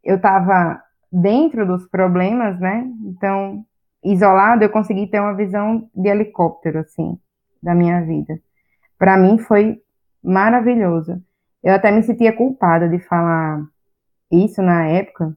eu 0.03 0.21
tava 0.21 0.83
dentro 1.13 1.67
dos 1.67 1.87
problemas, 1.89 2.59
né? 2.61 2.87
Então, 3.05 3.65
isolado, 4.03 4.65
eu 4.65 4.71
consegui 4.71 5.07
ter 5.07 5.21
uma 5.21 5.35
visão 5.35 5.89
de 5.95 6.09
helicóptero, 6.09 6.81
assim, 6.81 7.19
da 7.63 7.75
minha 7.75 8.01
vida. 8.03 8.41
Para 8.99 9.17
mim 9.17 9.39
foi 9.39 9.81
maravilhoso. 10.23 11.23
Eu 11.63 11.75
até 11.75 11.91
me 11.91 12.03
sentia 12.03 12.33
culpada 12.33 12.89
de 12.89 12.99
falar 13.01 13.65
isso 14.31 14.63
na 14.63 14.87
época. 14.87 15.37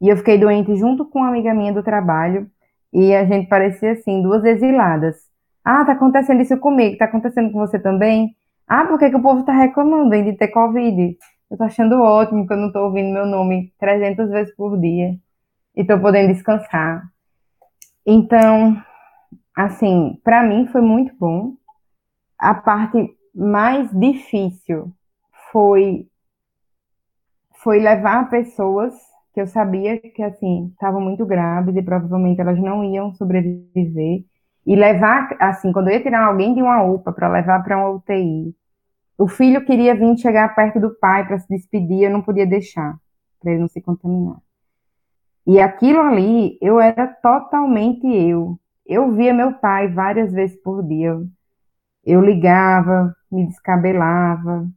E 0.00 0.08
eu 0.08 0.16
fiquei 0.16 0.38
doente 0.38 0.74
junto 0.76 1.04
com 1.06 1.20
uma 1.20 1.28
amiga 1.28 1.54
minha 1.54 1.72
do 1.72 1.82
trabalho. 1.82 2.50
E 2.92 3.14
a 3.14 3.24
gente 3.24 3.48
parecia 3.48 3.92
assim, 3.92 4.22
duas 4.22 4.44
exiladas. 4.44 5.25
Ah, 5.68 5.84
tá 5.84 5.94
acontecendo 5.94 6.40
isso 6.40 6.56
comigo, 6.58 6.96
tá 6.96 7.06
acontecendo 7.06 7.50
com 7.50 7.58
você 7.58 7.76
também? 7.76 8.36
Ah, 8.68 8.84
por 8.84 9.00
que, 9.00 9.10
que 9.10 9.16
o 9.16 9.20
povo 9.20 9.44
tá 9.44 9.52
reclamando 9.52 10.10
de 10.22 10.32
ter 10.34 10.46
Covid? 10.46 11.18
Eu 11.50 11.56
tô 11.56 11.64
achando 11.64 12.00
ótimo 12.00 12.46
que 12.46 12.52
eu 12.52 12.56
não 12.56 12.70
tô 12.70 12.84
ouvindo 12.84 13.12
meu 13.12 13.26
nome 13.26 13.72
300 13.76 14.30
vezes 14.30 14.54
por 14.54 14.78
dia 14.78 15.18
e 15.74 15.84
tô 15.84 15.98
podendo 15.98 16.32
descansar. 16.32 17.02
Então, 18.06 18.80
assim, 19.56 20.20
para 20.22 20.44
mim 20.44 20.68
foi 20.68 20.80
muito 20.80 21.12
bom. 21.18 21.54
A 22.38 22.54
parte 22.54 23.16
mais 23.34 23.90
difícil 23.90 24.92
foi 25.50 26.06
foi 27.56 27.80
levar 27.80 28.30
pessoas 28.30 28.94
que 29.34 29.40
eu 29.40 29.48
sabia 29.48 29.98
que 29.98 30.22
assim 30.22 30.68
estavam 30.68 31.00
muito 31.00 31.26
graves 31.26 31.74
e 31.74 31.82
provavelmente 31.82 32.40
elas 32.40 32.58
não 32.60 32.84
iam 32.84 33.12
sobreviver 33.14 34.22
e 34.66 34.74
levar 34.74 35.36
assim 35.40 35.72
quando 35.72 35.88
eu 35.88 35.94
ia 35.94 36.02
tirar 36.02 36.24
alguém 36.26 36.54
de 36.54 36.60
uma 36.60 36.82
UPA 36.82 37.12
para 37.12 37.28
levar 37.28 37.62
para 37.62 37.78
uma 37.78 37.90
UTI 37.90 38.54
o 39.18 39.28
filho 39.28 39.64
queria 39.64 39.94
vir 39.94 40.16
chegar 40.18 40.54
perto 40.54 40.78
do 40.78 40.94
pai 40.94 41.26
para 41.26 41.38
se 41.38 41.48
despedir 41.48 42.04
eu 42.04 42.10
não 42.10 42.22
podia 42.22 42.46
deixar 42.46 42.98
para 43.40 43.52
ele 43.52 43.60
não 43.60 43.68
se 43.68 43.80
contaminar. 43.80 44.36
E 45.46 45.60
aquilo 45.60 46.00
ali 46.00 46.58
eu 46.60 46.80
era 46.80 47.06
totalmente 47.06 48.06
eu. 48.06 48.58
Eu 48.84 49.12
via 49.12 49.32
meu 49.32 49.52
pai 49.54 49.88
várias 49.88 50.32
vezes 50.32 50.60
por 50.62 50.82
dia. 50.82 51.16
Eu 52.04 52.20
ligava 52.20 53.14
me 53.30 53.46
descabelava 53.46 54.68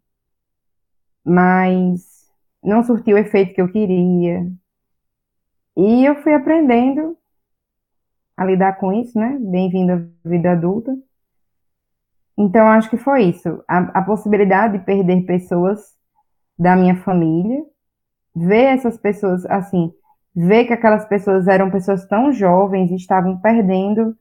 mas 1.23 2.27
não 2.63 2.83
surtiu 2.83 3.15
o 3.15 3.19
efeito 3.19 3.53
que 3.53 3.61
eu 3.61 3.71
queria. 3.71 4.51
E 5.77 6.05
eu 6.05 6.15
fui 6.23 6.33
aprendendo 6.33 7.17
a 8.39 8.45
lidar 8.45 8.77
com 8.77 8.93
isso, 8.93 9.19
né? 9.19 9.37
Bem-vindo 9.37 9.91
à 9.91 10.29
vida 10.29 10.53
adulta. 10.53 10.95
Então, 12.37 12.67
acho 12.67 12.89
que 12.89 12.95
foi 12.95 13.23
isso. 13.23 13.61
A, 13.67 13.79
a, 13.99 14.01
possibilidade 14.01 14.77
de 14.77 14.85
perder 14.85 15.25
pessoas 15.25 15.93
da 16.57 16.73
minha 16.73 16.95
família, 16.95 17.61
ver 18.33 18.77
essas 18.77 18.97
pessoas, 18.97 19.45
assim, 19.47 19.91
ver 20.33 20.63
que 20.63 20.71
aquelas 20.71 21.05
pessoas 21.05 21.49
eram 21.49 21.69
pessoas 21.69 22.07
tão 22.07 22.31
jovens 22.31 22.89
e 22.91 22.95
estavam 22.95 23.37
perdendo 23.41 24.15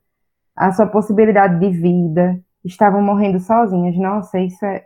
a 0.53 0.73
sua 0.73 0.85
possibilidade 0.85 1.57
de 1.57 1.69
vida, 1.69 2.37
estavam 2.65 3.01
morrendo 3.01 3.39
sozinhas. 3.39 3.95
Nossa, 3.95 4.37
isso 4.37 4.65
é, 4.65 4.85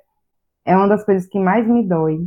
é 0.64 0.78
uma 0.78 0.88
das 0.88 1.04
coisas 1.04 1.26
que 1.28 1.40
mais 1.40 1.68
me 1.68 1.84
dói 1.84 2.20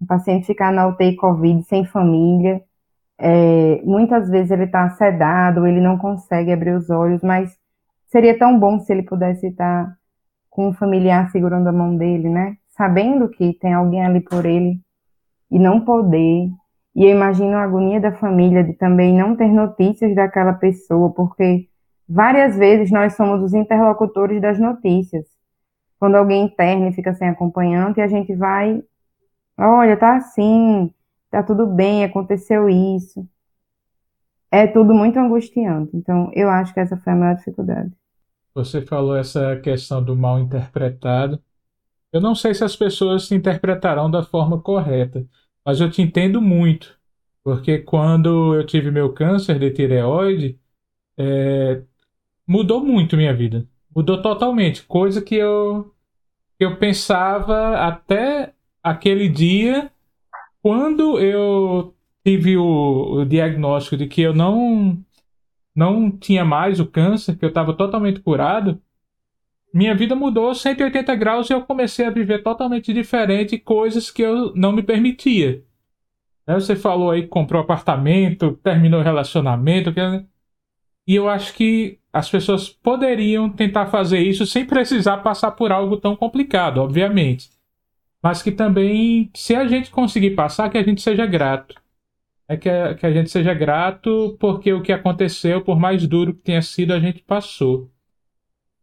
o 0.00 0.06
paciente 0.06 0.46
ficar 0.46 0.72
na 0.72 0.86
UTI 0.86 1.16
Covid 1.16 1.62
sem 1.64 1.84
família, 1.84 2.64
é, 3.18 3.82
muitas 3.84 4.28
vezes 4.30 4.50
ele 4.50 4.64
está 4.64 4.88
sedado, 4.90 5.66
ele 5.66 5.80
não 5.80 5.98
consegue 5.98 6.52
abrir 6.52 6.72
os 6.72 6.88
olhos, 6.90 7.22
mas 7.22 7.56
seria 8.06 8.38
tão 8.38 8.58
bom 8.58 8.78
se 8.80 8.92
ele 8.92 9.02
pudesse 9.02 9.48
estar 9.48 9.96
com 10.50 10.68
um 10.68 10.72
familiar 10.72 11.30
segurando 11.30 11.68
a 11.68 11.72
mão 11.72 11.96
dele, 11.96 12.28
né? 12.28 12.56
Sabendo 12.70 13.28
que 13.28 13.54
tem 13.54 13.72
alguém 13.74 14.04
ali 14.04 14.20
por 14.20 14.46
ele 14.46 14.80
e 15.50 15.58
não 15.58 15.80
poder. 15.84 16.48
E 16.94 17.04
eu 17.04 17.10
imagino 17.10 17.56
a 17.56 17.62
agonia 17.62 18.00
da 18.00 18.12
família 18.12 18.64
de 18.64 18.72
também 18.74 19.16
não 19.16 19.36
ter 19.36 19.48
notícias 19.48 20.14
daquela 20.14 20.52
pessoa, 20.54 21.12
porque 21.12 21.68
várias 22.08 22.56
vezes 22.56 22.90
nós 22.90 23.14
somos 23.14 23.42
os 23.42 23.54
interlocutores 23.54 24.40
das 24.40 24.58
notícias. 24.58 25.26
Quando 25.98 26.16
alguém 26.16 26.44
interna 26.46 26.88
e 26.88 26.92
fica 26.92 27.14
sem 27.14 27.28
acompanhante, 27.28 28.00
a 28.00 28.06
gente 28.08 28.34
vai 28.34 28.82
Olha, 29.58 29.96
tá 29.96 30.16
assim, 30.16 30.92
tá 31.30 31.42
tudo 31.42 31.66
bem, 31.66 32.04
aconteceu 32.04 32.68
isso. 32.68 33.26
É 34.50 34.66
tudo 34.66 34.94
muito 34.94 35.18
angustiante. 35.18 35.96
Então, 35.96 36.30
eu 36.34 36.48
acho 36.48 36.72
que 36.72 36.80
essa 36.80 36.96
foi 36.96 37.12
a 37.12 37.16
maior 37.16 37.36
dificuldade. 37.36 37.92
Você 38.54 38.82
falou 38.82 39.16
essa 39.16 39.56
questão 39.60 40.02
do 40.02 40.16
mal 40.16 40.38
interpretado. 40.40 41.40
Eu 42.12 42.20
não 42.20 42.34
sei 42.34 42.54
se 42.54 42.64
as 42.64 42.74
pessoas 42.74 43.26
se 43.26 43.34
interpretarão 43.34 44.10
da 44.10 44.22
forma 44.22 44.60
correta, 44.60 45.26
mas 45.64 45.80
eu 45.80 45.90
te 45.90 46.00
entendo 46.00 46.40
muito, 46.40 46.98
porque 47.44 47.78
quando 47.78 48.54
eu 48.54 48.64
tive 48.64 48.90
meu 48.90 49.12
câncer 49.12 49.58
de 49.58 49.70
tireoide, 49.70 50.58
é, 51.18 51.82
mudou 52.46 52.82
muito 52.82 53.16
minha 53.16 53.34
vida. 53.34 53.68
Mudou 53.94 54.22
totalmente, 54.22 54.84
coisa 54.84 55.20
que 55.20 55.34
eu, 55.34 55.94
que 56.58 56.64
eu 56.64 56.78
pensava 56.78 57.76
até 57.86 58.54
aquele 58.82 59.28
dia, 59.28 59.90
quando 60.62 61.18
eu 61.18 61.94
tive 62.24 62.56
o, 62.56 63.20
o 63.20 63.24
diagnóstico 63.24 63.96
de 63.96 64.06
que 64.06 64.20
eu 64.22 64.34
não 64.34 65.02
não 65.74 66.10
tinha 66.10 66.44
mais 66.44 66.80
o 66.80 66.86
câncer, 66.86 67.36
que 67.38 67.44
eu 67.44 67.50
estava 67.50 67.72
totalmente 67.72 68.20
curado, 68.20 68.82
minha 69.72 69.94
vida 69.94 70.16
mudou 70.16 70.52
180 70.52 71.14
graus 71.14 71.48
e 71.48 71.52
eu 71.52 71.62
comecei 71.62 72.04
a 72.04 72.10
viver 72.10 72.42
totalmente 72.42 72.92
diferente 72.92 73.58
coisas 73.58 74.10
que 74.10 74.22
eu 74.22 74.52
não 74.56 74.72
me 74.72 74.82
permitia. 74.82 75.62
Né, 76.46 76.54
você 76.54 76.74
falou 76.74 77.12
aí 77.12 77.22
que 77.22 77.28
comprou 77.28 77.62
apartamento, 77.62 78.58
terminou 78.62 79.00
o 79.00 79.04
relacionamento. 79.04 79.94
E 81.06 81.14
eu 81.14 81.28
acho 81.28 81.54
que 81.54 82.00
as 82.12 82.28
pessoas 82.28 82.68
poderiam 82.68 83.48
tentar 83.48 83.86
fazer 83.86 84.18
isso 84.18 84.44
sem 84.46 84.66
precisar 84.66 85.18
passar 85.18 85.52
por 85.52 85.70
algo 85.70 85.96
tão 85.96 86.16
complicado, 86.16 86.78
obviamente 86.78 87.57
mas 88.22 88.42
que 88.42 88.50
também, 88.50 89.30
se 89.34 89.54
a 89.54 89.66
gente 89.66 89.90
conseguir 89.90 90.34
passar, 90.34 90.68
que 90.70 90.78
a 90.78 90.82
gente 90.82 91.00
seja 91.00 91.26
grato. 91.26 91.74
É 92.48 92.56
que 92.56 92.68
a, 92.68 92.94
que 92.94 93.04
a 93.04 93.12
gente 93.12 93.30
seja 93.30 93.52
grato 93.52 94.36
porque 94.40 94.72
o 94.72 94.82
que 94.82 94.92
aconteceu, 94.92 95.62
por 95.62 95.78
mais 95.78 96.06
duro 96.06 96.34
que 96.34 96.40
tenha 96.40 96.62
sido, 96.62 96.92
a 96.94 97.00
gente 97.00 97.22
passou. 97.22 97.90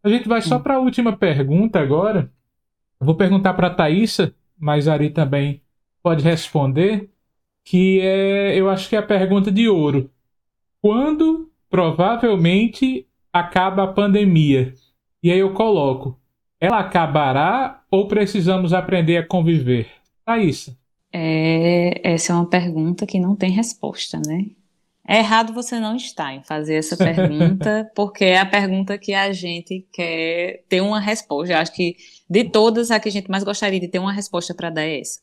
A 0.03 0.09
gente 0.09 0.27
vai 0.27 0.41
só 0.41 0.59
para 0.59 0.75
a 0.75 0.79
última 0.79 1.17
pergunta 1.17 1.79
agora. 1.79 2.31
Eu 2.99 3.07
vou 3.07 3.15
perguntar 3.15 3.55
para 3.55 3.67
a 3.67 3.73
Thaisa, 3.73 4.35
mas 4.57 4.87
Ari 4.87 5.09
também 5.09 5.61
pode 6.03 6.23
responder, 6.23 7.09
que 7.63 7.99
é, 8.01 8.55
eu 8.55 8.69
acho 8.69 8.87
que 8.87 8.95
é 8.95 8.99
a 8.99 9.03
pergunta 9.03 9.51
de 9.51 9.67
ouro. 9.67 10.11
Quando 10.79 11.51
provavelmente 11.67 13.07
acaba 13.33 13.83
a 13.83 13.87
pandemia? 13.91 14.75
E 15.23 15.31
aí 15.31 15.39
eu 15.39 15.53
coloco, 15.53 16.19
ela 16.59 16.79
acabará 16.79 17.83
ou 17.91 18.07
precisamos 18.07 18.73
aprender 18.73 19.17
a 19.17 19.27
conviver? 19.27 19.87
Thaís. 20.25 20.75
É, 21.11 22.01
essa 22.03 22.33
é 22.33 22.35
uma 22.35 22.49
pergunta 22.49 23.05
que 23.05 23.19
não 23.19 23.35
tem 23.35 23.51
resposta, 23.51 24.19
né? 24.25 24.47
É 25.07 25.19
errado 25.19 25.53
você 25.53 25.79
não 25.79 25.95
estar 25.95 26.33
em 26.33 26.43
fazer 26.43 26.75
essa 26.75 26.97
pergunta, 26.97 27.89
porque 27.95 28.25
é 28.25 28.39
a 28.39 28.45
pergunta 28.45 28.97
que 28.97 29.13
a 29.13 29.31
gente 29.31 29.87
quer 29.93 30.63
ter 30.67 30.81
uma 30.81 30.99
resposta. 30.99 31.53
Eu 31.53 31.59
acho 31.59 31.71
que 31.73 31.95
de 32.29 32.43
todas, 32.45 32.89
a 32.89 32.99
que 32.99 33.09
a 33.09 33.11
gente 33.11 33.29
mais 33.29 33.43
gostaria 33.43 33.79
de 33.79 33.87
ter 33.87 33.99
uma 33.99 34.11
resposta 34.11 34.53
para 34.53 34.71
dar 34.71 34.81
é 34.81 34.99
essa. 34.99 35.21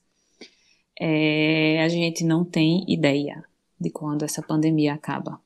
É, 0.99 1.83
a 1.83 1.89
gente 1.89 2.25
não 2.25 2.45
tem 2.45 2.85
ideia 2.87 3.43
de 3.81 3.91
quando 3.91 4.25
essa 4.25 4.41
pandemia 4.41 4.95
acaba. 4.95 5.41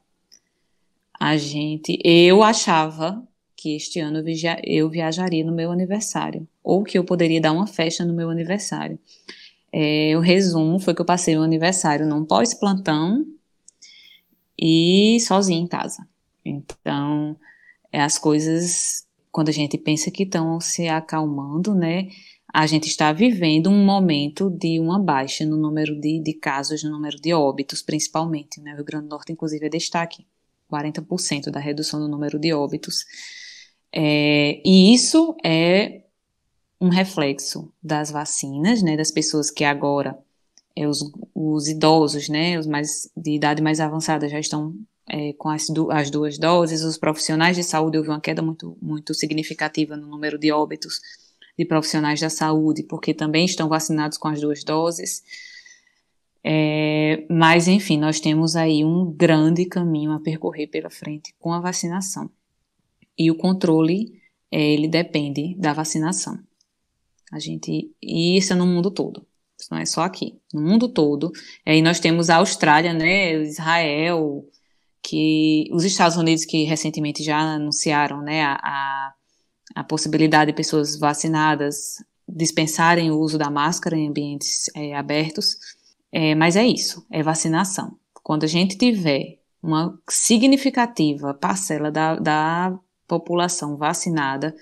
A 1.18 1.36
gente, 1.38 1.98
eu 2.04 2.42
achava 2.42 3.26
que 3.66 3.74
este 3.74 3.98
ano 3.98 4.22
eu 4.62 4.88
viajaria 4.88 5.44
no 5.44 5.52
meu 5.52 5.72
aniversário, 5.72 6.46
ou 6.62 6.84
que 6.84 6.96
eu 6.96 7.02
poderia 7.02 7.40
dar 7.40 7.50
uma 7.50 7.66
festa 7.66 8.04
no 8.04 8.14
meu 8.14 8.30
aniversário. 8.30 8.96
É, 9.72 10.16
o 10.16 10.20
resumo 10.20 10.78
foi 10.78 10.94
que 10.94 11.00
eu 11.00 11.04
passei 11.04 11.36
o 11.36 11.42
aniversário 11.42 12.06
num 12.06 12.24
pós-plantão 12.24 13.26
e 14.56 15.18
sozinha 15.18 15.58
em 15.58 15.66
casa. 15.66 16.06
Então, 16.44 17.36
é, 17.92 18.00
as 18.00 18.18
coisas, 18.18 19.04
quando 19.32 19.48
a 19.48 19.52
gente 19.52 19.76
pensa 19.76 20.12
que 20.12 20.22
estão 20.22 20.60
se 20.60 20.86
acalmando, 20.86 21.74
né? 21.74 22.06
A 22.54 22.68
gente 22.68 22.86
está 22.86 23.12
vivendo 23.12 23.68
um 23.68 23.84
momento 23.84 24.48
de 24.48 24.78
uma 24.78 25.00
baixa 25.00 25.44
no 25.44 25.56
número 25.56 26.00
de, 26.00 26.20
de 26.20 26.34
casos, 26.34 26.84
no 26.84 26.90
número 26.90 27.20
de 27.20 27.34
óbitos, 27.34 27.82
principalmente. 27.82 28.60
Né? 28.60 28.74
O 28.74 28.76
Rio 28.76 28.84
Grande 28.84 29.06
do 29.06 29.10
Norte, 29.10 29.32
inclusive, 29.32 29.66
é 29.66 29.68
destaque. 29.68 30.24
40% 30.72 31.50
da 31.50 31.60
redução 31.60 32.00
no 32.00 32.08
número 32.08 32.38
de 32.38 32.52
óbitos. 32.52 33.04
É, 33.98 34.60
e 34.62 34.92
isso 34.94 35.34
é 35.42 36.02
um 36.78 36.90
reflexo 36.90 37.72
das 37.82 38.10
vacinas, 38.10 38.82
né, 38.82 38.94
das 38.94 39.10
pessoas 39.10 39.50
que 39.50 39.64
agora, 39.64 40.18
é, 40.76 40.86
os, 40.86 41.10
os 41.34 41.66
idosos, 41.66 42.28
né, 42.28 42.58
os 42.58 42.66
mais 42.66 43.10
de 43.16 43.30
idade 43.30 43.62
mais 43.62 43.80
avançada 43.80 44.28
já 44.28 44.38
estão 44.38 44.74
é, 45.08 45.32
com 45.32 45.48
as, 45.48 45.68
du 45.68 45.90
as 45.90 46.10
duas 46.10 46.36
doses, 46.36 46.82
os 46.82 46.98
profissionais 46.98 47.56
de 47.56 47.64
saúde 47.64 47.96
houve 47.96 48.10
uma 48.10 48.20
queda 48.20 48.42
muito, 48.42 48.76
muito 48.82 49.14
significativa 49.14 49.96
no 49.96 50.06
número 50.06 50.38
de 50.38 50.52
óbitos 50.52 51.00
de 51.58 51.64
profissionais 51.64 52.20
da 52.20 52.28
saúde, 52.28 52.82
porque 52.82 53.14
também 53.14 53.46
estão 53.46 53.66
vacinados 53.66 54.18
com 54.18 54.28
as 54.28 54.42
duas 54.42 54.62
doses. 54.62 55.24
É, 56.44 57.24
mas, 57.30 57.66
enfim, 57.66 57.98
nós 57.98 58.20
temos 58.20 58.56
aí 58.56 58.84
um 58.84 59.10
grande 59.10 59.64
caminho 59.64 60.12
a 60.12 60.20
percorrer 60.20 60.66
pela 60.66 60.90
frente 60.90 61.34
com 61.40 61.52
a 61.54 61.60
vacinação. 61.60 62.30
E 63.18 63.30
o 63.30 63.36
controle, 63.36 64.20
é, 64.50 64.60
ele 64.60 64.88
depende 64.88 65.54
da 65.56 65.72
vacinação. 65.72 66.38
A 67.32 67.38
gente, 67.38 67.90
e 68.02 68.36
isso 68.36 68.52
é 68.52 68.56
no 68.56 68.66
mundo 68.66 68.90
todo. 68.90 69.26
Isso 69.58 69.68
não 69.70 69.78
é 69.78 69.86
só 69.86 70.02
aqui. 70.02 70.38
No 70.52 70.60
mundo 70.60 70.88
todo. 70.88 71.32
Aí 71.64 71.80
nós 71.82 71.98
temos 71.98 72.30
a 72.30 72.36
Austrália, 72.36 72.92
né, 72.92 73.32
Israel, 73.42 74.44
que 75.02 75.68
os 75.72 75.84
Estados 75.84 76.16
Unidos, 76.16 76.44
que 76.44 76.64
recentemente 76.64 77.22
já 77.22 77.38
anunciaram 77.38 78.20
né, 78.22 78.42
a, 78.44 79.14
a, 79.74 79.84
possibilidade 79.84 80.50
de 80.50 80.56
pessoas 80.56 80.98
vacinadas 80.98 82.04
dispensarem 82.28 83.10
o 83.10 83.18
uso 83.18 83.38
da 83.38 83.48
máscara 83.48 83.96
em 83.96 84.08
ambientes 84.08 84.68
é, 84.74 84.96
abertos, 84.96 85.56
é, 86.10 86.34
mas 86.34 86.56
é 86.56 86.66
isso, 86.66 87.06
é 87.10 87.22
vacinação. 87.22 87.96
Quando 88.14 88.44
a 88.44 88.48
gente 88.48 88.76
tiver 88.76 89.38
uma 89.62 89.96
significativa 90.08 91.32
parcela 91.34 91.90
da, 91.90 92.16
da 92.16 92.78
população 93.06 93.76
vacinada, 93.76 94.54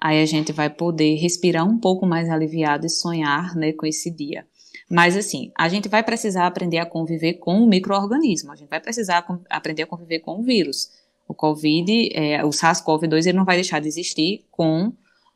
aí 0.00 0.22
a 0.22 0.26
gente 0.26 0.52
vai 0.52 0.70
poder 0.70 1.16
respirar 1.16 1.66
um 1.66 1.78
pouco 1.78 2.06
mais 2.06 2.28
aliviado 2.30 2.86
e 2.86 2.90
sonhar 2.90 3.54
né, 3.54 3.72
com 3.72 3.86
esse 3.86 4.10
dia. 4.10 4.46
Mas 4.88 5.16
assim, 5.16 5.52
a 5.56 5.68
gente 5.68 5.88
vai 5.88 6.02
precisar 6.02 6.46
aprender 6.46 6.78
a 6.78 6.86
conviver 6.86 7.34
com 7.34 7.62
o 7.62 7.68
microorganismo, 7.68 8.52
a 8.52 8.56
gente 8.56 8.68
vai 8.68 8.80
precisar 8.80 9.24
aprender 9.48 9.82
a 9.82 9.86
conviver 9.86 10.20
com 10.20 10.40
o 10.40 10.42
vírus. 10.42 10.90
O 11.28 11.34
Covid, 11.34 12.10
é, 12.12 12.44
o 12.44 12.50
SARS-CoV-2, 12.50 13.26
ele 13.26 13.38
não 13.38 13.44
vai 13.44 13.54
deixar 13.54 13.80
de 13.80 13.86
existir 13.86 14.44
com 14.50 14.92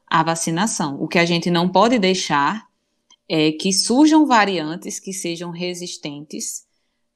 a 0.06 0.24
vacinação. 0.24 1.00
O 1.00 1.06
que 1.06 1.18
a 1.18 1.24
gente 1.24 1.50
não 1.50 1.68
pode 1.68 1.98
deixar 1.98 2.66
é 3.28 3.52
que 3.52 3.72
surjam 3.72 4.26
variantes 4.26 4.98
que 4.98 5.12
sejam 5.12 5.50
resistentes 5.50 6.64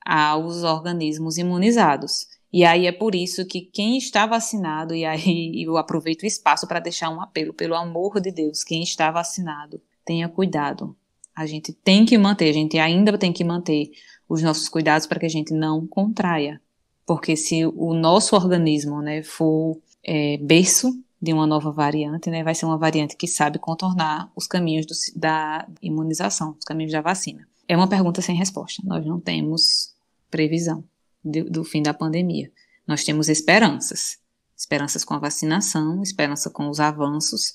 aos 0.04 0.62
organismos 0.62 1.38
imunizados. 1.38 2.26
E 2.52 2.64
aí 2.64 2.86
é 2.86 2.92
por 2.92 3.14
isso 3.14 3.46
que 3.46 3.60
quem 3.60 3.98
está 3.98 4.26
vacinado, 4.26 4.94
e 4.94 5.04
aí 5.04 5.62
eu 5.62 5.76
aproveito 5.76 6.22
o 6.22 6.26
espaço 6.26 6.66
para 6.66 6.80
deixar 6.80 7.10
um 7.10 7.20
apelo, 7.20 7.52
pelo 7.52 7.74
amor 7.74 8.20
de 8.20 8.32
Deus, 8.32 8.64
quem 8.64 8.82
está 8.82 9.10
vacinado, 9.10 9.80
tenha 10.04 10.28
cuidado. 10.28 10.96
A 11.36 11.46
gente 11.46 11.72
tem 11.72 12.04
que 12.04 12.16
manter, 12.18 12.48
a 12.48 12.52
gente 12.52 12.78
ainda 12.78 13.16
tem 13.16 13.32
que 13.32 13.44
manter 13.44 13.90
os 14.28 14.42
nossos 14.42 14.68
cuidados 14.68 15.06
para 15.06 15.20
que 15.20 15.26
a 15.26 15.30
gente 15.30 15.54
não 15.54 15.86
contraia. 15.86 16.60
Porque 17.06 17.36
se 17.36 17.64
o 17.64 17.94
nosso 17.94 18.34
organismo 18.34 19.00
né, 19.00 19.22
for 19.22 19.78
é, 20.02 20.36
berço 20.38 20.92
de 21.20 21.32
uma 21.32 21.46
nova 21.46 21.70
variante, 21.70 22.28
né, 22.28 22.42
vai 22.42 22.54
ser 22.54 22.66
uma 22.66 22.76
variante 22.76 23.16
que 23.16 23.26
sabe 23.26 23.58
contornar 23.58 24.30
os 24.34 24.46
caminhos 24.46 24.84
do, 24.84 24.94
da 25.18 25.66
imunização, 25.80 26.56
os 26.58 26.64
caminhos 26.64 26.92
da 26.92 27.00
vacina. 27.00 27.46
É 27.66 27.76
uma 27.76 27.88
pergunta 27.88 28.20
sem 28.20 28.36
resposta. 28.36 28.82
Nós 28.84 29.06
não 29.06 29.20
temos 29.20 29.94
previsão 30.30 30.84
de, 31.24 31.44
do 31.44 31.64
fim 31.64 31.82
da 31.82 31.94
pandemia. 31.94 32.50
Nós 32.86 33.04
temos 33.04 33.28
esperanças. 33.28 34.18
Esperanças 34.56 35.04
com 35.04 35.14
a 35.14 35.18
vacinação, 35.18 36.02
esperança 36.02 36.50
com 36.50 36.68
os 36.68 36.80
avanços 36.80 37.54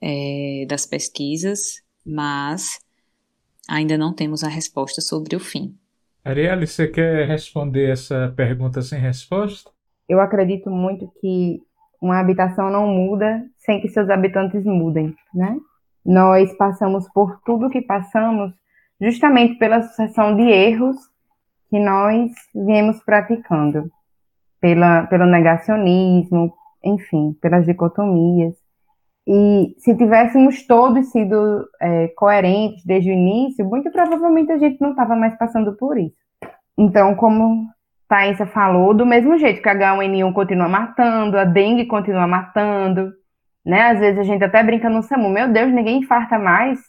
é, 0.00 0.64
das 0.68 0.86
pesquisas, 0.86 1.82
mas 2.06 2.80
ainda 3.68 3.98
não 3.98 4.14
temos 4.14 4.42
a 4.42 4.48
resposta 4.48 5.00
sobre 5.00 5.36
o 5.36 5.40
fim. 5.40 5.76
Arielle, 6.24 6.66
você 6.66 6.86
quer 6.86 7.26
responder 7.28 7.90
essa 7.90 8.32
pergunta 8.36 8.80
sem 8.82 8.98
resposta? 8.98 9.70
Eu 10.08 10.20
acredito 10.20 10.70
muito 10.70 11.12
que 11.20 11.62
uma 12.00 12.18
habitação 12.18 12.70
não 12.70 12.86
muda 12.86 13.44
sem 13.58 13.80
que 13.80 13.88
seus 13.88 14.08
habitantes 14.08 14.64
mudem, 14.64 15.14
né? 15.34 15.56
Nós 16.04 16.56
passamos 16.56 17.06
por 17.12 17.40
tudo 17.44 17.68
que 17.68 17.82
passamos 17.82 18.52
justamente 19.00 19.58
pela 19.58 19.82
sucessão 19.82 20.34
de 20.34 20.42
erros 20.42 20.96
que 21.68 21.78
nós 21.78 22.30
viemos 22.54 23.02
praticando, 23.04 23.90
pela, 24.60 25.06
pelo 25.06 25.26
negacionismo, 25.26 26.52
enfim, 26.82 27.36
pelas 27.40 27.66
dicotomias. 27.66 28.54
E 29.26 29.74
se 29.78 29.94
tivéssemos 29.94 30.66
todos 30.66 31.10
sido 31.10 31.68
é, 31.80 32.08
coerentes 32.08 32.82
desde 32.84 33.10
o 33.10 33.12
início, 33.12 33.64
muito 33.64 33.90
provavelmente 33.90 34.50
a 34.50 34.58
gente 34.58 34.80
não 34.80 34.90
estava 34.90 35.14
mais 35.14 35.36
passando 35.36 35.76
por 35.76 35.98
isso. 35.98 36.16
Então, 36.78 37.14
como 37.14 37.66
Thaisa 38.08 38.46
falou, 38.46 38.94
do 38.94 39.04
mesmo 39.04 39.36
jeito 39.36 39.60
que 39.60 39.68
a 39.68 39.74
H1N1 39.74 40.32
continua 40.32 40.68
matando, 40.68 41.36
a 41.36 41.44
dengue 41.44 41.84
continua 41.84 42.26
matando, 42.26 43.12
né? 43.64 43.90
Às 43.90 43.98
vezes 43.98 44.18
a 44.18 44.22
gente 44.22 44.42
até 44.42 44.62
brinca 44.62 44.88
no 44.88 45.02
SAMU, 45.02 45.28
meu 45.28 45.52
Deus, 45.52 45.70
ninguém 45.70 45.98
infarta 45.98 46.38
mais. 46.38 46.80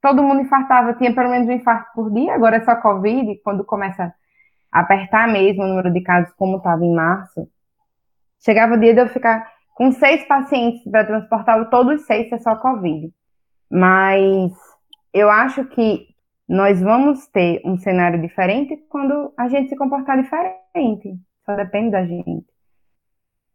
Todo 0.00 0.22
mundo 0.22 0.42
infartava, 0.42 0.94
tinha 0.94 1.14
pelo 1.14 1.30
menos 1.30 1.48
um 1.48 1.52
infarto 1.52 1.90
por 1.94 2.12
dia, 2.12 2.34
agora 2.34 2.56
é 2.56 2.64
só 2.64 2.76
Covid, 2.76 3.40
quando 3.42 3.64
começa 3.64 4.14
a 4.70 4.80
apertar 4.80 5.28
mesmo 5.28 5.64
o 5.64 5.66
número 5.66 5.92
de 5.92 6.00
casos, 6.02 6.32
como 6.34 6.58
estava 6.58 6.84
em 6.84 6.94
março. 6.94 7.48
Chegava 8.40 8.74
o 8.74 8.80
dia 8.80 8.94
de 8.94 9.00
eu 9.00 9.08
ficar 9.08 9.50
com 9.74 9.90
seis 9.92 10.26
pacientes 10.26 10.82
para 10.90 11.04
transportar, 11.04 11.68
todos 11.70 12.06
seis 12.06 12.30
é 12.30 12.38
só 12.38 12.56
Covid. 12.56 13.12
Mas 13.70 14.52
eu 15.12 15.28
acho 15.30 15.64
que 15.64 16.06
nós 16.48 16.80
vamos 16.80 17.26
ter 17.28 17.60
um 17.64 17.76
cenário 17.76 18.20
diferente 18.20 18.76
quando 18.88 19.32
a 19.36 19.48
gente 19.48 19.68
se 19.68 19.76
comportar 19.76 20.20
diferente. 20.20 21.18
Só 21.44 21.54
depende 21.54 21.90
da 21.90 22.06
gente. 22.06 22.46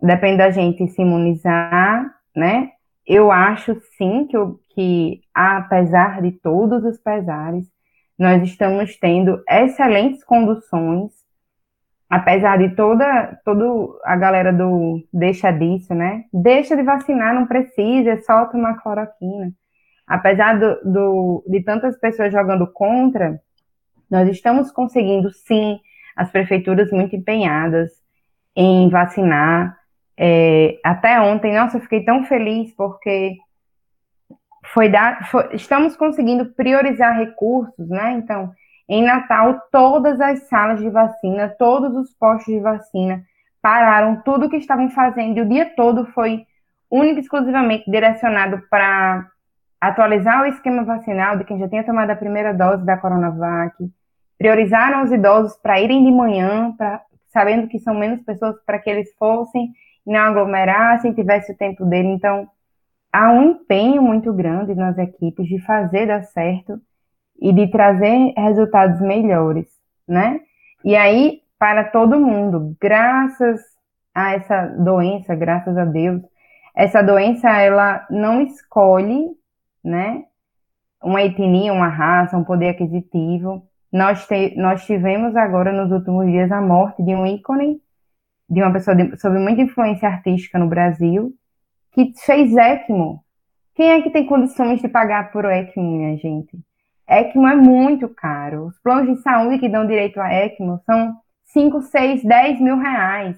Depende 0.01 0.37
da 0.37 0.51
gente 0.51 0.87
se 0.89 1.01
imunizar, 1.01 2.13
né? 2.35 2.72
Eu 3.05 3.31
acho 3.31 3.79
sim 3.97 4.27
que, 4.27 4.37
que 4.73 5.21
apesar 5.33 6.21
de 6.21 6.31
todos 6.31 6.83
os 6.83 6.97
pesares, 6.97 7.65
nós 8.17 8.43
estamos 8.43 8.97
tendo 8.97 9.43
excelentes 9.49 10.23
conduções 10.23 11.23
apesar 12.13 12.59
de 12.59 12.75
toda, 12.75 13.39
toda 13.43 13.65
a 14.05 14.15
galera 14.15 14.53
do 14.53 15.03
deixa 15.11 15.49
disso, 15.49 15.95
né? 15.95 16.25
Deixa 16.31 16.75
de 16.75 16.83
vacinar, 16.83 17.33
não 17.33 17.47
precisa, 17.47 18.11
é 18.11 18.21
só 18.21 18.45
tomar 18.45 18.75
cloroquina. 18.83 19.51
Apesar 20.05 20.59
do, 20.59 20.91
do, 20.91 21.43
de 21.47 21.63
tantas 21.63 21.97
pessoas 21.99 22.31
jogando 22.31 22.67
contra, 22.71 23.41
nós 24.11 24.29
estamos 24.29 24.71
conseguindo, 24.71 25.31
sim, 25.31 25.79
as 26.15 26.29
prefeituras 26.29 26.91
muito 26.91 27.15
empenhadas 27.15 27.89
em 28.55 28.89
vacinar. 28.89 29.75
É, 30.17 30.79
até 30.83 31.19
ontem, 31.19 31.53
nossa, 31.53 31.77
eu 31.77 31.81
fiquei 31.81 32.03
tão 32.03 32.23
feliz 32.25 32.71
porque 32.75 33.35
foi 34.73 34.89
dar, 34.89 35.29
foi, 35.29 35.55
estamos 35.55 35.95
conseguindo 35.95 36.53
priorizar 36.53 37.17
recursos, 37.17 37.89
né? 37.89 38.13
Então, 38.13 38.51
em 38.87 39.03
Natal, 39.03 39.61
todas 39.71 40.19
as 40.21 40.47
salas 40.47 40.79
de 40.79 40.89
vacina, 40.89 41.49
todos 41.57 41.95
os 41.95 42.13
postos 42.13 42.53
de 42.53 42.59
vacina 42.59 43.23
pararam 43.61 44.21
tudo 44.23 44.49
que 44.49 44.57
estavam 44.57 44.89
fazendo 44.89 45.37
e 45.37 45.41
o 45.41 45.47
dia 45.47 45.73
todo 45.75 46.05
foi 46.07 46.45
único 46.91 47.17
e 47.17 47.21
exclusivamente 47.21 47.89
direcionado 47.89 48.61
para 48.69 49.25
atualizar 49.79 50.43
o 50.43 50.45
esquema 50.45 50.83
vacinal 50.83 51.37
de 51.37 51.43
quem 51.43 51.57
já 51.57 51.67
tinha 51.67 51.83
tomado 51.83 52.09
a 52.09 52.15
primeira 52.15 52.53
dose 52.53 52.85
da 52.85 52.97
Coronavac. 52.97 53.73
Priorizaram 54.37 55.03
os 55.03 55.11
idosos 55.11 55.55
para 55.57 55.79
irem 55.79 56.03
de 56.03 56.11
manhã, 56.11 56.73
pra, 56.77 57.01
sabendo 57.29 57.67
que 57.67 57.79
são 57.79 57.93
menos 57.93 58.21
pessoas, 58.21 58.55
para 58.65 58.79
que 58.79 58.89
eles 58.89 59.13
fossem 59.17 59.71
não 60.05 60.19
aglomerassem, 60.19 61.13
tivesse 61.13 61.51
o 61.51 61.57
tempo 61.57 61.85
dele. 61.85 62.09
Então, 62.09 62.47
há 63.11 63.31
um 63.31 63.51
empenho 63.51 64.01
muito 64.01 64.33
grande 64.33 64.75
nas 64.75 64.97
equipes 64.97 65.47
de 65.47 65.59
fazer 65.59 66.07
dar 66.07 66.23
certo 66.23 66.79
e 67.39 67.51
de 67.53 67.67
trazer 67.67 68.33
resultados 68.37 69.01
melhores, 69.01 69.67
né? 70.07 70.39
E 70.83 70.95
aí, 70.95 71.41
para 71.57 71.85
todo 71.85 72.19
mundo, 72.19 72.75
graças 72.79 73.61
a 74.13 74.33
essa 74.33 74.65
doença, 74.77 75.33
graças 75.35 75.77
a 75.77 75.85
Deus, 75.85 76.21
essa 76.75 77.01
doença, 77.01 77.49
ela 77.49 78.05
não 78.09 78.41
escolhe, 78.41 79.29
né? 79.83 80.23
Uma 81.01 81.21
etnia, 81.21 81.71
uma 81.71 81.87
raça, 81.87 82.37
um 82.37 82.43
poder 82.43 82.69
aquisitivo. 82.69 83.67
Nós, 83.91 84.25
te, 84.25 84.55
nós 84.57 84.85
tivemos 84.85 85.35
agora, 85.35 85.71
nos 85.71 85.91
últimos 85.91 86.25
dias, 86.27 86.51
a 86.51 86.61
morte 86.61 87.03
de 87.03 87.13
um 87.13 87.25
ícone, 87.25 87.79
de 88.49 88.61
uma 88.61 88.71
pessoa 88.71 88.95
de, 88.95 89.17
sob 89.19 89.37
muita 89.39 89.61
influência 89.61 90.07
artística 90.07 90.57
no 90.59 90.67
Brasil, 90.67 91.33
que 91.91 92.13
fez 92.25 92.55
ECMO. 92.55 93.23
Quem 93.75 93.91
é 93.91 94.01
que 94.01 94.09
tem 94.09 94.25
condições 94.25 94.81
de 94.81 94.87
pagar 94.87 95.31
por 95.31 95.45
ECMO, 95.45 95.97
minha 95.97 96.17
gente? 96.17 96.57
ECMO 97.07 97.47
é 97.47 97.55
muito 97.55 98.07
caro. 98.09 98.67
Os 98.67 98.79
planos 98.79 99.15
de 99.15 99.21
saúde 99.21 99.59
que 99.59 99.69
dão 99.69 99.85
direito 99.85 100.19
a 100.19 100.31
ECMO 100.31 100.79
são 100.85 101.15
5, 101.45 101.81
6, 101.81 102.23
10 102.23 102.59
mil 102.59 102.77
reais 102.77 103.37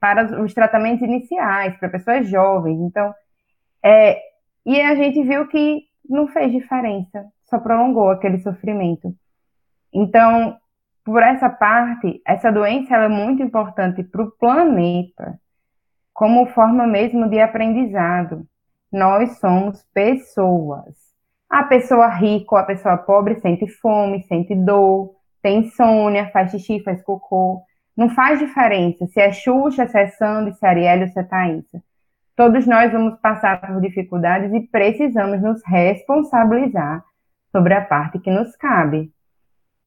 para 0.00 0.42
os 0.42 0.54
tratamentos 0.54 1.02
iniciais, 1.02 1.76
para 1.76 1.88
pessoas 1.88 2.28
jovens. 2.28 2.80
Então, 2.80 3.14
é, 3.82 4.20
e 4.64 4.80
a 4.80 4.94
gente 4.94 5.22
viu 5.22 5.46
que 5.48 5.82
não 6.08 6.28
fez 6.28 6.52
diferença, 6.52 7.26
só 7.44 7.58
prolongou 7.58 8.10
aquele 8.10 8.38
sofrimento. 8.38 9.14
Então, 9.92 10.56
por 11.08 11.22
essa 11.22 11.48
parte, 11.48 12.20
essa 12.26 12.52
doença 12.52 12.94
é 12.94 13.08
muito 13.08 13.42
importante 13.42 14.02
para 14.02 14.22
o 14.22 14.30
planeta, 14.30 15.40
como 16.12 16.44
forma 16.48 16.86
mesmo 16.86 17.30
de 17.30 17.40
aprendizado. 17.40 18.46
Nós 18.92 19.38
somos 19.38 19.82
pessoas. 19.94 20.94
A 21.48 21.64
pessoa 21.64 22.08
rica 22.08 22.54
ou 22.54 22.58
a 22.58 22.62
pessoa 22.62 22.98
pobre 22.98 23.40
sente 23.40 23.66
fome, 23.66 24.22
sente 24.24 24.54
dor, 24.54 25.14
tem 25.40 25.60
insônia, 25.60 26.30
faz 26.30 26.50
xixi, 26.50 26.80
faz 26.80 27.02
cocô. 27.02 27.62
Não 27.96 28.10
faz 28.10 28.38
diferença 28.38 29.06
se 29.06 29.18
é 29.18 29.32
Xuxa, 29.32 29.86
se 29.86 29.98
é 29.98 30.08
Sandy, 30.08 30.52
se 30.58 30.66
é 30.66 30.68
Ariel 30.68 31.00
ou 31.00 31.08
se 31.08 31.18
é 31.18 31.22
Thaísa. 31.22 31.82
Todos 32.36 32.66
nós 32.66 32.92
vamos 32.92 33.18
passar 33.18 33.62
por 33.62 33.80
dificuldades 33.80 34.52
e 34.52 34.60
precisamos 34.60 35.40
nos 35.40 35.62
responsabilizar 35.64 37.02
sobre 37.50 37.72
a 37.72 37.80
parte 37.80 38.18
que 38.18 38.30
nos 38.30 38.54
cabe. 38.56 39.10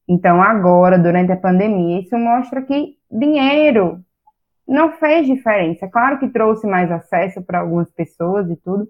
Então, 0.08 0.42
agora, 0.42 0.98
durante 0.98 1.32
a 1.32 1.36
pandemia, 1.36 2.00
isso 2.00 2.16
mostra 2.18 2.62
que 2.62 2.96
dinheiro 3.10 4.02
não 4.66 4.92
fez 4.92 5.26
diferença. 5.26 5.88
Claro 5.88 6.18
que 6.18 6.28
trouxe 6.28 6.66
mais 6.66 6.90
acesso 6.90 7.42
para 7.42 7.60
algumas 7.60 7.90
pessoas 7.90 8.50
e 8.50 8.56
tudo, 8.56 8.88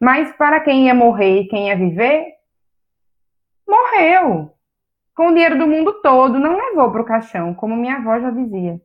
mas 0.00 0.32
para 0.32 0.60
quem 0.60 0.86
ia 0.86 0.94
morrer 0.94 1.40
e 1.40 1.48
quem 1.48 1.68
ia 1.68 1.76
viver, 1.76 2.26
morreu. 3.66 4.52
Com 5.14 5.28
o 5.28 5.34
dinheiro 5.34 5.58
do 5.58 5.66
mundo 5.66 6.00
todo, 6.00 6.38
não 6.38 6.56
levou 6.56 6.90
para 6.92 7.02
o 7.02 7.04
caixão, 7.04 7.52
como 7.52 7.76
minha 7.76 7.96
avó 7.96 8.18
já 8.20 8.30
dizia. 8.30 8.80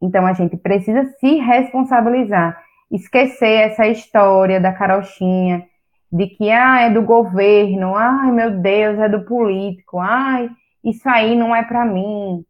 Então 0.00 0.26
a 0.26 0.32
gente 0.32 0.56
precisa 0.56 1.04
se 1.18 1.36
responsabilizar, 1.36 2.62
esquecer 2.90 3.70
essa 3.70 3.86
história 3.86 4.60
da 4.60 4.72
carochinha, 4.72 5.66
de 6.12 6.26
que 6.28 6.50
ah, 6.50 6.82
é 6.82 6.90
do 6.90 7.02
governo, 7.02 7.94
ai 7.96 8.30
meu 8.30 8.50
Deus, 8.50 8.98
é 8.98 9.08
do 9.08 9.24
político, 9.24 9.98
ai, 9.98 10.48
isso 10.82 11.08
aí 11.08 11.34
não 11.34 11.54
é 11.54 11.62
para 11.62 11.84
mim. 11.84 12.44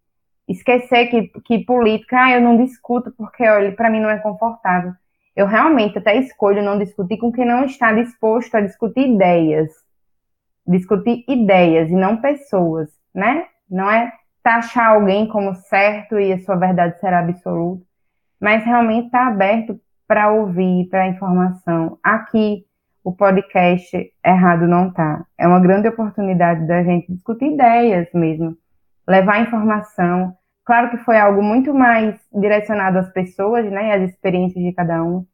Esquecer 0.46 1.06
que, 1.06 1.28
que 1.44 1.64
política, 1.64 2.24
ah, 2.24 2.32
eu 2.32 2.40
não 2.40 2.56
discuto 2.56 3.12
porque, 3.16 3.48
olha, 3.48 3.72
para 3.72 3.88
mim 3.88 4.00
não 4.00 4.10
é 4.10 4.18
confortável. 4.18 4.92
Eu 5.34 5.46
realmente 5.46 5.98
até 5.98 6.16
escolho 6.16 6.62
não 6.62 6.78
discutir 6.78 7.16
com 7.18 7.32
quem 7.32 7.44
não 7.44 7.64
está 7.64 7.92
disposto 7.92 8.54
a 8.54 8.60
discutir 8.60 9.08
ideias. 9.08 9.70
Discutir 10.66 11.24
ideias 11.28 11.90
e 11.90 11.94
não 11.94 12.18
pessoas, 12.18 12.90
né? 13.14 13.46
Não 13.68 13.90
é 13.90 14.12
taxar 14.42 14.90
alguém 14.90 15.26
como 15.26 15.54
certo 15.54 16.18
e 16.18 16.32
a 16.32 16.38
sua 16.40 16.56
verdade 16.56 17.00
será 17.00 17.20
absoluta, 17.20 17.82
mas 18.38 18.62
realmente 18.62 19.06
estar 19.06 19.24
tá 19.24 19.28
aberto 19.28 19.80
para 20.06 20.30
ouvir, 20.30 20.86
para 20.90 21.08
informação. 21.08 21.98
Aqui, 22.02 22.66
o 23.04 23.12
podcast 23.12 24.10
Errado 24.24 24.66
Não 24.66 24.90
Tá. 24.90 25.26
É 25.38 25.46
uma 25.46 25.60
grande 25.60 25.86
oportunidade 25.86 26.66
da 26.66 26.82
gente 26.82 27.12
discutir 27.12 27.52
ideias 27.52 28.08
mesmo, 28.14 28.56
levar 29.06 29.42
informação. 29.42 30.34
Claro 30.64 30.90
que 30.90 30.96
foi 31.04 31.18
algo 31.18 31.42
muito 31.42 31.74
mais 31.74 32.18
direcionado 32.32 32.98
às 32.98 33.12
pessoas, 33.12 33.70
né, 33.70 33.92
às 33.92 34.10
experiências 34.10 34.64
de 34.64 34.72
cada 34.72 35.04
um. 35.04 35.26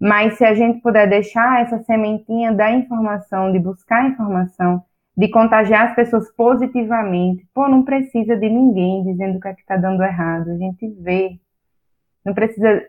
Mas 0.00 0.36
se 0.36 0.44
a 0.44 0.54
gente 0.54 0.80
puder 0.80 1.08
deixar 1.08 1.62
essa 1.62 1.78
sementinha 1.84 2.52
da 2.52 2.72
informação, 2.72 3.52
de 3.52 3.60
buscar 3.60 4.08
informação, 4.08 4.82
de 5.16 5.28
contagiar 5.28 5.90
as 5.90 5.94
pessoas 5.94 6.28
positivamente, 6.32 7.46
pô, 7.54 7.68
não 7.68 7.84
precisa 7.84 8.36
de 8.36 8.50
ninguém 8.50 9.04
dizendo 9.04 9.38
o 9.38 9.40
que 9.40 9.46
é 9.46 9.54
que 9.54 9.60
está 9.60 9.76
dando 9.76 10.02
errado. 10.02 10.50
A 10.50 10.56
gente 10.56 10.88
vê. 11.00 11.38
Não 12.24 12.34
precisa 12.34 12.82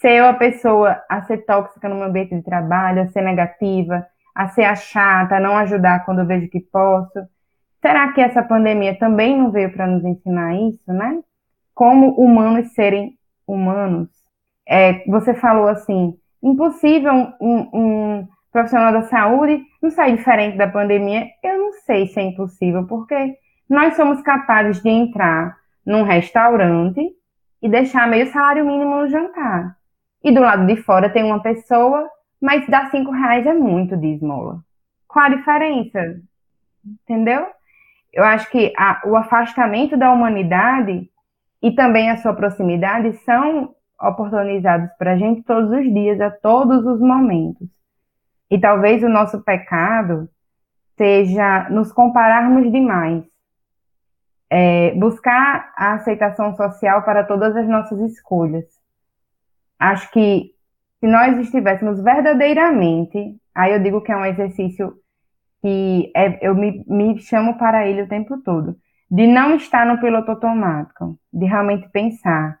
ser 0.00 0.12
eu 0.12 0.26
a 0.26 0.34
pessoa 0.34 1.02
a 1.08 1.22
ser 1.22 1.44
tóxica 1.44 1.88
no 1.88 1.96
meu 1.96 2.04
ambiente 2.04 2.34
de 2.34 2.42
trabalho, 2.42 3.02
a 3.02 3.08
ser 3.08 3.22
negativa, 3.22 4.06
a 4.34 4.48
ser 4.48 4.64
a 4.64 4.74
chata, 4.74 5.36
a 5.36 5.40
não 5.40 5.56
ajudar 5.58 6.04
quando 6.04 6.20
eu 6.20 6.26
vejo 6.26 6.48
que 6.48 6.60
posso. 6.60 7.20
Será 7.80 8.12
que 8.12 8.20
essa 8.20 8.42
pandemia 8.42 8.98
também 8.98 9.36
não 9.36 9.50
veio 9.50 9.72
para 9.72 9.86
nos 9.86 10.04
ensinar 10.04 10.54
isso, 10.54 10.92
né? 10.92 11.18
Como 11.74 12.14
humanos 12.14 12.72
serem 12.72 13.14
humanos. 13.46 14.08
É, 14.66 15.04
você 15.06 15.34
falou 15.34 15.68
assim, 15.68 16.14
impossível 16.42 17.12
um, 17.40 17.68
um, 17.72 18.28
profissional 18.52 18.92
da 18.92 19.02
saúde 19.02 19.62
não 19.82 19.90
sair 19.90 20.16
diferente 20.16 20.56
da 20.56 20.68
pandemia. 20.68 21.26
Eu 21.42 21.58
não 21.58 21.72
sei 21.72 22.06
se 22.06 22.20
é 22.20 22.22
impossível, 22.22 22.86
porque 22.86 23.36
nós 23.68 23.96
somos 23.96 24.22
capazes 24.22 24.82
de 24.82 24.88
entrar 24.88 25.56
num 25.84 26.02
restaurante 26.02 27.00
e 27.62 27.68
deixar 27.68 28.08
meio 28.08 28.26
salário 28.30 28.64
mínimo 28.64 28.96
no 28.96 29.08
jantar. 29.08 29.79
E 30.22 30.30
do 30.30 30.40
lado 30.40 30.66
de 30.66 30.76
fora 30.82 31.08
tem 31.08 31.24
uma 31.24 31.40
pessoa, 31.42 32.08
mas 32.40 32.66
dar 32.68 32.90
cinco 32.90 33.10
reais 33.10 33.46
é 33.46 33.54
muito 33.54 33.96
de 33.96 34.14
esmola. 34.14 34.60
Qual 35.08 35.24
a 35.24 35.30
diferença? 35.30 36.20
Entendeu? 36.84 37.46
Eu 38.12 38.24
acho 38.24 38.50
que 38.50 38.72
a, 38.76 39.02
o 39.06 39.16
afastamento 39.16 39.96
da 39.96 40.12
humanidade 40.12 41.08
e 41.62 41.72
também 41.72 42.10
a 42.10 42.16
sua 42.18 42.34
proximidade 42.34 43.12
são 43.24 43.74
oportunizados 44.00 44.90
para 44.98 45.12
a 45.12 45.16
gente 45.16 45.42
todos 45.42 45.70
os 45.70 45.84
dias, 45.92 46.20
a 46.20 46.30
todos 46.30 46.84
os 46.86 47.00
momentos. 47.00 47.68
E 48.50 48.58
talvez 48.58 49.02
o 49.02 49.08
nosso 49.08 49.40
pecado 49.42 50.28
seja 50.96 51.68
nos 51.70 51.92
compararmos 51.92 52.70
demais. 52.70 53.24
É, 54.52 54.92
buscar 54.96 55.72
a 55.76 55.94
aceitação 55.94 56.56
social 56.56 57.02
para 57.04 57.22
todas 57.22 57.54
as 57.54 57.68
nossas 57.68 58.00
escolhas 58.00 58.79
acho 59.80 60.10
que 60.10 60.52
se 61.00 61.06
nós 61.06 61.38
estivéssemos 61.38 62.02
verdadeiramente, 62.02 63.34
aí 63.54 63.72
eu 63.72 63.82
digo 63.82 64.02
que 64.02 64.12
é 64.12 64.16
um 64.16 64.26
exercício 64.26 64.92
que 65.62 66.12
é, 66.14 66.46
eu 66.46 66.54
me, 66.54 66.84
me 66.86 67.18
chamo 67.18 67.56
para 67.56 67.86
ele 67.86 68.02
o 68.02 68.08
tempo 68.08 68.38
todo, 68.42 68.76
de 69.10 69.26
não 69.26 69.56
estar 69.56 69.86
no 69.86 69.98
piloto 69.98 70.30
automático, 70.30 71.18
de 71.32 71.46
realmente 71.46 71.88
pensar 71.88 72.58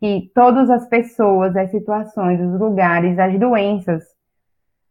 que 0.00 0.30
todas 0.34 0.70
as 0.70 0.88
pessoas, 0.88 1.56
as 1.56 1.70
situações, 1.70 2.40
os 2.40 2.58
lugares, 2.58 3.18
as 3.18 3.38
doenças 3.38 4.04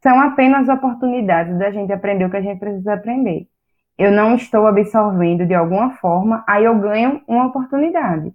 são 0.02 0.20
apenas 0.20 0.68
oportunidades 0.68 1.58
da 1.58 1.72
gente 1.72 1.94
aprender 1.94 2.26
o 2.26 2.30
que 2.30 2.38
a 2.38 2.42
gente 2.42 2.60
precisa 2.60 2.94
aprender. 2.94 3.48
Eu 3.98 4.12
não 4.12 4.36
estou 4.36 4.68
absorvendo 4.68 5.46
de 5.46 5.54
alguma 5.54 5.92
forma, 5.92 6.44
aí 6.48 6.66
eu 6.66 6.78
ganho 6.80 7.22
uma 7.28 7.48
oportunidade 7.48 8.34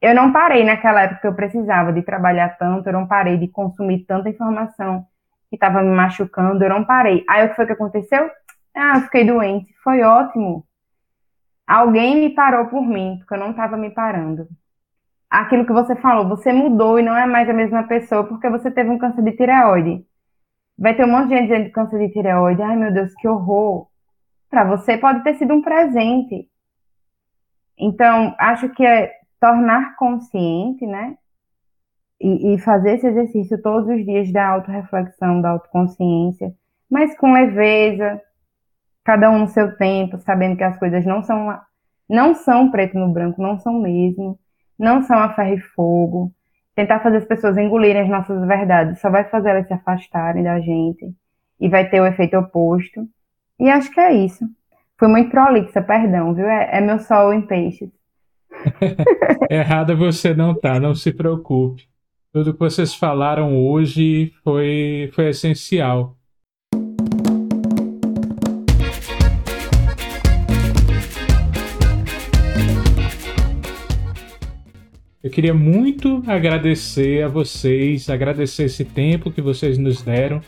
eu 0.00 0.14
não 0.14 0.32
parei 0.32 0.64
naquela 0.64 1.02
época 1.02 1.20
que 1.22 1.26
eu 1.26 1.34
precisava 1.34 1.92
de 1.92 2.02
trabalhar 2.02 2.56
tanto, 2.58 2.88
eu 2.88 2.92
não 2.92 3.06
parei 3.06 3.36
de 3.38 3.48
consumir 3.48 4.04
tanta 4.04 4.28
informação 4.28 5.06
que 5.48 5.56
estava 5.56 5.82
me 5.82 5.94
machucando, 5.94 6.62
eu 6.62 6.68
não 6.68 6.84
parei. 6.84 7.24
Aí 7.28 7.46
o 7.46 7.50
que 7.50 7.56
foi 7.56 7.66
que 7.66 7.72
aconteceu? 7.72 8.30
Ah, 8.74 8.98
eu 8.98 9.02
fiquei 9.02 9.24
doente. 9.24 9.72
Foi 9.82 10.02
ótimo. 10.02 10.66
Alguém 11.66 12.20
me 12.20 12.30
parou 12.30 12.66
por 12.66 12.82
mim, 12.82 13.16
porque 13.18 13.34
eu 13.34 13.38
não 13.38 13.50
estava 13.50 13.76
me 13.76 13.90
parando. 13.90 14.46
Aquilo 15.30 15.66
que 15.66 15.72
você 15.72 15.96
falou, 15.96 16.28
você 16.28 16.52
mudou 16.52 16.98
e 16.98 17.02
não 17.02 17.16
é 17.16 17.26
mais 17.26 17.48
a 17.48 17.52
mesma 17.52 17.84
pessoa 17.84 18.24
porque 18.24 18.48
você 18.48 18.70
teve 18.70 18.90
um 18.90 18.98
câncer 18.98 19.22
de 19.22 19.32
tireoide. 19.32 20.06
Vai 20.78 20.94
ter 20.94 21.04
um 21.04 21.10
monte 21.10 21.28
de 21.28 21.36
gente 21.36 21.48
dizendo 21.48 21.72
câncer 21.72 21.98
de 21.98 22.12
tireoide. 22.12 22.62
Ai, 22.62 22.76
meu 22.76 22.92
Deus, 22.92 23.12
que 23.14 23.26
horror. 23.26 23.88
Para 24.50 24.64
você 24.64 24.96
pode 24.98 25.24
ter 25.24 25.34
sido 25.34 25.54
um 25.54 25.62
presente. 25.62 26.48
Então, 27.78 28.34
acho 28.38 28.68
que 28.70 28.84
é 28.84 29.12
tornar 29.40 29.96
consciente, 29.96 30.86
né? 30.86 31.16
E, 32.20 32.54
e, 32.54 32.58
fazer 32.58 32.94
esse 32.94 33.06
exercício 33.06 33.60
todos 33.60 33.88
os 33.88 34.04
dias 34.04 34.32
da 34.32 34.48
autorreflexão, 34.48 35.42
da 35.42 35.50
autoconsciência, 35.50 36.54
mas 36.90 37.14
com 37.18 37.30
leveza, 37.32 38.22
cada 39.04 39.30
um 39.30 39.40
no 39.40 39.48
seu 39.48 39.76
tempo, 39.76 40.18
sabendo 40.20 40.56
que 40.56 40.64
as 40.64 40.78
coisas 40.78 41.04
não 41.04 41.22
são 41.22 41.60
não 42.08 42.34
são 42.34 42.70
preto 42.70 42.96
no 42.98 43.12
branco, 43.12 43.42
não 43.42 43.58
são 43.58 43.80
mesmo, 43.80 44.38
não 44.78 45.02
são 45.02 45.18
a 45.18 45.34
ferro 45.34 45.54
e 45.54 45.60
fogo. 45.60 46.32
Tentar 46.74 47.00
fazer 47.00 47.18
as 47.18 47.24
pessoas 47.24 47.56
engolirem 47.56 48.02
as 48.02 48.08
nossas 48.08 48.46
verdades 48.46 49.00
só 49.00 49.10
vai 49.10 49.24
fazer 49.24 49.50
elas 49.50 49.66
se 49.66 49.72
afastarem 49.72 50.44
da 50.44 50.60
gente 50.60 51.12
e 51.58 51.68
vai 51.68 51.88
ter 51.88 52.00
o 52.00 52.06
efeito 52.06 52.36
oposto. 52.36 53.08
E 53.58 53.70
acho 53.70 53.90
que 53.90 54.00
é 54.00 54.12
isso. 54.12 54.44
Fui 54.98 55.08
muito 55.08 55.30
prolixa, 55.30 55.82
perdão, 55.82 56.34
viu? 56.34 56.46
É, 56.46 56.78
é 56.78 56.80
meu 56.80 56.98
sol 56.98 57.32
em 57.32 57.42
peixes. 57.42 57.90
Errada 59.50 59.94
você 59.94 60.34
não 60.34 60.54
tá, 60.54 60.78
não 60.80 60.94
se 60.94 61.12
preocupe. 61.12 61.88
Tudo 62.32 62.52
que 62.52 62.58
vocês 62.58 62.94
falaram 62.94 63.56
hoje 63.56 64.32
foi, 64.44 65.10
foi 65.14 65.30
essencial. 65.30 66.16
Eu 75.22 75.30
queria 75.30 75.52
muito 75.52 76.22
agradecer 76.24 77.24
a 77.24 77.28
vocês, 77.28 78.08
agradecer 78.08 78.64
esse 78.64 78.84
tempo 78.84 79.30
que 79.30 79.42
vocês 79.42 79.76
nos 79.76 80.00
deram. 80.00 80.40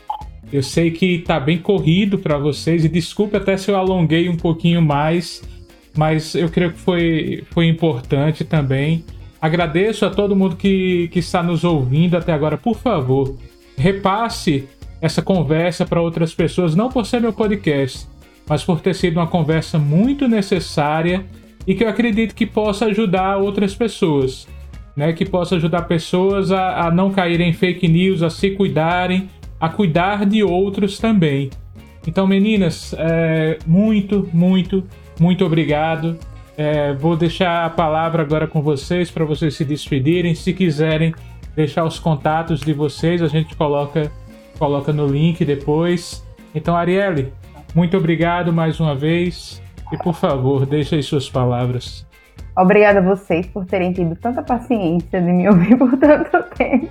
Eu 0.53 0.63
sei 0.63 0.89
que 0.89 1.15
está 1.15 1.37
bem 1.37 1.57
corrido 1.57 2.17
para 2.17 2.37
vocês 2.37 2.85
e 2.85 2.87
desculpe 2.87 3.35
até 3.35 3.57
se 3.57 3.69
eu 3.69 3.75
alonguei 3.75 4.29
um 4.29 4.37
pouquinho 4.37 4.81
mais 4.81 5.41
mas 5.99 6.33
eu 6.33 6.47
creio 6.47 6.71
que 6.71 6.79
foi, 6.79 7.43
foi 7.51 7.67
importante 7.67 8.45
também. 8.45 9.03
Agradeço 9.41 10.05
a 10.05 10.09
todo 10.09 10.33
mundo 10.33 10.55
que, 10.55 11.09
que 11.09 11.19
está 11.19 11.43
nos 11.43 11.65
ouvindo 11.65 12.15
até 12.15 12.31
agora. 12.31 12.57
Por 12.57 12.77
favor, 12.77 13.35
repasse 13.77 14.65
essa 15.01 15.21
conversa 15.21 15.85
para 15.85 16.01
outras 16.01 16.33
pessoas, 16.33 16.73
não 16.73 16.87
por 16.87 17.05
ser 17.05 17.19
meu 17.19 17.33
podcast, 17.33 18.07
mas 18.47 18.63
por 18.63 18.79
ter 18.79 18.95
sido 18.95 19.17
uma 19.17 19.27
conversa 19.27 19.77
muito 19.77 20.25
necessária 20.25 21.25
e 21.67 21.75
que 21.75 21.83
eu 21.83 21.89
acredito 21.89 22.33
que 22.33 22.45
possa 22.45 22.85
ajudar 22.85 23.35
outras 23.35 23.75
pessoas. 23.75 24.47
Né, 24.95 25.11
que 25.11 25.25
possa 25.25 25.57
ajudar 25.57 25.81
pessoas 25.81 26.49
a, 26.49 26.87
a 26.87 26.91
não 26.91 27.11
caírem 27.11 27.49
em 27.49 27.53
fake 27.53 27.87
news, 27.89 28.23
a 28.23 28.29
se 28.29 28.51
cuidarem, 28.51 29.29
a 29.59 29.67
cuidar 29.67 30.25
de 30.25 30.43
outros 30.43 30.97
também. 30.97 31.49
Então, 32.07 32.25
meninas, 32.25 32.93
é, 32.97 33.59
muito, 33.65 34.29
muito 34.33 34.83
muito 35.19 35.45
obrigado. 35.45 36.17
É, 36.57 36.93
vou 36.93 37.15
deixar 37.15 37.65
a 37.65 37.69
palavra 37.69 38.21
agora 38.21 38.47
com 38.47 38.61
vocês 38.61 39.09
para 39.09 39.23
vocês 39.25 39.55
se 39.55 39.63
despedirem. 39.63 40.35
Se 40.35 40.53
quiserem 40.53 41.13
deixar 41.55 41.85
os 41.85 41.99
contatos 41.99 42.59
de 42.61 42.73
vocês, 42.73 43.21
a 43.21 43.27
gente 43.27 43.55
coloca, 43.55 44.11
coloca 44.57 44.91
no 44.91 45.07
link 45.07 45.43
depois. 45.45 46.25
Então, 46.53 46.75
Arielle, 46.75 47.31
muito 47.73 47.95
obrigado 47.97 48.51
mais 48.51 48.79
uma 48.79 48.95
vez. 48.95 49.61
E 49.91 49.97
por 49.97 50.13
favor, 50.13 50.65
deixe 50.65 51.01
suas 51.01 51.29
palavras. 51.29 52.05
Obrigada 52.57 52.99
a 52.99 53.01
vocês 53.01 53.47
por 53.47 53.65
terem 53.65 53.93
tido 53.93 54.15
tanta 54.15 54.43
paciência 54.43 55.21
de 55.21 55.31
me 55.31 55.47
ouvir 55.47 55.75
por 55.79 55.97
tanto 55.97 56.43
tempo. 56.55 56.89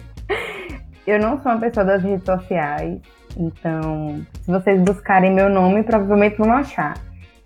Eu 1.07 1.19
não 1.19 1.41
sou 1.43 1.53
uma 1.53 1.61
pessoa 1.61 1.85
das 1.87 2.03
redes 2.03 2.25
sociais, 2.25 2.99
então 3.37 4.21
se 4.43 4.51
vocês 4.51 4.81
buscarem 4.83 5.33
meu 5.33 5.49
nome, 5.49 5.83
provavelmente 5.83 6.37
vão 6.37 6.53
achar. 6.53 6.95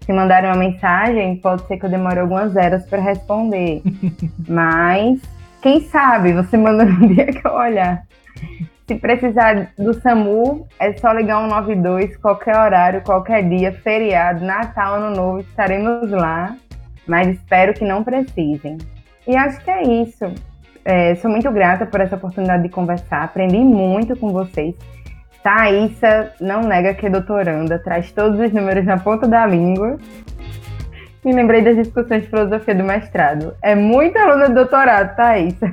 Se 0.05 0.13
mandarem 0.13 0.51
uma 0.51 0.59
mensagem, 0.59 1.37
pode 1.37 1.67
ser 1.67 1.79
que 1.79 1.87
eu 1.87 1.91
demore 1.91 2.19
algumas 2.19 2.57
eras 2.57 2.85
para 2.87 3.01
responder. 3.01 3.83
Mas, 4.49 5.21
quem 5.63 5.81
sabe, 5.81 6.33
você 6.33 6.57
manda 6.57 6.85
no 6.85 7.09
dia 7.09 7.27
que 7.27 7.47
eu 7.47 7.53
olhar. 7.53 8.03
Se 8.87 8.97
precisar 8.97 9.73
do 9.79 9.95
SAMU, 9.95 10.67
é 10.79 10.93
só 10.95 11.13
ligar 11.13 11.41
192, 11.41 12.17
qualquer 12.17 12.57
horário, 12.59 13.01
qualquer 13.03 13.49
dia, 13.49 13.73
feriado, 13.73 14.45
Natal, 14.45 14.97
Ano 14.97 15.15
Novo, 15.15 15.39
estaremos 15.39 16.11
lá. 16.11 16.57
Mas 17.07 17.29
espero 17.29 17.73
que 17.73 17.85
não 17.85 18.03
precisem. 18.03 18.79
E 19.27 19.37
acho 19.37 19.61
que 19.65 19.71
é 19.71 19.83
isso. 19.83 20.25
É, 20.85 21.15
sou 21.17 21.31
muito 21.31 21.51
grata 21.53 21.87
por 21.87 22.01
essa 22.01 22.17
oportunidade 22.17 22.65
de 22.65 22.69
conversar. 22.69 23.23
Aprendi 23.23 23.59
muito 23.59 24.17
com 24.17 24.31
vocês. 24.31 24.75
Thaísa 25.43 26.33
não 26.41 26.63
nega 26.63 26.95
que 26.95 27.07
é 27.07 27.11
doutoranda, 27.11 27.79
traz 27.79 28.13
todos 28.13 28.39
os 28.39 28.53
números 28.53 28.85
na 28.85 28.99
ponta 28.99 29.27
da 29.27 29.47
língua. 29.47 29.99
Me 31.25 31.33
lembrei 31.33 31.63
das 31.63 31.77
discussões 31.77 32.23
de 32.23 32.29
filosofia 32.29 32.75
do 32.75 32.85
mestrado. 32.85 33.55
É 33.63 33.75
muito 33.75 34.17
aluna 34.17 34.49
de 34.49 34.55
doutorado, 34.55 35.15
Thaísa. 35.17 35.73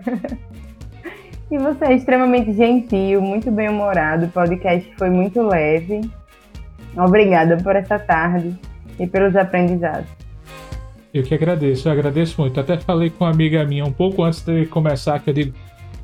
e 1.51 1.57
você 1.57 1.85
é 1.85 1.93
extremamente 1.93 2.53
gentil, 2.53 3.21
muito 3.21 3.51
bem-humorado. 3.51 4.25
O 4.25 4.29
podcast 4.29 4.91
foi 4.97 5.09
muito 5.09 5.41
leve. 5.41 6.01
Obrigada 6.95 7.57
por 7.57 7.75
essa 7.75 7.97
tarde 7.97 8.55
e 8.99 9.07
pelos 9.07 9.35
aprendizados. 9.35 10.09
Eu 11.13 11.23
que 11.23 11.33
agradeço, 11.33 11.87
eu 11.87 11.91
agradeço 11.91 12.39
muito. 12.39 12.59
Até 12.59 12.77
falei 12.77 13.09
com 13.09 13.23
uma 13.23 13.31
amiga 13.31 13.65
minha 13.65 13.83
um 13.85 13.91
pouco 13.91 14.23
antes 14.23 14.41
de 14.43 14.65
começar 14.67 15.19
que 15.19 15.29
eu 15.29 15.33
digo, 15.33 15.53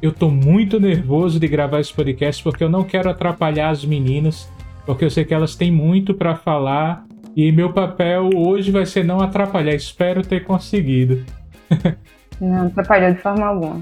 eu 0.02 0.12
tô 0.12 0.30
muito 0.30 0.80
nervoso 0.80 1.40
de 1.40 1.48
gravar 1.48 1.80
esse 1.80 1.94
podcast 1.94 2.44
porque 2.44 2.64
eu 2.64 2.70
não 2.70 2.84
quero 2.84 3.10
atrapalhar 3.10 3.70
as 3.70 3.84
meninas, 3.84 4.50
porque 4.86 5.06
eu 5.06 5.10
sei 5.10 5.26
que 5.26 5.34
elas 5.34 5.56
têm 5.56 5.72
muito 5.72 6.14
para 6.14 6.36
falar 6.36 7.06
e 7.36 7.52
meu 7.52 7.74
papel 7.74 8.30
hoje 8.36 8.72
vai 8.72 8.86
ser 8.86 9.04
não 9.04 9.20
atrapalhar. 9.20 9.74
Espero 9.74 10.22
ter 10.22 10.44
conseguido. 10.44 11.26
Não 12.40 12.68
atrapalhou 12.68 13.14
de 13.14 13.22
forma 13.22 13.46
alguma. 13.46 13.82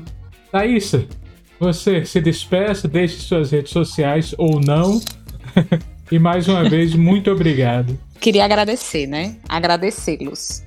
Thaísa, 0.52 1.08
você 1.60 2.06
se 2.06 2.22
despeça, 2.22 2.88
deixe 2.88 3.18
suas 3.18 3.52
redes 3.52 3.72
sociais 3.72 4.36
ou 4.38 4.60
não. 4.60 5.02
e 6.12 6.20
mais 6.20 6.48
uma 6.48 6.70
vez, 6.70 6.94
muito 6.94 7.32
obrigado. 7.32 7.98
Queria 8.20 8.46
agradecer, 8.46 9.08
né? 9.08 9.38
Agradecê-los. 9.50 10.64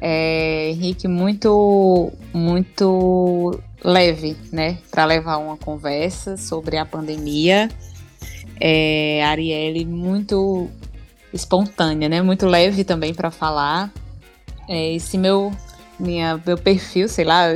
É, 0.00 0.70
Henrique, 0.70 1.06
muito, 1.06 2.12
muito 2.34 3.60
leve, 3.82 4.36
né, 4.52 4.78
para 4.90 5.04
levar 5.04 5.38
uma 5.38 5.56
conversa 5.56 6.36
sobre 6.36 6.76
a 6.76 6.84
pandemia. 6.84 7.68
É, 8.60 9.22
Arielle 9.24 9.84
muito 9.84 10.68
espontânea, 11.32 12.08
né, 12.08 12.22
muito 12.22 12.46
leve 12.46 12.84
também 12.84 13.14
para 13.14 13.30
falar. 13.30 13.92
É, 14.68 14.94
esse 14.94 15.16
meu, 15.16 15.52
minha, 15.98 16.40
meu 16.44 16.58
perfil, 16.58 17.08
sei 17.08 17.24
lá, 17.24 17.46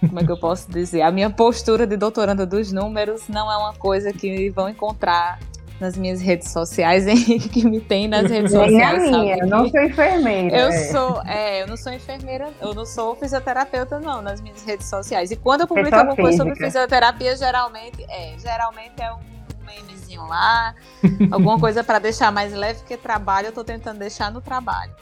como 0.00 0.20
é 0.20 0.24
que 0.24 0.30
eu 0.30 0.38
posso 0.38 0.70
dizer? 0.70 1.02
A 1.02 1.10
minha 1.10 1.30
postura 1.30 1.86
de 1.86 1.96
doutoranda 1.96 2.46
dos 2.46 2.70
números 2.70 3.28
não 3.28 3.50
é 3.50 3.56
uma 3.56 3.74
coisa 3.74 4.12
que 4.12 4.50
vão 4.50 4.68
encontrar 4.68 5.38
nas 5.82 5.96
minhas 5.96 6.20
redes 6.20 6.50
sociais, 6.50 7.04
que 7.52 7.68
me 7.68 7.80
tem 7.80 8.06
nas 8.08 8.30
redes 8.30 8.52
Nem 8.52 8.64
sociais. 8.64 9.10
Na 9.10 9.18
minha, 9.18 9.36
eu 9.36 9.46
não 9.46 9.68
sou 9.68 9.82
enfermeira. 9.82 10.56
Eu 10.56 10.68
é. 10.68 10.84
sou, 10.92 11.22
é, 11.26 11.62
eu 11.62 11.66
não 11.66 11.76
sou 11.76 11.92
enfermeira, 11.92 12.48
eu 12.60 12.72
não 12.72 12.86
sou 12.86 13.16
fisioterapeuta, 13.16 13.98
não, 13.98 14.22
nas 14.22 14.40
minhas 14.40 14.62
redes 14.62 14.88
sociais. 14.88 15.30
E 15.30 15.36
quando 15.36 15.62
eu 15.62 15.66
publico 15.66 15.94
alguma 15.94 16.16
coisa 16.16 16.38
sobre 16.38 16.54
fisioterapia, 16.54 17.36
geralmente 17.36 18.04
é, 18.08 18.34
geralmente 18.38 18.94
é 19.02 19.12
um 19.12 19.18
memezinho 19.66 20.24
lá, 20.26 20.74
alguma 21.30 21.58
coisa 21.58 21.82
para 21.82 21.98
deixar 21.98 22.30
mais 22.30 22.52
leve, 22.54 22.78
porque 22.80 22.96
trabalho 22.96 23.48
eu 23.48 23.52
tô 23.52 23.64
tentando 23.64 23.98
deixar 23.98 24.30
no 24.30 24.40
trabalho. 24.40 24.92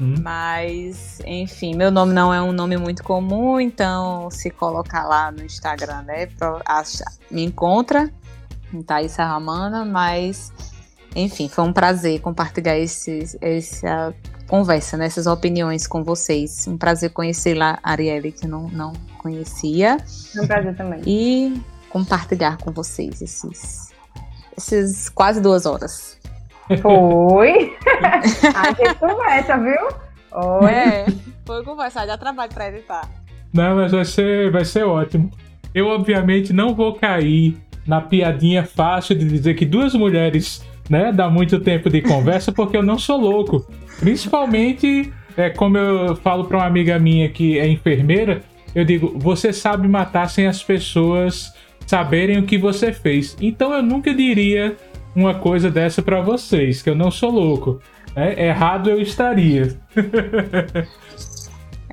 Hum. 0.00 0.14
Mas, 0.22 1.20
enfim, 1.26 1.74
meu 1.74 1.90
nome 1.90 2.12
não 2.12 2.32
é 2.32 2.40
um 2.40 2.52
nome 2.52 2.76
muito 2.76 3.02
comum, 3.04 3.60
então 3.60 4.30
se 4.30 4.50
colocar 4.50 5.04
lá 5.04 5.30
no 5.30 5.44
Instagram, 5.44 6.02
né, 6.02 6.28
me 7.30 7.44
encontra. 7.44 8.10
Thaisa 8.80 9.24
Ramana, 9.24 9.84
mas 9.84 10.52
enfim, 11.14 11.48
foi 11.48 11.64
um 11.64 11.72
prazer 11.72 12.20
compartilhar 12.20 12.78
esse, 12.78 13.36
essa 13.40 14.14
conversa, 14.48 14.96
né, 14.96 15.06
essas 15.06 15.26
opiniões 15.26 15.86
com 15.86 16.02
vocês. 16.02 16.66
Um 16.66 16.76
prazer 16.76 17.10
conhecer 17.10 17.54
lá 17.54 17.78
a 17.82 17.92
Arielle, 17.92 18.32
que 18.32 18.46
não, 18.46 18.68
não 18.68 18.92
conhecia. 19.18 19.98
É 20.36 20.40
um 20.40 20.46
prazer 20.46 20.76
também. 20.76 21.02
E 21.06 21.60
compartilhar 21.90 22.56
com 22.58 22.70
vocês 22.72 23.20
esses, 23.20 23.92
esses 24.56 25.08
quase 25.10 25.40
duas 25.40 25.66
horas. 25.66 26.18
Foi! 26.80 27.76
a 28.54 28.68
gente 28.72 28.94
conversa, 28.98 29.58
viu? 29.58 29.88
Oi. 30.32 30.70
É, 30.70 31.06
foi 31.44 31.62
conversar, 31.62 32.06
dá 32.06 32.16
trabalho 32.16 32.52
para 32.52 32.68
editar. 32.68 33.08
Não, 33.52 33.76
mas 33.76 33.92
vai 33.92 34.04
ser, 34.06 34.50
vai 34.50 34.64
ser 34.64 34.84
ótimo. 34.84 35.30
Eu, 35.74 35.88
obviamente, 35.88 36.52
não 36.54 36.74
vou 36.74 36.94
cair 36.94 37.58
na 37.86 38.00
piadinha 38.00 38.64
fácil 38.64 39.16
de 39.16 39.24
dizer 39.26 39.54
que 39.54 39.66
duas 39.66 39.94
mulheres, 39.94 40.64
né, 40.88 41.12
dá 41.12 41.28
muito 41.28 41.60
tempo 41.60 41.90
de 41.90 42.00
conversa 42.00 42.52
porque 42.52 42.76
eu 42.76 42.82
não 42.82 42.98
sou 42.98 43.18
louco. 43.18 43.66
Principalmente, 43.98 45.12
é, 45.36 45.50
como 45.50 45.76
eu 45.78 46.16
falo 46.16 46.44
para 46.44 46.58
uma 46.58 46.66
amiga 46.66 46.98
minha 46.98 47.28
que 47.28 47.58
é 47.58 47.68
enfermeira, 47.68 48.42
eu 48.74 48.84
digo, 48.84 49.18
você 49.18 49.52
sabe 49.52 49.86
matar 49.86 50.28
sem 50.28 50.46
as 50.46 50.62
pessoas 50.62 51.52
saberem 51.86 52.38
o 52.38 52.44
que 52.44 52.56
você 52.56 52.92
fez. 52.92 53.36
Então 53.40 53.72
eu 53.74 53.82
nunca 53.82 54.14
diria 54.14 54.76
uma 55.14 55.34
coisa 55.34 55.70
dessa 55.70 56.00
para 56.00 56.20
vocês, 56.20 56.80
que 56.80 56.88
eu 56.88 56.94
não 56.94 57.10
sou 57.10 57.30
louco. 57.30 57.80
É, 58.14 58.48
errado 58.48 58.90
eu 58.90 59.00
estaria. 59.00 59.76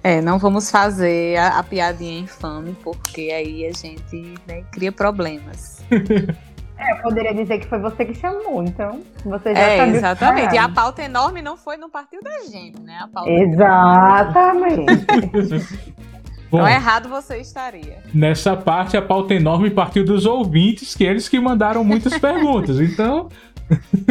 É, 0.02 0.22
não 0.22 0.40
vamos 0.40 0.72
fazer 0.72 1.36
a, 1.38 1.60
a, 1.60 1.64
piadinha 1.64 2.20
infame, 2.20 2.76
porque 2.82 3.32
aí 3.32 3.66
a 3.66 3.74
gente 3.74 4.34
né, 4.48 4.64
cria 4.72 4.91
problemas. 4.91 5.78
É, 6.80 6.94
eu 6.94 7.02
poderia 7.02 7.34
dizer 7.34 7.60
que 7.60 7.68
foi 7.68 7.78
você 7.78 8.06
que 8.06 8.14
chamou, 8.14 8.64
então 8.64 9.02
você 9.26 9.53
já 9.53 9.60
é, 9.60 9.90
Exatamente. 9.90 10.56
E 10.56 10.57
a 10.57 10.70
pauta 10.70 11.03
enorme 11.03 11.41
não 11.41 11.57
foi, 11.57 11.76
não 11.76 11.90
partiu 11.90 12.22
da 12.24 12.40
gente, 12.49 12.82
né? 12.82 12.99
A 13.02 13.07
pauta 13.10 13.30
exatamente. 13.30 14.86
Bom, 16.49 16.60
não 16.60 16.68
é 16.68 16.76
errado 16.76 17.10
você 17.10 17.38
estaria. 17.38 17.98
Nessa 18.14 18.56
parte, 18.56 18.95
a 18.95 19.02
pauta 19.02 19.34
enorme 19.34 19.70
partiu 19.70 20.06
dos 20.06 20.26
ouvintes, 20.26 20.95
que 20.95 21.03
eles 21.03 21.28
que 21.28 21.40
mandaram 21.40 21.84
muitas 21.84 22.18
perguntas. 22.18 22.80
Então. 22.80 23.28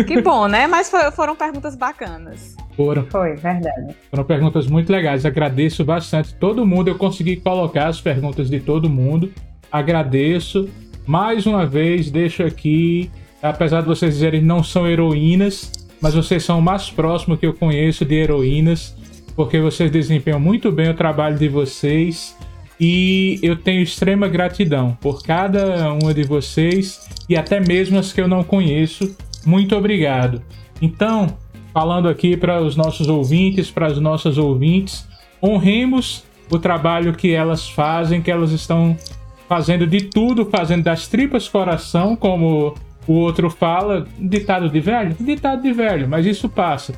Que 0.06 0.20
bom, 0.20 0.46
né? 0.46 0.66
Mas 0.66 0.88
foi, 0.90 1.10
foram 1.10 1.34
perguntas 1.34 1.74
bacanas. 1.74 2.54
Foram. 2.76 3.06
Foi, 3.06 3.34
verdade. 3.34 3.96
Foram 4.10 4.24
perguntas 4.24 4.68
muito 4.68 4.92
legais. 4.92 5.26
Agradeço 5.26 5.84
bastante 5.84 6.32
todo 6.34 6.64
mundo. 6.64 6.88
Eu 6.88 6.96
consegui 6.96 7.36
colocar 7.36 7.88
as 7.88 8.00
perguntas 8.00 8.48
de 8.48 8.60
todo 8.60 8.88
mundo. 8.88 9.32
Agradeço. 9.72 10.68
Mais 11.08 11.46
uma 11.46 11.64
vez, 11.64 12.10
deixo 12.10 12.42
aqui, 12.42 13.10
apesar 13.42 13.80
de 13.80 13.86
vocês 13.86 14.12
dizerem 14.12 14.40
que 14.40 14.46
não 14.46 14.62
são 14.62 14.86
heroínas, 14.86 15.72
mas 16.02 16.12
vocês 16.12 16.44
são 16.44 16.58
o 16.58 16.62
mais 16.62 16.90
próximo 16.90 17.34
que 17.34 17.46
eu 17.46 17.54
conheço 17.54 18.04
de 18.04 18.14
heroínas, 18.14 18.94
porque 19.34 19.58
vocês 19.58 19.90
desempenham 19.90 20.38
muito 20.38 20.70
bem 20.70 20.90
o 20.90 20.94
trabalho 20.94 21.38
de 21.38 21.48
vocês 21.48 22.36
e 22.78 23.40
eu 23.42 23.56
tenho 23.56 23.80
extrema 23.80 24.28
gratidão 24.28 24.98
por 25.00 25.22
cada 25.22 25.94
uma 25.94 26.12
de 26.12 26.24
vocês 26.24 27.08
e 27.26 27.38
até 27.38 27.58
mesmo 27.58 27.98
as 27.98 28.12
que 28.12 28.20
eu 28.20 28.28
não 28.28 28.44
conheço. 28.44 29.16
Muito 29.46 29.74
obrigado. 29.74 30.42
Então, 30.82 31.38
falando 31.72 32.06
aqui 32.10 32.36
para 32.36 32.60
os 32.60 32.76
nossos 32.76 33.08
ouvintes, 33.08 33.70
para 33.70 33.86
as 33.86 33.98
nossas 33.98 34.36
ouvintes, 34.36 35.08
honremos 35.42 36.22
o 36.50 36.58
trabalho 36.58 37.14
que 37.14 37.32
elas 37.32 37.66
fazem, 37.66 38.20
que 38.20 38.30
elas 38.30 38.52
estão 38.52 38.94
fazendo 39.48 39.86
de 39.86 40.02
tudo, 40.02 40.44
fazendo 40.44 40.84
das 40.84 41.08
tripas 41.08 41.48
coração, 41.48 42.14
como 42.14 42.74
o 43.06 43.14
outro 43.14 43.48
fala, 43.48 44.06
ditado 44.18 44.68
de 44.68 44.80
velho? 44.80 45.16
Ditado 45.18 45.62
de 45.62 45.72
velho, 45.72 46.06
mas 46.06 46.26
isso 46.26 46.48
passa. 46.48 46.92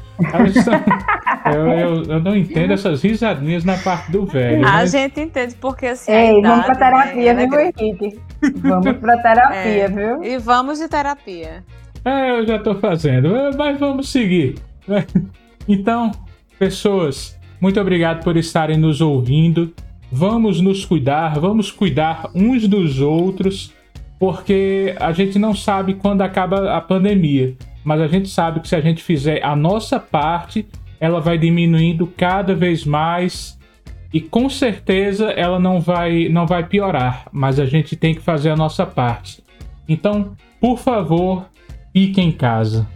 Estão... 0.48 0.74
eu, 1.54 1.66
eu, 1.66 2.02
eu, 2.02 2.20
não 2.20 2.36
entendo 2.36 2.72
essas 2.72 3.02
risadinhas 3.02 3.64
na 3.64 3.76
parte 3.78 4.10
do 4.10 4.26
velho. 4.26 4.66
A 4.66 4.72
mas... 4.72 4.90
gente 4.90 5.20
entende 5.20 5.54
porque 5.60 5.86
assim. 5.86 6.10
Ei, 6.10 6.38
idade, 6.38 6.48
vamos 6.48 6.66
pra 6.66 6.74
terapia, 6.74 7.32
né? 7.32 7.46
viu, 7.46 7.60
Henrique? 7.60 8.20
Vamos 8.56 8.96
pra 8.96 9.16
terapia, 9.18 9.84
é, 9.84 9.88
viu? 9.88 10.24
E 10.24 10.38
vamos 10.38 10.80
de 10.80 10.88
terapia. 10.88 11.64
É, 12.04 12.30
eu 12.30 12.46
já 12.46 12.58
tô 12.58 12.74
fazendo, 12.74 13.28
mas 13.56 13.78
vamos 13.78 14.10
seguir. 14.10 14.56
Então, 15.68 16.10
pessoas, 16.58 17.38
muito 17.60 17.78
obrigado 17.80 18.24
por 18.24 18.36
estarem 18.36 18.76
nos 18.76 19.00
ouvindo. 19.00 19.72
Vamos 20.12 20.60
nos 20.60 20.84
cuidar, 20.84 21.38
vamos 21.38 21.70
cuidar 21.70 22.30
uns 22.34 22.66
dos 22.66 23.00
outros, 23.00 23.72
porque 24.18 24.94
a 24.98 25.12
gente 25.12 25.38
não 25.38 25.54
sabe 25.54 25.94
quando 25.94 26.22
acaba 26.22 26.76
a 26.76 26.80
pandemia, 26.80 27.54
mas 27.84 28.00
a 28.00 28.08
gente 28.08 28.28
sabe 28.28 28.60
que 28.60 28.68
se 28.68 28.74
a 28.74 28.80
gente 28.80 29.02
fizer 29.02 29.44
a 29.44 29.54
nossa 29.54 30.00
parte, 30.00 30.66
ela 30.98 31.20
vai 31.20 31.38
diminuindo 31.38 32.06
cada 32.08 32.54
vez 32.54 32.84
mais 32.84 33.58
e 34.12 34.20
com 34.20 34.50
certeza 34.50 35.30
ela 35.30 35.60
não 35.60 35.80
vai, 35.80 36.28
não 36.28 36.46
vai 36.46 36.66
piorar, 36.66 37.26
mas 37.30 37.60
a 37.60 37.64
gente 37.64 37.94
tem 37.94 38.12
que 38.12 38.20
fazer 38.20 38.50
a 38.50 38.56
nossa 38.56 38.84
parte. 38.84 39.42
Então, 39.88 40.36
por 40.60 40.78
favor, 40.78 41.46
fique 41.92 42.20
em 42.20 42.32
casa. 42.32 42.86